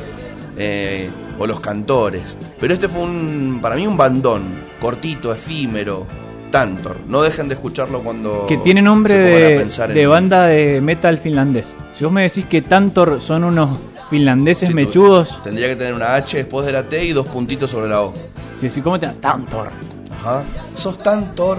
Eh, 0.58 1.08
o 1.38 1.46
los 1.46 1.60
cantores. 1.60 2.36
Pero 2.60 2.74
este 2.74 2.88
fue 2.88 3.00
un, 3.02 3.60
para 3.62 3.76
mí 3.76 3.86
un 3.86 3.96
bandón, 3.96 4.42
cortito, 4.78 5.32
efímero, 5.32 6.06
Tantor. 6.50 6.98
No 7.08 7.22
dejen 7.22 7.48
de 7.48 7.54
escucharlo 7.54 8.02
cuando... 8.02 8.44
Que 8.46 8.58
tiene 8.58 8.82
nombre 8.82 9.14
se 9.14 9.20
pongan 9.20 9.42
a 9.42 9.46
de, 9.48 9.56
pensar 9.56 9.94
banda 10.06 10.46
de 10.46 10.80
metal 10.82 11.16
finlandés. 11.16 11.72
Si 11.96 12.04
vos 12.04 12.12
me 12.12 12.22
decís 12.22 12.44
que 12.46 12.60
Tantor 12.60 13.22
son 13.22 13.44
unos 13.44 13.78
finlandeses 14.10 14.68
Sí, 14.68 14.74
mechudos, 14.74 15.42
Tendría 15.42 15.68
que 15.68 15.76
tener 15.76 15.94
una 15.94 16.14
H 16.16 16.36
después 16.36 16.66
de 16.66 16.72
la 16.72 16.82
T 16.88 17.04
y 17.04 17.12
dos 17.12 17.26
puntitos 17.26 17.70
sobre 17.70 17.88
la 17.88 18.02
O. 18.02 18.14
si 18.60 18.68
decís, 18.68 18.82
¿cómo 18.82 18.98
te? 18.98 19.06
Tantor. 19.08 19.70
Ajá. 20.10 20.42
Sos 20.74 20.98
Tantor. 20.98 21.58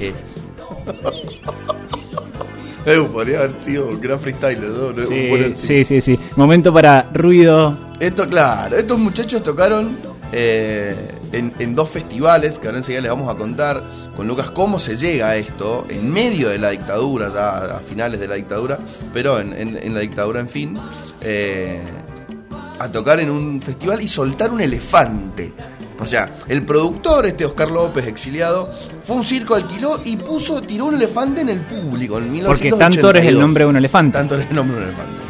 Eh. 0.00 0.12
Eh, 2.84 3.00
podría 3.12 3.38
haber 3.38 3.52
sido 3.62 3.86
un 3.86 4.00
gran 4.00 4.18
freestyler, 4.18 4.68
¿no? 4.68 4.90
Sí, 5.06 5.52
sí, 5.54 5.84
sí, 5.84 6.00
sí. 6.00 6.18
Momento 6.34 6.72
para 6.72 7.08
ruido. 7.12 7.78
Esto, 8.00 8.28
claro, 8.28 8.76
estos 8.76 8.98
muchachos 8.98 9.40
tocaron 9.44 9.96
eh, 10.32 10.96
en, 11.32 11.52
en 11.60 11.74
dos 11.76 11.88
festivales, 11.90 12.58
que 12.58 12.66
ahora 12.66 12.78
enseguida 12.78 13.02
les 13.02 13.10
vamos 13.12 13.32
a 13.32 13.36
contar 13.36 13.80
con 14.16 14.26
Lucas 14.26 14.50
cómo 14.50 14.78
se 14.78 14.96
llega 14.96 15.28
a 15.30 15.36
esto, 15.36 15.86
en 15.88 16.10
medio 16.12 16.48
de 16.50 16.58
la 16.58 16.70
dictadura, 16.70 17.30
ya 17.32 17.76
a 17.76 17.80
finales 17.80 18.20
de 18.20 18.28
la 18.28 18.34
dictadura, 18.34 18.78
pero 19.12 19.40
en, 19.40 19.52
en- 19.52 19.76
en 19.82 19.94
la 19.94 20.00
dictadura, 20.00 20.40
en 20.40 20.48
fin, 20.48 20.78
eh, 21.20 21.80
a 22.78 22.88
tocar 22.90 23.20
en 23.20 23.30
un 23.30 23.60
festival 23.62 24.02
y 24.02 24.08
soltar 24.08 24.50
un 24.52 24.60
elefante. 24.60 25.52
O 26.00 26.04
sea, 26.04 26.28
el 26.48 26.62
productor, 26.64 27.26
este 27.26 27.44
Oscar 27.44 27.70
López, 27.70 28.06
exiliado, 28.08 28.68
fue 29.04 29.14
a 29.14 29.18
un 29.20 29.24
circo, 29.24 29.54
alquiló 29.54 30.00
y 30.04 30.16
puso, 30.16 30.60
tiró 30.60 30.86
un 30.86 30.96
elefante 30.96 31.42
en 31.42 31.48
el 31.48 31.60
público 31.60 32.18
en 32.18 32.24
Porque 32.24 32.64
1982. 32.70 32.78
Tantor 32.78 33.16
es 33.18 33.26
el 33.26 33.38
nombre 33.38 33.64
de 33.64 33.70
un 33.70 33.76
elefante. 33.76 34.18
Tantor 34.18 34.40
es 34.40 34.50
el 34.50 34.56
nombre 34.56 34.76
de 34.78 34.82
un 34.82 34.88
elefante. 34.88 35.22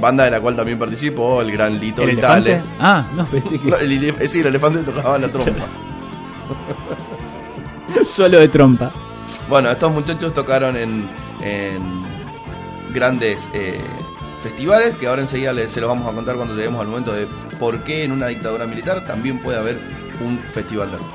Banda 0.00 0.24
de 0.24 0.30
la 0.32 0.40
cual 0.40 0.56
también 0.56 0.80
participó 0.80 1.42
el 1.42 1.52
gran 1.52 1.78
Lito 1.78 2.02
¿El 2.02 2.16
Vitale. 2.16 2.50
elefante? 2.54 2.74
Ah, 2.80 3.06
no, 3.14 3.24
pensé 3.26 3.50
que 3.60 3.70
No, 3.70 3.76
el, 3.76 4.28
sí, 4.28 4.40
el 4.40 4.46
elefante 4.46 4.78
tocaba 4.82 5.16
la 5.18 5.28
trompa. 5.28 5.52
solo 8.06 8.38
de 8.38 8.48
trompa. 8.48 8.90
Bueno, 9.48 9.70
estos 9.70 9.92
muchachos 9.92 10.32
tocaron 10.34 10.76
en, 10.76 11.08
en 11.42 11.80
grandes 12.94 13.50
eh, 13.54 13.80
festivales 14.42 14.94
que 14.96 15.06
ahora 15.06 15.22
enseguida 15.22 15.52
les- 15.52 15.70
se 15.70 15.80
los 15.80 15.88
vamos 15.88 16.06
a 16.08 16.12
contar 16.12 16.36
cuando 16.36 16.54
lleguemos 16.54 16.80
al 16.80 16.88
momento 16.88 17.12
de 17.12 17.26
por 17.58 17.80
qué 17.84 18.04
en 18.04 18.12
una 18.12 18.26
dictadura 18.26 18.66
militar 18.66 19.06
también 19.06 19.38
puede 19.40 19.58
haber 19.58 19.78
un 20.24 20.38
festival 20.52 20.90
de 20.90 20.98
rock. 20.98 21.06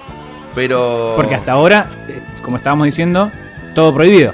Pero. 0.55 1.13
Porque 1.15 1.36
hasta 1.36 1.51
ahora, 1.51 1.88
eh, 2.07 2.21
como 2.43 2.57
estábamos 2.57 2.86
diciendo, 2.86 3.32
todo 3.75 3.93
prohibido. 3.93 4.34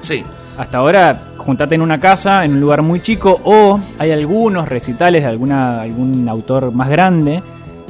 Sí, 0.00 0.24
Hasta 0.56 0.78
ahora, 0.78 1.18
juntate 1.36 1.74
en 1.74 1.82
una 1.82 1.98
casa, 1.98 2.44
en 2.44 2.52
un 2.54 2.60
lugar 2.60 2.82
muy 2.82 3.00
chico, 3.00 3.40
o 3.44 3.80
hay 3.98 4.12
algunos 4.12 4.68
recitales 4.68 5.22
de 5.22 5.28
alguna, 5.28 5.80
algún 5.82 6.28
autor 6.28 6.70
más 6.72 6.88
grande, 6.88 7.42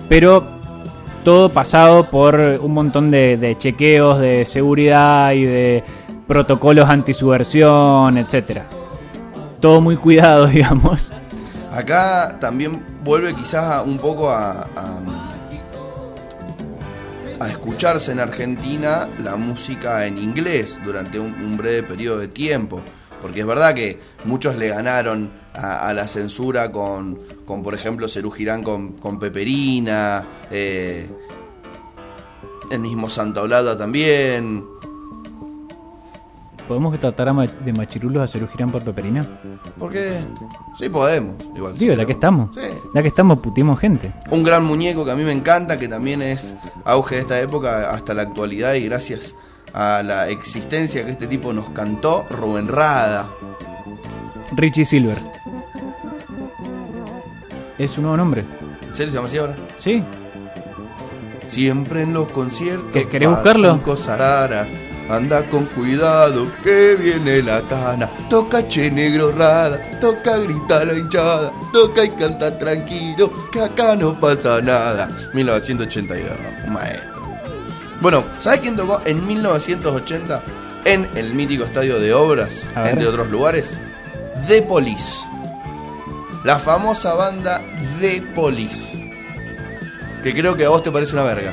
pero 0.08 0.59
todo 1.24 1.48
pasado 1.50 2.10
por 2.10 2.34
un 2.36 2.72
montón 2.72 3.10
de, 3.10 3.56
chequeos 3.58 4.20
de 4.20 4.44
seguridad 4.44 5.32
y 5.32 5.44
de 5.44 5.84
protocolos 6.26 6.88
antisubversión, 6.88 8.18
etcétera. 8.18 8.66
Todo 9.60 9.80
muy 9.80 9.96
cuidado, 9.96 10.46
digamos. 10.48 11.12
Acá 11.72 12.36
también 12.40 12.82
vuelve 13.04 13.34
quizás 13.34 13.84
un 13.86 13.98
poco 13.98 14.30
a, 14.30 14.68
a, 14.74 15.00
a 17.38 17.48
escucharse 17.48 18.12
en 18.12 18.20
Argentina 18.20 19.08
la 19.22 19.36
música 19.36 20.06
en 20.06 20.18
inglés 20.18 20.78
durante 20.84 21.18
un, 21.18 21.32
un 21.34 21.56
breve 21.56 21.82
periodo 21.82 22.18
de 22.18 22.28
tiempo. 22.28 22.82
Porque 23.20 23.40
es 23.40 23.46
verdad 23.46 23.74
que 23.74 24.00
muchos 24.24 24.56
le 24.56 24.68
ganaron 24.68 25.30
a, 25.54 25.88
a 25.88 25.92
la 25.94 26.08
censura 26.08 26.72
con, 26.72 27.18
con, 27.44 27.62
por 27.62 27.74
ejemplo, 27.74 28.08
Cerú 28.08 28.30
Girán 28.30 28.62
con, 28.62 28.92
con 28.92 29.18
Peperina, 29.18 30.26
eh, 30.50 31.08
el 32.70 32.78
mismo 32.80 33.10
Santa 33.10 33.42
Olada 33.42 33.76
también. 33.76 34.64
¿Podemos 36.68 37.00
tratar 37.00 37.28
a 37.28 37.32
ma- 37.32 37.46
de 37.46 37.72
machirulos 37.72 38.22
a 38.22 38.28
Cerú 38.28 38.46
Girán 38.46 38.70
por 38.70 38.84
Peperina? 38.84 39.26
Porque 39.76 40.20
sí 40.78 40.88
podemos. 40.88 41.34
Igual, 41.56 41.76
Digo, 41.76 41.94
pero- 41.94 42.06
que 42.06 42.12
estamos. 42.12 42.54
Sí. 42.54 42.60
Ya 42.94 43.02
que 43.02 43.08
estamos, 43.08 43.40
putimos 43.40 43.78
gente. 43.80 44.12
Un 44.30 44.44
gran 44.44 44.64
muñeco 44.64 45.04
que 45.04 45.10
a 45.10 45.16
mí 45.16 45.24
me 45.24 45.32
encanta, 45.32 45.76
que 45.78 45.88
también 45.88 46.22
es 46.22 46.54
auge 46.84 47.16
de 47.16 47.20
esta 47.22 47.40
época 47.40 47.90
hasta 47.90 48.14
la 48.14 48.22
actualidad 48.22 48.74
y 48.74 48.84
gracias 48.84 49.34
a 49.74 50.02
la 50.02 50.28
existencia 50.28 51.04
que 51.04 51.12
este 51.12 51.26
tipo 51.26 51.52
nos 51.52 51.70
cantó, 51.70 52.26
Rubén 52.30 52.68
Rada. 52.68 53.28
Richie 54.52 54.84
Silver. 54.84 55.16
Es 57.78 57.92
su 57.92 58.00
nuevo 58.02 58.16
nombre. 58.16 58.44
¿En 58.88 58.94
serio 58.94 59.10
se 59.12 59.16
llama 59.16 59.28
así 59.28 59.38
ahora? 59.38 59.56
Sí, 59.78 60.04
Siempre 61.48 62.02
en 62.02 62.12
los 62.14 62.30
conciertos. 62.30 62.92
¿Qué- 62.92 63.08
querés 63.08 63.28
buscarlo? 63.28 63.80
Anda 65.10 65.44
con 65.46 65.64
cuidado 65.66 66.46
que 66.62 66.94
viene 66.94 67.42
la 67.42 67.62
cana. 67.62 68.08
Toca 68.28 68.68
che 68.68 68.88
negro 68.88 69.32
rada, 69.32 69.80
toca 70.00 70.36
grita 70.38 70.84
la 70.84 70.94
hinchada, 70.94 71.50
toca 71.72 72.04
y 72.04 72.10
canta 72.10 72.56
tranquilo, 72.56 73.32
que 73.50 73.60
acá 73.60 73.96
no 73.96 74.14
pasa 74.20 74.60
nada. 74.62 75.08
1982, 75.34 76.30
un 76.68 76.72
maestro. 76.74 77.19
Bueno, 78.00 78.24
¿sabes 78.38 78.60
quién 78.60 78.76
tocó 78.76 79.02
en 79.04 79.26
1980 79.26 80.42
en 80.84 81.08
el 81.14 81.34
mítico 81.34 81.64
estadio 81.64 82.00
de 82.00 82.14
Obras, 82.14 82.66
entre 82.76 83.06
otros 83.06 83.30
lugares? 83.30 83.76
The 84.48 84.62
Police. 84.62 85.26
La 86.44 86.58
famosa 86.58 87.14
banda 87.14 87.60
The 88.00 88.22
Police. 88.34 89.12
Que 90.22 90.34
creo 90.34 90.56
que 90.56 90.64
a 90.64 90.70
vos 90.70 90.82
te 90.82 90.90
parece 90.90 91.12
una 91.12 91.24
verga. 91.24 91.52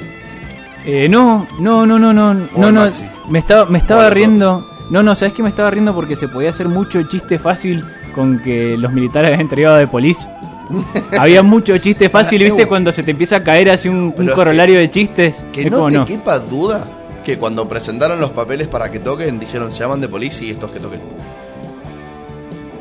Eh, 0.86 1.10
no, 1.10 1.48
no, 1.60 1.86
no, 1.86 2.00
no, 2.00 2.14
no, 2.14 2.34
no, 2.34 2.72
no. 2.72 2.90
Me 3.30 3.40
estaba, 3.40 3.66
me 3.66 3.78
estaba 3.78 4.10
riendo. 4.10 4.66
No, 4.90 5.04
no, 5.04 5.16
¿sabes 5.16 5.34
que 5.34 5.44
me 5.44 5.50
estaba 5.50 5.70
riendo? 5.70 5.94
Porque 5.94 6.16
se 6.16 6.30
podía 6.30 6.50
hacer 6.50 6.70
mucho 6.70 7.04
chiste 7.04 7.40
fácil 7.40 7.84
con 8.16 8.40
que 8.40 8.78
los 8.78 8.94
militares 8.94 9.28
habían 9.28 9.42
entregado 9.42 9.76
de 9.76 9.88
polis. 9.88 10.26
Había 11.18 11.44
mucho 11.44 11.78
chiste 11.78 12.10
fácil, 12.10 12.44
¿viste? 12.44 12.66
Cuando 12.66 12.92
se 12.92 13.04
te 13.04 13.12
empieza 13.12 13.38
a 13.38 13.44
caer 13.44 13.70
así 13.70 13.88
un, 13.90 14.12
corolario 14.12 14.80
de 14.80 14.90
chistes. 14.90 15.44
Que 15.52 15.64
Es 15.64 15.72
no 15.72 15.88
te 15.88 15.98
no. 15.98 16.06
quepa 16.06 16.40
duda 16.40 16.86
que 17.24 17.38
cuando 17.38 17.68
presentaron 17.68 18.20
los 18.20 18.32
papeles 18.32 18.68
para 18.68 18.90
que 18.92 19.00
toquen, 19.00 19.40
dijeron 19.40 19.72
se 19.72 19.80
llaman 19.80 20.02
de 20.02 20.08
policía 20.08 20.48
y 20.48 20.52
estos 20.52 20.72
que 20.72 20.80
toquen. 20.80 21.02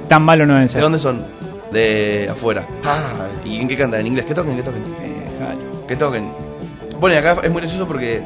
Tan 0.09 0.22
malo 0.22 0.47
no 0.47 0.55
deben 0.55 0.68
¿De 0.68 0.80
dónde 0.80 0.99
son? 0.99 1.24
De 1.72 2.28
afuera. 2.30 2.64
Ah, 2.84 3.26
¿y 3.45 3.61
en 3.61 3.66
qué 3.66 3.76
cantan? 3.76 4.01
¿En 4.01 4.07
inglés? 4.07 4.24
¿Qué 4.26 4.34
toquen? 4.34 4.57
¿Qué 4.57 4.62
toquen? 4.62 4.82
Eh. 4.82 5.87
¿Qué 5.89 5.97
toquen? 5.97 6.28
Bueno, 7.01 7.16
y 7.16 7.18
acá 7.18 7.41
es 7.43 7.51
muy 7.51 7.61
gracioso 7.61 7.87
porque. 7.87 8.22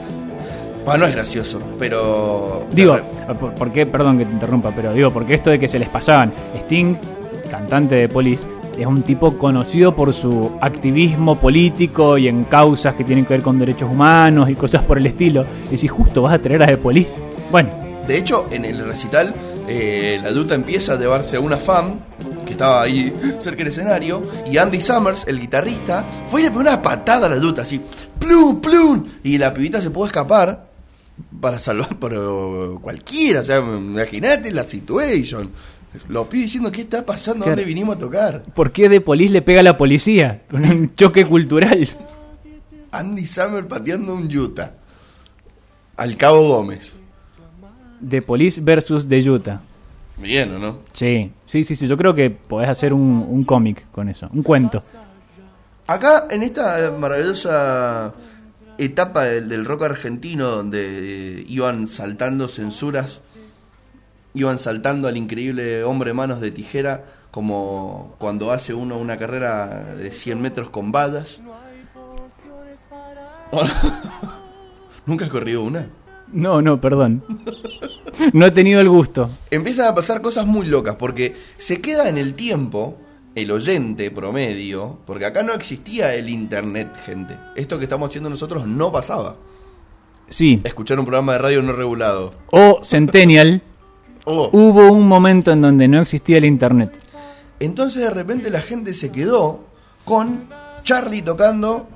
Bueno, 0.85 1.01
no 1.01 1.07
es 1.07 1.15
gracioso, 1.15 1.61
pero. 1.79 2.67
Digo, 2.71 2.99
¿por, 3.39 3.55
por 3.55 3.73
qué? 3.73 3.87
Perdón 3.87 4.19
que 4.19 4.25
te 4.25 4.33
interrumpa, 4.33 4.73
pero 4.75 4.93
digo, 4.93 5.11
porque 5.11 5.35
esto 5.35 5.51
de 5.51 5.59
que 5.59 5.69
se 5.69 5.79
les 5.79 5.89
pasaban. 5.89 6.33
Sting, 6.55 6.97
cantante 7.51 7.95
de 7.97 8.09
Police, 8.09 8.47
es 8.81 8.87
un 8.87 9.03
tipo 9.03 9.37
conocido 9.37 9.95
por 9.95 10.13
su 10.15 10.53
activismo 10.61 11.39
político 11.39 12.17
y 12.17 12.29
en 12.29 12.45
causas 12.45 12.95
que 12.95 13.05
tienen 13.05 13.27
que 13.27 13.35
ver 13.35 13.43
con 13.43 13.59
derechos 13.59 13.91
humanos 13.91 14.49
y 14.49 14.55
cosas 14.55 14.83
por 14.83 14.99
el 14.99 15.07
estilo. 15.07 15.45
Y 15.71 15.77
si 15.77 15.87
justo 15.87 16.23
vas 16.23 16.35
a 16.35 16.39
traer 16.39 16.63
a 16.63 16.67
The 16.67 16.79
Police. 16.79 17.19
Bueno, 17.51 17.69
De 18.07 18.17
hecho, 18.17 18.49
en 18.51 18.65
el 18.65 18.85
recital, 18.85 19.35
eh, 19.69 20.19
la 20.23 20.33
duta 20.33 20.55
empieza 20.55 20.95
a 20.95 20.97
llevarse 20.99 21.37
a 21.37 21.41
una 21.41 21.57
fan 21.57 22.01
que 22.45 22.53
estaba 22.53 22.83
ahí 22.83 23.13
cerca 23.39 23.59
del 23.59 23.69
escenario. 23.69 24.23
Y 24.51 24.57
Andy 24.57 24.81
Summers, 24.81 25.27
el 25.29 25.39
guitarrista, 25.39 26.05
fue 26.31 26.41
y 26.41 26.45
le 26.45 26.51
pegó 26.51 26.61
una 26.61 26.83
patada 26.83 27.27
a 27.27 27.31
la 27.31 27.37
duta, 27.37 27.63
así, 27.63 27.81
plum, 28.19 28.61
plum. 28.61 29.05
Y 29.23 29.39
la 29.39 29.55
pibita 29.55 29.81
se 29.81 29.91
pudo 29.91 30.07
escapar 30.07 30.71
para 31.41 31.59
salvar, 31.59 31.97
pero 32.01 32.79
cualquiera, 32.83 33.41
o 33.41 33.45
sea, 33.45 33.59
imagínate 33.59 34.51
la 34.53 34.65
situation. 34.65 35.51
Los 36.09 36.29
pibes 36.29 36.47
diciendo, 36.47 36.71
¿qué 36.71 36.83
está 36.83 37.05
pasando? 37.05 37.47
¿Dónde 37.47 37.65
vinimos 37.65 37.97
a 37.97 37.99
tocar? 37.99 38.43
¿por 38.55 38.73
qué 38.73 38.89
The 38.89 39.01
Police 39.01 39.33
le 39.33 39.43
pega 39.43 39.61
a 39.61 39.65
la 39.65 39.77
policía? 39.77 40.43
Un 40.53 40.95
choque 40.95 41.25
cultural. 41.25 41.89
Andy 42.93 43.27
Summers 43.27 43.67
pateando 43.67 44.15
un 44.15 44.35
Utah. 44.35 44.75
Al 45.97 46.17
Cabo 46.17 46.47
Gómez. 46.47 46.97
The 48.09 48.23
Police 48.23 48.61
versus 48.61 49.09
The 49.09 49.31
Utah. 49.31 49.61
Bien, 50.17 50.55
¿o 50.55 50.59
no? 50.59 50.79
Sí, 50.93 51.33
sí, 51.47 51.65
sí, 51.65 51.77
sí. 51.77 51.87
Yo 51.87 51.97
creo 51.97 52.15
que 52.15 52.31
podés 52.31 52.69
hacer 52.69 52.93
un, 52.93 53.27
un 53.29 53.45
cómic 53.45 53.91
con 53.91 54.09
eso, 54.09 54.29
un 54.33 54.43
cuento. 54.43 54.83
Acá, 55.87 56.29
en 56.31 56.43
esta 56.43 56.95
maravillosa 56.99 58.15
etapa 58.79 59.25
del, 59.25 59.49
del 59.49 59.65
rock 59.65 59.85
argentino, 59.85 60.47
donde 60.47 61.45
iban 61.49 61.89
saltando 61.89 62.49
censuras, 62.49 63.23
iban 64.35 64.59
saltando 64.59 65.09
al 65.09 65.17
increíble 65.17 65.83
hombre 65.85 66.13
manos 66.13 66.41
de 66.41 66.51
tijera 66.51 67.05
como 67.31 68.15
cuando 68.19 68.51
hace 68.51 68.75
uno 68.75 68.99
una 68.99 69.19
carrera 69.19 69.95
de 69.95 70.11
100 70.11 70.41
metros 70.41 70.69
con 70.71 70.93
vallas. 70.93 71.41
¿Nunca 75.07 75.25
has 75.25 75.31
corrido 75.31 75.63
una? 75.63 75.89
No, 76.33 76.63
no, 76.63 76.81
perdón. 76.81 77.23
No 78.35 78.45
he 78.45 78.51
tenido 78.51 78.83
el 78.83 78.89
gusto. 78.91 79.31
Empiezan 79.51 79.89
a 79.89 79.95
pasar 79.95 80.21
cosas 80.21 80.45
muy 80.45 80.67
locas 80.67 80.97
porque 80.97 81.35
se 81.57 81.81
queda 81.81 82.07
en 82.07 82.19
el 82.19 82.35
tiempo 82.35 82.99
el 83.35 83.51
oyente 83.51 84.11
promedio, 84.11 84.99
porque 85.07 85.25
acá 85.25 85.43
no 85.43 85.55
existía 85.55 86.15
el 86.15 86.29
internet, 86.29 86.89
gente. 87.07 87.39
Esto 87.57 87.79
que 87.79 87.85
estamos 87.85 88.09
haciendo 88.09 88.29
nosotros 88.29 88.67
no 88.67 88.93
pasaba. 88.93 89.37
Sí. 90.29 90.61
Escuchar 90.65 90.99
un 90.99 91.07
programa 91.07 91.33
de 91.33 91.39
radio 91.39 91.63
no 91.63 91.73
regulado. 91.73 92.33
O 92.51 92.81
Centennial. 92.85 93.63
Oh. 94.33 94.51
Hubo 94.53 94.93
un 94.93 95.07
momento 95.09 95.51
en 95.51 95.61
donde 95.63 95.89
no 95.89 96.01
existía 96.03 96.39
el 96.39 96.45
internet. 96.45 96.93
Entonces 97.59 98.03
de 98.03 98.11
repente 98.11 98.49
la 98.51 98.61
gente 98.61 98.95
se 98.95 99.11
quedó 99.11 99.65
con 100.05 100.49
Charlie 100.85 101.23
tocando 101.23 101.89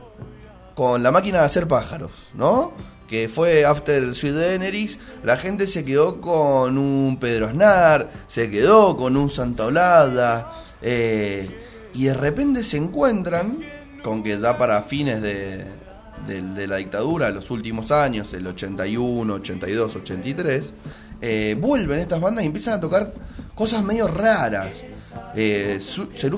con 0.74 1.02
la 1.02 1.10
máquina 1.12 1.38
de 1.40 1.44
hacer 1.46 1.68
pájaros, 1.68 2.10
¿no? 2.34 2.72
Que 3.08 3.28
fue 3.28 3.64
After 3.64 4.14
Sweet 4.14 4.36
Eneris, 4.54 4.98
la 5.22 5.36
gente 5.36 5.66
se 5.66 5.84
quedó 5.84 6.20
con 6.20 6.76
un 6.78 7.18
Pedro 7.20 7.46
Aznar, 7.46 8.10
se 8.26 8.50
quedó 8.50 8.96
con 8.96 9.16
un 9.16 9.30
Santa 9.30 9.66
Olada, 9.66 10.52
eh, 10.82 11.48
y 11.94 12.04
de 12.04 12.14
repente 12.14 12.64
se 12.64 12.76
encuentran 12.78 13.60
con 14.02 14.22
que 14.22 14.38
ya 14.38 14.58
para 14.58 14.82
fines 14.82 15.22
de, 15.22 15.64
de- 16.26 16.42
de 16.42 16.66
la 16.66 16.76
dictadura, 16.76 17.30
los 17.30 17.50
últimos 17.50 17.92
años, 17.92 18.34
el 18.34 18.46
81, 18.46 19.34
82, 19.34 19.96
83, 19.96 20.74
eh, 21.26 21.56
vuelven 21.58 22.00
estas 22.00 22.20
bandas 22.20 22.44
y 22.44 22.46
empiezan 22.48 22.74
a 22.74 22.80
tocar 22.80 23.14
cosas 23.54 23.82
medio 23.82 24.06
raras. 24.06 24.84
Eh, 25.34 25.80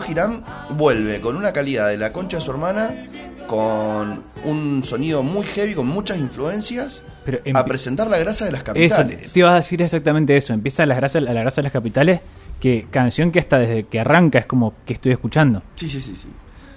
Girán 0.07 0.45
vuelve 0.71 1.21
con 1.21 1.35
una 1.35 1.53
calidad 1.53 1.89
de 1.89 1.99
la 1.99 2.13
concha 2.13 2.37
de 2.37 2.43
su 2.45 2.53
hermana, 2.53 3.09
con 3.49 4.23
un 4.45 4.85
sonido 4.85 5.25
muy 5.25 5.45
heavy, 5.45 5.75
con 5.75 5.89
muchas 5.89 6.19
influencias, 6.19 7.03
Pero 7.25 7.41
a 7.55 7.65
presentar 7.65 8.09
la 8.09 8.19
grasa 8.19 8.45
de 8.45 8.53
las 8.53 8.61
Eso, 8.61 8.67
capitales. 8.67 9.33
te 9.33 9.39
iba 9.41 9.53
a 9.53 9.57
decir 9.57 9.83
exactamente 9.83 10.37
eso. 10.37 10.53
Empieza 10.53 10.87
la 10.87 10.95
grasa, 10.95 11.21
la 11.21 11.33
grasa 11.33 11.57
de 11.57 11.65
las 11.65 11.73
capitales, 11.73 12.21
que 12.61 12.87
canción 12.89 13.33
que 13.33 13.41
hasta 13.41 13.59
desde 13.59 13.85
que 13.85 13.99
arranca 13.99 14.39
es 14.39 14.47
como 14.47 14.75
que 14.87 14.93
estoy 14.93 15.11
escuchando. 15.13 15.63
Sí, 15.75 15.89
sí, 15.89 16.01
sí, 16.01 16.15
sí. 16.15 16.29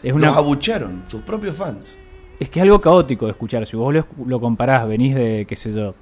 Es 0.01 0.13
una 0.13 0.27
Los 0.27 0.37
abuchearon, 0.37 1.03
sus 1.07 1.21
propios 1.21 1.55
fans. 1.55 1.85
Es 2.39 2.49
que 2.49 2.59
es 2.59 2.63
algo 2.63 2.81
caótico 2.81 3.25
de 3.25 3.31
escuchar. 3.31 3.67
Si 3.67 3.75
vos 3.77 3.93
lo, 3.93 4.07
lo 4.25 4.39
comparás, 4.39 4.87
venís 4.87 5.13
de, 5.13 5.45
qué 5.47 5.55
sé 5.55 5.71
yo, 5.73 5.93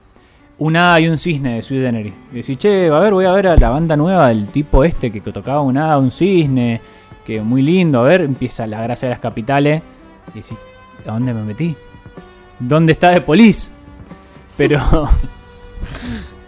un 0.60 0.76
A 0.76 0.99
y 0.99 1.08
un 1.08 1.18
cisne 1.18 1.55
de 1.55 1.62
Sweet 1.62 1.86
Energy. 1.86 2.14
Y 2.32 2.36
decís, 2.38 2.58
che, 2.58 2.88
a 2.88 2.99
ver, 2.99 3.14
voy 3.14 3.26
a 3.26 3.32
ver 3.32 3.47
a 3.47 3.55
la 3.55 3.70
banda 3.70 3.95
nueva 3.95 4.30
del 4.30 4.47
tipo 4.49 4.84
este 4.84 5.12
que, 5.12 5.22
tocaba 5.22 5.62
un 5.62 5.78
A, 5.78 5.97
un 5.97 6.12
cisne, 6.12 6.82
que 7.26 7.41
muy 7.41 7.62
lindo. 7.62 7.99
A 7.99 8.03
ver, 8.03 8.22
empieza 8.22 8.66
la 8.66 8.82
gracia 8.82 9.08
de 9.08 9.14
las 9.14 9.22
capitales. 9.22 9.82
Y 10.34 10.38
decís, 10.39 10.58
¿a 11.05 11.14
dónde 11.14 11.34
me 11.34 11.43
metí? 11.43 11.76
¿Dónde 12.60 12.93
está 12.93 13.12
de 13.12 13.22
Police? 13.22 13.72
Pero. 14.55 14.80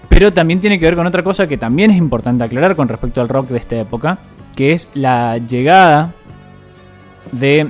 Pero 0.10 0.34
también 0.34 0.60
tiene 0.60 0.80
que 0.80 0.86
ver 0.86 0.95
con 0.95 1.05
otra 1.05 1.24
cosa 1.24 1.47
que 1.47 1.57
también 1.57 1.91
es 1.91 1.97
importante 1.97 2.43
aclarar 2.43 2.76
con 2.76 2.89
respecto 2.89 3.22
al 3.22 3.30
rock 3.30 3.49
de 3.49 3.60
esta 3.60 3.78
época, 3.78 4.18
que 4.55 4.74
es 4.74 4.89
la 4.93 5.38
llegada 5.38 6.12
de 7.32 7.70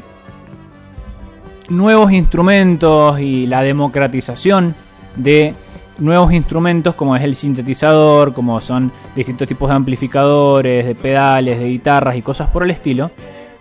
nuevos 1.68 2.12
instrumentos 2.12 3.20
y 3.20 3.46
la 3.46 3.62
democratización 3.62 4.74
de 5.16 5.54
nuevos 6.00 6.34
instrumentos 6.34 6.96
como 6.96 7.16
es 7.16 7.24
el 7.24 7.36
sintetizador, 7.36 8.34
como 8.34 8.60
son 8.62 8.92
distintos 9.16 9.48
tipos 9.48 9.70
de 9.70 9.76
amplificadores, 9.76 10.86
de 10.86 10.96
pedales, 10.96 11.60
de 11.60 11.70
guitarras 11.70 12.16
y 12.16 12.22
cosas 12.22 12.50
por 12.50 12.64
el 12.64 12.72
estilo, 12.72 13.12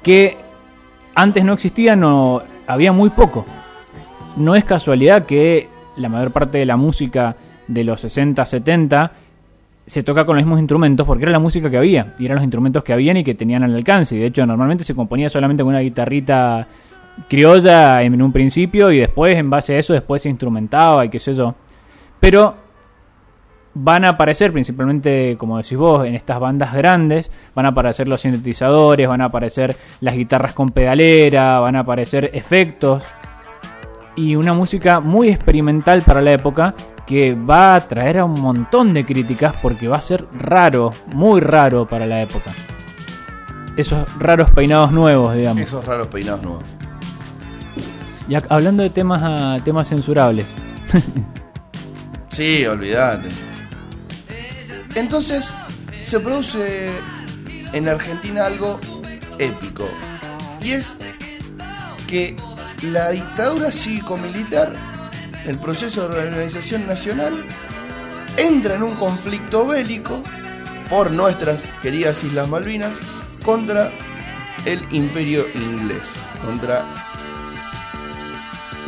que 0.03 0.36
antes 1.14 1.45
no 1.45 1.53
existían 1.53 2.05
o 2.05 2.43
había 2.66 2.93
muy 2.93 3.11
poco. 3.11 3.45
No 4.36 4.55
es 4.55 4.64
casualidad 4.64 5.26
que 5.26 5.68
la 5.97 6.09
mayor 6.09 6.30
parte 6.30 6.59
de 6.59 6.66
la 6.66 6.76
música 6.76 7.34
de 7.66 7.84
los 7.84 8.01
60, 8.01 8.47
70 8.47 9.12
se 9.86 10.03
toca 10.03 10.24
con 10.26 10.36
los 10.36 10.45
mismos 10.45 10.61
instrumentos 10.61 11.07
porque 11.07 11.24
era 11.24 11.32
la 11.32 11.39
música 11.39 11.70
que 11.70 11.78
había 11.78 12.14
y 12.18 12.26
eran 12.26 12.36
los 12.36 12.45
instrumentos 12.45 12.84
que 12.84 12.93
habían 12.93 13.16
y 13.16 13.24
que 13.24 13.34
tenían 13.34 13.62
al 13.62 13.74
alcance. 13.74 14.14
Y 14.14 14.18
de 14.18 14.26
hecho, 14.26 14.47
normalmente 14.47 14.84
se 14.84 14.95
componía 14.95 15.30
solamente 15.30 15.62
con 15.62 15.70
una 15.70 15.80
guitarrita 15.80 16.68
criolla 17.28 18.03
en 18.03 18.20
un 18.22 18.30
principio 18.30 18.93
y 18.93 18.99
después, 19.01 19.34
en 19.34 19.51
base 19.51 19.74
a 19.74 19.78
eso, 19.78 19.95
después 19.95 20.22
se 20.22 20.28
instrumentaba 20.28 21.05
y 21.05 21.09
qué 21.09 21.18
sé 21.18 21.34
yo. 21.34 21.55
Pero 22.21 22.55
van 23.75 24.05
a 24.05 24.11
aparecer 24.11 24.53
principalmente, 24.53 25.37
como 25.39 25.59
decís 25.59 25.79
vos, 25.79 26.07
en 26.07 26.14
estas 26.14 26.41
bandas 26.41 26.75
grandes, 26.75 27.31
van 27.55 27.66
a 27.66 27.71
aparecer 27.71 28.09
los 28.09 28.21
sintetizadores, 28.21 29.09
van 29.09 29.21
a 29.21 29.27
aparecer 29.27 29.77
las 30.01 30.14
guitarras 30.14 30.53
con 30.53 30.71
pedalera, 30.71 31.61
van 31.61 31.77
a 31.77 31.81
aparecer 31.81 32.31
efectos 32.35 33.05
y 34.16 34.35
una 34.35 34.53
música 34.53 35.01
muy 35.01 35.29
experimental 35.29 36.03
para 36.03 36.21
la 36.21 36.33
época 36.33 36.75
que 37.07 37.35
va 37.35 37.77
a 37.77 37.81
traer 37.81 38.19
a 38.19 38.25
un 38.25 38.41
montón 38.41 38.93
de 38.93 39.07
críticas 39.07 39.55
porque 39.62 39.87
va 39.87 39.97
a 39.99 40.01
ser 40.01 40.27
raro, 40.33 40.91
muy 41.14 41.41
raro 41.41 41.87
para 41.87 42.05
la 42.05 42.21
época. 42.21 42.51
Esos 43.77 44.19
raros 44.19 44.51
peinados 44.51 44.91
nuevos, 44.91 45.35
digamos. 45.37 45.62
Esos 45.62 45.85
raros 45.85 46.09
peinados 46.09 46.43
nuevos. 46.43 46.64
Y 48.29 48.35
hablando 48.35 48.83
de 48.83 48.91
temas 48.91 49.23
a 49.23 49.62
temas 49.64 49.89
censurables. 49.89 50.47
Sí, 52.31 52.66
olvídate. 52.66 53.29
Entonces, 54.95 55.53
se 56.05 56.20
produce 56.20 56.91
en 57.72 57.89
Argentina 57.89 58.47
algo 58.47 58.81
épico. 59.39 59.89
Y 60.62 60.72
es 60.72 60.95
que 62.07 62.37
la 62.83 63.11
dictadura 63.11 63.70
cívico-militar, 63.70 64.72
el 65.47 65.59
proceso 65.59 66.09
de 66.09 66.14
reorganización 66.14 66.87
nacional, 66.87 67.45
entra 68.37 68.74
en 68.74 68.83
un 68.83 68.95
conflicto 68.97 69.66
bélico 69.66 70.22
por 70.89 71.11
nuestras 71.11 71.70
queridas 71.83 72.24
Islas 72.24 72.49
Malvinas 72.49 72.93
contra 73.45 73.91
el 74.64 74.83
imperio 74.91 75.47
inglés, 75.55 76.09
contra 76.45 76.85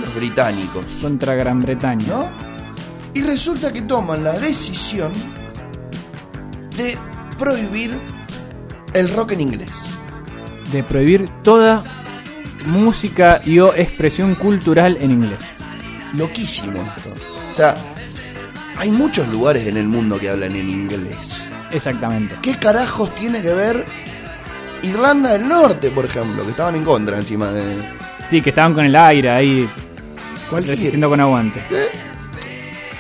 los 0.01 0.15
británicos. 0.15 0.85
Contra 1.01 1.35
Gran 1.35 1.61
Bretaña. 1.61 2.07
¿no? 2.07 2.50
Y 3.15 3.23
resulta 3.23 3.73
que 3.73 3.83
toman 3.83 4.23
la 4.25 4.39
decisión 4.39 5.13
de 6.77 6.97
prohibir 7.39 7.99
el 8.95 9.09
rock 9.11 9.33
en 9.33 9.41
inglés. 9.41 9.83
De 10.73 10.83
prohibir 10.83 11.29
toda 11.43 11.83
música 12.67 13.41
y 13.45 13.59
o 13.59 13.75
expresión 13.75 14.35
cultural 14.35 14.97
en 15.01 15.11
inglés. 15.11 15.39
Loquísimo 16.17 16.83
esto. 16.83 17.11
O 17.51 17.55
sea, 17.55 17.75
hay 18.77 18.91
muchos 18.91 19.29
lugares 19.29 19.67
en 19.67 19.77
el 19.77 19.89
mundo 19.89 20.19
que 20.19 20.31
hablan 20.31 20.53
en 20.53 20.69
inglés. 20.69 21.47
Exactamente. 21.73 22.35
¿Qué 22.43 22.57
carajos 22.57 23.15
tiene 23.15 23.43
que 23.43 23.53
ver 23.53 23.85
Irlanda 24.83 25.33
del 25.33 25.49
Norte, 25.49 25.91
por 25.91 26.05
ejemplo, 26.05 26.45
que 26.45 26.51
estaban 26.51 26.75
en 26.77 26.85
contra 26.85 27.19
encima 27.19 27.53
de 27.53 27.77
Sí, 28.31 28.41
que 28.41 28.51
estaban 28.51 28.75
con 28.75 28.85
el 28.85 28.95
aire 28.95 29.31
ahí 29.31 29.69
cualquier... 30.49 30.77
resistiendo 30.77 31.09
con 31.09 31.21
aguante. 31.21 31.63
¿Qué? 31.69 32.10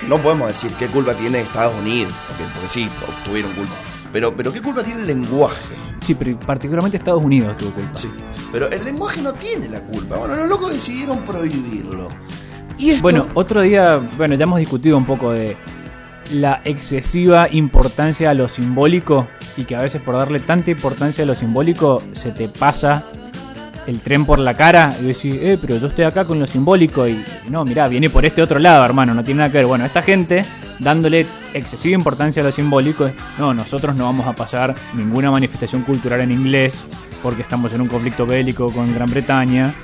No 0.08 0.18
podemos 0.18 0.48
decir 0.48 0.72
qué 0.78 0.86
culpa 0.88 1.14
tiene 1.14 1.40
Estados 1.40 1.74
Unidos, 1.80 2.12
porque, 2.28 2.44
porque 2.54 2.68
sí, 2.68 2.88
tuvieron 3.24 3.52
culpa. 3.52 3.74
Pero, 4.12 4.34
pero 4.34 4.52
qué 4.52 4.60
culpa 4.60 4.82
tiene 4.82 5.00
el 5.02 5.06
lenguaje. 5.06 5.74
Sí, 6.00 6.14
pero 6.14 6.38
particularmente 6.40 6.96
Estados 6.96 7.22
Unidos 7.22 7.56
tuvo 7.58 7.70
culpa. 7.72 7.98
Sí. 7.98 8.08
Pero 8.50 8.68
el 8.70 8.84
lenguaje 8.84 9.20
no 9.20 9.32
tiene 9.34 9.68
la 9.68 9.80
culpa. 9.80 10.16
Bueno, 10.16 10.36
los 10.36 10.48
locos 10.48 10.72
decidieron 10.72 11.18
prohibirlo. 11.20 12.08
Y 12.78 12.90
esto, 12.90 13.02
Bueno, 13.02 13.26
otro 13.34 13.60
día, 13.60 14.00
bueno, 14.16 14.34
ya 14.34 14.44
hemos 14.44 14.58
discutido 14.58 14.96
un 14.96 15.04
poco 15.04 15.32
de 15.32 15.56
la 16.32 16.60
excesiva 16.64 17.48
importancia 17.50 18.30
a 18.30 18.34
lo 18.34 18.48
simbólico 18.48 19.28
y 19.56 19.64
que 19.64 19.76
a 19.76 19.82
veces 19.82 20.00
por 20.00 20.16
darle 20.16 20.40
tanta 20.40 20.70
importancia 20.70 21.24
a 21.24 21.26
lo 21.26 21.34
simbólico 21.34 22.02
se 22.12 22.32
te 22.32 22.48
pasa 22.48 23.04
el 23.90 24.00
tren 24.00 24.24
por 24.24 24.38
la 24.38 24.54
cara 24.54 24.96
y 25.00 25.04
decís, 25.04 25.34
eh, 25.40 25.58
pero 25.60 25.76
yo 25.76 25.88
estoy 25.88 26.04
acá 26.04 26.24
con 26.24 26.38
lo 26.38 26.46
simbólico 26.46 27.08
y 27.08 27.22
no, 27.48 27.64
mirá, 27.64 27.88
viene 27.88 28.08
por 28.08 28.24
este 28.24 28.40
otro 28.40 28.60
lado, 28.60 28.84
hermano, 28.84 29.14
no 29.14 29.24
tiene 29.24 29.38
nada 29.38 29.50
que 29.50 29.58
ver. 29.58 29.66
Bueno, 29.66 29.84
esta 29.84 30.02
gente 30.02 30.44
dándole 30.78 31.26
excesiva 31.52 31.96
importancia 31.96 32.40
a 32.40 32.46
lo 32.46 32.52
simbólico, 32.52 33.10
no, 33.36 33.52
nosotros 33.52 33.96
no 33.96 34.04
vamos 34.04 34.26
a 34.28 34.32
pasar 34.32 34.76
ninguna 34.94 35.30
manifestación 35.32 35.82
cultural 35.82 36.20
en 36.20 36.30
inglés 36.30 36.80
porque 37.20 37.42
estamos 37.42 37.72
en 37.72 37.80
un 37.80 37.88
conflicto 37.88 38.26
bélico 38.26 38.70
con 38.70 38.94
Gran 38.94 39.10
Bretaña. 39.10 39.74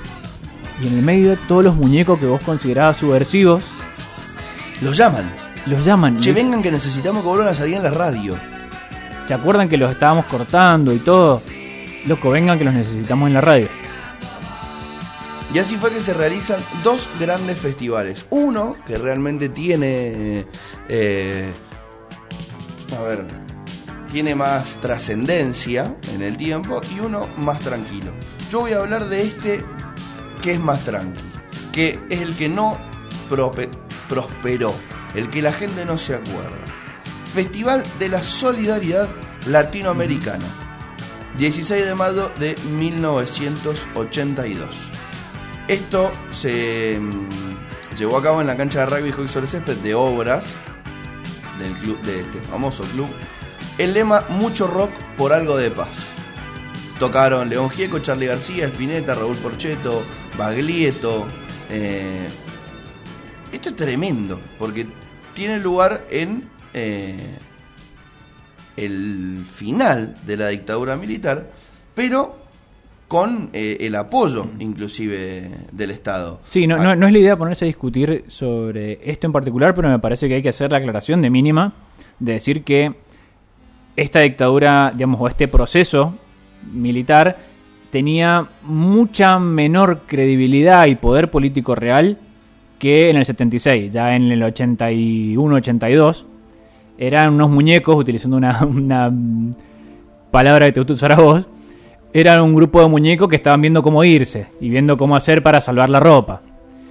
Y 0.81 0.87
en 0.87 0.97
el 0.97 1.01
medio 1.03 1.37
todos 1.47 1.63
los 1.63 1.75
muñecos 1.75 2.19
que 2.19 2.25
vos 2.27 2.41
considerabas 2.41 2.97
subversivos, 2.97 3.63
los 4.81 4.95
llaman. 4.95 5.25
los 5.65 5.83
llaman. 5.83 6.19
Che, 6.21 6.31
vengan 6.31 6.63
que 6.63 6.71
necesitamos 6.71 7.23
que 7.23 7.27
vuelvan 7.27 7.49
a 7.49 7.53
salir 7.53 7.75
en 7.75 7.83
la 7.83 7.89
radio. 7.89 8.35
¿Se 9.27 9.33
acuerdan 9.33 9.67
que 9.67 9.77
los 9.77 9.91
estábamos 9.91 10.25
cortando 10.25 10.93
y 10.93 10.99
todo? 10.99 11.41
Loco, 12.05 12.29
vengan 12.29 12.57
que 12.57 12.63
los 12.63 12.73
necesitamos 12.73 13.27
en 13.27 13.33
la 13.33 13.41
radio. 13.41 13.67
Y 15.53 15.59
así 15.59 15.77
fue 15.77 15.91
que 15.91 16.01
se 16.01 16.13
realizan 16.13 16.59
dos 16.83 17.09
grandes 17.19 17.57
festivales. 17.57 18.25
Uno 18.29 18.75
que 18.85 18.97
realmente 18.97 19.49
tiene. 19.49 20.45
eh, 20.89 21.51
a 22.97 23.01
ver. 23.01 23.25
tiene 24.11 24.35
más 24.35 24.79
trascendencia 24.81 25.95
en 26.13 26.21
el 26.21 26.37
tiempo 26.37 26.81
y 26.95 26.99
uno 26.99 27.27
más 27.37 27.59
tranquilo. 27.59 28.11
Yo 28.49 28.61
voy 28.61 28.73
a 28.73 28.79
hablar 28.79 29.07
de 29.09 29.23
este 29.23 29.63
que 30.41 30.53
es 30.53 30.59
más 30.59 30.83
tranqui, 30.83 31.21
que 31.71 31.99
es 32.09 32.21
el 32.21 32.35
que 32.35 32.47
no 32.47 32.77
prosperó, 33.29 34.73
el 35.15 35.29
que 35.29 35.41
la 35.41 35.51
gente 35.51 35.85
no 35.85 35.97
se 35.97 36.15
acuerda. 36.15 36.63
Festival 37.33 37.83
de 37.99 38.09
la 38.09 38.23
Solidaridad 38.23 39.07
Latinoamericana, 39.47 40.45
16 41.37 41.85
de 41.85 41.95
mayo 41.95 42.31
de 42.39 42.55
1982. 42.77 44.75
Esto 45.67 46.13
se 46.31 46.97
mm, 46.97 47.95
llevó 47.97 48.17
a 48.17 48.23
cabo 48.23 48.39
en 48.39 48.47
la 48.47 48.55
cancha 48.55 48.79
de 48.79 48.85
rugby 48.85 49.11
hockey 49.11 49.27
sobre 49.27 49.47
césped 49.47 49.75
de 49.77 49.93
obras 49.93 50.53
del 51.59 51.73
club, 51.73 52.01
de 52.03 52.21
este 52.21 52.39
famoso 52.41 52.83
club. 52.83 53.07
El 53.77 53.93
lema 53.93 54.23
Mucho 54.29 54.67
rock 54.67 54.91
por 55.17 55.33
algo 55.33 55.57
de 55.57 55.69
paz. 55.69 56.07
Tocaron 56.99 57.49
León 57.49 57.69
Gieco, 57.69 57.99
Charlie 57.99 58.27
García, 58.27 58.67
Spinetta, 58.67 59.13
Raúl 59.13 59.35
Porcheto, 59.35 60.03
Baglietto. 60.37 61.27
Eh, 61.69 62.27
esto 63.51 63.69
es 63.69 63.75
tremendo, 63.75 64.39
porque 64.57 64.87
tiene 65.33 65.59
lugar 65.59 66.05
en 66.09 66.49
eh, 66.73 67.37
el 68.77 69.45
final 69.53 70.15
de 70.25 70.37
la 70.37 70.47
dictadura 70.47 70.95
militar, 70.95 71.51
pero 71.93 72.46
con 73.07 73.49
eh, 73.53 73.77
el 73.81 73.95
apoyo 73.95 74.47
inclusive 74.59 75.49
del 75.71 75.91
Estado. 75.91 76.41
Sí, 76.47 76.67
no, 76.67 76.77
no, 76.77 76.95
no, 76.95 77.07
es 77.07 77.13
la 77.13 77.19
idea 77.19 77.37
ponerse 77.37 77.65
a 77.65 77.67
discutir 77.67 78.25
sobre 78.27 78.99
esto 79.09 79.27
en 79.27 79.33
particular, 79.33 79.73
pero 79.73 79.89
me 79.89 79.99
parece 79.99 80.27
que 80.27 80.35
hay 80.35 80.43
que 80.43 80.49
hacer 80.49 80.71
la 80.71 80.79
aclaración 80.79 81.21
de 81.21 81.29
mínima, 81.29 81.73
de 82.19 82.33
decir 82.33 82.63
que 82.63 82.93
esta 83.95 84.19
dictadura, 84.19 84.91
digamos, 84.93 85.21
o 85.21 85.27
este 85.27 85.47
proceso 85.47 86.13
militar 86.73 87.37
tenía 87.91 88.45
mucha 88.63 89.39
menor 89.39 90.01
credibilidad 90.05 90.85
y 90.87 90.95
poder 90.95 91.31
político 91.31 91.75
real 91.75 92.17
que 92.77 93.09
en 93.09 93.17
el 93.17 93.25
76, 93.25 93.91
ya 93.91 94.15
en 94.15 94.31
el 94.31 94.41
81-82 94.41 96.25
eran 96.97 97.33
unos 97.33 97.49
muñecos, 97.49 97.95
utilizando 97.95 98.37
una, 98.37 98.65
una 98.65 99.11
palabra 100.29 100.65
que 100.65 100.73
te 100.73 100.79
gusta 100.81 100.93
usar 100.93 101.11
a 101.13 101.15
vos, 101.15 101.45
eran 102.19 102.41
un 102.41 102.55
grupo 102.55 102.81
de 102.81 102.87
muñecos 102.87 103.29
que 103.29 103.35
estaban 103.35 103.61
viendo 103.61 103.83
cómo 103.83 104.03
irse 104.03 104.47
y 104.59 104.69
viendo 104.69 104.97
cómo 104.97 105.15
hacer 105.15 105.43
para 105.43 105.61
salvar 105.61 105.89
la 105.89 105.99
ropa. 105.99 106.41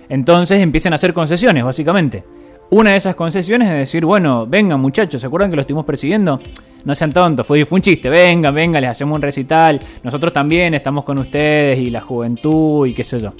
Entonces 0.08 0.60
empiezan 0.60 0.92
a 0.92 0.96
hacer 0.96 1.12
concesiones, 1.12 1.64
básicamente. 1.64 2.22
Una 2.70 2.90
de 2.92 2.96
esas 2.96 3.16
concesiones 3.16 3.68
es 3.68 3.76
decir, 3.76 4.04
bueno, 4.04 4.46
vengan 4.46 4.80
muchachos, 4.80 5.20
¿se 5.20 5.26
acuerdan 5.26 5.50
que 5.50 5.56
lo 5.56 5.62
estuvimos 5.62 5.84
persiguiendo? 5.84 6.40
No 6.84 6.94
sean 6.94 7.12
tontos, 7.12 7.44
fue, 7.44 7.64
fue 7.66 7.76
un 7.76 7.82
chiste, 7.82 8.08
vengan, 8.08 8.54
vengan, 8.54 8.80
les 8.82 8.90
hacemos 8.90 9.16
un 9.16 9.22
recital, 9.22 9.80
nosotros 10.04 10.32
también 10.32 10.74
estamos 10.74 11.02
con 11.02 11.18
ustedes 11.18 11.78
y 11.80 11.90
la 11.90 12.00
juventud 12.00 12.86
y 12.86 12.94
qué 12.94 13.02
sé 13.02 13.18
yo. 13.18 13.32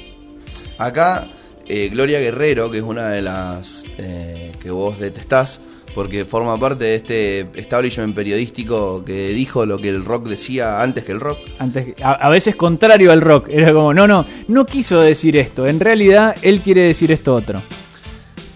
Acá, 0.79 1.29
eh, 1.67 1.89
Gloria 1.89 2.19
Guerrero, 2.19 2.69
que 2.69 2.79
es 2.79 2.85
una 2.85 3.11
de 3.11 3.23
las 3.23 3.85
eh, 3.99 4.51
que 4.61 4.71
vos 4.73 4.99
detestás, 4.99 5.61
porque 5.97 6.27
forma 6.27 6.61
parte 6.61 6.85
de 6.85 6.95
este 6.95 7.41
establishment 7.55 8.15
periodístico 8.15 9.03
que 9.03 9.31
dijo 9.31 9.65
lo 9.65 9.79
que 9.79 9.89
el 9.89 10.05
rock 10.05 10.29
decía 10.29 10.83
antes 10.83 11.05
que 11.05 11.13
el 11.13 11.21
rock. 11.21 11.39
Antes, 11.59 11.95
a, 12.03 12.29
veces 12.29 12.55
contrario 12.55 13.11
al 13.11 13.23
rock, 13.23 13.47
era 13.49 13.73
como, 13.73 13.95
no, 13.95 14.07
no, 14.07 14.27
no 14.47 14.67
quiso 14.67 15.01
decir 15.01 15.39
esto, 15.39 15.67
en 15.67 15.81
realidad 15.81 16.37
él 16.43 16.61
quiere 16.61 16.83
decir 16.83 17.11
esto 17.13 17.35
otro. 17.35 17.63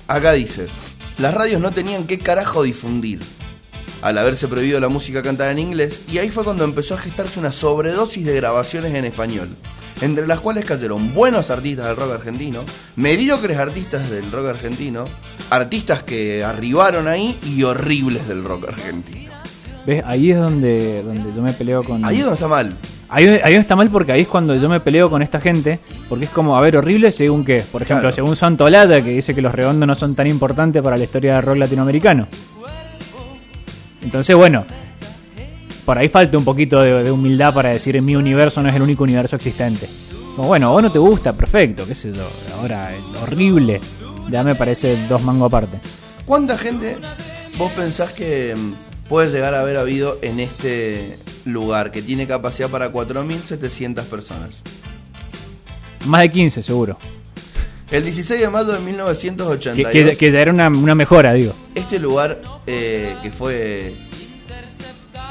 Acá 0.07 0.32
dice, 0.32 0.66
las 1.16 1.32
radios 1.32 1.62
no 1.62 1.70
tenían 1.70 2.07
qué 2.07 2.18
carajo 2.18 2.62
difundir 2.62 3.20
al 4.03 4.18
haberse 4.18 4.47
prohibido 4.47 4.78
la 4.78 4.88
música 4.88 5.22
cantada 5.22 5.51
en 5.51 5.61
inglés, 5.61 6.03
y 6.12 6.18
ahí 6.18 6.30
fue 6.30 6.45
cuando 6.45 6.64
empezó 6.64 6.93
a 6.93 6.99
gestarse 6.99 7.41
una 7.41 7.53
sobredosis 7.53 8.26
de 8.26 8.36
grabaciones 8.36 8.95
en 8.95 9.07
español 9.07 9.49
entre 10.01 10.26
las 10.26 10.40
cuales 10.40 10.64
cayeron 10.64 11.12
buenos 11.14 11.51
artistas 11.51 11.86
del 11.86 11.96
rock 11.96 12.12
argentino, 12.12 12.61
mediocres 12.96 13.59
artistas 13.59 14.11
del 14.11 14.30
rock 14.30 14.48
argentino, 14.48 15.05
artistas 15.51 16.03
que 16.03 16.44
arribaron 16.44 17.09
ahí 17.09 17.38
y 17.44 17.62
horribles 17.62 18.26
del 18.28 18.44
rock 18.44 18.68
argentino. 18.68 19.32
¿Ves? 19.86 20.03
Ahí 20.07 20.30
es 20.30 20.38
donde, 20.38 21.03
donde 21.03 21.34
yo 21.34 21.42
me 21.42 21.53
peleo 21.53 21.82
con... 21.82 22.05
Ahí 22.05 22.16
es 22.16 22.22
donde 22.22 22.34
está 22.34 22.48
mal. 22.48 22.76
Ahí, 23.09 23.26
ahí 23.42 23.55
está 23.55 23.74
mal 23.74 23.88
porque 23.90 24.12
ahí 24.12 24.20
es 24.20 24.28
cuando 24.28 24.55
yo 24.55 24.68
me 24.68 24.78
peleo 24.78 25.11
con 25.11 25.20
esta 25.20 25.40
gente, 25.40 25.80
porque 26.09 26.26
es 26.26 26.30
como, 26.30 26.57
a 26.57 26.61
ver, 26.61 26.76
horrible 26.76 27.11
según 27.11 27.44
qué. 27.44 27.64
Por 27.70 27.82
ejemplo, 27.82 28.12
según 28.12 28.36
Santo 28.36 28.68
Lata, 28.68 29.03
que 29.03 29.11
dice 29.11 29.34
que 29.34 29.42
los 29.42 29.53
redondos 29.53 29.86
no 29.86 29.94
son 29.94 30.14
tan 30.14 30.28
importantes 30.28 30.80
para 30.80 30.96
la 30.96 31.05
historia 31.05 31.34
del 31.34 31.42
rock 31.42 31.57
latinoamericano. 31.57 32.28
Entonces, 34.03 34.36
bueno, 34.36 34.64
por 35.84 35.98
ahí 35.98 36.08
falta 36.08 36.38
un 36.38 36.44
poquito 36.44 36.80
de, 36.80 37.10
humildad 37.10 37.54
para 37.54 37.70
decir 37.70 38.00
mi 38.02 38.16
universo 38.16 38.62
no 38.62 38.68
es 38.68 38.76
el 38.76 38.82
único 38.82 39.04
universo 39.04 39.36
existente. 39.36 39.88
Como, 40.36 40.48
bueno, 40.48 40.70
vos 40.70 40.82
no 40.82 40.92
te 40.92 40.98
gusta, 40.98 41.32
perfecto, 41.32 41.86
qué 41.86 41.94
sé 41.94 42.12
yo. 42.12 42.28
Ahora, 42.58 42.90
horrible. 43.22 43.80
Ya 44.30 44.44
me 44.44 44.54
parece 44.54 44.96
dos 45.08 45.22
mangos 45.22 45.48
aparte. 45.48 45.78
¿Cuánta 46.24 46.56
gente 46.56 46.96
vos 47.58 47.72
pensás 47.72 48.12
que 48.12 48.54
mm, 48.56 49.08
puede 49.08 49.30
llegar 49.30 49.54
a 49.54 49.60
haber 49.60 49.76
habido 49.76 50.18
en 50.22 50.38
este 50.38 51.18
lugar 51.44 51.90
que 51.90 52.02
tiene 52.02 52.26
capacidad 52.26 52.68
para 52.68 52.92
4.700 52.92 54.04
personas? 54.04 54.62
Más 56.06 56.22
de 56.22 56.30
15, 56.30 56.62
seguro. 56.62 56.96
El 57.90 58.04
16 58.04 58.40
de 58.40 58.48
mayo 58.48 58.72
de 58.72 58.78
1982. 58.78 59.92
Que, 59.92 60.16
que, 60.16 60.40
era 60.40 60.52
una, 60.52 60.70
mejora, 60.70 61.32
digo. 61.34 61.52
Este 61.74 61.98
lugar 61.98 62.40
eh, 62.66 63.16
que 63.22 63.32
fue 63.32 64.09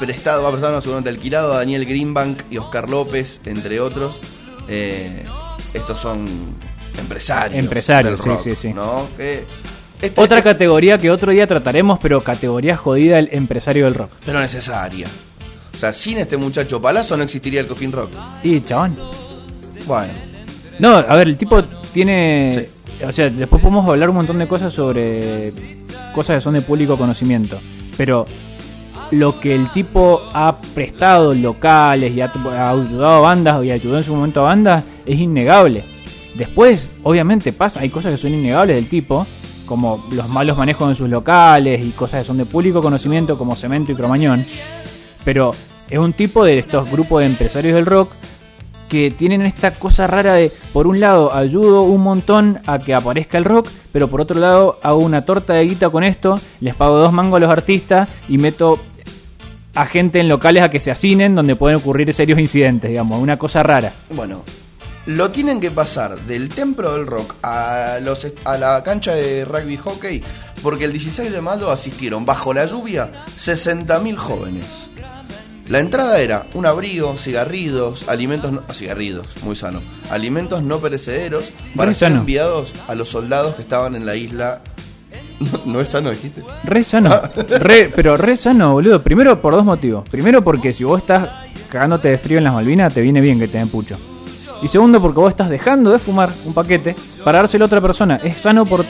prestado, 0.00 0.42
va 0.42 0.48
a 0.48 0.52
prestar 0.52 0.82
seguramente 0.82 1.10
alquilado 1.10 1.52
a 1.52 1.58
Daniel 1.58 1.84
Greenbank 1.84 2.42
y 2.50 2.58
Oscar 2.58 2.88
López, 2.88 3.40
entre 3.44 3.80
otros. 3.80 4.18
Eh, 4.68 5.24
estos 5.74 6.00
son 6.00 6.26
empresarios. 6.98 7.58
Empresarios, 7.58 8.20
sí, 8.20 8.30
sí, 8.42 8.56
sí. 8.56 8.74
Este 10.00 10.18
Otra 10.20 10.42
categoría 10.42 10.96
que 10.96 11.10
otro 11.10 11.30
día 11.30 11.46
trataremos, 11.46 11.98
pero 12.00 12.22
categoría 12.22 12.76
jodida, 12.76 13.18
el 13.18 13.28
empresario 13.32 13.84
del 13.84 13.94
rock. 13.94 14.10
Pero 14.24 14.40
necesaria. 14.40 15.06
O 15.74 15.76
sea, 15.76 15.92
sin 15.92 16.18
este 16.18 16.36
muchacho 16.36 16.80
palazo 16.80 17.16
no 17.16 17.22
existiría 17.22 17.60
el 17.60 17.66
Coquín 17.66 17.92
Rock. 17.92 18.10
Y 18.42 18.60
chabón. 18.62 18.96
Bueno. 19.86 20.12
No, 20.78 20.96
a 20.96 21.16
ver, 21.16 21.28
el 21.28 21.36
tipo 21.36 21.62
tiene. 21.92 22.68
O 23.06 23.12
sea, 23.12 23.28
después 23.30 23.62
podemos 23.62 23.88
hablar 23.88 24.10
un 24.10 24.16
montón 24.16 24.38
de 24.38 24.48
cosas 24.48 24.72
sobre 24.72 25.52
cosas 26.14 26.36
que 26.36 26.40
son 26.40 26.54
de 26.54 26.62
público 26.62 26.96
conocimiento. 26.96 27.60
Pero 27.96 28.26
lo 29.10 29.38
que 29.38 29.54
el 29.54 29.70
tipo 29.72 30.22
ha 30.32 30.60
prestado 30.74 31.34
locales 31.34 32.12
y 32.12 32.20
ha, 32.20 32.30
ayudado 32.70 33.14
a 33.14 33.20
bandas 33.20 33.64
y 33.64 33.70
ayudó 33.70 33.96
en 33.96 34.04
su 34.04 34.14
momento 34.14 34.40
a 34.40 34.44
bandas 34.44 34.84
es 35.06 35.18
innegable. 35.18 35.84
Después, 36.34 36.88
obviamente, 37.02 37.52
pasa, 37.52 37.80
hay 37.80 37.90
cosas 37.90 38.12
que 38.12 38.18
son 38.18 38.32
innegables 38.32 38.76
del 38.76 38.88
tipo, 38.88 39.26
como 39.66 40.02
los 40.12 40.28
malos 40.28 40.56
manejos 40.56 40.88
en 40.88 40.94
sus 40.94 41.08
locales 41.08 41.84
y 41.84 41.90
cosas 41.90 42.20
que 42.20 42.26
son 42.26 42.38
de 42.38 42.44
público 42.44 42.82
conocimiento 42.82 43.36
como 43.36 43.56
Cemento 43.56 43.92
y 43.92 43.94
Cromañón. 43.94 44.44
Pero 45.24 45.54
es 45.88 45.98
un 45.98 46.12
tipo 46.12 46.44
de 46.44 46.58
estos 46.58 46.90
grupos 46.90 47.20
de 47.20 47.26
empresarios 47.26 47.74
del 47.74 47.86
rock 47.86 48.12
que 48.90 49.12
tienen 49.12 49.42
esta 49.42 49.70
cosa 49.70 50.08
rara 50.08 50.34
de, 50.34 50.50
por 50.72 50.88
un 50.88 50.98
lado, 50.98 51.32
ayudo 51.32 51.82
un 51.82 52.02
montón 52.02 52.58
a 52.66 52.80
que 52.80 52.92
aparezca 52.92 53.38
el 53.38 53.44
rock, 53.44 53.68
pero 53.92 54.08
por 54.08 54.20
otro 54.20 54.38
lado, 54.38 54.80
hago 54.82 54.98
una 54.98 55.24
torta 55.24 55.54
de 55.54 55.64
guita 55.64 55.90
con 55.90 56.02
esto, 56.02 56.40
les 56.60 56.74
pago 56.74 56.98
dos 56.98 57.12
mangos 57.12 57.36
a 57.36 57.40
los 57.40 57.50
artistas 57.50 58.08
y 58.28 58.36
meto 58.36 58.80
a 59.74 59.86
gente 59.86 60.20
en 60.20 60.28
locales 60.28 60.62
a 60.62 60.70
que 60.70 60.80
se 60.80 60.90
hacinen 60.90 61.34
donde 61.34 61.56
pueden 61.56 61.78
ocurrir 61.78 62.12
serios 62.12 62.38
incidentes, 62.38 62.90
digamos, 62.90 63.20
una 63.20 63.38
cosa 63.38 63.62
rara. 63.62 63.92
Bueno, 64.10 64.44
lo 65.06 65.30
tienen 65.30 65.60
que 65.60 65.70
pasar 65.70 66.18
del 66.20 66.48
templo 66.48 66.94
del 66.94 67.06
rock 67.06 67.34
a, 67.42 67.98
los, 68.02 68.26
a 68.44 68.56
la 68.58 68.82
cancha 68.82 69.14
de 69.14 69.44
rugby 69.44 69.76
hockey 69.76 70.22
porque 70.62 70.84
el 70.84 70.92
16 70.92 71.32
de 71.32 71.40
mayo 71.40 71.70
asistieron 71.70 72.26
bajo 72.26 72.52
la 72.52 72.66
lluvia 72.66 73.10
60.000 73.26 74.16
jóvenes. 74.16 74.66
La 75.68 75.78
entrada 75.78 76.20
era 76.20 76.46
un 76.54 76.66
abrigo, 76.66 77.16
cigarrillos, 77.16 78.08
alimentos 78.08 78.50
no, 78.50 78.62
cigarrillos, 78.72 79.26
muy 79.44 79.54
sano, 79.54 79.80
alimentos 80.10 80.64
no 80.64 80.80
perecederos 80.80 81.52
para 81.76 81.94
ser 81.94 82.10
enviados 82.10 82.72
a 82.88 82.96
los 82.96 83.08
soldados 83.08 83.54
que 83.54 83.62
estaban 83.62 83.94
en 83.94 84.04
la 84.04 84.16
isla 84.16 84.62
No, 85.64 85.80
es 85.80 85.88
sano, 85.88 86.10
dijiste. 86.10 86.42
Re 86.64 86.84
sano. 86.84 87.10
Ah. 87.12 87.30
Re, 87.60 87.90
pero 87.94 88.16
re 88.16 88.36
sano, 88.36 88.74
boludo. 88.74 89.02
Primero 89.02 89.40
por 89.40 89.54
dos 89.54 89.64
motivos. 89.64 90.08
Primero 90.08 90.42
porque 90.42 90.72
si 90.72 90.84
vos 90.84 91.00
estás 91.00 91.28
cagándote 91.70 92.08
de 92.08 92.18
frío 92.18 92.38
en 92.38 92.44
las 92.44 92.52
Malvinas, 92.52 92.92
te 92.92 93.00
viene 93.00 93.20
bien 93.20 93.38
que 93.38 93.48
te 93.48 93.58
den 93.58 93.68
pucho. 93.68 93.96
Y 94.62 94.68
segundo 94.68 95.00
porque 95.00 95.20
vos 95.20 95.30
estás 95.30 95.48
dejando 95.48 95.90
de 95.90 95.98
fumar 95.98 96.30
un 96.44 96.52
paquete 96.52 96.94
para 97.24 97.38
dárselo 97.38 97.64
a 97.64 97.66
otra 97.66 97.80
persona. 97.80 98.16
Es 98.16 98.36
sano 98.36 98.66
por 98.66 98.84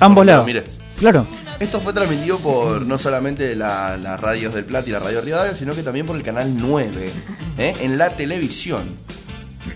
ambos 0.00 0.26
lados. 0.26 0.50
Claro. 0.98 1.26
Esto 1.60 1.80
fue 1.80 1.92
transmitido 1.92 2.38
por 2.38 2.82
no 2.82 2.98
solamente 2.98 3.54
las 3.56 4.20
radios 4.20 4.52
del 4.52 4.64
Plata 4.64 4.88
y 4.88 4.92
la 4.92 4.98
radio 4.98 5.20
Rivadavia, 5.20 5.54
sino 5.54 5.74
que 5.74 5.82
también 5.82 6.04
por 6.04 6.16
el 6.16 6.22
canal 6.22 6.52
9, 6.54 7.10
¿eh? 7.58 7.74
en 7.80 7.96
la 7.96 8.10
televisión. 8.10 8.82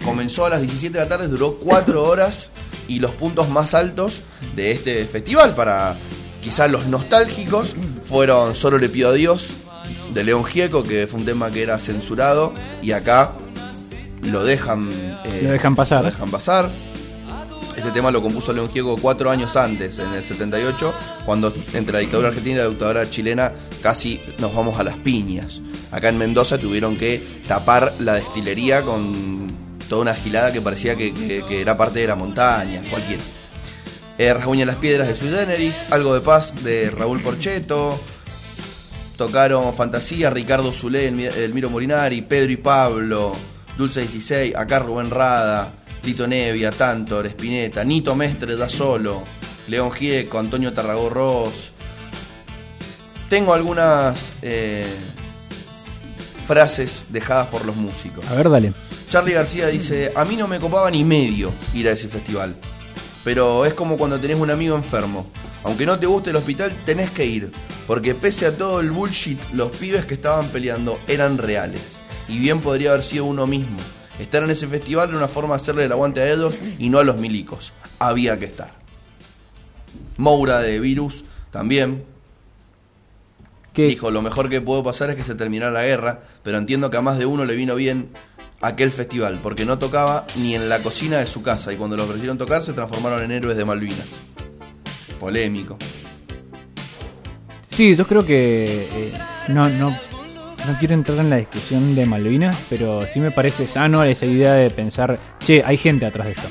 Comenzó 0.05 0.45
a 0.45 0.51
las 0.51 0.61
17 0.61 0.93
de 0.93 1.05
la 1.05 1.09
tarde, 1.09 1.29
duró 1.29 1.55
4 1.55 2.05
horas 2.05 2.51
y 2.89 2.99
los 2.99 3.13
puntos 3.13 3.49
más 3.49 3.75
altos 3.75 4.23
de 4.57 4.73
este 4.73 5.07
festival 5.07 5.55
para 5.55 5.97
quizás 6.43 6.71
los 6.71 6.87
nostálgicos 6.87 7.75
fueron 8.05 8.55
Solo 8.55 8.79
le 8.79 8.89
pido 8.89 9.11
a 9.11 9.13
Dios, 9.13 9.47
de 10.13 10.25
León 10.25 10.45
Gieco, 10.45 10.83
que 10.83 11.07
fue 11.07 11.21
un 11.21 11.27
tema 11.27 11.51
que 11.51 11.63
era 11.63 11.79
censurado, 11.79 12.53
y 12.83 12.93
acá 12.93 13.33
lo 14.23 14.45
dejan, 14.45 14.91
eh, 15.25 15.41
Lo 15.45 15.53
dejan 15.53 15.77
pasar. 15.77 16.03
lo 16.03 16.11
dejan 16.11 16.31
pasar. 16.31 16.71
Este 17.77 17.93
tema 17.93 18.11
lo 18.11 18.21
compuso 18.21 18.53
León 18.53 18.71
Gieco 18.73 18.97
cuatro 18.97 19.31
años 19.31 19.57
antes, 19.57 19.99
en 20.01 20.13
el 20.13 20.25
78, 20.25 20.93
cuando 21.25 21.55
entre 21.75 21.93
la 21.93 21.99
dictadura 22.01 22.29
argentina 22.29 22.57
y 22.57 22.59
la 22.65 22.69
dictadura 22.71 23.09
chilena 23.09 23.53
casi 23.83 24.21
nos 24.39 24.53
vamos 24.55 24.81
a 24.81 24.83
las 24.85 24.97
piñas. 24.97 25.61
Acá 25.93 26.09
en 26.09 26.19
Mendoza 26.19 26.59
tuvieron 26.59 26.97
que 26.97 27.23
tapar 27.47 27.95
la 28.01 28.15
destilería 28.15 28.83
con 28.83 29.49
toda 29.89 30.03
una 30.03 30.15
gilada 30.15 30.53
que 30.53 30.61
parecía 30.61 30.97
que, 30.97 31.15
que- 31.15 31.45
que 31.49 31.61
era 31.61 31.77
parte 31.77 32.01
de 32.01 32.09
la 32.09 32.17
montaña, 32.17 32.83
cualquiera. 32.91 33.23
Eh, 34.19 34.35
Rasguña 34.35 34.67
las 34.67 34.77
piedras 34.77 35.07
de 35.09 35.15
Sui 35.15 35.31
Generis, 35.31 35.87
Algo 35.91 36.13
de 36.13 36.21
Paz 36.21 36.65
de 36.65 36.91
Raúl 36.91 37.23
Porcheto, 37.23 37.99
tocaron 39.17 39.73
Fantasía, 39.75 40.29
Ricardo 40.31 40.73
Zulé, 40.73 41.09
Elmi- 41.13 41.33
Elmiro 41.37 41.71
Morinari, 41.71 42.23
Pedro 42.23 42.51
y 42.53 42.57
Pablo, 42.57 43.33
Dulce 43.77 44.01
16, 44.01 44.57
acá 44.57 44.81
Rubén 44.81 45.11
Rada, 45.11 45.71
Tito 46.03 46.27
Nevia, 46.27 46.73
Tantor, 46.73 47.27
Espineta, 47.27 47.85
Nito 47.85 48.17
Mestre 48.17 48.57
da 48.57 48.69
solo, 48.69 49.23
León 49.69 49.93
Gieco, 49.93 50.39
Antonio 50.39 50.73
Tarragó 50.73 51.09
Ross. 51.11 51.71
Tengo 53.29 53.53
algunas 53.55 54.33
eh, 54.43 54.87
frases 56.47 57.05
dejadas 57.11 57.49
por 57.49 57.65
los 57.65 57.77
músicos. 57.77 58.25
A 58.29 58.35
ver, 58.35 58.49
dale. 58.51 58.73
Charlie 59.11 59.35
García 59.35 59.69
dice, 59.69 60.13
a 60.17 60.25
mí 60.25 60.37
no 60.37 60.49
me 60.49 60.59
copaba 60.59 60.91
ni 60.91 61.05
medio 61.05 61.53
ir 61.75 61.89
a 61.89 61.93
ese 61.93 62.09
festival. 62.09 62.55
Pero 63.29 63.67
es 63.67 63.75
como 63.75 63.99
cuando 63.99 64.19
tenés 64.19 64.39
un 64.39 64.49
amigo 64.49 64.75
enfermo. 64.75 65.27
Aunque 65.63 65.85
no 65.85 65.99
te 65.99 66.07
guste 66.07 66.31
el 66.31 66.37
hospital, 66.37 66.73
tenés 66.87 67.11
que 67.11 67.27
ir. 67.27 67.53
Porque 67.87 68.15
pese 68.15 68.47
a 68.47 68.57
todo 68.57 68.81
el 68.81 68.91
bullshit, 68.91 69.39
los 69.53 69.71
pibes 69.71 70.07
que 70.07 70.15
estaban 70.15 70.47
peleando 70.47 70.99
eran 71.07 71.37
reales. 71.37 71.99
Y 72.27 72.39
bien 72.39 72.63
podría 72.63 72.93
haber 72.93 73.05
sido 73.05 73.27
uno 73.27 73.47
mismo. 73.47 73.77
Estar 74.19 74.43
en 74.43 74.49
ese 74.49 74.67
festival 74.67 75.11
era 75.11 75.19
una 75.19 75.29
forma 75.29 75.51
de 75.51 75.61
hacerle 75.61 75.85
el 75.85 75.93
aguante 75.93 76.23
a 76.23 76.33
ellos 76.33 76.55
y 76.79 76.89
no 76.89 77.01
a 77.01 77.05
los 77.05 77.19
milicos. 77.19 77.75
Había 77.99 78.39
que 78.39 78.47
estar. 78.47 78.71
Moura 80.17 80.61
de 80.61 80.81
Virus 80.81 81.23
también 81.51 82.07
¿Qué? 83.75 83.89
Dijo, 83.89 84.11
lo 84.11 84.23
mejor 84.23 84.49
que 84.49 84.63
puedo 84.63 84.83
pasar 84.83 85.11
es 85.11 85.17
que 85.17 85.25
se 85.25 85.35
terminara 85.35 85.71
la 85.71 85.85
guerra, 85.85 86.23
pero 86.43 86.57
entiendo 86.57 86.91
que 86.91 86.97
a 86.97 87.03
más 87.03 87.19
de 87.19 87.27
uno 87.27 87.45
le 87.45 87.57
vino 87.57 87.75
bien 87.75 88.09
aquel 88.61 88.91
festival, 88.91 89.39
porque 89.43 89.65
no 89.65 89.79
tocaba 89.79 90.27
ni 90.37 90.55
en 90.55 90.69
la 90.69 90.79
cocina 90.81 91.19
de 91.19 91.27
su 91.27 91.43
casa 91.43 91.73
y 91.73 91.77
cuando 91.77 91.97
lo 91.97 92.05
ofrecieron 92.05 92.39
tocar 92.39 92.65
se 92.65 92.73
transformaron 92.73 93.23
en 93.23 93.33
héroes 93.33 93.57
de 93.57 93.65
Malvinas. 93.65 94.07
Polémico. 95.21 95.77
Sí, 97.69 97.95
yo 97.95 98.07
creo 98.07 98.27
que 98.27 98.89
eh, 98.93 99.13
no, 99.49 99.69
no, 99.69 99.91
no 99.91 100.79
quiero 100.79 100.95
entrar 100.95 101.19
en 101.19 101.31
la 101.31 101.37
discusión 101.37 101.95
de 101.95 102.07
Malvinas, 102.07 102.57
pero 102.69 103.07
sí 103.07 103.21
me 103.21 103.31
parece 103.31 103.69
sano 103.69 104.03
esa 104.03 104.27
idea 104.27 104.55
de 104.55 104.71
pensar, 104.71 105.19
che, 105.39 105.63
hay 105.65 105.77
gente 105.77 106.07
atrás 106.07 106.27
de 106.27 106.33
esto. 106.33 106.49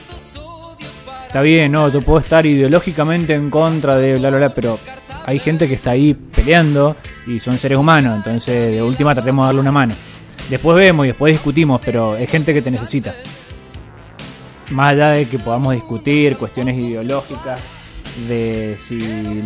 Está 1.28 1.42
bien, 1.42 1.72
no, 1.74 1.90
yo 1.90 2.02
puedo 2.02 2.20
estar 2.20 2.46
ideológicamente 2.46 3.34
en 3.34 3.50
contra 3.50 3.98
de 3.98 4.18
bla 4.18 4.30
bla 4.30 4.38
bla, 4.38 4.50
pero 4.50 4.80
hay 5.26 5.40
gente 5.40 5.68
que 5.68 5.74
está 5.74 5.92
ahí 5.92 6.14
peleando 6.14 6.96
y 7.26 7.42
son 7.42 7.58
seres 7.58 7.78
humanos, 7.78 8.16
entonces 8.16 8.74
de 8.74 8.82
última 8.82 9.14
tratemos 9.14 9.44
de 9.44 9.48
darle 9.48 9.62
una 9.62 9.72
mano. 9.74 9.96
Después 10.50 10.78
vemos 10.78 11.06
y 11.06 11.10
después 11.10 11.34
discutimos, 11.34 11.82
pero 11.84 12.16
es 12.16 12.30
gente 12.30 12.54
que 12.54 12.62
te 12.62 12.72
necesita. 12.72 13.14
Más 14.72 14.94
allá 14.94 15.10
de 15.10 15.26
que 15.26 15.40
podamos 15.40 15.74
discutir 15.74 16.38
cuestiones 16.38 16.78
ideológicas, 16.78 17.60
de 18.28 18.78
si 18.80 18.98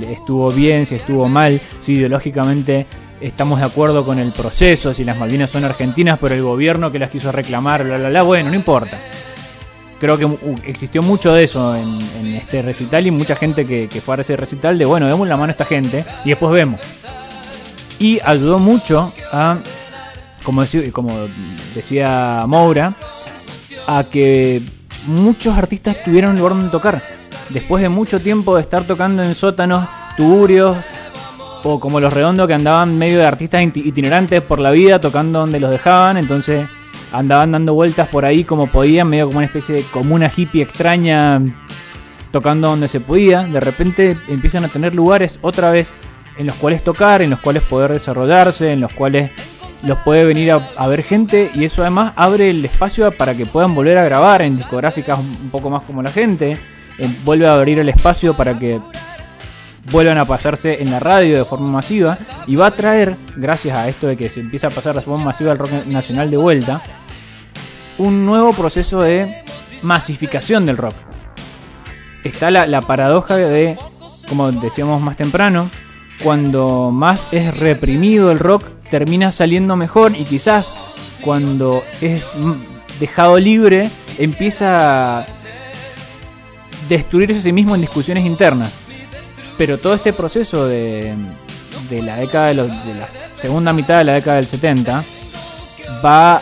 estuvo 0.10 0.52
bien, 0.52 0.86
si 0.86 0.95
estuvo 0.95 1.28
mal, 1.28 1.60
si 1.82 1.93
ideológicamente 1.93 2.86
estamos 3.20 3.60
de 3.60 3.66
acuerdo 3.66 4.06
con 4.06 4.20
el 4.20 4.32
proceso, 4.32 4.93
si 4.93 5.04
las 5.04 5.18
Malvinas 5.18 5.49
son 5.49 5.66
argentinas, 5.66 6.18
pero 6.20 6.36
el 6.36 6.41
gobierno 6.41 6.91
que 6.91 6.99
las 6.99 7.10
quiso 7.10 7.32
reclamar, 7.32 7.84
bla, 7.84 7.97
bla, 7.97 8.10
bla, 8.10 8.22
bueno, 8.24 8.49
no 8.49 8.56
importa. 8.56 8.97
Creo 9.99 10.18
que 10.18 10.28
existió 10.66 11.04
mucho 11.04 11.34
de 11.34 11.43
eso 11.43 11.76
en, 11.76 11.88
en 12.20 12.36
este 12.36 12.64
recital 12.64 13.06
y 13.06 13.12
mucha 13.12 13.36
gente 13.36 13.68
que, 13.68 13.88
que 13.88 14.02
fue 14.02 14.16
a 14.16 14.22
ese 14.22 14.36
recital 14.36 14.78
de, 14.78 14.86
bueno, 14.86 15.06
demos 15.06 15.28
la 15.28 15.38
mano 15.38 15.49
a 15.49 15.52
esta 15.52 15.66
gente 15.66 16.04
y 16.26 16.30
después 16.30 16.52
vemos. 16.52 16.80
Y 17.99 18.20
ayudó 18.24 18.58
mucho 18.58 19.14
a, 19.32 19.60
como 20.43 20.61
decía, 20.61 20.91
como 20.91 21.27
decía 21.75 22.43
Moura, 22.47 22.93
a 23.87 24.03
que 24.03 24.61
muchos 25.05 25.57
artistas 25.57 25.97
tuvieron 26.03 26.35
lugar 26.35 26.53
donde 26.53 26.69
tocar. 26.69 27.01
Después 27.49 27.81
de 27.83 27.89
mucho 27.89 28.19
tiempo 28.19 28.55
de 28.55 28.61
estar 28.61 28.85
tocando 28.87 29.23
en 29.23 29.35
sótanos, 29.35 29.87
tuburios, 30.17 30.77
o 31.63 31.79
como 31.79 31.99
los 31.99 32.11
redondos 32.13 32.47
que 32.47 32.53
andaban 32.53 32.97
medio 32.97 33.19
de 33.19 33.25
artistas 33.25 33.61
iti- 33.61 33.85
itinerantes 33.85 34.41
por 34.41 34.59
la 34.59 34.71
vida, 34.71 34.99
tocando 34.99 35.39
donde 35.39 35.59
los 35.59 35.69
dejaban, 35.69 36.17
entonces 36.17 36.67
andaban 37.11 37.51
dando 37.51 37.73
vueltas 37.73 38.07
por 38.07 38.25
ahí 38.25 38.43
como 38.43 38.67
podían, 38.67 39.09
medio 39.09 39.27
como 39.27 39.37
una 39.37 39.45
especie 39.45 39.75
de 39.75 39.83
comuna 39.83 40.31
hippie 40.35 40.63
extraña, 40.63 41.41
tocando 42.31 42.69
donde 42.69 42.87
se 42.87 42.99
podía. 42.99 43.43
De 43.43 43.59
repente 43.59 44.17
empiezan 44.29 44.63
a 44.63 44.69
tener 44.69 44.95
lugares 44.95 45.37
otra 45.41 45.71
vez 45.71 45.91
en 46.37 46.47
los 46.47 46.55
cuales 46.55 46.83
tocar, 46.83 47.21
en 47.21 47.29
los 47.29 47.41
cuales 47.41 47.63
poder 47.63 47.91
desarrollarse, 47.91 48.71
en 48.71 48.79
los 48.79 48.93
cuales 48.93 49.31
los 49.84 49.97
puede 49.99 50.25
venir 50.25 50.51
a, 50.51 50.88
ver 50.88 51.03
gente 51.03 51.51
y 51.53 51.65
eso 51.65 51.82
además 51.82 52.13
abre 52.15 52.49
el 52.49 52.63
espacio 52.63 53.11
para 53.11 53.36
que 53.36 53.45
puedan 53.45 53.73
volver 53.73 53.97
a 53.97 54.03
grabar 54.03 54.41
en 54.41 54.57
discográficas 54.57 55.19
un, 55.19 55.25
un 55.25 55.49
poco 55.49 55.69
más 55.69 55.84
como 55.84 56.03
la 56.03 56.11
gente, 56.11 56.57
eh, 56.97 57.15
vuelve 57.23 57.47
a 57.47 57.53
abrir 57.53 57.79
el 57.79 57.89
espacio 57.89 58.36
para 58.36 58.57
que 58.57 58.79
vuelvan 59.89 60.17
a 60.17 60.25
pasarse 60.25 60.82
en 60.82 60.91
la 60.91 60.99
radio 60.99 61.38
de 61.38 61.45
forma 61.45 61.67
masiva 61.67 62.17
y 62.45 62.55
va 62.55 62.67
a 62.67 62.71
traer, 62.71 63.15
gracias 63.36 63.77
a 63.77 63.88
esto 63.88 64.07
de 64.07 64.17
que 64.17 64.29
se 64.29 64.39
empieza 64.39 64.67
a 64.67 64.71
pasar 64.71 64.95
de 64.95 65.01
forma 65.01 65.25
masiva 65.25 65.51
el 65.51 65.57
rock 65.57 65.71
nacional 65.88 66.29
de 66.29 66.38
vuelta, 66.38 66.82
un 67.97 68.25
nuevo 68.25 68.51
proceso 68.53 69.01
de 69.01 69.27
masificación 69.82 70.65
del 70.65 70.77
rock. 70.77 70.95
Está 72.23 72.51
la, 72.51 72.67
la 72.67 72.82
paradoja 72.82 73.36
de, 73.36 73.77
como 74.29 74.51
decíamos 74.51 75.01
más 75.01 75.17
temprano, 75.17 75.71
cuando 76.23 76.91
más 76.91 77.25
es 77.32 77.57
reprimido 77.57 78.32
el 78.32 78.38
rock, 78.38 78.65
termina 78.91 79.31
saliendo 79.31 79.75
mejor 79.75 80.15
y 80.15 80.23
quizás 80.25 80.67
cuando 81.21 81.83
es 82.01 82.21
dejado 82.99 83.39
libre, 83.39 83.89
empieza 84.19 85.19
a 85.21 85.25
destruirse 86.89 87.39
a 87.39 87.41
sí 87.41 87.51
mismo 87.51 87.73
en 87.75 87.81
discusiones 87.81 88.25
internas. 88.25 88.73
Pero 89.57 89.77
todo 89.77 89.93
este 89.93 90.13
proceso 90.13 90.67
de, 90.67 91.13
de 91.89 92.01
la 92.01 92.17
década 92.17 92.47
de, 92.47 92.53
los- 92.55 92.85
de 92.85 92.93
la 92.95 93.07
segunda 93.37 93.73
mitad 93.73 93.99
de 93.99 94.03
la 94.05 94.13
década 94.13 94.37
del 94.37 94.45
70 94.45 95.03
va 96.03 96.41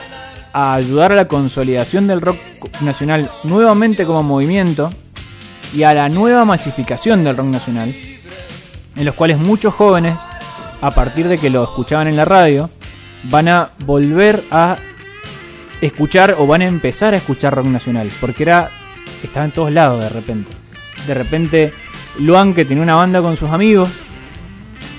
a 0.51 0.73
ayudar 0.73 1.11
a 1.11 1.15
la 1.15 1.27
consolidación 1.27 2.07
del 2.07 2.21
rock 2.21 2.37
nacional 2.81 3.29
nuevamente 3.43 4.05
como 4.05 4.23
movimiento 4.23 4.89
y 5.73 5.83
a 5.83 5.93
la 5.93 6.09
nueva 6.09 6.45
masificación 6.45 7.23
del 7.23 7.37
rock 7.37 7.47
nacional, 7.47 7.93
en 8.95 9.05
los 9.05 9.13
cuales 9.15 9.37
muchos 9.37 9.73
jóvenes, 9.75 10.15
a 10.81 10.91
partir 10.91 11.27
de 11.27 11.37
que 11.37 11.49
lo 11.49 11.63
escuchaban 11.63 12.07
en 12.07 12.15
la 12.15 12.25
radio, 12.25 12.69
van 13.23 13.47
a 13.47 13.69
volver 13.79 14.43
a 14.51 14.77
escuchar 15.81 16.35
o 16.37 16.47
van 16.47 16.61
a 16.61 16.67
empezar 16.67 17.13
a 17.13 17.17
escuchar 17.17 17.55
rock 17.55 17.67
nacional, 17.67 18.11
porque 18.19 18.43
era 18.43 18.71
estaba 19.23 19.45
en 19.45 19.51
todos 19.51 19.71
lados 19.71 20.03
de 20.03 20.09
repente. 20.09 20.51
De 21.07 21.13
repente 21.13 21.73
Luan 22.19 22.53
que 22.53 22.65
tenía 22.65 22.83
una 22.83 22.95
banda 22.95 23.21
con 23.21 23.37
sus 23.37 23.49
amigos 23.49 23.89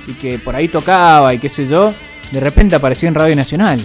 y 0.06 0.14
que 0.14 0.38
por 0.38 0.56
ahí 0.56 0.68
tocaba 0.68 1.32
y 1.34 1.38
qué 1.38 1.48
sé 1.48 1.66
yo, 1.66 1.94
de 2.30 2.40
repente 2.40 2.76
apareció 2.76 3.08
en 3.08 3.14
Radio 3.14 3.36
Nacional. 3.36 3.80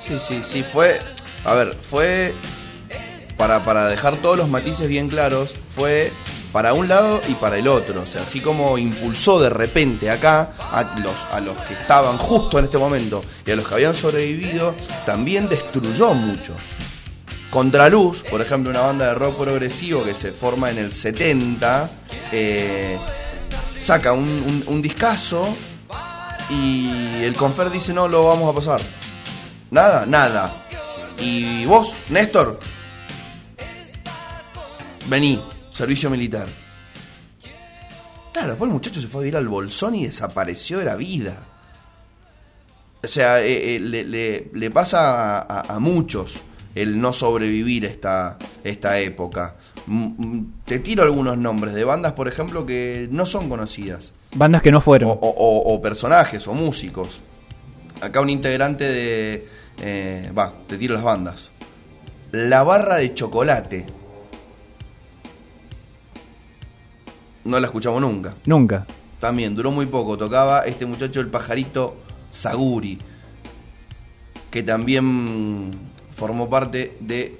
Sí, 0.00 0.14
sí, 0.20 0.40
sí, 0.42 0.62
fue. 0.62 1.00
A 1.44 1.54
ver, 1.54 1.76
fue. 1.82 2.34
Para, 3.36 3.62
para 3.62 3.88
dejar 3.88 4.16
todos 4.16 4.36
los 4.36 4.48
matices 4.48 4.88
bien 4.88 5.08
claros, 5.08 5.54
fue 5.76 6.10
para 6.52 6.72
un 6.72 6.88
lado 6.88 7.20
y 7.28 7.34
para 7.34 7.58
el 7.58 7.68
otro. 7.68 8.02
O 8.02 8.06
sea, 8.06 8.22
así 8.22 8.40
como 8.40 8.78
impulsó 8.78 9.40
de 9.40 9.50
repente 9.50 10.10
acá 10.10 10.52
a 10.58 10.98
los, 11.02 11.16
a 11.32 11.40
los 11.40 11.56
que 11.58 11.74
estaban 11.74 12.18
justo 12.18 12.58
en 12.58 12.64
este 12.64 12.78
momento 12.78 13.22
y 13.46 13.50
a 13.50 13.56
los 13.56 13.66
que 13.66 13.74
habían 13.74 13.94
sobrevivido, 13.94 14.74
también 15.04 15.48
destruyó 15.48 16.14
mucho. 16.14 16.56
Contraluz, 17.50 18.22
por 18.24 18.42
ejemplo, 18.42 18.70
una 18.70 18.80
banda 18.80 19.08
de 19.08 19.14
rock 19.14 19.36
progresivo 19.38 20.04
que 20.04 20.14
se 20.14 20.32
forma 20.32 20.70
en 20.70 20.78
el 20.78 20.92
70, 20.92 21.90
eh, 22.30 22.98
saca 23.80 24.12
un, 24.12 24.28
un, 24.28 24.64
un 24.66 24.82
discazo 24.82 25.56
y 26.50 27.22
el 27.22 27.34
Confer 27.36 27.70
dice 27.70 27.92
no 27.92 28.08
lo 28.08 28.26
vamos 28.26 28.50
a 28.50 28.54
pasar. 28.54 28.80
Nada, 29.70 30.06
nada. 30.06 30.52
Y 31.18 31.66
vos, 31.66 31.96
Néstor, 32.08 32.60
vení, 35.06 35.40
servicio 35.78 36.10
militar. 36.10 36.48
Claro, 38.32 38.48
después 38.48 38.68
el 38.68 38.74
muchacho 38.74 39.00
se 39.00 39.06
fue 39.08 39.20
a 39.20 39.24
vivir 39.24 39.36
al 39.36 39.48
bolsón 39.48 39.94
y 39.94 40.06
desapareció 40.06 40.78
de 40.78 40.84
la 40.84 40.96
vida. 40.96 41.46
O 43.02 43.06
sea, 43.06 43.40
eh, 43.40 43.76
eh, 43.76 43.80
le, 43.80 44.04
le- 44.04 44.50
le 44.52 44.70
pasa 44.70 45.38
a, 45.38 45.40
a- 45.40 45.74
a 45.76 45.78
muchos 45.78 46.40
el 46.74 47.00
no 47.00 47.12
sobrevivir 47.12 47.84
esta, 47.84 48.36
esta 48.64 48.98
época. 48.98 49.54
Mm, 49.86 50.04
mm, 50.16 50.52
Te 50.64 50.80
tiro 50.80 51.02
algunos 51.04 51.38
nombres 51.38 51.74
de 51.74 51.84
bandas, 51.84 52.12
por 52.12 52.26
ejemplo, 52.28 52.66
que 52.66 53.08
no 53.10 53.24
son 53.24 53.48
conocidas. 53.48 54.12
Bandas 54.34 54.62
que 54.62 54.70
no 54.72 54.80
fueron. 54.80 55.08
o- 55.10 55.12
o- 55.14 55.74
o 55.74 55.80
personajes 55.80 56.46
o 56.48 56.52
músicos. 56.54 57.20
acá 58.00 58.20
un 58.20 58.30
integrante 58.30 58.84
de. 58.84 59.48
eh, 59.80 60.30
Va, 60.36 60.52
te 60.68 60.76
tiro 60.76 60.94
las 60.94 61.02
bandas. 61.04 61.50
La 62.32 62.62
barra 62.64 62.96
de 62.96 63.14
chocolate. 63.14 63.86
No 67.44 67.58
la 67.60 67.66
escuchamos 67.66 68.00
nunca. 68.00 68.34
Nunca. 68.46 68.86
También 69.20 69.54
duró 69.54 69.70
muy 69.70 69.86
poco. 69.86 70.16
Tocaba 70.16 70.62
este 70.62 70.86
muchacho, 70.86 71.20
el 71.20 71.28
pajarito 71.28 71.96
Saguri. 72.30 72.98
Que 74.50 74.62
también 74.62 75.70
formó 76.14 76.48
parte 76.48 76.96
de. 77.00 77.38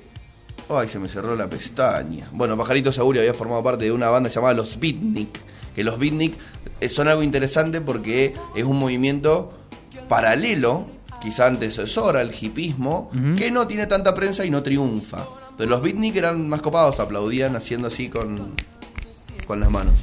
Ay, 0.69 0.89
se 0.89 0.99
me 0.99 1.09
cerró 1.09 1.35
la 1.35 1.49
pestaña. 1.49 2.29
Bueno, 2.33 2.57
Pajarito 2.57 2.93
Saguri 2.93 3.21
había 3.21 3.33
formado 3.33 3.63
parte 3.63 3.87
de 3.87 3.93
una 3.93 4.11
banda 4.11 4.29
llamada 4.29 4.55
Los 4.55 4.79
Beatnik. 4.79 5.41
Que 5.75 5.83
los 5.83 5.99
Beatnik 5.99 6.37
eh, 6.81 6.89
son 6.91 7.09
algo 7.09 7.23
interesante 7.23 7.81
porque 7.81 8.35
es 8.55 8.65
un 8.65 8.79
movimiento 8.79 9.53
paralelo, 10.09 10.87
quizá 11.23 11.47
antecesor 11.47 12.17
al 12.17 12.33
hipismo, 12.39 13.11
que 13.37 13.51
no 13.51 13.67
tiene 13.67 13.87
tanta 13.87 14.15
prensa 14.15 14.45
y 14.45 14.51
no 14.51 14.63
triunfa. 14.63 15.27
Entonces 15.51 15.69
los 15.69 15.83
Beatnik 15.83 16.17
eran 16.17 16.49
más 16.49 16.61
copados, 16.61 17.01
aplaudían 17.01 17.57
haciendo 17.57 17.89
así 17.89 18.09
con, 18.09 18.55
con 19.49 19.59
las 19.59 19.69
manos. 19.71 19.95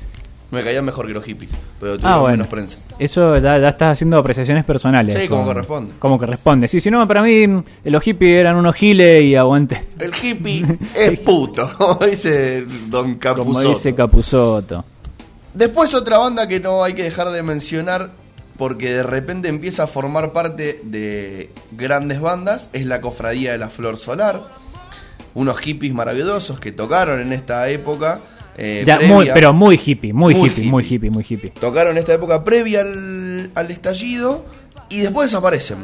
Me 0.52 0.64
caían 0.64 0.86
mejor 0.86 1.08
que 1.08 1.14
los 1.14 1.24
hippies, 1.26 1.50
pero 1.80 1.94
tuvieron 1.98 2.12
Ah, 2.14 2.20
bueno. 2.20 2.32
menos 2.34 2.48
prensa. 2.48 2.78
Eso 3.00 3.38
ya, 3.40 3.58
ya 3.58 3.70
estás 3.70 3.94
haciendo 3.94 4.18
apreciaciones 4.18 4.64
personales. 4.64 5.18
Sí, 5.20 5.28
como 5.28 5.44
corresponde. 5.46 5.94
Como 6.00 6.18
corresponde. 6.20 6.68
Sí, 6.68 6.80
si 6.80 6.92
no, 6.92 7.06
para 7.08 7.24
mí 7.24 7.48
mm, 7.48 7.64
los 7.86 8.04
hippies 8.04 8.40
eran 8.42 8.56
unos 8.56 8.76
giles 8.76 9.24
y 9.24 9.36
aguante. 9.36 9.84
El 10.00 10.12
hippie 10.22 10.64
es 10.96 11.20
puto, 11.20 11.70
como 11.78 12.06
dice 12.06 12.66
Don 12.88 13.16
Como 13.16 13.20
Capuzotto. 13.20 13.70
dice 13.70 13.96
Capuzoto. 13.96 14.86
Después 15.54 15.94
otra 15.94 16.18
banda 16.20 16.48
que 16.48 16.60
no 16.60 16.84
hay 16.84 16.94
que 16.94 17.04
dejar 17.04 17.30
de 17.32 17.42
mencionar 17.42 18.12
porque 18.58 18.90
de 18.94 19.04
repente 19.04 19.50
empieza 19.50 19.84
a 19.84 19.88
formar 19.88 20.32
parte 20.32 20.80
de 20.84 21.50
grandes 21.72 22.22
bandas 22.22 22.70
es 22.72 22.86
la 22.86 23.02
Cofradía 23.02 23.52
de 23.54 23.58
la 23.58 23.70
Flor 23.70 23.98
Solar. 23.98 24.44
Unos 25.34 25.58
hippies 25.60 25.94
maravillosos 25.94 26.60
que 26.60 26.72
tocaron 26.72 27.20
en 27.20 27.34
esta 27.34 27.68
época. 27.70 28.22
Eh, 28.58 28.84
Ya, 28.86 29.00
muy, 29.02 29.30
pero 29.34 29.54
muy 29.54 29.80
hippie, 29.84 30.14
muy, 30.14 30.34
Muy 30.36 30.50
hippie, 30.50 30.64
muy 30.66 30.84
hippie. 30.84 31.10
muy 31.10 31.26
hippie. 31.28 31.50
Tocaron 31.52 31.98
esta 31.98 32.14
época 32.14 32.44
previa 32.44 32.82
al, 32.82 33.52
al 33.56 33.72
estallido 33.72 34.46
y 34.90 35.00
después 35.02 35.28
desaparecen. 35.32 35.78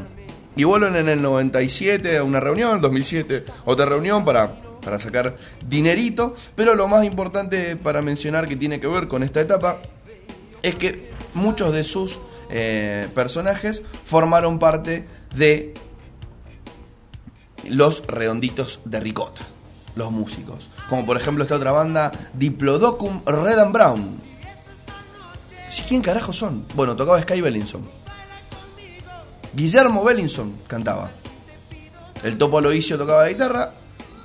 Y 0.55 0.63
vuelven 0.65 0.95
en 0.95 1.07
el 1.09 1.21
97 1.21 2.17
a 2.17 2.23
una 2.23 2.39
reunión, 2.39 2.81
2007 2.81 3.45
otra 3.65 3.85
reunión 3.85 4.25
para, 4.25 4.61
para 4.81 4.99
sacar 4.99 5.37
dinerito. 5.67 6.35
Pero 6.55 6.75
lo 6.75 6.87
más 6.87 7.05
importante 7.05 7.75
para 7.77 8.01
mencionar 8.01 8.47
que 8.47 8.55
tiene 8.55 8.79
que 8.79 8.87
ver 8.87 9.07
con 9.07 9.23
esta 9.23 9.39
etapa 9.39 9.77
es 10.61 10.75
que 10.75 11.09
muchos 11.33 11.73
de 11.73 11.83
sus 11.83 12.19
eh, 12.49 13.07
personajes 13.15 13.83
formaron 14.05 14.59
parte 14.59 15.05
de 15.35 15.73
los 17.69 18.05
redonditos 18.07 18.81
de 18.85 18.99
ricota, 18.99 19.41
los 19.95 20.11
músicos. 20.11 20.69
Como 20.91 21.05
por 21.05 21.15
ejemplo 21.15 21.45
esta 21.45 21.55
otra 21.55 21.71
banda, 21.71 22.11
Diplodocum 22.33 23.21
Red 23.25 23.59
and 23.59 23.71
Brown. 23.71 24.19
¿Sí, 25.69 25.83
¿Quién 25.87 26.01
carajo 26.01 26.33
son? 26.33 26.65
Bueno, 26.75 26.97
tocaba 26.97 27.21
Sky 27.21 27.39
Bellinson. 27.39 27.87
Guillermo 29.53 30.03
Bellinson 30.03 30.53
cantaba. 30.67 31.09
El 32.25 32.37
Topo 32.37 32.57
Aloisio 32.57 32.97
tocaba 32.97 33.23
la 33.23 33.29
guitarra. 33.29 33.73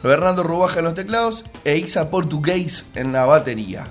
Bernardo 0.03 0.43
Rubaja 0.43 0.81
en 0.81 0.87
los 0.87 0.95
teclados. 0.95 1.45
E 1.63 1.79
Isa 1.79 2.11
Portugués 2.11 2.85
en 2.97 3.13
la 3.13 3.27
batería. 3.27 3.87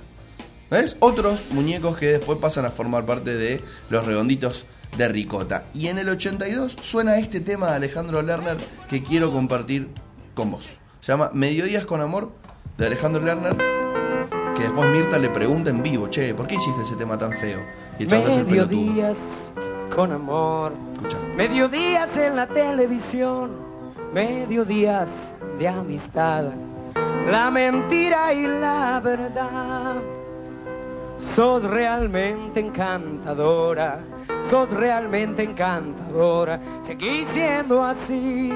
¿Ves? 0.70 0.98
Otros 1.00 1.40
muñecos 1.52 1.96
que 1.96 2.08
después 2.08 2.40
pasan 2.40 2.66
a 2.66 2.72
formar 2.72 3.06
parte 3.06 3.36
de 3.36 3.62
los 3.90 4.06
redonditos 4.06 4.66
de 4.98 5.08
ricota. 5.08 5.64
Y 5.74 5.88
en 5.88 5.98
el 5.98 6.10
82 6.10 6.76
suena 6.82 7.20
este 7.20 7.40
tema 7.40 7.68
de 7.68 7.76
Alejandro 7.76 8.22
Lerner 8.22 8.58
que 8.90 9.02
quiero 9.02 9.32
compartir 9.32 9.88
con 10.34 10.52
vos. 10.52 10.66
Se 11.00 11.14
llama 11.14 11.30
Mediodías 11.32 11.86
con 11.86 12.02
Amor 12.02 12.44
de 12.78 12.86
Alejandro 12.88 13.22
Lerner. 13.22 13.56
Que 14.56 14.64
después 14.64 14.90
Mirta 14.90 15.18
le 15.20 15.30
pregunta 15.30 15.70
en 15.70 15.84
vivo, 15.84 16.08
che, 16.08 16.34
¿por 16.34 16.48
qué 16.48 16.56
hiciste 16.56 16.82
ese 16.82 16.96
tema 16.96 17.18
tan 17.18 17.34
feo? 17.34 17.60
Y 18.00 18.06
hace 18.06 18.40
el 18.40 18.46
pelotudo. 18.46 18.78
Mediodías 18.78 19.54
con 19.94 20.12
amor, 20.12 20.74
Escucha. 20.94 21.18
mediodías 21.36 22.16
en 22.18 22.36
la 22.38 22.48
televisión, 22.48 23.52
mediodías 24.14 25.36
de 25.60 25.68
amistad, 25.68 26.46
la 27.30 27.52
mentira 27.52 28.34
y 28.34 28.48
la 28.48 29.02
verdad. 29.04 29.96
Sos 31.18 31.64
realmente 31.64 32.60
encantadora, 32.62 34.00
sos 34.50 34.70
realmente 34.70 35.44
encantadora, 35.44 36.60
seguí 36.82 37.26
siendo 37.26 37.84
así, 37.84 38.54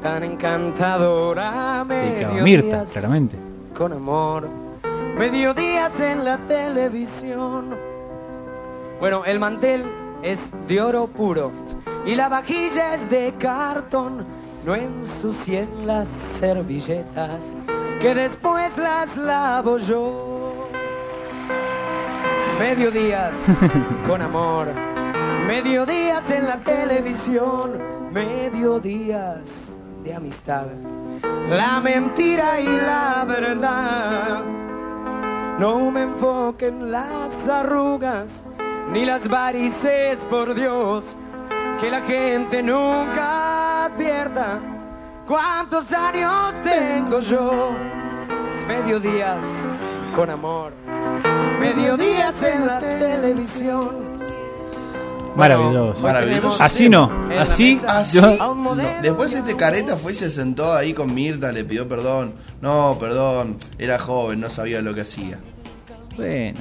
tan 0.00 0.22
encantadora. 0.24 1.84
Dedicado 1.88 2.38
a 2.40 2.42
Mirta, 2.42 2.84
claramente. 2.92 3.36
con 3.76 3.92
amor. 3.92 4.48
Mediodías 5.16 5.98
en 6.00 6.24
la 6.24 6.38
televisión. 6.48 7.76
Bueno, 9.00 9.24
el 9.24 9.38
mantel 9.38 9.84
es 10.22 10.52
de 10.68 10.80
oro 10.80 11.06
puro 11.06 11.50
y 12.06 12.14
la 12.14 12.28
vajilla 12.28 12.94
es 12.94 13.08
de 13.10 13.34
cartón. 13.38 14.26
No 14.64 14.74
ensucien 14.74 15.86
las 15.86 16.08
servilletas 16.08 17.54
que 18.00 18.14
después 18.14 18.76
las 18.78 19.16
lavo 19.16 19.78
yo. 19.78 20.68
Mediodías 22.58 23.32
con 24.06 24.20
amor. 24.22 24.68
Mediodías 25.46 26.30
en 26.30 26.46
la 26.46 26.58
televisión. 26.58 27.72
Mediodías 28.12 29.69
de 30.02 30.14
amistad. 30.14 30.66
La 31.48 31.80
mentira 31.80 32.60
y 32.60 32.66
la 32.66 33.24
verdad. 33.26 34.42
No 35.58 35.90
me 35.90 36.02
enfoquen 36.02 36.90
las 36.90 37.48
arrugas 37.48 38.44
ni 38.92 39.04
las 39.04 39.28
varices, 39.28 40.16
por 40.26 40.54
Dios. 40.54 41.04
Que 41.78 41.90
la 41.90 42.00
gente 42.02 42.62
nunca 42.62 43.86
advierta 43.86 44.60
cuántos 45.26 45.92
años 45.92 46.54
tengo 46.62 47.20
yo. 47.20 47.70
Mediodías 48.68 49.44
con 50.14 50.30
amor. 50.30 50.72
Mediodías 51.58 52.42
en 52.42 52.66
la 52.66 52.80
televisión. 52.80 54.09
Maravilloso. 55.40 56.02
Maravilloso. 56.02 56.62
Así 56.62 56.88
no, 56.88 57.10
así 57.38 57.80
yo-. 58.12 58.74
Después 59.02 59.32
este 59.32 59.56
careta 59.56 59.96
fue 59.96 60.12
y 60.12 60.14
se 60.14 60.30
sentó 60.30 60.72
ahí 60.72 60.92
con 60.94 61.12
Mirta, 61.12 61.50
le 61.52 61.64
pidió 61.64 61.88
perdón. 61.88 62.34
No, 62.60 62.96
perdón, 63.00 63.56
era 63.78 63.98
joven, 63.98 64.40
no 64.40 64.50
sabía 64.50 64.80
lo 64.80 64.94
que 64.94 65.00
hacía. 65.02 65.38
Bueno. 66.16 66.58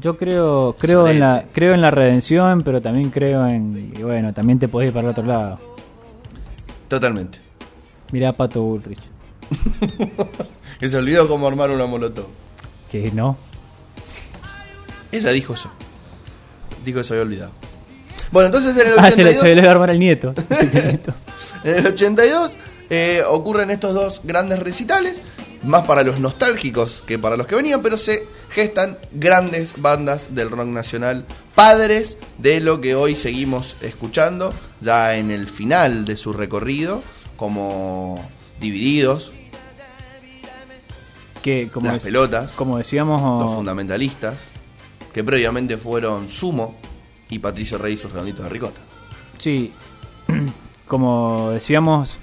Yo 0.00 0.16
creo 0.16 0.74
creo 0.78 1.06
en 1.06 1.20
la 1.20 1.44
creo 1.52 1.72
en 1.74 1.80
la 1.80 1.90
redención, 1.90 2.62
pero 2.62 2.80
también 2.82 3.10
creo 3.10 3.46
en 3.46 3.92
y 3.96 4.02
bueno, 4.02 4.32
también 4.32 4.58
te 4.58 4.66
podés 4.66 4.88
ir 4.88 4.94
para 4.94 5.06
el 5.08 5.10
otro 5.12 5.24
lado. 5.24 5.58
Totalmente. 6.88 7.38
Mirá 8.12 8.30
a 8.30 8.32
Pato 8.32 8.62
Bullrich, 8.62 8.98
Que 10.80 10.88
se 10.88 10.96
olvidó 10.96 11.26
cómo 11.28 11.46
armar 11.46 11.70
una 11.70 11.86
molotov. 11.86 12.26
que 12.90 13.10
no. 13.12 13.36
Ella 15.12 15.30
dijo 15.30 15.54
eso. 15.54 15.70
Dijo 16.84 16.98
que 16.98 17.04
se 17.04 17.14
había 17.14 17.22
olvidado. 17.22 17.52
Bueno, 18.30 18.46
entonces 18.46 18.76
en 18.76 18.92
el 18.92 18.94
Ah, 18.98 19.10
se 19.10 19.22
le, 19.22 19.30
82, 19.30 19.62
le 19.62 19.74
va 19.74 19.92
el 19.92 19.98
nieto. 19.98 20.34
en 21.64 21.76
el 21.76 21.86
82 21.86 22.52
eh, 22.90 23.22
ocurren 23.28 23.70
estos 23.70 23.94
dos 23.94 24.20
grandes 24.24 24.58
recitales, 24.58 25.22
más 25.62 25.84
para 25.86 26.02
los 26.02 26.20
nostálgicos 26.20 27.02
que 27.06 27.18
para 27.18 27.36
los 27.36 27.46
que 27.46 27.54
venían, 27.54 27.82
pero 27.82 27.96
se 27.96 28.26
gestan 28.50 28.98
grandes 29.12 29.74
bandas 29.76 30.34
del 30.34 30.50
rock 30.50 30.66
nacional, 30.66 31.24
padres 31.54 32.18
de 32.38 32.60
lo 32.60 32.80
que 32.80 32.94
hoy 32.94 33.16
seguimos 33.16 33.76
escuchando, 33.80 34.52
ya 34.80 35.16
en 35.16 35.30
el 35.30 35.48
final 35.48 36.04
de 36.04 36.16
su 36.16 36.32
recorrido, 36.32 37.02
como 37.36 38.30
Divididos, 38.60 39.32
que 41.42 41.68
como, 41.72 41.88
Las 41.88 42.02
Pelotas, 42.02 42.52
como 42.52 42.78
decíamos 42.78 43.44
Los 43.44 43.54
Fundamentalistas, 43.54 44.36
que 45.14 45.24
previamente 45.24 45.76
fueron 45.78 46.28
Sumo 46.28 46.74
y 47.30 47.38
Patricio 47.38 47.78
Rey 47.78 47.94
y 47.94 47.96
sus 47.96 48.12
redonditos 48.12 48.44
de 48.44 48.50
ricota. 48.50 48.80
Sí, 49.38 49.72
como 50.88 51.50
decíamos, 51.50 52.18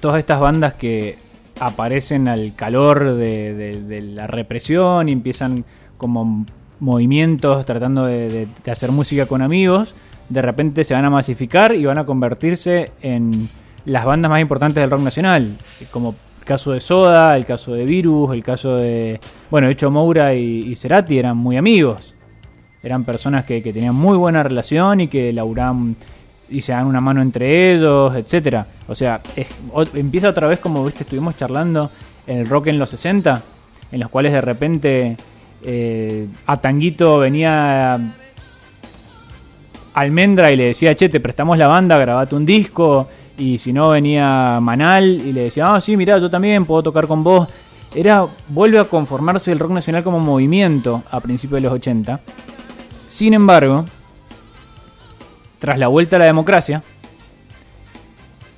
todas 0.00 0.18
estas 0.18 0.38
bandas 0.38 0.74
que 0.74 1.18
aparecen 1.58 2.28
al 2.28 2.54
calor 2.54 3.14
de, 3.14 3.54
de- 3.54 4.02
la 4.02 4.26
represión 4.26 5.08
y 5.08 5.12
empiezan 5.12 5.64
como 5.96 6.44
movimientos 6.80 7.64
tratando 7.64 8.04
de, 8.04 8.48
de- 8.62 8.70
hacer 8.70 8.92
música 8.92 9.26
con 9.26 9.40
amigos, 9.42 9.94
de 10.28 10.42
repente 10.42 10.84
se 10.84 10.92
van 10.94 11.04
a 11.06 11.10
masificar 11.10 11.74
y 11.74 11.84
van 11.86 11.98
a 11.98 12.04
convertirse 12.04 12.92
en 13.00 13.48
las 13.86 14.04
bandas 14.04 14.30
más 14.30 14.40
importantes 14.40 14.82
del 14.82 14.90
rock 14.90 15.00
nacional, 15.00 15.56
como 15.90 16.14
caso 16.46 16.72
de 16.72 16.80
Soda, 16.80 17.36
el 17.36 17.44
caso 17.44 17.74
de 17.74 17.84
Virus, 17.84 18.32
el 18.32 18.42
caso 18.42 18.76
de... 18.76 19.20
Bueno, 19.50 19.66
de 19.66 19.74
hecho 19.74 19.90
Moura 19.90 20.32
y, 20.34 20.74
Cerati 20.76 21.18
eran 21.18 21.36
muy 21.36 21.56
amigos. 21.58 22.14
eran 22.82 23.04
personas 23.04 23.44
que, 23.44 23.60
tenían 23.60 23.94
muy 23.94 24.16
buena 24.16 24.42
relación 24.42 25.02
y 25.02 25.08
que 25.08 25.32
laburaban 25.32 25.96
y 26.48 26.60
se 26.60 26.72
dan 26.72 26.86
una 26.86 27.00
mano 27.00 27.20
entre 27.20 27.74
ellos, 27.74 28.14
etcétera. 28.14 28.66
O 28.86 28.94
sea, 28.94 29.20
es- 29.34 29.48
empieza 29.94 30.28
otra 30.30 30.46
vez 30.46 30.60
como 30.60 30.84
viste, 30.84 31.02
estuvimos 31.02 31.36
charlando 31.36 31.90
en 32.26 32.38
el 32.38 32.48
rock 32.48 32.68
en 32.68 32.78
los 32.78 32.90
60, 32.90 33.42
en 33.92 34.00
los 34.00 34.08
cuales 34.08 34.32
de 34.32 34.40
repente 34.40 35.16
eh, 35.62 36.26
a 36.46 36.56
Tanguito 36.60 37.18
venía 37.18 37.98
Almendra 39.94 40.52
y 40.52 40.56
le 40.56 40.68
decía, 40.68 40.94
che, 40.94 41.08
te 41.08 41.20
prestamos 41.20 41.58
la 41.58 41.68
banda, 41.68 41.98
grabate 41.98 42.34
un 42.34 42.46
disco. 42.46 43.08
Y 43.38 43.58
si 43.58 43.72
no, 43.72 43.90
venía 43.90 44.58
Manal 44.60 45.04
y 45.04 45.32
le 45.32 45.42
decía, 45.42 45.74
ah, 45.74 45.80
sí, 45.80 45.96
mira, 45.96 46.18
yo 46.18 46.30
también 46.30 46.64
puedo 46.64 46.82
tocar 46.82 47.06
con 47.06 47.22
vos. 47.22 47.48
Era, 47.94 48.26
vuelve 48.48 48.78
a 48.78 48.84
conformarse 48.84 49.52
el 49.52 49.58
rock 49.58 49.72
nacional 49.72 50.02
como 50.02 50.18
movimiento 50.20 51.02
a 51.10 51.20
principios 51.20 51.62
de 51.62 51.68
los 51.68 51.74
80. 51.74 52.20
Sin 53.08 53.34
embargo, 53.34 53.84
tras 55.58 55.78
la 55.78 55.88
vuelta 55.88 56.16
a 56.16 56.18
la 56.20 56.24
democracia, 56.26 56.82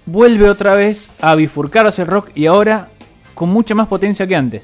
vuelve 0.07 0.49
otra 0.49 0.75
vez 0.75 1.11
a 1.21 1.35
bifurcarse 1.35 2.03
el 2.03 2.09
rock 2.09 2.31
y 2.35 2.47
ahora 2.47 2.89
con 3.35 3.51
mucha 3.51 3.75
más 3.75 3.89
potencia 3.89 4.27
que 4.27 4.37
antes. 4.37 4.63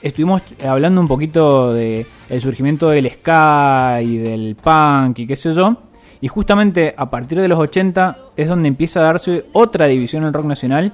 Estuvimos 0.00 0.42
hablando 0.66 1.00
un 1.00 1.08
poquito 1.08 1.72
de 1.72 2.06
surgimiento 2.40 2.90
del 2.90 3.10
ska 3.10 4.00
y 4.02 4.18
del 4.18 4.56
punk 4.56 5.20
y 5.20 5.26
qué 5.26 5.36
sé 5.36 5.52
yo. 5.54 5.78
Y 6.20 6.28
justamente 6.28 6.94
a 6.96 7.10
partir 7.10 7.40
de 7.40 7.48
los 7.48 7.58
80 7.58 8.16
es 8.36 8.48
donde 8.48 8.68
empieza 8.68 9.00
a 9.00 9.04
darse 9.04 9.44
otra 9.52 9.86
división 9.86 10.22
en 10.22 10.28
el 10.28 10.34
rock 10.34 10.46
nacional 10.46 10.92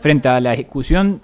frente 0.00 0.28
a 0.28 0.40
la 0.40 0.52
discusión 0.52 1.20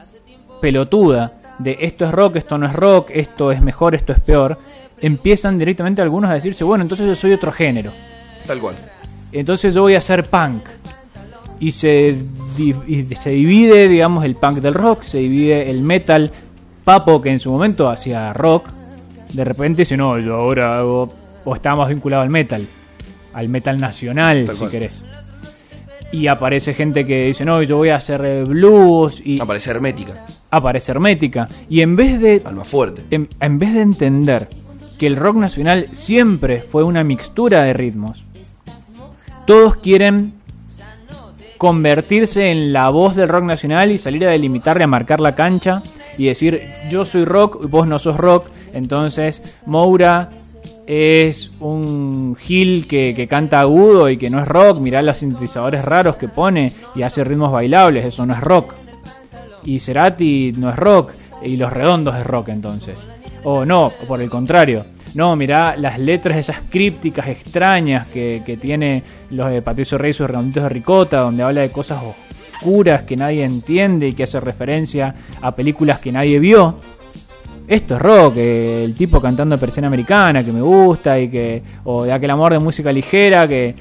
pelotuda 0.60 1.34
de 1.58 1.78
esto 1.80 2.06
es 2.06 2.12
rock, 2.12 2.36
esto 2.36 2.58
no 2.58 2.66
es 2.66 2.72
rock, 2.72 3.10
esto 3.12 3.52
es 3.52 3.60
mejor, 3.60 3.94
esto 3.94 4.12
es 4.12 4.20
peor. 4.20 4.58
Empiezan 5.00 5.58
directamente 5.58 6.02
algunos 6.02 6.30
a 6.30 6.34
decirse, 6.34 6.64
bueno, 6.64 6.82
entonces 6.82 7.06
yo 7.06 7.16
soy 7.16 7.32
otro 7.32 7.52
género. 7.52 7.92
Tal 8.46 8.58
cual. 8.58 8.74
Entonces 9.32 9.74
yo 9.74 9.82
voy 9.82 9.94
a 9.94 9.98
hacer 9.98 10.24
punk. 10.24 10.64
Y 11.60 11.72
se, 11.72 12.16
y 12.58 13.04
se 13.14 13.30
divide, 13.30 13.88
digamos, 13.88 14.24
el 14.24 14.34
punk 14.34 14.58
del 14.58 14.74
rock, 14.74 15.04
se 15.04 15.18
divide 15.18 15.70
el 15.70 15.82
metal. 15.82 16.32
Papo, 16.84 17.22
que 17.22 17.30
en 17.30 17.38
su 17.38 17.52
momento 17.52 17.88
hacía 17.88 18.32
rock, 18.32 18.66
de 19.32 19.44
repente 19.44 19.82
dice, 19.82 19.96
no, 19.96 20.18
yo 20.18 20.34
ahora 20.36 20.78
hago... 20.78 21.12
O 21.44 21.54
está 21.56 21.74
más 21.74 21.88
vinculado 21.88 22.22
al 22.22 22.30
metal. 22.30 22.66
Al 23.34 23.48
metal 23.48 23.78
nacional, 23.78 24.44
Tal 24.46 24.54
si 24.54 24.58
cual. 24.60 24.70
querés. 24.70 25.02
Y 26.12 26.26
aparece 26.26 26.74
gente 26.74 27.06
que 27.06 27.26
dice, 27.26 27.44
no, 27.44 27.62
yo 27.62 27.78
voy 27.78 27.88
a 27.88 27.96
hacer 27.96 28.22
eh, 28.24 28.44
blues. 28.44 29.20
Y 29.24 29.40
Aparece 29.40 29.70
hermética. 29.70 30.26
aparece 30.50 30.92
hermética. 30.92 31.48
Y 31.70 31.80
en 31.80 31.96
vez 31.96 32.20
de 32.20 32.42
Alma 32.44 32.64
fuerte. 32.64 33.02
en, 33.10 33.28
en 33.40 33.58
vez 33.58 33.72
de 33.72 33.80
entender 33.80 34.48
que 34.98 35.06
el 35.06 35.16
rock 35.16 35.36
nacional 35.36 35.88
siempre 35.94 36.60
fue 36.60 36.84
una 36.84 37.02
mixtura 37.02 37.62
de 37.62 37.72
ritmos, 37.72 38.22
todos 39.46 39.76
quieren 39.76 40.34
convertirse 41.58 42.50
en 42.50 42.72
la 42.72 42.88
voz 42.90 43.14
del 43.16 43.28
rock 43.28 43.44
nacional 43.44 43.90
y 43.92 43.98
salir 43.98 44.26
a 44.26 44.30
delimitarle, 44.30 44.84
a 44.84 44.88
marcar 44.88 45.20
la 45.20 45.34
cancha 45.34 45.82
y 46.18 46.26
decir 46.26 46.60
yo 46.90 47.04
soy 47.06 47.24
rock 47.24 47.60
y 47.64 47.66
vos 47.66 47.86
no 47.86 47.98
sos 47.98 48.16
rock, 48.16 48.46
entonces 48.74 49.42
Moura 49.66 50.30
es 50.92 51.52
un 51.60 52.36
gil 52.38 52.86
que, 52.86 53.14
que 53.14 53.28
canta 53.28 53.60
agudo 53.60 54.10
y 54.10 54.16
que 54.16 54.30
no 54.30 54.40
es 54.40 54.48
rock, 54.48 54.80
mirá 54.80 55.02
los 55.02 55.18
sintetizadores 55.18 55.84
raros 55.84 56.16
que 56.16 56.28
pone 56.28 56.72
y 56.94 57.02
hace 57.02 57.24
ritmos 57.24 57.52
bailables, 57.52 58.04
eso 58.04 58.26
no 58.26 58.34
es 58.34 58.40
rock 58.40 58.74
y 59.64 59.80
Cerati 59.80 60.52
no 60.56 60.70
es 60.70 60.76
rock 60.76 61.12
y 61.42 61.56
Los 61.56 61.72
Redondos 61.72 62.16
es 62.16 62.26
rock 62.26 62.48
entonces. 62.48 62.96
O 63.44 63.64
no, 63.64 63.90
por 64.06 64.20
el 64.20 64.30
contrario. 64.30 64.86
No, 65.14 65.34
mirá 65.36 65.76
las 65.76 65.98
letras 65.98 66.38
esas 66.38 66.58
crípticas 66.70 67.28
extrañas 67.28 68.06
que, 68.08 68.42
que 68.46 68.56
tiene 68.56 69.02
los 69.30 69.50
de 69.50 69.60
Patricio 69.60 69.98
Rey 69.98 70.10
y 70.10 70.14
sus 70.14 70.28
redonditos 70.28 70.62
de 70.62 70.68
ricota, 70.68 71.20
donde 71.20 71.42
habla 71.42 71.62
de 71.62 71.70
cosas 71.70 72.02
oscuras 72.54 73.02
que 73.02 73.16
nadie 73.16 73.44
entiende 73.44 74.08
y 74.08 74.12
que 74.12 74.22
hace 74.22 74.40
referencia 74.40 75.14
a 75.40 75.54
películas 75.54 75.98
que 75.98 76.12
nadie 76.12 76.38
vio. 76.38 76.78
Esto 77.66 77.94
es 77.94 78.02
rock, 78.02 78.36
el 78.36 78.94
tipo 78.94 79.20
cantando 79.20 79.56
persiana 79.58 79.88
americana 79.88 80.44
que 80.44 80.52
me 80.52 80.60
gusta 80.60 81.18
y 81.18 81.28
que 81.28 81.62
o 81.84 82.04
de 82.04 82.12
aquel 82.12 82.30
amor 82.30 82.52
de 82.52 82.58
música 82.58 82.92
ligera 82.92 83.46
que 83.46 83.74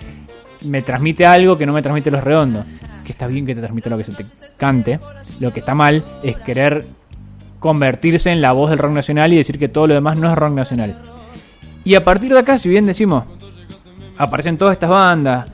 me 0.65 0.81
transmite 0.81 1.25
algo 1.25 1.57
que 1.57 1.65
no 1.65 1.73
me 1.73 1.81
transmite 1.81 2.11
los 2.11 2.23
redondos. 2.23 2.65
Que 3.05 3.11
está 3.11 3.27
bien 3.27 3.45
que 3.45 3.55
te 3.55 3.61
transmita 3.61 3.89
lo 3.89 3.97
que 3.97 4.03
se 4.03 4.13
te 4.13 4.25
cante. 4.57 4.99
Lo 5.39 5.51
que 5.51 5.59
está 5.59 5.73
mal 5.73 6.03
es 6.23 6.37
querer 6.37 6.85
convertirse 7.59 8.31
en 8.31 8.41
la 8.41 8.51
voz 8.51 8.69
del 8.69 8.79
rock 8.79 8.91
nacional 8.91 9.33
y 9.33 9.37
decir 9.37 9.57
que 9.57 9.67
todo 9.67 9.87
lo 9.87 9.93
demás 9.93 10.19
no 10.19 10.31
es 10.31 10.37
rock 10.37 10.53
nacional. 10.53 11.01
Y 11.83 11.95
a 11.95 12.03
partir 12.03 12.31
de 12.33 12.39
acá, 12.39 12.57
si 12.57 12.69
bien 12.69 12.85
decimos, 12.85 13.23
aparecen 14.17 14.57
todas 14.57 14.73
estas 14.73 14.89
bandas, 14.89 15.49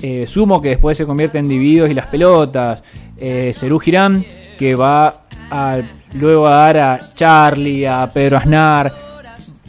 eh, 0.00 0.26
Sumo 0.26 0.60
que 0.60 0.70
después 0.70 0.96
se 0.96 1.06
convierte 1.06 1.38
en 1.38 1.48
Divididos 1.48 1.90
y 1.90 1.94
las 1.94 2.06
Pelotas, 2.06 2.82
eh, 3.18 3.54
Girán 3.80 4.24
que 4.58 4.74
va 4.74 5.22
a, 5.50 5.78
luego 6.14 6.46
a 6.46 6.50
dar 6.72 6.78
a 6.78 7.00
Charlie, 7.14 7.86
a 7.86 8.10
Pedro 8.12 8.36
Aznar, 8.38 8.92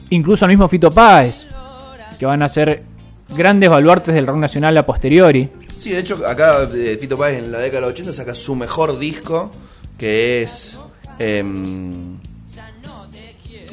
incluso 0.09 0.45
al 0.45 0.49
mismo 0.51 0.67
Fito 0.67 0.91
Páez, 0.91 1.45
que 2.19 2.25
van 2.25 2.41
a 2.43 2.49
ser 2.49 2.83
grandes 3.29 3.69
baluartes 3.69 4.13
del 4.13 4.27
rock 4.27 4.37
nacional 4.37 4.77
a 4.77 4.85
posteriori. 4.85 5.49
Sí, 5.77 5.91
de 5.91 5.99
hecho, 5.99 6.19
acá 6.27 6.67
eh, 6.73 6.97
Fito 6.99 7.17
Páez 7.17 7.39
en 7.43 7.51
la 7.51 7.57
década 7.59 7.81
de 7.81 7.87
los 7.87 7.91
80 7.93 8.13
saca 8.13 8.35
su 8.35 8.55
mejor 8.55 8.97
disco, 8.99 9.51
que 9.97 10.43
es 10.43 10.79
em, 11.19 12.17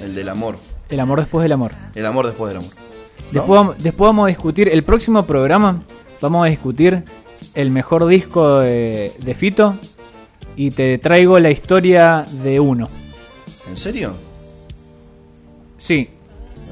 el 0.03 0.15
del 0.15 0.29
amor. 0.29 0.57
El 0.89 1.01
amor 1.01 1.21
después 1.21 1.43
del 1.45 1.53
amor. 1.53 1.73
El 1.95 2.07
amor 2.07 2.27
después 2.27 2.49
del 2.53 2.59
amor. 2.63 2.73
Después, 3.31 3.49
vamos- 3.61 3.77
después 3.79 4.09
vamos 4.09 4.25
a 4.25 4.29
discutir, 4.29 4.69
el 4.69 4.83
próximo 4.83 5.25
programa 5.25 5.83
vamos 6.21 6.47
a 6.47 6.51
discutir 6.51 7.05
el 7.55 7.71
mejor 7.71 8.07
disco 8.07 8.59
de, 8.59 9.13
de 9.21 9.35
Fito 9.35 9.77
y 10.61 10.73
te 10.73 10.99
traigo 10.99 11.39
la 11.39 11.51
historia 11.51 12.27
de 12.45 12.61
uno. 12.61 12.87
¿En 13.67 13.79
serio? 13.79 14.13
Sí, 15.79 16.07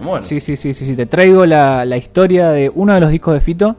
Bueno, 0.03 0.27
sí, 0.27 0.41
sí, 0.41 0.59
sí, 0.59 0.75
sí, 0.75 0.85
sí, 0.85 0.95
te 0.95 1.07
traigo 1.07 1.47
la, 1.47 1.87
la 1.87 1.97
historia 1.97 2.51
de 2.51 2.71
uno 2.75 2.93
de 2.93 3.01
los 3.01 3.09
discos 3.09 3.33
de 3.33 3.41
Fito 3.41 3.77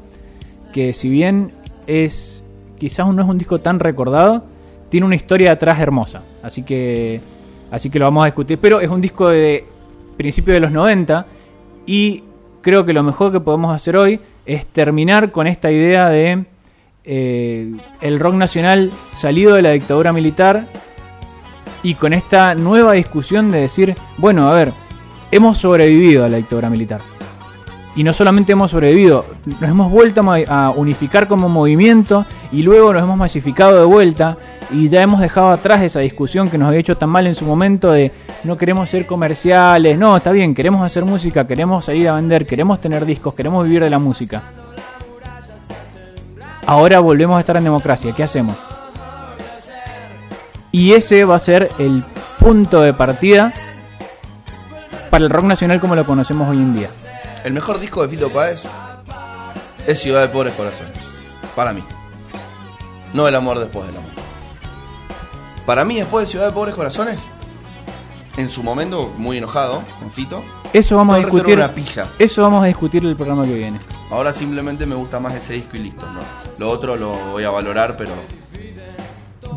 que 0.74 0.94
si 0.94 1.10
bien 1.10 1.52
es 1.86 2.44
quizás 2.80 3.06
no 3.14 3.22
es 3.22 3.30
un 3.30 3.38
disco 3.38 3.60
tan 3.60 3.80
recordado, 3.80 4.46
tiene 4.90 5.06
una 5.06 5.16
historia 5.16 5.52
atrás 5.52 5.80
hermosa. 5.80 6.24
Así 6.42 6.64
que 6.64 7.22
así 7.70 7.92
que 7.92 8.00
lo 8.00 8.06
vamos 8.06 8.24
a 8.24 8.26
discutir, 8.26 8.58
pero 8.58 8.82
es 8.82 8.90
un 8.90 9.02
disco 9.02 9.30
de 9.30 9.64
principio 10.18 10.56
de 10.56 10.60
los 10.60 10.72
90 10.72 11.28
y 11.86 12.24
creo 12.62 12.84
que 12.84 12.94
lo 12.94 13.04
mejor 13.04 13.32
que 13.32 13.42
podemos 13.42 13.76
hacer 13.76 13.96
hoy 13.96 14.20
es 14.48 14.66
terminar 14.66 15.32
con 15.32 15.46
esta 15.46 15.70
idea 15.70 16.10
de 16.10 16.46
eh, 17.12 17.68
el 18.02 18.20
rock 18.20 18.36
nacional 18.36 18.92
salido 19.14 19.56
de 19.56 19.64
la 19.64 19.72
dictadura 19.72 20.14
militar 20.14 20.66
y 21.82 21.96
con 21.96 22.14
esta 22.14 22.54
nueva 22.54 22.94
discusión 22.94 23.50
de 23.50 23.62
decir, 23.62 23.96
bueno, 24.18 24.48
a 24.48 24.54
ver, 24.54 24.74
hemos 25.32 25.58
sobrevivido 25.58 26.24
a 26.24 26.30
la 26.30 26.38
dictadura 26.38 26.70
militar. 26.70 27.02
Y 27.96 28.04
no 28.04 28.14
solamente 28.14 28.52
hemos 28.52 28.70
sobrevivido, 28.70 29.26
nos 29.48 29.64
hemos 29.64 29.92
vuelto 29.92 30.22
a 30.48 30.70
unificar 30.70 31.28
como 31.28 31.50
movimiento 31.50 32.28
y 32.52 32.62
luego 32.62 32.94
nos 32.94 33.02
hemos 33.02 33.18
masificado 33.18 33.80
de 33.80 33.86
vuelta 33.86 34.38
y 34.70 34.88
ya 34.88 35.02
hemos 35.02 35.20
dejado 35.20 35.50
atrás 35.50 35.82
esa 35.82 36.02
discusión 36.02 36.48
que 36.48 36.60
nos 36.60 36.68
había 36.68 36.82
hecho 36.82 36.96
tan 36.96 37.10
mal 37.10 37.26
en 37.26 37.34
su 37.34 37.44
momento 37.44 37.92
de 37.92 38.12
no 38.44 38.56
queremos 38.56 38.88
ser 38.88 39.08
comerciales, 39.08 39.98
no, 39.98 40.16
está 40.16 40.32
bien, 40.32 40.54
queremos 40.54 40.86
hacer 40.86 41.06
música, 41.06 41.48
queremos 41.48 41.86
salir 41.86 42.08
a 42.08 42.18
vender, 42.18 42.46
queremos 42.46 42.80
tener 42.80 43.04
discos, 43.04 43.34
queremos 43.34 43.66
vivir 43.66 43.82
de 43.82 43.90
la 43.90 43.98
música. 43.98 44.44
Ahora 46.70 47.00
volvemos 47.00 47.36
a 47.36 47.40
estar 47.40 47.58
en 47.58 47.64
democracia, 47.64 48.14
¿qué 48.16 48.22
hacemos? 48.22 48.56
Y 50.72 50.94
ese 50.94 51.26
va 51.26 51.36
a 51.36 51.40
ser 51.40 51.72
el 51.80 52.04
punto 52.38 52.82
de 52.82 52.94
partida 52.94 53.52
para 55.10 55.24
el 55.26 55.32
rock 55.32 55.46
nacional 55.46 55.80
como 55.82 55.96
lo 55.96 56.06
conocemos 56.06 56.48
hoy 56.48 56.58
en 56.58 56.76
día. 56.76 56.90
el 57.44 57.54
mejor 57.54 57.80
disco 57.80 58.04
de 58.04 58.10
Fito 58.10 58.30
Páez 58.30 58.66
es 59.88 60.00
Ciudad 60.00 60.22
de 60.22 60.28
Pobres 60.28 60.54
Corazones. 60.54 60.94
Para 61.56 61.74
mí. 61.74 61.84
No 63.16 63.28
el 63.28 63.34
amor 63.34 63.58
después 63.58 63.88
del 63.88 63.98
amor. 63.98 64.12
Para 65.66 65.86
mí, 65.86 65.96
después 65.96 66.28
de 66.28 66.32
Ciudad 66.32 66.46
de 66.46 66.52
Pobres 66.52 66.76
Corazones, 66.76 67.20
en 68.38 68.48
su 68.48 68.62
momento, 68.62 69.12
muy 69.18 69.40
enojado 69.40 69.82
con 70.00 70.12
Fito, 70.12 70.44
Eso 70.72 70.98
vamos 70.98 71.16
a 71.16 71.18
discutir. 71.18 71.56
una 71.56 71.70
pija. 71.70 72.10
Eso 72.20 72.44
vamos 72.44 72.62
a 72.62 72.68
discutir 72.68 73.04
el 73.04 73.16
programa 73.16 73.44
que 73.46 73.56
viene. 73.56 73.80
Ahora 74.10 74.34
simplemente 74.34 74.86
me 74.86 74.96
gusta 74.96 75.20
más 75.20 75.36
ese 75.36 75.54
disco 75.54 75.78
y 75.78 75.82
listo, 75.82 76.06
¿no? 76.12 76.22
Lo 76.58 76.70
otro 76.72 76.96
lo 76.96 77.12
voy 77.32 77.44
a 77.44 77.52
valorar, 77.52 77.96
pero 77.96 78.12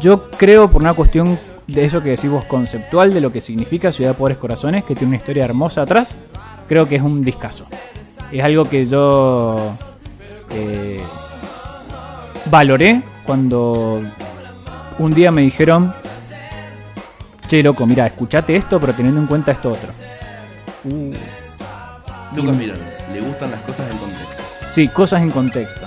Yo 0.01 0.31
creo 0.31 0.71
por 0.71 0.83
una 0.83 0.95
cuestión 0.95 1.39
de 1.67 1.85
eso 1.85 2.03
que 2.03 2.11
decís 2.11 2.31
vos 2.31 2.45
conceptual 2.45 3.15
de 3.15 3.21
lo 3.21 3.33
que 3.33 3.41
significa 3.41 3.93
Ciudad 3.93 4.11
de 4.11 4.19
Pobres 4.19 4.37
Corazones, 4.37 4.85
que 4.85 4.95
tiene 4.95 5.09
una 5.09 5.17
historia 5.17 5.45
hermosa 5.45 5.83
atrás, 5.83 6.15
creo 6.69 6.87
que 6.89 6.97
es 6.97 7.03
un 7.03 7.23
discazo. 7.23 7.65
Es 8.31 8.45
algo 8.45 8.65
que 8.65 8.87
yo 8.87 9.73
eh, 10.51 11.01
valoré 12.51 13.03
cuando 13.25 14.03
un 14.99 15.15
día 15.15 15.31
me 15.31 15.43
dijeron, 15.43 15.95
che 17.49 17.63
loco, 17.63 17.87
mira, 17.87 18.07
escuchate 18.07 18.57
esto, 18.57 18.79
pero 18.81 18.93
teniendo 18.93 19.21
en 19.21 19.27
cuenta 19.27 19.53
esto 19.53 19.73
otro. 19.73 19.91
Uh. 20.85 21.13
Lucas 22.35 22.57
Mirones, 22.57 23.05
le 23.13 23.21
gustan 23.21 23.51
las 23.51 23.61
cosas 23.61 23.91
en 23.91 23.99
contexto. 23.99 24.32
Sí, 24.73 24.89
cosas 24.89 25.23
en 25.23 25.31
contexto. 25.31 25.87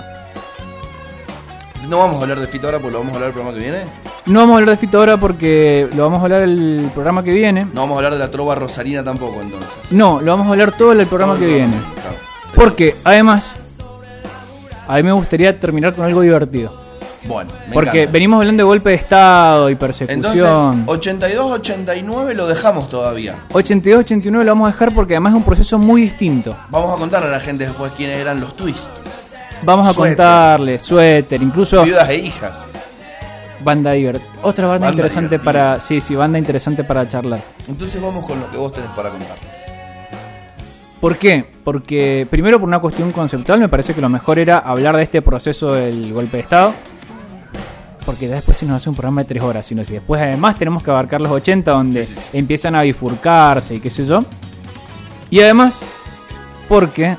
No 1.88 1.98
vamos 1.98 2.18
a 2.18 2.22
hablar 2.22 2.40
de 2.40 2.46
Fito 2.46 2.66
ahora 2.66 2.78
porque 2.78 2.92
lo 2.92 2.98
vamos 3.00 3.12
a 3.12 3.16
hablar 3.16 3.28
el 3.28 3.34
programa 3.34 3.58
que 3.58 3.64
viene. 3.64 3.84
No 4.26 4.40
vamos 4.40 4.54
a 4.54 4.58
hablar 4.58 4.70
de 4.70 4.76
Fito 4.80 4.98
ahora 4.98 5.16
porque 5.16 5.88
lo 5.94 6.02
vamos 6.04 6.20
a 6.20 6.22
hablar 6.22 6.42
el 6.42 6.90
programa 6.94 7.22
que 7.22 7.30
viene. 7.32 7.64
No 7.64 7.80
vamos 7.82 7.92
a 7.92 7.96
hablar 7.96 8.12
de 8.12 8.18
la 8.18 8.30
trova 8.30 8.54
rosarina 8.54 9.04
tampoco 9.04 9.40
entonces. 9.40 9.70
No, 9.90 10.20
lo 10.20 10.32
vamos 10.32 10.46
a 10.46 10.50
hablar 10.50 10.76
todo 10.76 10.92
en 10.92 11.00
el 11.00 11.06
programa 11.06 11.38
que 11.38 11.46
viene. 11.46 11.74
Claro. 11.94 12.16
Porque, 12.54 12.94
además, 13.04 13.52
a 14.88 14.96
mí 14.96 15.02
me 15.02 15.12
gustaría 15.12 15.58
terminar 15.58 15.94
con 15.94 16.04
algo 16.04 16.20
divertido. 16.22 16.85
Bueno, 17.28 17.50
me 17.68 17.74
Porque 17.74 17.98
encanta. 18.02 18.12
venimos 18.12 18.38
hablando 18.40 18.62
de 18.62 18.66
golpe 18.66 18.90
de 18.90 18.94
Estado 18.96 19.68
y 19.68 19.72
Entonces, 19.72 20.06
persecución. 20.08 20.86
82-89 20.86 22.34
lo 22.34 22.46
dejamos 22.46 22.88
todavía. 22.88 23.34
82-89 23.52 24.30
lo 24.44 24.50
vamos 24.52 24.68
a 24.68 24.72
dejar 24.72 24.92
porque 24.94 25.14
además 25.14 25.32
es 25.32 25.36
un 25.38 25.42
proceso 25.44 25.78
muy 25.78 26.02
distinto. 26.02 26.54
Vamos 26.70 26.94
a 26.94 26.98
contarle 26.98 27.28
a 27.28 27.32
la 27.32 27.40
gente 27.40 27.64
después 27.66 27.92
quiénes 27.96 28.18
eran 28.20 28.40
los 28.40 28.56
twists. 28.56 28.88
Vamos 29.62 29.86
a 29.88 29.92
Suéter. 29.92 30.16
contarle, 30.16 30.78
suéter, 30.78 31.42
incluso 31.42 31.82
Viudas 31.82 32.08
e 32.10 32.16
hijas. 32.16 32.58
banda 33.64 33.92
divert. 33.92 34.22
Otra 34.42 34.66
banda, 34.66 34.86
Banda 34.88 35.02
interesante 35.02 35.38
para. 35.38 35.80
Sí, 35.80 36.00
sí, 36.00 36.14
banda 36.14 36.38
interesante 36.38 36.84
para 36.84 37.08
charlar. 37.08 37.40
Entonces 37.66 38.00
vamos 38.00 38.24
con 38.26 38.38
lo 38.38 38.50
que 38.50 38.56
vos 38.58 38.70
tenés 38.72 38.90
para 38.90 39.08
contar. 39.10 39.36
¿Por 41.00 41.16
qué? 41.16 41.44
Porque, 41.64 42.26
primero, 42.30 42.58
por 42.58 42.68
una 42.68 42.78
cuestión 42.78 43.12
conceptual, 43.12 43.60
me 43.60 43.68
parece 43.68 43.94
que 43.94 44.00
lo 44.00 44.08
mejor 44.08 44.38
era 44.38 44.58
hablar 44.58 44.96
de 44.96 45.02
este 45.02 45.20
proceso 45.22 45.72
del 45.74 46.12
golpe 46.12 46.36
de 46.38 46.42
Estado. 46.42 46.72
Porque 48.06 48.28
después 48.28 48.56
si 48.56 48.64
nos 48.66 48.76
hace 48.76 48.88
un 48.88 48.94
programa 48.94 49.22
de 49.22 49.28
tres 49.28 49.42
horas, 49.42 49.66
sino 49.66 49.84
si 49.84 49.94
después 49.94 50.22
además 50.22 50.56
tenemos 50.58 50.82
que 50.82 50.90
abarcar 50.90 51.20
los 51.20 51.30
80 51.32 51.70
donde 51.72 52.04
Sí, 52.04 52.14
sí, 52.14 52.20
sí. 52.30 52.38
empiezan 52.38 52.74
a 52.76 52.82
bifurcarse 52.82 53.74
y 53.74 53.80
qué 53.80 53.90
sé 53.90 54.06
yo. 54.06 54.20
Y 55.28 55.40
además, 55.40 55.78
porque 56.68 57.16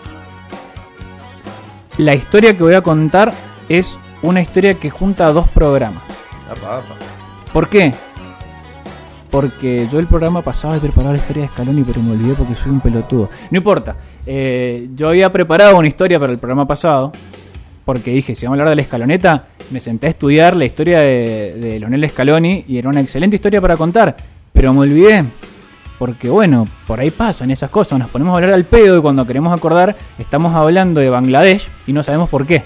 la 1.97 2.15
historia 2.15 2.55
que 2.55 2.63
voy 2.63 2.73
a 2.73 2.81
contar 2.81 3.33
es 3.67 3.97
una 4.21 4.41
historia 4.41 4.75
que 4.75 4.89
junta 4.89 5.31
dos 5.33 5.47
programas. 5.49 6.01
Apa, 6.49 6.77
apa. 6.77 6.95
¿Por 7.51 7.67
qué? 7.67 7.93
Porque 9.29 9.87
yo 9.91 9.99
el 9.99 10.07
programa 10.07 10.41
pasado 10.41 10.69
había 10.69 10.83
preparado 10.83 11.13
la 11.13 11.19
historia 11.19 11.43
de 11.43 11.49
Scaloni, 11.49 11.83
pero 11.83 12.01
me 12.01 12.11
olvidé 12.13 12.33
porque 12.33 12.55
soy 12.55 12.71
un 12.71 12.79
pelotudo. 12.79 13.29
No 13.51 13.57
importa. 13.57 13.95
Eh, 14.25 14.87
yo 14.95 15.09
había 15.09 15.31
preparado 15.33 15.77
una 15.77 15.87
historia 15.89 16.17
para 16.17 16.31
el 16.31 16.39
programa 16.39 16.65
pasado. 16.65 17.11
Porque 17.87 18.11
dije, 18.11 18.35
si 18.35 18.45
vamos 18.45 18.59
a 18.59 18.63
hablar 18.63 18.71
de 18.71 18.75
la 18.75 18.81
escaloneta, 18.81 19.45
me 19.71 19.79
senté 19.79 20.07
a 20.07 20.09
estudiar 20.09 20.57
la 20.57 20.65
historia 20.65 20.99
de, 20.99 21.53
de 21.53 21.79
Leonel 21.79 22.09
Scaloni 22.09 22.65
y 22.67 22.77
era 22.77 22.89
una 22.89 22.99
excelente 22.99 23.37
historia 23.37 23.61
para 23.61 23.77
contar. 23.77 24.17
Pero 24.51 24.73
me 24.73 24.81
olvidé. 24.81 25.23
Porque 25.97 26.27
bueno, 26.27 26.67
por 26.85 26.99
ahí 26.99 27.11
pasan 27.11 27.49
esas 27.49 27.69
cosas. 27.69 27.97
Nos 27.97 28.09
ponemos 28.09 28.33
a 28.33 28.35
hablar 28.35 28.53
al 28.53 28.65
pedo 28.65 28.97
y 28.97 29.01
cuando 29.01 29.25
queremos 29.25 29.53
acordar, 29.53 29.95
estamos 30.19 30.53
hablando 30.53 30.99
de 30.99 31.09
Bangladesh 31.09 31.69
y 31.87 31.93
no 31.93 32.03
sabemos 32.03 32.27
por 32.27 32.45
qué. 32.45 32.61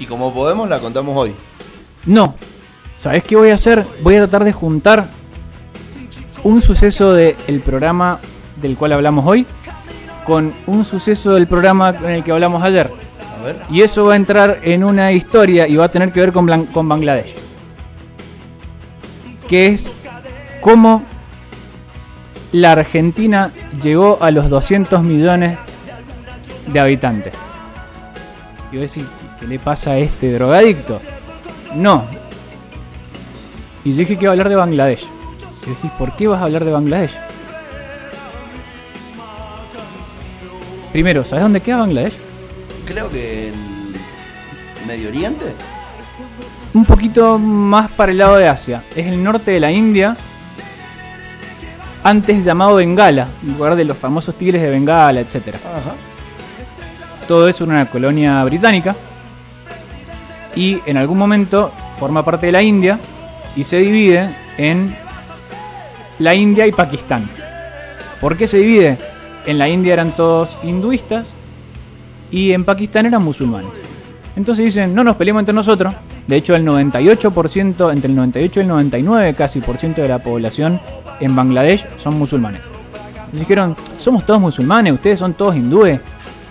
Y 0.00 0.06
como 0.06 0.32
podemos, 0.32 0.70
la 0.70 0.78
contamos 0.78 1.14
hoy. 1.14 1.34
No. 2.06 2.34
¿Sabes 2.96 3.22
qué 3.24 3.36
voy 3.36 3.50
a 3.50 3.56
hacer? 3.56 3.84
Voy 4.02 4.14
a 4.14 4.20
tratar 4.20 4.44
de 4.44 4.54
juntar 4.54 5.06
un 6.44 6.62
suceso 6.62 7.12
del 7.12 7.60
programa 7.60 8.20
del 8.56 8.78
cual 8.78 8.92
hablamos 8.92 9.26
hoy 9.26 9.44
con 10.24 10.54
un 10.66 10.86
suceso 10.86 11.34
del 11.34 11.46
programa 11.46 11.90
en 11.90 12.10
el 12.10 12.24
que 12.24 12.32
hablamos 12.32 12.62
ayer. 12.62 12.90
Y 13.70 13.82
eso 13.82 14.06
va 14.06 14.14
a 14.14 14.16
entrar 14.16 14.60
en 14.62 14.84
una 14.84 15.12
historia 15.12 15.66
y 15.68 15.76
va 15.76 15.86
a 15.86 15.88
tener 15.88 16.12
que 16.12 16.20
ver 16.20 16.32
con 16.32 16.88
Bangladesh. 16.88 17.34
Que 19.48 19.68
es 19.68 19.90
cómo 20.60 21.02
la 22.52 22.72
Argentina 22.72 23.50
llegó 23.82 24.18
a 24.20 24.30
los 24.30 24.48
200 24.48 25.02
millones 25.02 25.58
de 26.66 26.80
habitantes. 26.80 27.34
Y 28.70 28.76
voy 28.76 28.78
a 28.78 28.82
decir, 28.82 29.04
¿qué 29.40 29.46
le 29.46 29.58
pasa 29.58 29.92
a 29.92 29.98
este 29.98 30.32
drogadicto? 30.32 31.00
No. 31.74 32.04
Y 33.84 33.92
yo 33.92 33.98
dije 33.98 34.16
que 34.16 34.24
iba 34.24 34.30
a 34.30 34.32
hablar 34.32 34.48
de 34.48 34.56
Bangladesh. 34.56 35.06
Y 35.66 35.70
decís, 35.70 35.90
¿por 35.98 36.16
qué 36.16 36.28
vas 36.28 36.40
a 36.40 36.44
hablar 36.44 36.64
de 36.64 36.70
Bangladesh? 36.70 37.16
Primero, 40.92 41.24
¿sabes 41.24 41.44
dónde 41.44 41.60
queda 41.60 41.78
Bangladesh? 41.78 42.27
Creo 42.88 43.10
que 43.10 43.48
en 43.48 43.54
Medio 44.86 45.10
Oriente. 45.10 45.44
un 46.72 46.86
poquito 46.86 47.38
más 47.38 47.90
para 47.90 48.12
el 48.12 48.18
lado 48.18 48.38
de 48.38 48.48
Asia. 48.48 48.82
Es 48.96 49.06
el 49.06 49.22
norte 49.22 49.50
de 49.50 49.60
la 49.60 49.70
India, 49.70 50.16
antes 52.02 52.42
llamado 52.42 52.76
Bengala, 52.76 53.28
en 53.42 53.52
lugar 53.52 53.76
de 53.76 53.84
los 53.84 53.98
famosos 53.98 54.36
tigres 54.36 54.62
de 54.62 54.70
Bengala, 54.70 55.20
etc. 55.20 55.54
Ajá. 55.56 55.96
Todo 57.26 57.46
eso 57.46 57.64
era 57.64 57.74
una 57.74 57.90
colonia 57.90 58.42
británica 58.44 58.96
y 60.56 60.80
en 60.86 60.96
algún 60.96 61.18
momento 61.18 61.70
forma 61.98 62.24
parte 62.24 62.46
de 62.46 62.52
la 62.52 62.62
India 62.62 62.98
y 63.54 63.64
se 63.64 63.76
divide 63.76 64.34
en 64.56 64.96
la 66.18 66.34
India 66.34 66.66
y 66.66 66.72
Pakistán. 66.72 67.28
¿Por 68.18 68.38
qué 68.38 68.48
se 68.48 68.56
divide? 68.56 68.96
En 69.44 69.58
la 69.58 69.68
India 69.68 69.92
eran 69.92 70.12
todos 70.12 70.56
hinduistas 70.62 71.28
y 72.30 72.52
en 72.52 72.64
Pakistán 72.64 73.06
eran 73.06 73.22
musulmanes. 73.22 73.70
Entonces 74.36 74.66
dicen, 74.66 74.94
no 74.94 75.02
nos 75.02 75.16
peleemos 75.16 75.40
entre 75.40 75.54
nosotros. 75.54 75.92
De 76.26 76.36
hecho, 76.36 76.54
el 76.54 76.64
98%, 76.64 77.92
entre 77.92 78.10
el 78.10 78.16
98 78.16 78.60
y 78.60 78.62
el 78.62 78.68
99 78.68 79.34
casi 79.34 79.60
por 79.60 79.78
ciento 79.78 80.02
de 80.02 80.08
la 80.08 80.18
población 80.18 80.80
en 81.20 81.34
Bangladesh 81.34 81.86
son 81.96 82.18
musulmanes. 82.18 82.60
Y 83.32 83.38
dijeron, 83.38 83.74
somos 83.98 84.24
todos 84.24 84.40
musulmanes, 84.40 84.92
ustedes 84.92 85.18
son 85.18 85.34
todos 85.34 85.56
hindúes. 85.56 86.00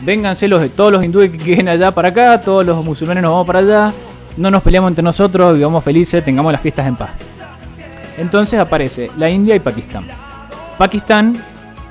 Vénganse 0.01 0.47
los 0.47 0.61
de 0.61 0.69
todos 0.69 0.91
los 0.91 1.03
hindúes 1.03 1.31
que 1.31 1.37
queden 1.37 1.69
allá 1.69 1.91
para 1.91 2.09
acá, 2.09 2.41
todos 2.41 2.65
los 2.65 2.83
musulmanes 2.83 3.23
nos 3.23 3.31
vamos 3.31 3.47
para 3.47 3.59
allá. 3.59 3.93
No 4.35 4.51
nos 4.51 4.61
peleamos 4.61 4.89
entre 4.89 5.03
nosotros, 5.03 5.57
vivamos 5.57 5.83
felices, 5.83 6.23
tengamos 6.23 6.51
las 6.51 6.61
fiestas 6.61 6.87
en 6.87 6.95
paz. 6.95 7.11
Entonces 8.17 8.59
aparece 8.59 9.11
la 9.17 9.29
India 9.29 9.55
y 9.55 9.59
Pakistán. 9.59 10.05
Pakistán, 10.77 11.35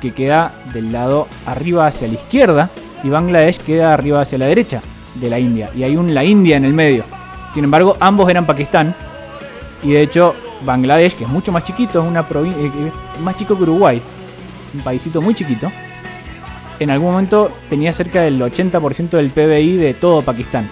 que 0.01 0.13
queda 0.13 0.53
del 0.73 0.93
lado 0.93 1.27
arriba 1.47 1.87
hacia 1.87 2.07
la 2.07 2.15
izquierda, 2.15 2.71
y 3.02 3.09
Bangladesh 3.09 3.59
queda 3.59 3.94
arriba 3.94 4.23
hacia 4.23 4.39
la 4.39 4.47
derecha 4.47 4.82
de 5.14 5.31
la 5.31 5.39
India. 5.39 5.70
Y 5.74 5.82
hay 5.82 5.97
un 5.97 6.14
la 6.14 6.24
India 6.24 6.56
en 6.56 6.64
el 6.64 6.74
medio. 6.74 7.05
Sin 7.52 7.64
embargo, 7.64 7.97
ambos 8.01 8.28
eran 8.28 8.47
Pakistán. 8.47 8.94
Y 9.82 9.93
de 9.93 10.02
hecho, 10.02 10.35
Bangladesh, 10.64 11.14
que 11.14 11.24
es 11.24 11.31
mucho 11.31 11.52
más 11.52 11.64
chiquito, 11.64 12.01
es 12.01 12.09
una 12.09 12.27
provincia 12.27 12.70
más 13.23 13.36
chico 13.36 13.56
que 13.56 13.62
Uruguay, 13.62 14.01
un 14.74 14.81
paísito 14.81 15.20
muy 15.20 15.35
chiquito, 15.35 15.70
en 16.78 16.90
algún 16.90 17.12
momento 17.12 17.51
tenía 17.70 17.93
cerca 17.93 18.23
del 18.23 18.40
80% 18.40 19.10
del 19.10 19.31
PBI 19.31 19.77
de 19.77 19.94
todo 19.94 20.23
Pakistán. 20.23 20.68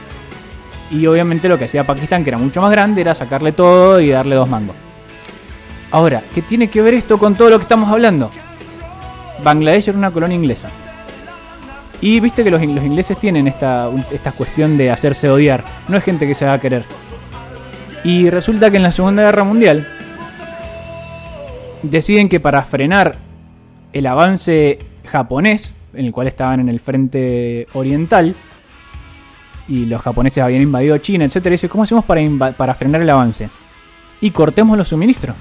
Y 0.90 1.06
obviamente 1.06 1.48
lo 1.48 1.58
que 1.58 1.64
hacía 1.64 1.86
Pakistán, 1.86 2.24
que 2.24 2.30
era 2.30 2.38
mucho 2.38 2.60
más 2.60 2.70
grande, 2.70 3.00
era 3.00 3.14
sacarle 3.14 3.52
todo 3.52 4.00
y 4.00 4.10
darle 4.10 4.36
dos 4.36 4.48
mangos. 4.48 4.76
Ahora, 5.90 6.22
¿qué 6.34 6.42
tiene 6.42 6.68
que 6.68 6.82
ver 6.82 6.94
esto 6.94 7.18
con 7.18 7.34
todo 7.34 7.50
lo 7.50 7.58
que 7.58 7.62
estamos 7.62 7.90
hablando? 7.90 8.30
Bangladesh 9.42 9.88
era 9.88 9.98
una 9.98 10.10
colonia 10.10 10.36
inglesa. 10.36 10.68
Y 12.04 12.20
viste 12.20 12.44
que 12.44 12.50
los, 12.50 12.62
in- 12.62 12.74
los 12.74 12.84
ingleses 12.84 13.16
tienen 13.16 13.46
esta, 13.48 13.90
esta 14.12 14.30
cuestión 14.32 14.76
de 14.76 14.90
hacerse 14.90 15.30
odiar. 15.30 15.64
No 15.88 15.96
es 15.96 16.04
gente 16.04 16.26
que 16.26 16.34
se 16.34 16.44
va 16.44 16.52
a 16.52 16.60
querer. 16.60 16.84
Y 18.04 18.28
resulta 18.28 18.70
que 18.70 18.76
en 18.76 18.82
la 18.82 18.92
Segunda 18.92 19.22
Guerra 19.22 19.42
Mundial 19.42 19.88
deciden 21.82 22.28
que 22.28 22.40
para 22.40 22.62
frenar 22.64 23.16
el 23.94 24.06
avance 24.06 24.80
japonés, 25.06 25.72
en 25.94 26.04
el 26.04 26.12
cual 26.12 26.26
estaban 26.26 26.60
en 26.60 26.68
el 26.68 26.78
frente 26.78 27.68
oriental, 27.72 28.34
y 29.66 29.86
los 29.86 30.02
japoneses 30.02 30.44
habían 30.44 30.60
invadido 30.60 30.98
China, 30.98 31.24
etcétera, 31.24 31.52
dice, 31.52 31.70
¿cómo 31.70 31.84
hacemos 31.84 32.04
para, 32.04 32.74
frenar 32.74 33.00
el 33.00 33.08
avance? 33.08 33.48
Y 34.20 34.30
cortemos 34.30 34.76
los 34.76 34.88
suministros. 34.88 35.34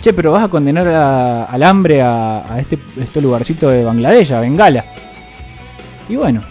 Che, 0.00 0.14
pero 0.14 0.32
vas 0.32 0.44
a 0.44 0.48
condenar 0.48 0.88
al 0.88 1.62
hambre 1.62 2.00
a, 2.00 2.50
a 2.50 2.58
este, 2.58 2.78
este 2.98 3.20
lugarcito 3.20 3.68
de 3.68 3.84
Bangladesh, 3.84 4.32
a 4.32 4.40
Bengala. 4.40 4.86
Y 6.10 6.16
bueno. 6.16 6.42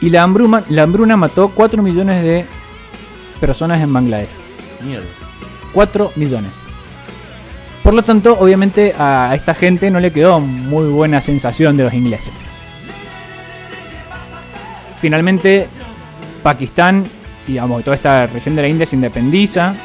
Y 0.00 0.10
la 0.10 0.24
hambruna, 0.24 0.64
la 0.68 0.82
hambruna 0.82 1.16
mató 1.16 1.48
4 1.48 1.80
millones 1.80 2.24
de 2.24 2.44
personas 3.40 3.80
en 3.80 3.92
Bangladesh. 3.92 4.28
Mierda. 4.84 5.06
4 5.72 6.12
millones. 6.16 6.50
Por 7.84 7.94
lo 7.94 8.02
tanto, 8.02 8.36
obviamente 8.38 8.94
a 8.98 9.32
esta 9.36 9.54
gente 9.54 9.92
no 9.92 10.00
le 10.00 10.12
quedó 10.12 10.40
muy 10.40 10.88
buena 10.88 11.20
sensación 11.20 11.76
de 11.76 11.84
los 11.84 11.94
ingleses. 11.94 12.32
Finalmente, 15.00 15.68
Pakistán, 16.42 17.04
digamos, 17.46 17.84
toda 17.84 17.94
esta 17.94 18.26
región 18.26 18.56
de 18.56 18.62
la 18.62 18.68
India 18.68 18.86
se 18.86 18.96
independiza 18.96 19.76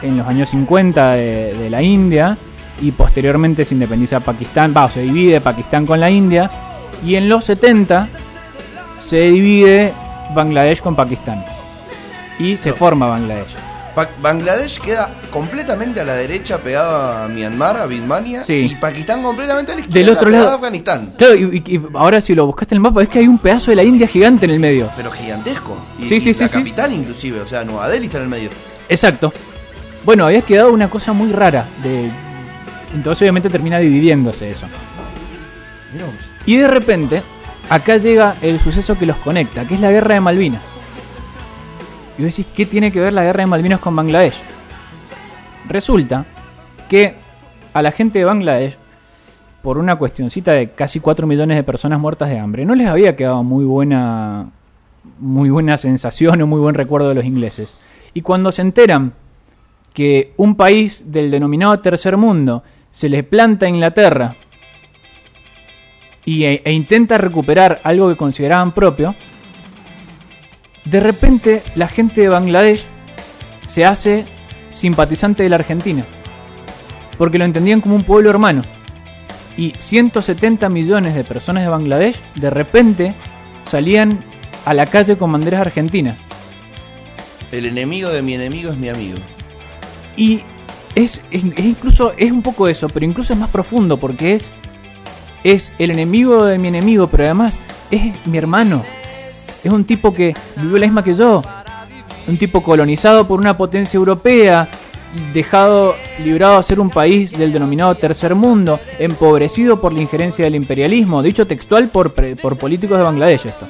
en 0.00 0.16
los 0.16 0.26
años 0.26 0.48
50 0.48 1.10
de, 1.10 1.54
de 1.54 1.70
la 1.70 1.82
India 1.82 2.38
y 2.80 2.92
posteriormente 2.92 3.66
se 3.66 3.74
independiza 3.74 4.20
Pakistán, 4.20 4.72
va, 4.74 4.88
se 4.88 5.02
divide 5.02 5.42
Pakistán 5.42 5.84
con 5.84 6.00
la 6.00 6.10
India 6.10 6.50
y 7.04 7.14
en 7.16 7.28
los 7.28 7.44
70 7.44 8.08
se 8.98 9.20
divide 9.30 9.92
Bangladesh 10.34 10.80
con 10.80 10.96
Pakistán 10.96 11.44
y 12.38 12.56
se 12.56 12.72
forma 12.72 13.06
Bangladesh. 13.06 13.48
Pa- 13.94 14.08
Bangladesh 14.20 14.78
queda 14.80 15.10
completamente 15.30 16.00
a 16.00 16.04
la 16.04 16.12
derecha 16.14 16.58
pegado 16.58 17.24
a 17.24 17.28
Myanmar, 17.28 17.78
a 17.78 17.86
Birmania, 17.86 18.44
Sí. 18.44 18.54
y 18.70 18.74
Pakistán 18.74 19.22
completamente 19.22 19.72
a 19.72 19.74
la 19.76 19.80
izquierda 19.80 20.00
Del 20.06 20.16
otro 20.16 20.28
lado. 20.28 20.50
a 20.50 20.54
Afganistán. 20.54 21.14
Claro, 21.16 21.34
y, 21.34 21.80
ahora 21.94 22.20
si 22.20 22.34
lo 22.34 22.44
buscaste 22.44 22.74
en 22.74 22.76
el 22.76 22.82
mapa, 22.82 23.02
es 23.02 23.08
que 23.08 23.20
hay 23.20 23.26
un 23.28 23.38
pedazo 23.38 23.70
de 23.70 23.76
la 23.76 23.84
India 23.84 24.06
gigante 24.06 24.44
en 24.44 24.50
el 24.50 24.60
medio. 24.60 24.90
Pero 24.96 25.10
gigantesco. 25.10 25.78
Y, 25.98 26.02
Sí, 26.02 26.20
sí, 26.20 26.30
y 26.30 26.34
sí, 26.34 26.40
la 26.42 26.48
sí. 26.48 26.54
capital 26.58 26.92
inclusive, 26.92 27.40
o 27.40 27.46
sea, 27.46 27.64
Nueva 27.64 27.88
Delhi 27.88 28.04
está 28.06 28.18
en 28.18 28.24
el 28.24 28.28
medio. 28.28 28.50
Exacto. 28.88 29.32
Bueno, 30.04 30.26
había 30.26 30.42
quedado 30.42 30.72
una 30.72 30.90
cosa 30.90 31.14
muy 31.14 31.32
rara. 31.32 31.64
De... 31.82 32.10
Entonces 32.94 33.22
obviamente 33.22 33.48
termina 33.48 33.78
dividiéndose 33.78 34.50
eso. 34.50 34.66
Mirá 35.94 36.04
vos. 36.04 36.14
Y 36.46 36.56
de 36.56 36.68
repente, 36.68 37.22
acá 37.68 37.96
llega 37.96 38.36
el 38.40 38.60
suceso 38.60 38.96
que 38.96 39.04
los 39.04 39.16
conecta, 39.16 39.66
que 39.66 39.74
es 39.74 39.80
la 39.80 39.90
guerra 39.90 40.14
de 40.14 40.20
Malvinas. 40.20 40.62
Y 42.16 42.22
vos 42.22 42.34
decís, 42.34 42.46
¿qué 42.54 42.64
tiene 42.64 42.92
que 42.92 43.00
ver 43.00 43.12
la 43.12 43.24
guerra 43.24 43.42
de 43.42 43.50
Malvinas 43.50 43.80
con 43.80 43.94
Bangladesh? 43.96 44.40
Resulta 45.68 46.24
que 46.88 47.16
a 47.74 47.82
la 47.82 47.90
gente 47.90 48.20
de 48.20 48.24
Bangladesh, 48.24 48.78
por 49.60 49.78
una 49.78 49.96
cuestioncita 49.96 50.52
de 50.52 50.68
casi 50.68 51.00
4 51.00 51.26
millones 51.26 51.56
de 51.56 51.64
personas 51.64 51.98
muertas 51.98 52.28
de 52.28 52.38
hambre, 52.38 52.64
no 52.64 52.76
les 52.76 52.86
había 52.86 53.16
quedado 53.16 53.42
muy 53.42 53.64
buena, 53.64 54.48
muy 55.18 55.50
buena 55.50 55.76
sensación 55.76 56.40
o 56.40 56.46
muy 56.46 56.60
buen 56.60 56.76
recuerdo 56.76 57.08
de 57.08 57.16
los 57.16 57.24
ingleses. 57.24 57.74
Y 58.14 58.22
cuando 58.22 58.52
se 58.52 58.62
enteran 58.62 59.12
que 59.92 60.32
un 60.36 60.54
país 60.54 61.10
del 61.10 61.30
denominado 61.30 61.80
tercer 61.80 62.16
mundo 62.16 62.62
se 62.90 63.08
les 63.08 63.24
planta 63.24 63.66
a 63.66 63.68
Inglaterra 63.68 64.36
y, 66.26 66.44
e, 66.44 66.60
e 66.64 66.72
intenta 66.72 67.16
recuperar 67.16 67.80
algo 67.84 68.08
que 68.10 68.16
consideraban 68.16 68.72
propio, 68.72 69.14
de 70.84 71.00
repente 71.00 71.62
la 71.74 71.88
gente 71.88 72.20
de 72.20 72.28
Bangladesh 72.28 72.82
se 73.68 73.84
hace 73.84 74.24
simpatizante 74.72 75.42
de 75.42 75.48
la 75.48 75.56
Argentina, 75.56 76.04
porque 77.18 77.38
lo 77.38 77.44
entendían 77.44 77.80
como 77.80 77.96
un 77.96 78.04
pueblo 78.04 78.28
hermano. 78.30 78.62
Y 79.56 79.72
170 79.78 80.68
millones 80.68 81.14
de 81.14 81.24
personas 81.24 81.62
de 81.64 81.70
Bangladesh 81.70 82.16
de 82.34 82.50
repente 82.50 83.14
salían 83.64 84.22
a 84.66 84.74
la 84.74 84.84
calle 84.86 85.16
con 85.16 85.32
banderas 85.32 85.62
argentinas. 85.62 86.18
El 87.52 87.64
enemigo 87.64 88.10
de 88.10 88.20
mi 88.22 88.34
enemigo 88.34 88.70
es 88.70 88.76
mi 88.76 88.88
amigo. 88.90 89.18
Y 90.16 90.42
es, 90.94 91.22
es- 91.30 91.44
es 91.56 91.64
incluso, 91.64 92.12
es 92.18 92.30
un 92.30 92.42
poco 92.42 92.68
eso, 92.68 92.88
pero 92.88 93.06
incluso 93.06 93.32
es 93.32 93.38
más 93.38 93.48
profundo 93.50 93.96
porque 93.96 94.34
es, 94.34 94.50
es 95.46 95.72
el 95.78 95.92
enemigo 95.92 96.44
de 96.44 96.58
mi 96.58 96.66
enemigo, 96.66 97.06
pero 97.06 97.24
además 97.24 97.56
es 97.92 98.14
mi 98.26 98.36
hermano. 98.36 98.82
Es 99.62 99.70
un 99.70 99.84
tipo 99.84 100.12
que 100.12 100.34
vivió 100.56 100.78
la 100.78 100.86
misma 100.86 101.04
que 101.04 101.14
yo. 101.14 101.42
Un 102.26 102.36
tipo 102.36 102.64
colonizado 102.64 103.28
por 103.28 103.38
una 103.38 103.56
potencia 103.56 103.96
europea, 103.96 104.68
dejado, 105.32 105.94
librado 106.24 106.58
a 106.58 106.62
ser 106.64 106.80
un 106.80 106.90
país 106.90 107.30
del 107.30 107.52
denominado 107.52 107.94
tercer 107.94 108.34
mundo, 108.34 108.80
empobrecido 108.98 109.80
por 109.80 109.92
la 109.92 110.02
injerencia 110.02 110.44
del 110.44 110.56
imperialismo, 110.56 111.22
dicho 111.22 111.46
textual 111.46 111.88
por, 111.90 112.12
por 112.12 112.58
políticos 112.58 112.98
de 112.98 113.04
Bangladesh 113.04 113.46
esto. 113.46 113.68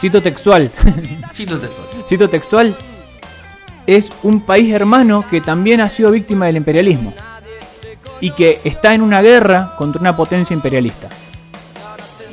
Cito 0.00 0.20
textual. 0.20 0.68
Cito 1.32 1.60
textual. 1.60 1.86
cito 2.08 2.28
textual, 2.28 2.76
es 3.86 4.10
un 4.24 4.40
país 4.40 4.74
hermano 4.74 5.24
que 5.30 5.40
también 5.40 5.80
ha 5.80 5.88
sido 5.88 6.10
víctima 6.10 6.46
del 6.46 6.56
imperialismo 6.56 7.14
y 8.22 8.30
que 8.30 8.58
está 8.64 8.94
en 8.94 9.02
una 9.02 9.20
guerra 9.20 9.74
contra 9.76 10.00
una 10.00 10.16
potencia 10.16 10.54
imperialista. 10.54 11.08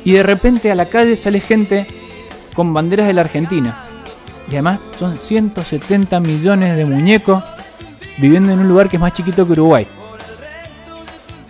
Y 0.04 0.12
de 0.12 0.22
repente 0.22 0.70
a 0.70 0.74
la 0.74 0.86
calle 0.86 1.14
sale 1.16 1.40
gente 1.40 1.86
con 2.54 2.72
banderas 2.72 3.06
de 3.06 3.12
la 3.12 3.20
Argentina. 3.20 3.76
Y 4.48 4.52
además 4.52 4.80
son 4.98 5.18
170 5.20 6.18
millones 6.20 6.76
de 6.76 6.86
muñecos 6.86 7.44
viviendo 8.18 8.52
en 8.52 8.60
un 8.60 8.68
lugar 8.68 8.88
que 8.88 8.96
es 8.96 9.00
más 9.00 9.12
chiquito 9.14 9.44
que 9.46 9.52
Uruguay. 9.52 9.86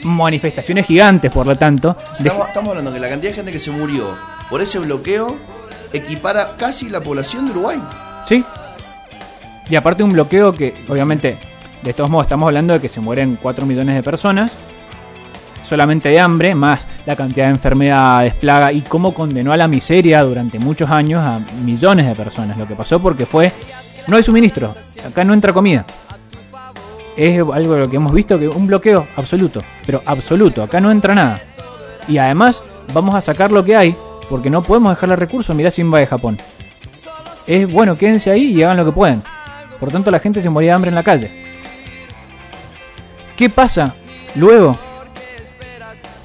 Manifestaciones 0.03 0.87
gigantes, 0.87 1.31
por 1.31 1.47
lo 1.47 1.57
tanto. 1.57 1.95
de- 2.19 2.29
estamos 2.29 2.71
hablando 2.71 2.93
que 2.93 2.99
la 3.01 3.09
cantidad 3.09 3.31
de 3.33 3.37
gente 3.37 3.53
que 3.53 3.61
se 3.61 3.71
murió 3.71 4.07
por 4.49 4.61
ese 4.63 4.79
bloqueo 4.79 5.37
equipara 5.93 6.53
casi 6.57 6.89
la 6.89 7.01
población 7.03 7.45
de 7.47 7.51
Uruguay. 7.53 7.79
Sí. 8.27 8.43
Y 9.69 9.77
aparte 9.77 10.03
un 10.03 10.13
bloqueo 10.13 10.53
que, 10.55 10.75
obviamente, 10.89 11.39
de 11.83 11.93
todos 11.93 12.11
modos 12.11 12.27
estamos 12.27 12.47
hablando 12.47 12.75
de 12.75 12.81
que 12.81 12.89
se 12.89 13.01
mueren 13.01 13.39
4 13.41 13.67
millones 13.67 13.97
de 13.97 14.03
personas, 14.03 14.57
solamente 15.63 16.09
de 16.09 16.21
hambre, 16.21 16.55
más 16.55 16.81
la 17.07 17.17
cantidad 17.17 17.47
de 17.47 17.53
enfermedades, 17.53 18.35
plaga 18.35 18.73
y 18.73 18.83
cómo 18.83 19.15
condenó 19.15 19.53
a 19.53 19.57
la 19.57 19.69
miseria 19.69 20.23
durante 20.23 20.59
muchos 20.59 20.91
años 20.91 21.23
a 21.23 21.41
millones 21.65 22.07
de 22.07 22.15
personas. 22.15 22.57
Lo 22.57 22.67
que 22.67 22.75
pasó 22.75 23.01
porque 23.01 23.27
fue, 23.27 23.53
no 24.07 24.17
hay 24.17 24.23
suministro, 24.23 24.75
acá 25.07 25.25
no 25.25 25.33
entra 25.33 25.53
comida. 25.53 25.85
Es 27.17 27.39
algo 27.39 27.75
de 27.75 27.81
lo 27.81 27.91
que 27.91 27.97
hemos 27.97 28.13
visto, 28.13 28.39
que 28.39 28.49
un 28.49 28.67
bloqueo 28.67 29.07
absoluto, 29.17 29.63
pero 29.85 30.03
absoluto, 30.07 30.63
acá 30.63 30.81
no 30.81 30.91
entra 30.91 31.15
nada. 31.15 31.41
Y 32.09 32.19
además 32.19 32.63
vamos 32.93 33.15
a 33.15 33.21
sacar 33.21 33.51
lo 33.51 33.65
que 33.65 33.77
hay, 33.77 33.95
porque 34.29 34.51
no 34.51 34.63
podemos 34.63 34.93
dejarle 34.93 35.17
recursos, 35.17 35.55
mirá 35.55 35.71
si 35.71 35.81
invade 35.81 36.07
Japón 36.07 36.39
es 37.51 37.71
bueno, 37.71 37.97
quédense 37.99 38.31
ahí 38.31 38.53
y 38.53 38.63
hagan 38.63 38.77
lo 38.77 38.85
que 38.85 38.93
pueden. 38.93 39.23
Por 39.81 39.91
tanto, 39.91 40.11
la 40.13 40.21
gente 40.21 40.41
se 40.41 40.49
moría 40.49 40.71
de 40.71 40.75
hambre 40.75 40.89
en 40.91 40.95
la 40.95 41.03
calle. 41.03 41.50
¿Qué 43.41 43.49
pasa? 43.49 43.95
Luego, 44.35 44.79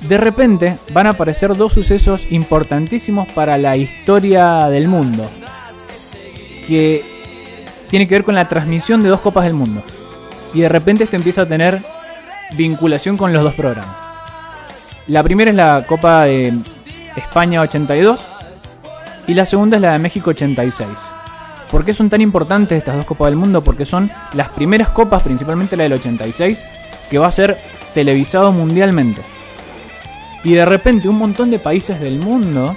de 0.02 0.18
repente 0.18 0.78
van 0.92 1.08
a 1.08 1.12
aparecer 1.12 1.56
dos 1.56 1.72
sucesos 1.72 2.30
importantísimos 2.34 3.30
para 3.30 3.58
la 3.58 3.78
historia 3.78 4.68
del 4.68 4.90
mundo. 4.90 5.26
Que 6.68 7.06
tiene 7.90 8.06
que 8.06 8.16
ver 8.16 8.26
con 8.26 8.36
la 8.36 8.50
transmisión 8.50 9.02
de 9.02 9.08
dos 9.08 9.22
copas 9.22 9.46
del 9.46 9.54
mundo. 9.54 9.82
Y 10.54 10.60
de 10.60 10.68
repente 10.68 11.06
este 11.06 11.16
empieza 11.16 11.44
a 11.44 11.48
tener 11.48 11.82
vinculación 12.58 13.16
con 13.16 13.32
los 13.32 13.44
dos 13.44 13.54
programas. 13.54 13.96
La 15.08 15.24
primera 15.24 15.52
es 15.52 15.56
la 15.56 15.86
Copa 15.88 16.26
de 16.26 16.52
España 17.16 17.62
82 17.62 18.20
y 19.28 19.36
la 19.36 19.46
segunda 19.46 19.78
es 19.78 19.82
la 19.82 19.94
de 19.94 20.00
México 20.00 20.32
86. 20.32 20.86
¿Por 21.72 21.86
qué 21.86 21.94
son 21.94 22.10
tan 22.10 22.20
importantes 22.20 22.78
estas 22.78 22.98
dos 22.98 23.06
Copas 23.06 23.28
del 23.28 23.38
Mundo? 23.38 23.64
Porque 23.64 23.86
son 23.86 24.12
las 24.34 24.50
primeras 24.50 24.90
copas, 24.90 25.24
principalmente 25.24 25.78
la 25.78 25.84
del 25.84 25.94
86, 25.94 26.60
que 27.10 27.18
va 27.18 27.28
a 27.28 27.32
ser 27.32 27.58
televisado 27.94 28.52
mundialmente. 28.52 29.22
Y 30.44 30.54
de 30.54 30.66
repente 30.66 31.10
un 31.10 31.18
montón 31.18 31.50
de 31.50 31.60
países 31.60 32.00
del 32.00 32.20
mundo 32.20 32.76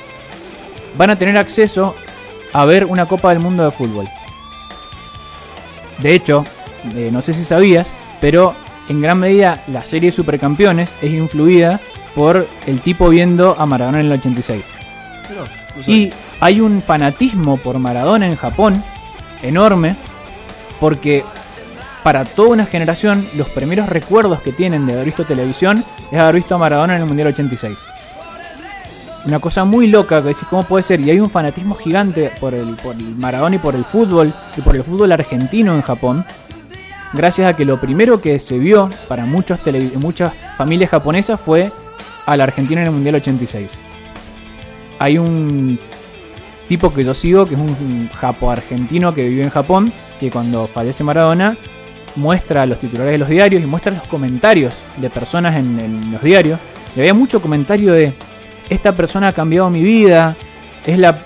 van 0.97 1.11
a 1.11 1.19
tener 1.19 1.37
acceso 1.37 1.95
a 2.53 2.65
ver 2.65 2.87
una 2.87 3.07
Copa 3.07 3.31
del 3.31 3.41
Mundo 3.41 3.65
de 3.65 3.71
fútbol. 3.71 4.09
De 5.99 6.15
hecho, 6.15 6.45
eh, 6.95 7.11
no 7.13 7.21
sé 7.21 7.33
si 7.33 7.45
sabías, 7.45 7.89
pero 8.21 8.55
en 8.89 9.01
gran 9.01 9.19
medida 9.19 9.65
la 9.67 9.85
serie 9.85 10.13
Supercampeones 10.13 10.95
es 11.03 11.13
influida 11.13 11.81
por 12.15 12.49
el 12.67 12.81
tipo 12.81 13.09
viendo 13.09 13.55
a 13.59 13.67
Maradona 13.67 14.01
en 14.01 14.07
el 14.07 14.13
86. 14.13 14.65
Pero, 15.29 15.45
no 15.45 15.93
Y 15.93 16.13
hay 16.41 16.61
un 16.61 16.83
fanatismo 16.83 17.59
por 17.59 17.79
Maradona 17.79 18.27
en 18.27 18.37
Japón 18.37 18.83
enorme, 19.43 19.97
porque 20.81 21.25
para 22.09 22.25
toda 22.25 22.49
una 22.49 22.65
generación 22.65 23.29
los 23.37 23.51
primeros 23.51 23.87
recuerdos 23.87 24.41
que 24.41 24.51
tienen 24.51 24.87
de 24.87 24.95
haber 24.95 25.05
visto 25.05 25.25
televisión 25.25 25.85
es 26.11 26.19
haber 26.19 26.37
visto 26.37 26.55
a 26.55 26.59
Maradona 26.59 26.97
en 26.97 27.03
el 27.03 27.07
Mundial 27.07 27.29
86. 27.29 27.79
Una 29.27 29.39
cosa 29.41 29.67
muy 29.67 29.89
loca 29.89 30.23
que 30.23 30.29
decís, 30.29 30.49
¿cómo 30.49 30.63
puede 30.63 30.85
ser? 30.85 31.01
Y 31.01 31.11
hay 31.11 31.21
un 31.21 31.29
fanatismo 31.29 31.75
gigante 31.75 32.31
por 32.41 32.55
el, 32.55 32.77
por 32.77 32.97
Maradona 32.97 33.57
y 33.57 33.59
por 33.59 33.75
el 33.75 33.85
fútbol, 33.85 34.33
y 34.57 34.63
por 34.63 34.75
el 34.75 34.85
fútbol 34.85 35.13
argentino 35.13 35.75
en 35.75 35.83
Japón, 35.83 36.25
gracias 37.13 37.53
a 37.53 37.55
que 37.55 37.67
lo 37.67 37.79
primero 37.79 38.23
que 38.23 38.39
se 38.39 38.59
vio 38.59 38.89
para 39.07 39.27
muchos 39.27 39.61
muchas 39.97 40.33
familias 40.57 40.89
japonesas 40.89 41.39
fue 41.39 41.71
a 42.25 42.39
la 42.39 42.45
Argentina 42.45 42.81
en 42.81 42.87
el 42.87 42.95
Mundial 42.95 43.17
86 43.17 43.71
hay 44.99 45.19
un 45.19 45.79
tipo 46.69 46.95
que 46.95 47.05
yo 47.05 47.13
sigo, 47.13 47.47
que 47.47 47.55
es 47.55 47.61
un 47.61 48.09
japo-argentino 48.09 49.15
que 49.15 49.29
vive 49.29 49.43
en 49.43 49.51
Japón, 49.51 49.93
que 50.19 50.31
cuando 50.31 50.67
fallece 50.67 51.05
Maradona 51.05 51.59
muestra 52.19 52.67
los 52.67 52.79
titulares 52.79 53.13
de 53.13 53.19
los 53.19 53.29
diarios 53.29 53.63
y 53.63 53.67
muestra 53.67 53.93
los 53.93 54.05
comentarios 54.05 54.75
de 54.97 55.09
personas 55.11 55.59
en, 55.59 55.79
en 55.79 56.13
los 56.13 56.23
diarios. 56.23 56.59
Y 56.97 57.01
había 57.01 57.15
mucho 57.15 57.41
comentario 57.41 57.93
de, 57.93 58.13
esta 58.69 58.95
persona 58.95 59.29
ha 59.29 59.33
cambiado 59.33 59.71
mi 59.71 59.83
vida, 59.83 60.37
es 60.85 60.99
la 60.99 61.25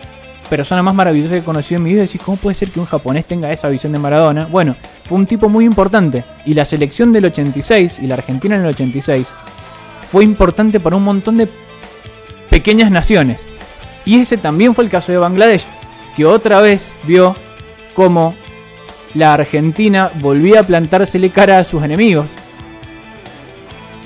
persona 0.48 0.82
más 0.82 0.94
maravillosa 0.94 1.32
que 1.32 1.38
he 1.38 1.44
conocido 1.44 1.78
en 1.78 1.84
mi 1.84 1.92
vida. 1.92 2.02
Decís, 2.02 2.20
¿cómo 2.22 2.36
puede 2.36 2.54
ser 2.54 2.68
que 2.68 2.80
un 2.80 2.86
japonés 2.86 3.24
tenga 3.24 3.50
esa 3.50 3.68
visión 3.68 3.92
de 3.92 3.98
Maradona? 3.98 4.46
Bueno, 4.46 4.76
fue 5.08 5.18
un 5.18 5.26
tipo 5.26 5.48
muy 5.48 5.64
importante. 5.64 6.24
Y 6.44 6.54
la 6.54 6.64
selección 6.64 7.12
del 7.12 7.26
86 7.26 8.00
y 8.00 8.06
la 8.06 8.14
Argentina 8.14 8.54
en 8.54 8.62
el 8.62 8.68
86 8.68 9.26
fue 10.10 10.24
importante 10.24 10.78
para 10.78 10.96
un 10.96 11.04
montón 11.04 11.38
de 11.38 11.48
pequeñas 12.50 12.90
naciones. 12.90 13.40
Y 14.04 14.20
ese 14.20 14.36
también 14.36 14.74
fue 14.74 14.84
el 14.84 14.90
caso 14.90 15.10
de 15.10 15.18
Bangladesh, 15.18 15.64
que 16.16 16.26
otra 16.26 16.60
vez 16.60 16.92
vio 17.04 17.34
cómo 17.94 18.34
la 19.14 19.34
Argentina 19.34 20.10
volvía 20.20 20.60
a 20.60 20.62
plantársele 20.62 21.30
cara 21.30 21.58
a 21.58 21.64
sus 21.64 21.82
enemigos. 21.82 22.26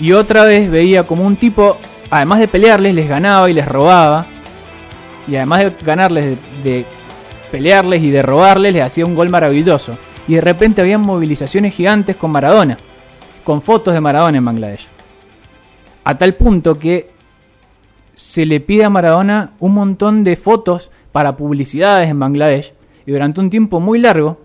Y 0.00 0.12
otra 0.12 0.44
vez 0.44 0.70
veía 0.70 1.04
como 1.04 1.24
un 1.24 1.36
tipo, 1.36 1.78
además 2.10 2.40
de 2.40 2.48
pelearles, 2.48 2.94
les 2.94 3.08
ganaba 3.08 3.48
y 3.48 3.54
les 3.54 3.66
robaba. 3.66 4.26
Y 5.26 5.36
además 5.36 5.64
de 5.64 5.72
ganarles, 5.84 6.24
de, 6.62 6.70
de 6.70 6.84
pelearles 7.50 8.02
y 8.02 8.10
de 8.10 8.22
robarles, 8.22 8.74
les 8.74 8.82
hacía 8.82 9.06
un 9.06 9.14
gol 9.14 9.30
maravilloso. 9.30 9.96
y 10.28 10.34
de 10.34 10.40
repente 10.40 10.80
habían 10.80 11.02
movilizaciones 11.02 11.72
gigantes 11.72 12.16
con 12.16 12.32
Maradona, 12.32 12.78
con 13.44 13.62
fotos 13.62 13.94
de 13.94 14.00
Maradona 14.00 14.38
en 14.38 14.44
Bangladesh. 14.44 14.88
A 16.02 16.18
tal 16.18 16.34
punto 16.34 16.78
que 16.78 17.10
se 18.14 18.44
le 18.44 18.60
pide 18.60 18.84
a 18.84 18.90
Maradona 18.90 19.52
un 19.60 19.74
montón 19.74 20.24
de 20.24 20.36
fotos 20.36 20.90
para 21.12 21.36
publicidades 21.36 22.10
en 22.10 22.18
Bangladesh 22.18 22.72
y 23.06 23.12
durante 23.12 23.40
un 23.40 23.50
tiempo 23.50 23.78
muy 23.78 24.00
largo 24.00 24.38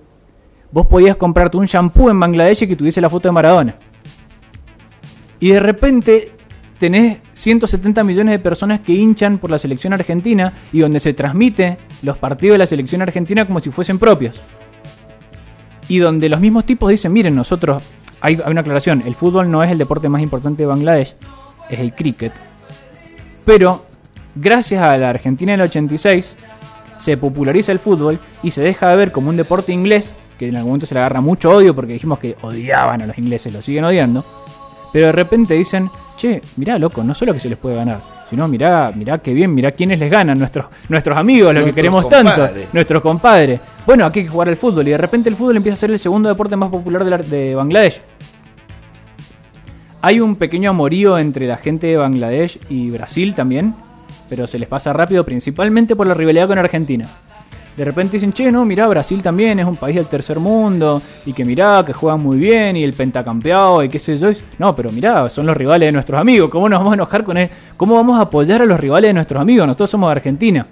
vos 0.72 0.88
podías 0.88 1.18
comprarte 1.18 1.57
un 1.57 1.65
shampoo 1.65 2.10
en 2.10 2.19
Bangladesh 2.19 2.68
que 2.68 2.76
tuviese 2.76 3.02
la 3.02 3.10
foto 3.10 3.27
de 3.27 3.34
Maradona. 3.34 3.76
Y 5.39 5.52
de 5.52 5.60
repente 5.60 6.31
tenés 6.80 7.19
170 7.34 8.03
millones 8.03 8.31
de 8.31 8.39
personas 8.39 8.80
que 8.81 8.93
hinchan 8.93 9.38
por 9.38 9.52
la 9.52 9.60
selección 9.60 9.93
argentina 9.93 10.53
y 10.72 10.80
donde 10.80 10.99
se 10.99 11.14
transmite 11.14 11.77
los 12.02 12.18
partidos 12.18 12.56
de 12.56 12.60
la 12.60 12.68
selección 12.68 13.02
argentina 13.02 13.45
como 13.45 13.60
si 13.60 13.72
fuesen 13.72 13.99
propios. 13.99 14.41
Y 15.88 15.98
donde 15.98 16.30
los 16.30 16.39
mismos 16.39 16.65
tipos 16.65 16.89
dicen, 16.89 17.11
miren, 17.11 17.35
nosotros, 17.35 17.84
hay, 18.22 18.39
hay 18.43 18.52
una 18.52 18.61
aclaración, 18.61 19.03
el 19.06 19.15
fútbol 19.15 19.52
no 19.52 19.64
es 19.64 19.72
el 19.72 19.77
deporte 19.77 20.10
más 20.10 20.22
importante 20.22 20.64
de 20.64 20.68
Bangladesh, 20.68 21.15
es 21.69 21.80
el 21.80 21.93
cricket. 21.93 22.31
Pero 23.45 23.85
gracias 24.35 24.81
a 24.81 24.95
la 24.98 25.10
Argentina 25.10 25.52
del 25.53 25.61
86 25.61 26.35
se 26.99 27.18
populariza 27.18 27.72
el 27.72 27.80
fútbol 27.80 28.19
y 28.43 28.52
se 28.52 28.61
deja 28.61 28.89
de 28.89 28.95
ver 28.95 29.11
como 29.11 29.30
un 29.30 29.38
deporte 29.38 29.72
inglés, 29.73 30.11
que 30.41 30.47
en 30.47 30.55
algún 30.55 30.72
momento 30.72 30.88
se 30.88 30.95
le 30.95 31.01
agarra 31.01 31.22
mucho 31.22 31.51
odio 31.51 31.76
porque 31.76 31.93
dijimos 31.93 32.18
que 32.18 32.35
odiaban 32.41 32.99
a 33.03 33.05
los 33.05 33.15
ingleses, 33.19 33.53
lo 33.53 33.61
siguen 33.61 33.85
odiando. 33.85 34.26
Pero 34.91 35.05
de 35.05 35.11
repente 35.11 35.53
dicen, 35.53 35.88
che, 36.18 36.41
mirá 36.57 36.80
loco, 36.80 37.03
no 37.03 37.13
solo 37.13 37.31
que 37.31 37.39
se 37.39 37.47
les 37.47 37.59
puede 37.59 37.76
ganar, 37.76 37.99
sino 38.27 38.47
mirá, 38.47 38.91
mirá 38.95 39.19
qué 39.19 39.34
bien, 39.34 39.53
mirá 39.53 39.72
quiénes 39.72 39.99
les 39.99 40.09
ganan, 40.09 40.39
nuestros, 40.39 40.65
nuestros 40.89 41.15
amigos, 41.15 41.53
los 41.53 41.63
que 41.65 41.73
queremos 41.73 42.01
compadres. 42.05 42.35
tanto, 42.35 42.59
nuestros 42.73 43.01
compadres. 43.03 43.59
Bueno, 43.85 44.03
aquí 44.07 44.19
hay 44.22 44.26
que 44.26 44.31
jugar 44.31 44.49
al 44.49 44.57
fútbol 44.57 44.88
y 44.88 44.91
de 44.91 44.97
repente 44.97 45.30
el 45.30 45.35
fútbol 45.35 45.57
empieza 45.57 45.76
a 45.76 45.80
ser 45.80 45.91
el 45.91 45.99
segundo 45.99 46.27
deporte 46.27 46.55
más 46.55 46.69
popular 46.69 47.03
de, 47.05 47.11
la- 47.11 47.18
de 47.19 47.53
Bangladesh. 47.53 48.01
Hay 50.01 50.19
un 50.19 50.35
pequeño 50.35 50.72
amorío 50.72 51.18
entre 51.19 51.45
la 51.45 51.57
gente 51.57 51.85
de 51.88 51.97
Bangladesh 51.97 52.57
y 52.69 52.89
Brasil 52.89 53.35
también, 53.35 53.76
pero 54.30 54.47
se 54.47 54.57
les 54.57 54.68
pasa 54.68 54.91
rápido 54.93 55.23
principalmente 55.23 55.95
por 55.95 56.07
la 56.07 56.15
rivalidad 56.15 56.47
con 56.47 56.57
Argentina. 56.57 57.07
De 57.82 57.86
repente 57.86 58.18
dicen, 58.18 58.32
che, 58.32 58.52
no, 58.52 58.64
mirá, 58.64 58.86
Brasil 58.86 59.24
también 59.24 59.60
es 59.60 59.66
un 59.66 59.76
país 59.76 59.95
del 59.95 60.06
tercer 60.06 60.40
mundo, 60.40 61.02
y 61.26 61.34
que 61.34 61.44
mirá, 61.44 61.84
que 61.84 61.94
juegan 61.94 62.22
muy 62.22 62.38
bien, 62.38 62.78
y 62.78 62.84
el 62.84 62.94
pentacampeado, 62.94 63.84
y 63.84 63.90
qué 63.90 63.98
sé 63.98 64.20
yo. 64.20 64.30
No, 64.60 64.76
pero 64.76 64.91
mirá, 64.91 65.28
son 65.32 65.48
los 65.48 65.58
rivales 65.58 65.88
de 65.88 65.91
nuestros 65.91 66.22
amigos, 66.22 66.52
¿cómo 66.52 66.70
nos 66.70 66.78
vamos 66.78 66.91
a 66.91 66.94
enojar 66.94 67.24
con 67.24 67.38
él? 67.38 67.49
¿Cómo 67.78 67.95
vamos 67.95 68.20
a 68.20 68.22
apoyar 68.22 68.62
a 68.62 68.66
los 68.66 68.80
rivales 68.80 69.10
de 69.10 69.14
nuestros 69.16 69.41
amigos? 69.41 69.66
Nosotros 69.66 69.90
somos 69.90 70.10
de 70.10 70.12
Argentina. 70.12 70.68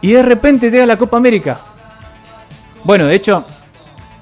Y 0.00 0.12
de 0.12 0.22
repente 0.22 0.70
llega 0.70 0.86
la 0.86 0.96
Copa 0.96 1.18
América. 1.18 1.58
Bueno, 2.84 3.04
de 3.04 3.16
hecho, 3.16 3.44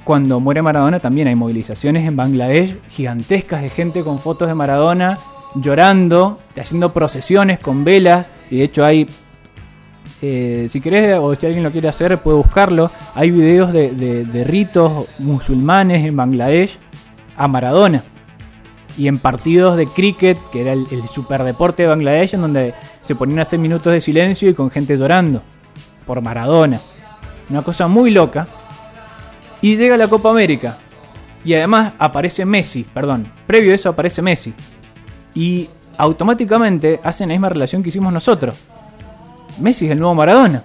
cuando 0.03 0.41
muere 0.41 0.61
Maradona 0.61 0.99
también 0.99 1.29
hay 1.29 1.37
movilizaciones 1.37 2.05
en 2.05 2.17
Bangladesh 2.17 2.81
gigantescas 2.91 3.63
de 3.63 3.69
gente 3.69 4.03
con 4.03 4.19
fotos 4.19 4.49
de 4.49 4.55
Maradona 4.55 5.19
llorando, 5.55 6.39
haciendo 6.59 6.93
procesiones 6.93 7.61
con 7.61 7.85
velas. 7.85 8.27
Y 8.51 8.57
de 8.59 8.65
hecho 8.65 8.85
hay, 8.85 9.07
eh, 10.23 10.69
si 10.71 10.81
querés 10.81 11.19
o 11.21 11.35
si 11.35 11.45
alguien 11.47 11.65
lo 11.65 11.73
quiere 11.73 11.89
hacer, 11.89 12.17
puede 12.19 12.37
buscarlo. 12.37 12.91
Hay 13.15 13.31
videos 13.31 13.73
de, 13.73 13.91
de- 13.91 14.45
ritos 14.45 15.07
musulmanes 15.19 16.05
en 16.07 16.17
Bangladesh 16.17 16.79
a 17.37 17.49
Maradona. 17.49 18.03
Y 18.97 19.09
en 19.09 19.19
partidos 19.19 19.77
de 19.77 19.87
cricket, 19.87 20.39
que 20.53 20.61
era 20.63 20.73
el, 20.75 20.87
el 20.91 21.09
superdeporte 21.09 21.83
de 21.83 21.89
Bangladesh, 21.89 22.35
en 22.35 22.43
donde 22.43 22.75
se 23.03 23.15
ponían 23.15 23.41
a 23.41 23.43
hacer 23.43 23.59
minutos 23.59 23.93
de 23.93 24.01
silencio 24.01 24.49
y 24.49 24.55
con 24.55 24.71
gente 24.71 24.97
llorando 24.97 25.43
por 26.07 26.23
Maradona. 26.23 26.79
Una 27.51 27.63
cosa 27.63 27.89
muy 27.89 28.11
loca. 28.11 28.47
Y 29.61 29.77
llega 29.77 29.97
la 29.97 30.09
Copa 30.09 30.31
América. 30.31 30.77
Y 31.45 31.55
además 31.55 31.95
aparece 31.99 32.45
Messi, 32.45 32.85
perdón. 32.85 33.27
Previo 33.47 33.73
a 33.73 33.75
eso 33.75 33.89
aparece 33.89 34.23
Messi. 34.23 34.53
Y 35.35 35.69
automáticamente 35.97 37.01
hacen 37.03 37.29
la 37.29 37.35
misma 37.35 37.49
relación 37.49 37.83
que 37.83 37.89
hicimos 37.89 38.13
nosotros. 38.13 38.55
Messi 39.59 39.87
es 39.87 39.93
el 39.93 39.99
nuevo 39.99 40.15
Maradona. 40.15 40.65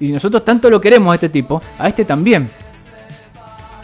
Y 0.00 0.10
nosotros 0.10 0.44
tanto 0.44 0.68
lo 0.70 0.80
queremos 0.80 1.12
a 1.12 1.14
este 1.14 1.28
tipo, 1.28 1.60
a 1.78 1.88
este 1.88 2.04
también. 2.04 2.50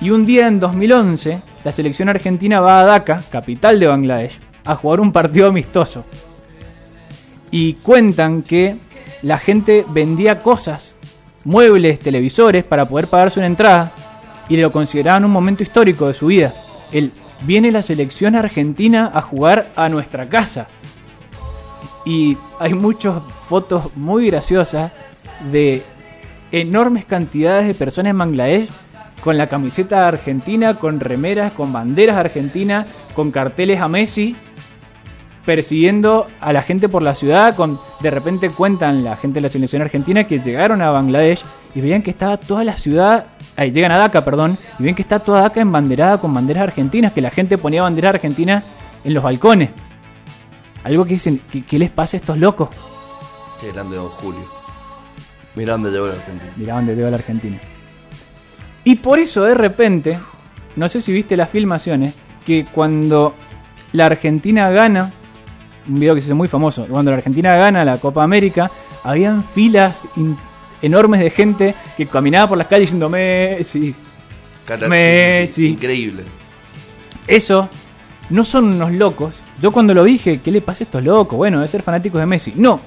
Y 0.01 0.11
un 0.11 0.27
día 0.27 0.49
en 0.49 0.61
2011, 0.61 1.43
la 1.65 1.73
selección 1.73 2.09
argentina 2.09 2.61
va 2.61 2.81
a 2.81 2.85
Dhaka, 2.85 3.23
capital 3.31 3.81
de 3.81 3.87
Bangladesh, 3.87 4.39
a 4.65 4.77
jugar 4.77 5.01
un 5.01 5.13
partido 5.13 5.49
amistoso. 5.49 6.05
Y 7.51 7.75
cuentan 7.75 8.43
que 8.43 8.77
la 9.23 9.39
gente 9.39 9.85
vendía 9.89 10.41
cosas, 10.41 10.95
muebles, 11.45 11.99
televisores, 11.99 12.65
para 12.65 12.87
poder 12.87 13.09
pagarse 13.09 13.41
una 13.41 13.49
entrada. 13.49 13.93
Y 14.49 14.57
lo 14.57 14.71
consideraban 14.73 15.25
un 15.25 15.31
momento 15.31 15.63
histórico 15.63 16.07
de 16.07 16.15
su 16.15 16.27
vida. 16.27 16.55
El 16.93 17.13
viene 17.45 17.71
la 17.71 17.83
selección 17.83 18.35
argentina 18.35 19.11
a 19.13 19.23
jugar 19.23 19.69
a 19.77 19.89
nuestra 19.89 20.29
casa. 20.29 20.69
Y 22.09 22.39
hay 22.59 22.73
muchas 22.73 23.21
fotos 23.51 23.95
muy 23.95 24.29
graciosas 24.29 24.93
de 25.53 25.83
enormes 26.51 27.05
cantidades 27.05 27.67
de 27.67 27.75
personas 27.75 28.13
en 28.13 28.19
Bangladesh 28.19 28.71
con 29.23 29.37
la 29.37 29.47
camiseta 29.47 30.09
argentina, 30.09 30.73
con 30.73 31.01
remeras, 31.01 31.53
con 31.53 31.71
banderas 31.71 32.17
argentinas, 32.17 32.87
con 33.15 33.31
carteles 33.31 33.79
a 33.79 33.89
Messi, 33.89 34.35
persiguiendo 35.45 36.27
a 36.41 36.55
la 36.55 36.63
gente 36.63 36.89
por 36.89 37.03
la 37.03 37.15
ciudad. 37.15 37.55
Con, 37.55 37.79
de 38.01 38.11
repente 38.11 38.49
cuentan 38.49 39.05
la 39.05 39.17
gente 39.17 39.35
de 39.35 39.43
la 39.43 39.51
selección 39.51 39.83
argentina 39.83 40.25
que 40.25 40.39
llegaron 40.39 40.81
a 40.81 40.89
Bangladesh 40.89 41.45
y 41.75 41.83
veían 41.83 42.01
que 42.01 42.11
estaba 42.11 42.39
toda 42.39 42.65
la 42.65 42.77
ciudad, 42.77 43.27
ahí 43.55 43.71
llegan 43.71 43.93
a 43.93 43.99
Dhaka, 43.99 44.25
perdón, 44.25 44.57
y 44.79 44.83
ven 44.83 44.95
que 44.95 45.03
está 45.03 45.19
toda 45.19 45.43
Dhaka 45.43 45.61
embanderada 45.61 46.17
con 46.19 46.33
banderas 46.33 46.63
argentinas, 46.63 47.13
que 47.13 47.21
la 47.21 47.31
gente 47.31 47.59
ponía 47.59 47.83
banderas 47.83 48.15
argentinas 48.15 48.65
en 49.05 49.13
los 49.13 49.23
balcones. 49.23 49.69
Algo 50.85 51.05
que 51.05 51.15
dicen, 51.15 51.41
¿qué, 51.51 51.63
qué 51.63 51.79
les 51.79 51.91
pasa 51.91 52.17
a 52.17 52.21
estos 52.21 52.39
locos? 52.39 52.69
Qué 53.61 53.73
grande 53.73 53.97
Don 53.97 54.09
Julio. 54.09 54.59
Mirá 55.55 55.73
dónde 55.73 55.91
llegó 55.91 56.07
la 56.07 56.15
Argentina. 56.15 56.53
Mirá 56.57 56.75
dónde 56.75 56.95
llegó 56.95 57.11
la 57.11 57.17
Argentina. 57.17 57.59
Y 58.85 58.95
por 58.97 59.19
eso 59.19 59.43
de 59.43 59.55
repente, 59.55 60.19
no 60.77 60.89
sé 60.89 61.03
si 61.03 61.13
viste 61.13 61.37
las 61.37 61.51
filmaciones, 61.51 62.15
que 62.47 62.65
cuando 62.65 63.35
la 63.93 64.07
Argentina 64.07 64.71
gana, 64.71 65.13
un 65.89 65.99
video 65.99 66.15
que 66.15 66.21
se 66.21 66.29
hizo 66.29 66.37
muy 66.37 66.49
famoso, 66.49 66.87
cuando 66.87 67.11
la 67.11 67.19
Argentina 67.19 67.57
gana 67.57 67.85
la 67.85 67.99
Copa 67.99 68.23
América, 68.23 68.71
habían 69.05 69.45
filas 69.45 70.03
enormes 70.81 71.21
de 71.21 71.31
gente 71.31 71.75
que 71.97 72.07
caminaba 72.07 72.51
por 72.51 72.59
las 72.59 72.67
calles 72.69 72.89
diciendo 72.89 73.09
Messi. 73.09 73.95
Messi. 74.89 75.67
Increíble. 75.67 76.23
Eso 77.27 77.69
no 78.31 78.45
son 78.45 78.67
unos 78.75 78.93
locos. 78.93 79.35
Yo 79.61 79.73
cuando 79.73 79.95
lo 79.95 80.05
dije, 80.05 80.41
¿qué 80.41 80.51
le 80.51 80.61
pasa 80.61 80.85
a 80.85 80.85
estos 80.85 81.03
locos? 81.03 81.37
Bueno, 81.37 81.59
debe 81.59 81.69
ser 81.69 81.83
fanáticos 81.83 82.21
de 82.21 82.27
Messi. 82.27 82.53
No, 82.57 82.81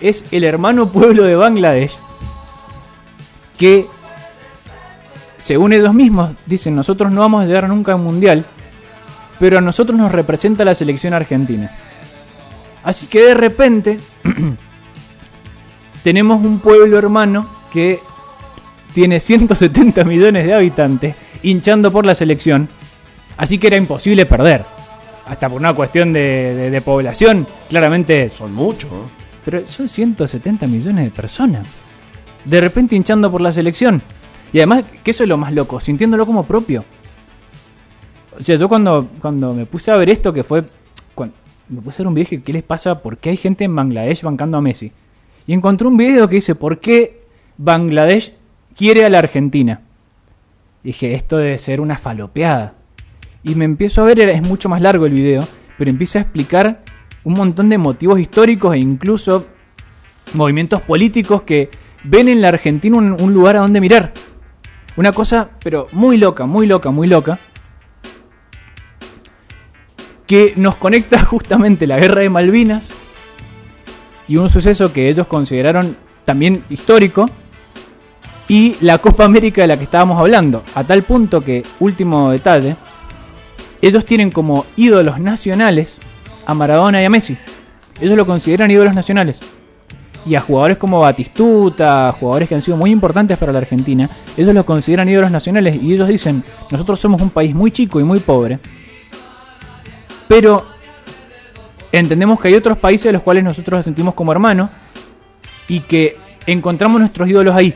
es 0.00 0.24
el 0.30 0.44
hermano 0.44 0.90
pueblo 0.90 1.24
de 1.24 1.36
Bangladesh 1.36 1.92
que, 3.58 3.86
según 5.38 5.72
ellos 5.72 5.94
mismos, 5.94 6.30
dicen, 6.46 6.74
nosotros 6.74 7.12
no 7.12 7.20
vamos 7.20 7.42
a 7.42 7.46
llegar 7.46 7.68
nunca 7.68 7.92
a 7.92 7.96
un 7.96 8.04
mundial, 8.04 8.44
pero 9.38 9.58
a 9.58 9.60
nosotros 9.60 9.98
nos 9.98 10.12
representa 10.12 10.64
la 10.64 10.74
selección 10.74 11.14
argentina. 11.14 11.70
Así 12.82 13.06
que 13.06 13.20
de 13.22 13.34
repente 13.34 13.98
tenemos 16.02 16.44
un 16.44 16.60
pueblo 16.60 16.98
hermano 16.98 17.46
que 17.72 18.00
tiene 18.94 19.20
170 19.20 20.04
millones 20.04 20.46
de 20.46 20.54
habitantes 20.54 21.14
hinchando 21.42 21.92
por 21.92 22.04
la 22.04 22.14
selección. 22.14 22.68
Así 23.36 23.58
que 23.58 23.68
era 23.68 23.76
imposible 23.76 24.26
perder. 24.26 24.64
Hasta 25.30 25.48
por 25.48 25.60
una 25.60 25.72
cuestión 25.72 26.12
de, 26.12 26.20
de- 26.54 26.70
de 26.70 26.80
población, 26.82 27.46
claramente. 27.68 28.30
Son 28.30 28.52
muchos, 28.52 28.90
¿no? 28.90 29.04
Pero 29.44 29.66
son 29.66 29.88
170 29.88 30.66
millones 30.66 31.04
de 31.04 31.10
personas. 31.10 31.66
De 32.44 32.60
repente 32.60 32.96
hinchando 32.96 33.30
por 33.30 33.40
la 33.40 33.52
selección. 33.52 34.02
Y 34.52 34.58
además, 34.58 34.84
que 35.04 35.12
eso 35.12 35.22
es 35.22 35.28
lo 35.28 35.38
más 35.38 35.52
loco, 35.52 35.78
sintiéndolo 35.80 36.26
como 36.26 36.42
propio. 36.44 36.84
O 38.38 38.42
sea, 38.42 38.56
yo 38.56 38.68
cuando, 38.68 39.06
cuando 39.20 39.54
me 39.54 39.66
puse 39.66 39.90
a 39.90 39.96
ver 39.96 40.10
esto, 40.10 40.32
que 40.32 40.42
fue. 40.42 40.64
Cuando 41.14 41.34
me 41.68 41.80
puse 41.80 41.96
a 41.96 42.04
ver 42.04 42.08
un 42.08 42.14
video 42.14 42.28
que 42.28 42.42
qué 42.42 42.52
les 42.52 42.62
pasa, 42.64 43.00
por 43.00 43.16
qué 43.18 43.30
hay 43.30 43.36
gente 43.36 43.64
en 43.64 43.74
Bangladesh 43.76 44.22
bancando 44.22 44.58
a 44.58 44.60
Messi. 44.60 44.90
Y 45.46 45.52
encontré 45.52 45.86
un 45.86 45.96
video 45.96 46.28
que 46.28 46.36
dice, 46.36 46.54
¿por 46.54 46.80
qué 46.80 47.22
Bangladesh 47.56 48.32
quiere 48.76 49.04
a 49.04 49.10
la 49.10 49.20
Argentina? 49.20 49.80
Dije, 50.82 51.14
esto 51.14 51.36
debe 51.36 51.56
ser 51.58 51.80
una 51.80 51.98
falopeada. 51.98 52.74
Y 53.42 53.54
me 53.54 53.64
empiezo 53.64 54.02
a 54.02 54.04
ver, 54.04 54.20
es 54.20 54.46
mucho 54.46 54.68
más 54.68 54.82
largo 54.82 55.06
el 55.06 55.12
video, 55.12 55.46
pero 55.78 55.90
empieza 55.90 56.18
a 56.18 56.22
explicar 56.22 56.82
un 57.24 57.34
montón 57.34 57.68
de 57.68 57.78
motivos 57.78 58.20
históricos 58.20 58.74
e 58.74 58.78
incluso 58.78 59.46
movimientos 60.34 60.82
políticos 60.82 61.42
que 61.42 61.70
ven 62.04 62.28
en 62.28 62.40
la 62.40 62.48
Argentina 62.48 62.96
un, 62.96 63.12
un 63.20 63.32
lugar 63.32 63.56
a 63.56 63.60
donde 63.60 63.80
mirar. 63.80 64.12
Una 64.96 65.12
cosa, 65.12 65.50
pero 65.62 65.86
muy 65.92 66.16
loca, 66.16 66.46
muy 66.46 66.66
loca, 66.66 66.90
muy 66.90 67.08
loca. 67.08 67.38
Que 70.26 70.52
nos 70.56 70.76
conecta 70.76 71.24
justamente 71.24 71.86
la 71.86 71.98
guerra 71.98 72.20
de 72.20 72.28
Malvinas 72.28 72.88
y 74.28 74.36
un 74.36 74.48
suceso 74.48 74.92
que 74.92 75.08
ellos 75.08 75.26
consideraron 75.26 75.96
también 76.24 76.64
histórico 76.70 77.28
y 78.46 78.76
la 78.80 78.98
Copa 78.98 79.24
América 79.24 79.62
de 79.62 79.68
la 79.68 79.76
que 79.76 79.84
estábamos 79.84 80.18
hablando. 80.20 80.62
A 80.74 80.84
tal 80.84 81.02
punto 81.02 81.40
que, 81.40 81.62
último 81.80 82.30
detalle, 82.30 82.76
ellos 83.82 84.04
tienen 84.04 84.30
como 84.30 84.66
ídolos 84.76 85.18
nacionales 85.18 85.96
a 86.46 86.54
Maradona 86.54 87.02
y 87.02 87.04
a 87.04 87.10
Messi. 87.10 87.36
Ellos 88.00 88.16
lo 88.16 88.26
consideran 88.26 88.70
ídolos 88.70 88.94
nacionales. 88.94 89.40
Y 90.26 90.34
a 90.34 90.40
jugadores 90.40 90.76
como 90.76 91.00
Batistuta, 91.00 92.14
jugadores 92.18 92.48
que 92.48 92.54
han 92.54 92.62
sido 92.62 92.76
muy 92.76 92.90
importantes 92.90 93.38
para 93.38 93.52
la 93.52 93.58
Argentina, 93.58 94.08
ellos 94.36 94.54
los 94.54 94.64
consideran 94.64 95.08
ídolos 95.08 95.30
nacionales 95.30 95.76
y 95.80 95.94
ellos 95.94 96.08
dicen, 96.08 96.44
nosotros 96.70 97.00
somos 97.00 97.22
un 97.22 97.30
país 97.30 97.54
muy 97.54 97.70
chico 97.70 98.00
y 98.00 98.04
muy 98.04 98.20
pobre, 98.20 98.58
pero 100.28 100.64
entendemos 101.90 102.38
que 102.38 102.48
hay 102.48 102.54
otros 102.54 102.76
países 102.76 103.06
de 103.06 103.12
los 103.12 103.22
cuales 103.22 103.42
nosotros 103.44 103.78
nos 103.78 103.84
sentimos 103.84 104.12
como 104.12 104.30
hermanos 104.30 104.68
y 105.68 105.80
que 105.80 106.18
encontramos 106.46 107.00
nuestros 107.00 107.28
ídolos 107.28 107.54
ahí, 107.54 107.74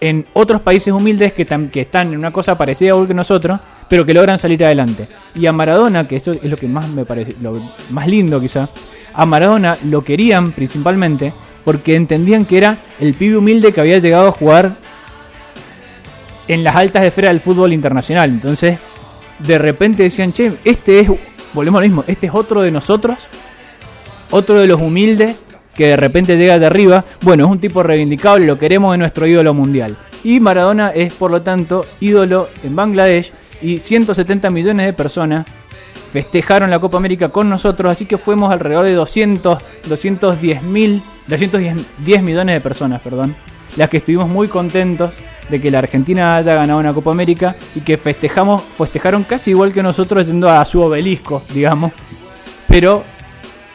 en 0.00 0.26
otros 0.32 0.60
países 0.60 0.92
humildes 0.92 1.32
que, 1.32 1.42
están 1.80 2.12
en 2.12 2.18
una 2.18 2.32
cosa 2.32 2.58
parecida 2.58 3.00
a 3.00 3.06
que 3.06 3.14
nosotros, 3.14 3.60
pero 3.88 4.04
que 4.04 4.14
logran 4.14 4.38
salir 4.38 4.64
adelante. 4.64 5.06
Y 5.34 5.46
a 5.46 5.52
Maradona, 5.52 6.06
que 6.06 6.16
eso 6.16 6.32
es 6.32 6.44
lo 6.44 6.56
que 6.56 6.68
más 6.68 6.88
me 6.88 7.04
parece, 7.04 7.34
lo 7.40 7.60
más 7.90 8.06
lindo 8.06 8.40
quizá, 8.40 8.68
a 9.14 9.26
Maradona 9.26 9.76
lo 9.84 10.02
querían 10.04 10.52
principalmente 10.52 11.32
porque 11.64 11.96
entendían 11.96 12.44
que 12.44 12.58
era 12.58 12.78
el 13.00 13.14
pibe 13.14 13.36
humilde 13.36 13.72
que 13.72 13.80
había 13.80 13.98
llegado 13.98 14.28
a 14.28 14.32
jugar 14.32 14.76
en 16.46 16.64
las 16.64 16.76
altas 16.76 17.04
esferas 17.04 17.32
del 17.32 17.40
fútbol 17.40 17.72
internacional. 17.72 18.30
Entonces, 18.30 18.78
de 19.38 19.58
repente 19.58 20.02
decían, 20.02 20.32
che, 20.32 20.52
este 20.64 21.00
es, 21.00 21.08
volvemos 21.52 21.78
a 21.78 21.82
lo 21.82 21.88
mismo, 21.88 22.04
este 22.06 22.26
es 22.26 22.34
otro 22.34 22.62
de 22.62 22.70
nosotros, 22.70 23.18
otro 24.30 24.60
de 24.60 24.66
los 24.66 24.80
humildes 24.80 25.42
que 25.74 25.86
de 25.86 25.96
repente 25.96 26.36
llega 26.36 26.58
de 26.58 26.66
arriba. 26.66 27.04
Bueno, 27.22 27.44
es 27.44 27.50
un 27.50 27.60
tipo 27.60 27.82
reivindicable, 27.82 28.46
lo 28.46 28.58
queremos 28.58 28.92
de 28.92 28.98
nuestro 28.98 29.26
ídolo 29.26 29.54
mundial. 29.54 29.96
Y 30.24 30.40
Maradona 30.40 30.90
es, 30.90 31.12
por 31.12 31.30
lo 31.30 31.42
tanto, 31.42 31.86
ídolo 32.00 32.48
en 32.64 32.74
Bangladesh 32.74 33.30
y 33.62 33.78
170 33.80 34.50
millones 34.50 34.86
de 34.86 34.92
personas 34.92 35.46
festejaron 36.12 36.70
la 36.70 36.78
Copa 36.78 36.96
América 36.96 37.28
con 37.28 37.48
nosotros, 37.48 37.92
así 37.92 38.06
que 38.06 38.18
fuimos 38.18 38.52
alrededor 38.52 38.86
de 38.86 38.94
200, 38.94 39.58
210 39.88 40.62
mil, 40.62 41.02
210 41.26 42.22
millones 42.22 42.54
de 42.54 42.60
personas, 42.60 43.00
perdón, 43.02 43.36
las 43.76 43.88
que 43.88 43.98
estuvimos 43.98 44.28
muy 44.28 44.48
contentos 44.48 45.14
de 45.48 45.60
que 45.60 45.70
la 45.70 45.78
Argentina 45.78 46.36
haya 46.36 46.54
ganado 46.54 46.78
una 46.78 46.94
Copa 46.94 47.10
América 47.10 47.56
y 47.74 47.80
que 47.80 47.96
festejamos, 47.96 48.62
festejaron 48.76 49.24
casi 49.24 49.50
igual 49.50 49.72
que 49.72 49.82
nosotros 49.82 50.26
yendo 50.26 50.48
a 50.48 50.64
su 50.64 50.80
obelisco, 50.80 51.42
digamos, 51.52 51.92
pero 52.66 53.04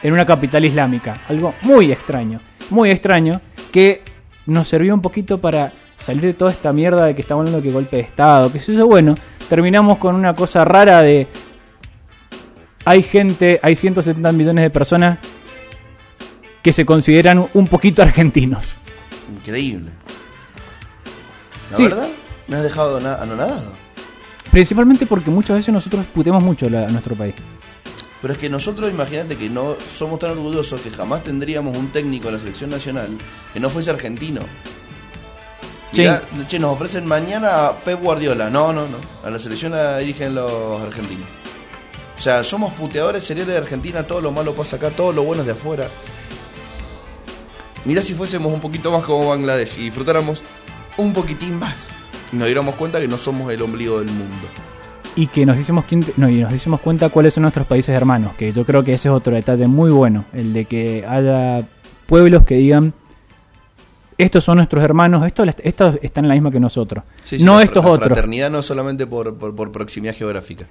en 0.02 0.12
una 0.12 0.26
capital 0.26 0.64
islámica, 0.64 1.18
algo 1.28 1.54
muy 1.62 1.90
extraño, 1.90 2.40
muy 2.70 2.90
extraño, 2.90 3.40
que 3.72 4.02
nos 4.46 4.68
sirvió 4.68 4.94
un 4.94 5.00
poquito 5.00 5.38
para 5.40 5.72
salir 6.04 6.22
de 6.22 6.34
toda 6.34 6.50
esta 6.50 6.72
mierda 6.72 7.04
de 7.06 7.14
que 7.14 7.22
estamos 7.22 7.42
hablando 7.42 7.62
que 7.62 7.70
golpe 7.72 7.96
de 7.96 8.02
Estado, 8.02 8.52
que 8.52 8.58
eso 8.58 8.86
bueno, 8.86 9.14
terminamos 9.48 9.98
con 9.98 10.14
una 10.14 10.34
cosa 10.34 10.64
rara 10.64 11.00
de 11.02 11.26
hay 12.84 13.02
gente, 13.02 13.58
hay 13.62 13.74
170 13.76 14.30
millones 14.32 14.62
de 14.62 14.70
personas 14.70 15.18
que 16.62 16.72
se 16.72 16.84
consideran 16.84 17.46
un 17.54 17.66
poquito 17.68 18.02
argentinos. 18.02 18.74
Increíble. 19.34 19.90
La 21.70 21.76
Sí. 21.76 21.82
verdad, 21.84 22.08
me 22.48 22.56
has 22.56 22.62
dejado 22.62 23.00
na- 23.00 23.14
anonadado. 23.14 23.72
Principalmente 24.50 25.06
porque 25.06 25.30
muchas 25.30 25.56
veces 25.56 25.72
nosotros 25.72 26.04
puteamos 26.14 26.42
mucho 26.42 26.68
la- 26.68 26.84
a 26.86 26.88
nuestro 26.88 27.14
país. 27.14 27.34
Pero 28.20 28.32
es 28.34 28.38
que 28.38 28.48
nosotros, 28.48 28.90
imagínate 28.90 29.36
que 29.36 29.50
no 29.50 29.76
somos 29.90 30.18
tan 30.18 30.30
orgullosos 30.30 30.80
que 30.80 30.90
jamás 30.90 31.22
tendríamos 31.22 31.76
un 31.76 31.88
técnico 31.88 32.26
de 32.28 32.32
la 32.34 32.38
selección 32.38 32.70
nacional 32.70 33.08
que 33.52 33.60
no 33.60 33.68
fuese 33.68 33.90
argentino. 33.90 34.40
Sí. 35.94 36.00
Mirá, 36.00 36.20
che, 36.48 36.58
nos 36.58 36.74
ofrecen 36.74 37.06
mañana 37.06 37.66
a 37.66 37.78
Pep 37.78 38.00
Guardiola. 38.02 38.50
No, 38.50 38.72
no, 38.72 38.88
no. 38.88 38.98
A 39.22 39.30
la 39.30 39.38
selección 39.38 39.72
la 39.72 39.98
dirigen 39.98 40.34
los 40.34 40.82
argentinos. 40.82 41.26
O 42.16 42.20
sea, 42.20 42.42
somos 42.42 42.72
puteadores 42.74 43.24
seriales 43.24 43.54
de 43.54 43.60
Argentina, 43.60 44.04
todo 44.04 44.20
lo 44.20 44.32
malo 44.32 44.54
pasa 44.54 44.76
acá, 44.76 44.90
todo 44.90 45.12
lo 45.12 45.22
bueno 45.22 45.42
es 45.42 45.46
de 45.46 45.52
afuera. 45.52 45.88
Mirá 47.84 48.02
si 48.02 48.14
fuésemos 48.14 48.52
un 48.52 48.60
poquito 48.60 48.90
más 48.90 49.02
como 49.04 49.28
Bangladesh 49.28 49.78
y 49.78 49.84
disfrutáramos 49.84 50.42
un 50.96 51.12
poquitín 51.12 51.58
más. 51.58 51.86
Y 52.32 52.36
nos 52.36 52.46
diéramos 52.46 52.74
cuenta 52.74 53.00
que 53.00 53.06
no 53.06 53.18
somos 53.18 53.52
el 53.52 53.62
ombligo 53.62 54.00
del 54.00 54.08
mundo. 54.08 54.48
Y 55.16 55.28
que 55.28 55.46
nos 55.46 55.56
hicimos, 55.58 55.84
no, 56.16 56.28
y 56.28 56.40
nos 56.40 56.52
hicimos 56.52 56.80
cuenta 56.80 57.08
cuáles 57.08 57.34
son 57.34 57.42
nuestros 57.42 57.68
países 57.68 57.94
hermanos, 57.94 58.34
que 58.36 58.52
yo 58.52 58.64
creo 58.64 58.82
que 58.82 58.94
ese 58.94 59.08
es 59.08 59.14
otro 59.14 59.34
detalle 59.34 59.68
muy 59.68 59.90
bueno, 59.90 60.24
el 60.32 60.52
de 60.52 60.64
que 60.64 61.04
haya 61.06 61.68
pueblos 62.06 62.44
que 62.44 62.56
digan, 62.56 62.94
estos 64.18 64.44
son 64.44 64.58
nuestros 64.58 64.82
hermanos, 64.84 65.26
estos, 65.26 65.48
estos 65.62 65.98
están 66.02 66.24
en 66.24 66.28
la 66.28 66.34
misma 66.34 66.50
que 66.50 66.60
nosotros, 66.60 67.04
Sí, 67.24 67.38
sí, 67.38 67.44
no 67.44 67.56
la, 67.56 67.64
estos 67.64 67.84
la 67.84 67.90
otros. 67.90 68.08
fraternidad 68.08 68.50
no 68.50 68.62
solamente 68.62 69.06
por, 69.06 69.36
por, 69.36 69.54
por 69.54 69.72
proximidad 69.72 70.14
geográfica. 70.14 70.66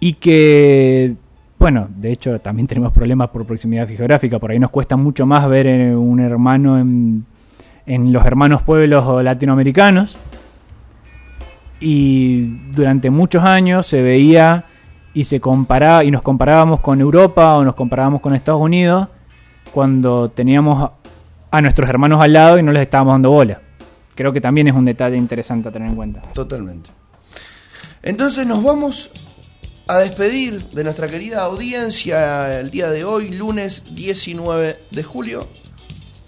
Y 0.00 0.14
que, 0.14 1.14
bueno, 1.58 1.88
de 1.90 2.12
hecho 2.12 2.38
también 2.40 2.66
tenemos 2.68 2.92
problemas 2.92 3.30
por 3.30 3.44
proximidad 3.46 3.88
geográfica, 3.88 4.38
por 4.38 4.50
ahí 4.50 4.58
nos 4.58 4.70
cuesta 4.70 4.96
mucho 4.96 5.26
más 5.26 5.48
ver 5.48 5.66
eh, 5.66 5.96
un 5.96 6.20
hermano 6.20 6.78
en, 6.78 7.24
en 7.86 8.12
los 8.12 8.24
hermanos 8.24 8.62
pueblos 8.62 9.22
latinoamericanos. 9.24 10.16
Y 11.80 12.70
durante 12.72 13.10
muchos 13.10 13.44
años 13.44 13.86
se 13.86 14.02
veía 14.02 14.64
y 15.14 15.24
se 15.24 15.40
comparaba 15.40 16.04
y 16.04 16.10
nos 16.10 16.22
comparábamos 16.22 16.80
con 16.80 17.00
Europa 17.00 17.56
o 17.56 17.64
nos 17.64 17.74
comparábamos 17.74 18.20
con 18.20 18.34
Estados 18.34 18.60
Unidos 18.60 19.08
cuando 19.72 20.28
teníamos 20.30 20.90
a- 21.50 21.60
nuestros 21.62 21.88
hermanos 21.88 22.22
al 22.22 22.32
lado 22.32 22.58
y 22.58 22.62
no 22.62 22.72
les 22.72 22.82
estábamos 22.82 23.14
dando 23.14 23.30
bola. 23.30 23.60
Creo 24.14 24.32
que 24.32 24.40
también 24.40 24.66
es 24.68 24.74
un 24.74 24.84
detalle 24.84 25.16
interesante 25.16 25.68
a 25.68 25.72
tener 25.72 25.88
en 25.88 25.96
cuenta. 25.96 26.22
Totalmente. 26.32 26.90
Entonces 28.02 28.46
nos 28.46 28.62
vamos 28.62 29.10
a 29.86 29.98
despedir 29.98 30.68
de 30.70 30.84
nuestra 30.84 31.08
querida 31.08 31.42
audiencia 31.42 32.60
el 32.60 32.70
día 32.70 32.90
de 32.90 33.04
hoy, 33.04 33.30
lunes 33.30 33.82
19 33.94 34.76
de 34.90 35.02
julio, 35.02 35.48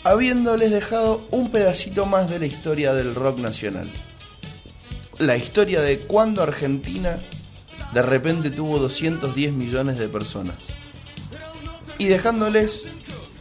habiéndoles 0.04 0.70
dejado 0.70 1.26
un 1.30 1.50
pedacito 1.50 2.06
más 2.06 2.30
de 2.30 2.38
la 2.38 2.46
historia 2.46 2.94
del 2.94 3.14
rock 3.14 3.38
nacional. 3.38 3.86
La 5.18 5.36
historia 5.36 5.80
de 5.82 5.98
cuando 5.98 6.42
Argentina 6.42 7.18
de 7.92 8.02
repente 8.02 8.50
tuvo 8.50 8.78
210 8.78 9.52
millones 9.52 9.98
de 9.98 10.08
personas. 10.08 10.54
Y 11.98 12.06
dejándoles 12.06 12.84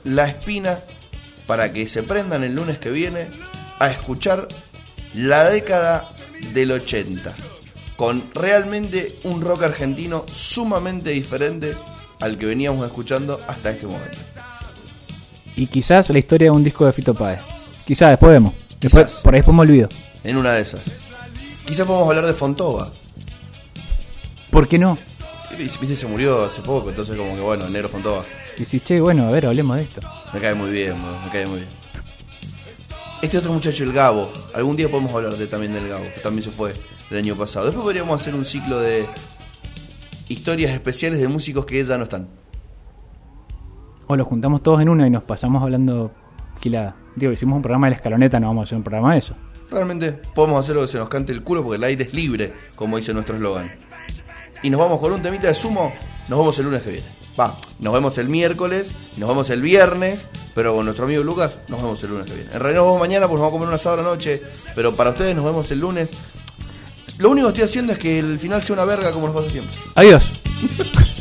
la 0.03 0.27
espina 0.27 0.79
para 1.49 1.73
que 1.73 1.87
se 1.87 2.03
prendan 2.03 2.43
el 2.43 2.53
lunes 2.53 2.77
que 2.77 2.91
viene 2.91 3.25
a 3.79 3.89
escuchar 3.89 4.47
la 5.15 5.49
década 5.49 6.07
del 6.53 6.71
80 6.73 7.33
con 7.95 8.23
realmente 8.35 9.15
un 9.23 9.41
rock 9.41 9.63
argentino 9.63 10.27
sumamente 10.31 11.09
diferente 11.09 11.73
al 12.21 12.37
que 12.37 12.45
veníamos 12.45 12.85
escuchando 12.85 13.41
hasta 13.47 13.71
este 13.71 13.87
momento. 13.87 14.19
Y 15.55 15.65
quizás 15.65 16.11
la 16.11 16.19
historia 16.19 16.51
de 16.51 16.55
un 16.55 16.63
disco 16.63 16.85
de 16.85 16.93
Fito 16.93 17.15
Páez. 17.15 17.41
Quizás 17.83 18.11
después 18.11 18.31
vemos. 18.31 18.53
Después, 18.79 19.07
Quizás. 19.07 19.21
por 19.23 19.33
ahí 19.33 19.39
después 19.39 19.55
me 19.55 19.61
olvido. 19.61 19.89
En 20.23 20.37
una 20.37 20.51
de 20.53 20.61
esas. 20.61 20.81
Quizás 21.65 21.87
podemos 21.87 22.07
hablar 22.09 22.27
de 22.27 22.33
Fontova. 22.33 22.91
¿Por 24.51 24.67
qué 24.67 24.77
no? 24.77 24.99
Viste, 25.57 25.95
se 25.95 26.05
murió 26.05 26.45
hace 26.45 26.61
poco, 26.61 26.89
entonces 26.89 27.17
como 27.17 27.33
que 27.35 27.41
bueno, 27.41 27.67
Negro 27.69 27.89
Fontova. 27.89 28.23
Y 28.59 28.65
si, 28.65 28.81
che, 28.81 28.99
bueno, 28.99 29.25
a 29.25 29.31
ver, 29.31 29.45
hablemos 29.45 29.77
de 29.77 29.83
esto. 29.83 30.01
Me 30.33 30.41
cae 30.41 30.53
muy 30.53 30.69
bien, 30.69 31.01
bro, 31.01 31.17
me 31.23 31.31
cae 31.31 31.47
muy 31.47 31.59
bien. 31.59 31.69
Este 33.21 33.37
otro 33.37 33.53
muchacho, 33.53 33.85
el 33.85 33.93
Gabo, 33.93 34.29
algún 34.53 34.75
día 34.75 34.89
podemos 34.89 35.13
hablar 35.15 35.33
de, 35.33 35.47
también 35.47 35.73
del 35.73 35.87
Gabo, 35.87 36.03
que 36.13 36.19
también 36.19 36.43
se 36.43 36.51
fue 36.51 36.73
el 37.09 37.17
año 37.17 37.35
pasado. 37.37 37.67
Después 37.67 37.83
podríamos 37.83 38.19
hacer 38.19 38.35
un 38.35 38.43
ciclo 38.43 38.79
de 38.79 39.05
historias 40.27 40.71
especiales 40.71 41.19
de 41.19 41.29
músicos 41.29 41.65
que 41.65 41.81
ya 41.83 41.97
no 41.97 42.03
están. 42.03 42.27
O 44.07 44.15
lo 44.17 44.25
juntamos 44.25 44.61
todos 44.61 44.81
en 44.81 44.89
una 44.89 45.07
y 45.07 45.09
nos 45.09 45.23
pasamos 45.23 45.63
hablando 45.63 46.11
gilada. 46.59 46.97
Digo, 47.15 47.31
hicimos 47.31 47.55
un 47.55 47.61
programa 47.61 47.87
de 47.87 47.91
la 47.91 47.95
escaloneta, 47.95 48.41
no 48.41 48.47
vamos 48.47 48.63
a 48.63 48.65
hacer 48.65 48.77
un 48.77 48.83
programa 48.83 49.13
de 49.13 49.19
eso. 49.19 49.35
Realmente 49.71 50.11
podemos 50.11 50.59
hacer 50.59 50.75
lo 50.75 50.81
que 50.81 50.87
se 50.89 50.97
nos 50.97 51.07
cante 51.07 51.31
el 51.31 51.43
culo 51.43 51.63
porque 51.63 51.77
el 51.77 51.83
aire 51.83 52.03
es 52.03 52.13
libre, 52.13 52.53
como 52.75 52.97
dice 52.97 53.13
nuestro 53.13 53.35
eslogan. 53.35 53.71
Y 54.63 54.69
nos 54.69 54.81
vamos 54.81 54.99
con 54.99 55.13
un 55.13 55.21
temita 55.21 55.47
de 55.47 55.53
sumo, 55.53 55.93
nos 56.27 56.39
vemos 56.39 56.59
el 56.59 56.65
lunes 56.65 56.81
que 56.81 56.91
viene. 56.91 57.18
Va, 57.39 57.55
nos 57.79 57.93
vemos 57.93 58.17
el 58.17 58.27
miércoles, 58.27 58.89
nos 59.15 59.29
vemos 59.29 59.49
el 59.49 59.61
viernes, 59.61 60.27
pero 60.53 60.75
con 60.75 60.83
nuestro 60.83 61.05
amigo 61.05 61.23
Lucas 61.23 61.53
nos 61.69 61.81
vemos 61.81 62.03
el 62.03 62.09
lunes 62.09 62.25
que 62.25 62.35
viene. 62.35 62.51
En 62.51 62.59
realidad 62.59 62.81
nos 62.81 62.87
vemos 62.87 62.99
mañana 62.99 63.27
porque 63.27 63.41
nos 63.41 63.43
vamos 63.43 63.49
a 63.49 63.57
comer 63.59 63.69
un 63.69 63.75
asado 63.75 63.93
a 63.93 63.97
la 63.97 64.03
noche, 64.03 64.41
pero 64.75 64.93
para 64.93 65.11
ustedes 65.11 65.35
nos 65.35 65.45
vemos 65.45 65.71
el 65.71 65.79
lunes. 65.79 66.11
Lo 67.17 67.29
único 67.29 67.47
que 67.47 67.53
estoy 67.53 67.69
haciendo 67.69 67.93
es 67.93 67.99
que 67.99 68.19
el 68.19 68.39
final 68.39 68.61
sea 68.61 68.73
una 68.73 68.85
verga 68.85 69.13
como 69.13 69.27
nos 69.27 69.35
pasa 69.37 69.49
siempre. 69.51 69.73
Adiós. 69.95 70.25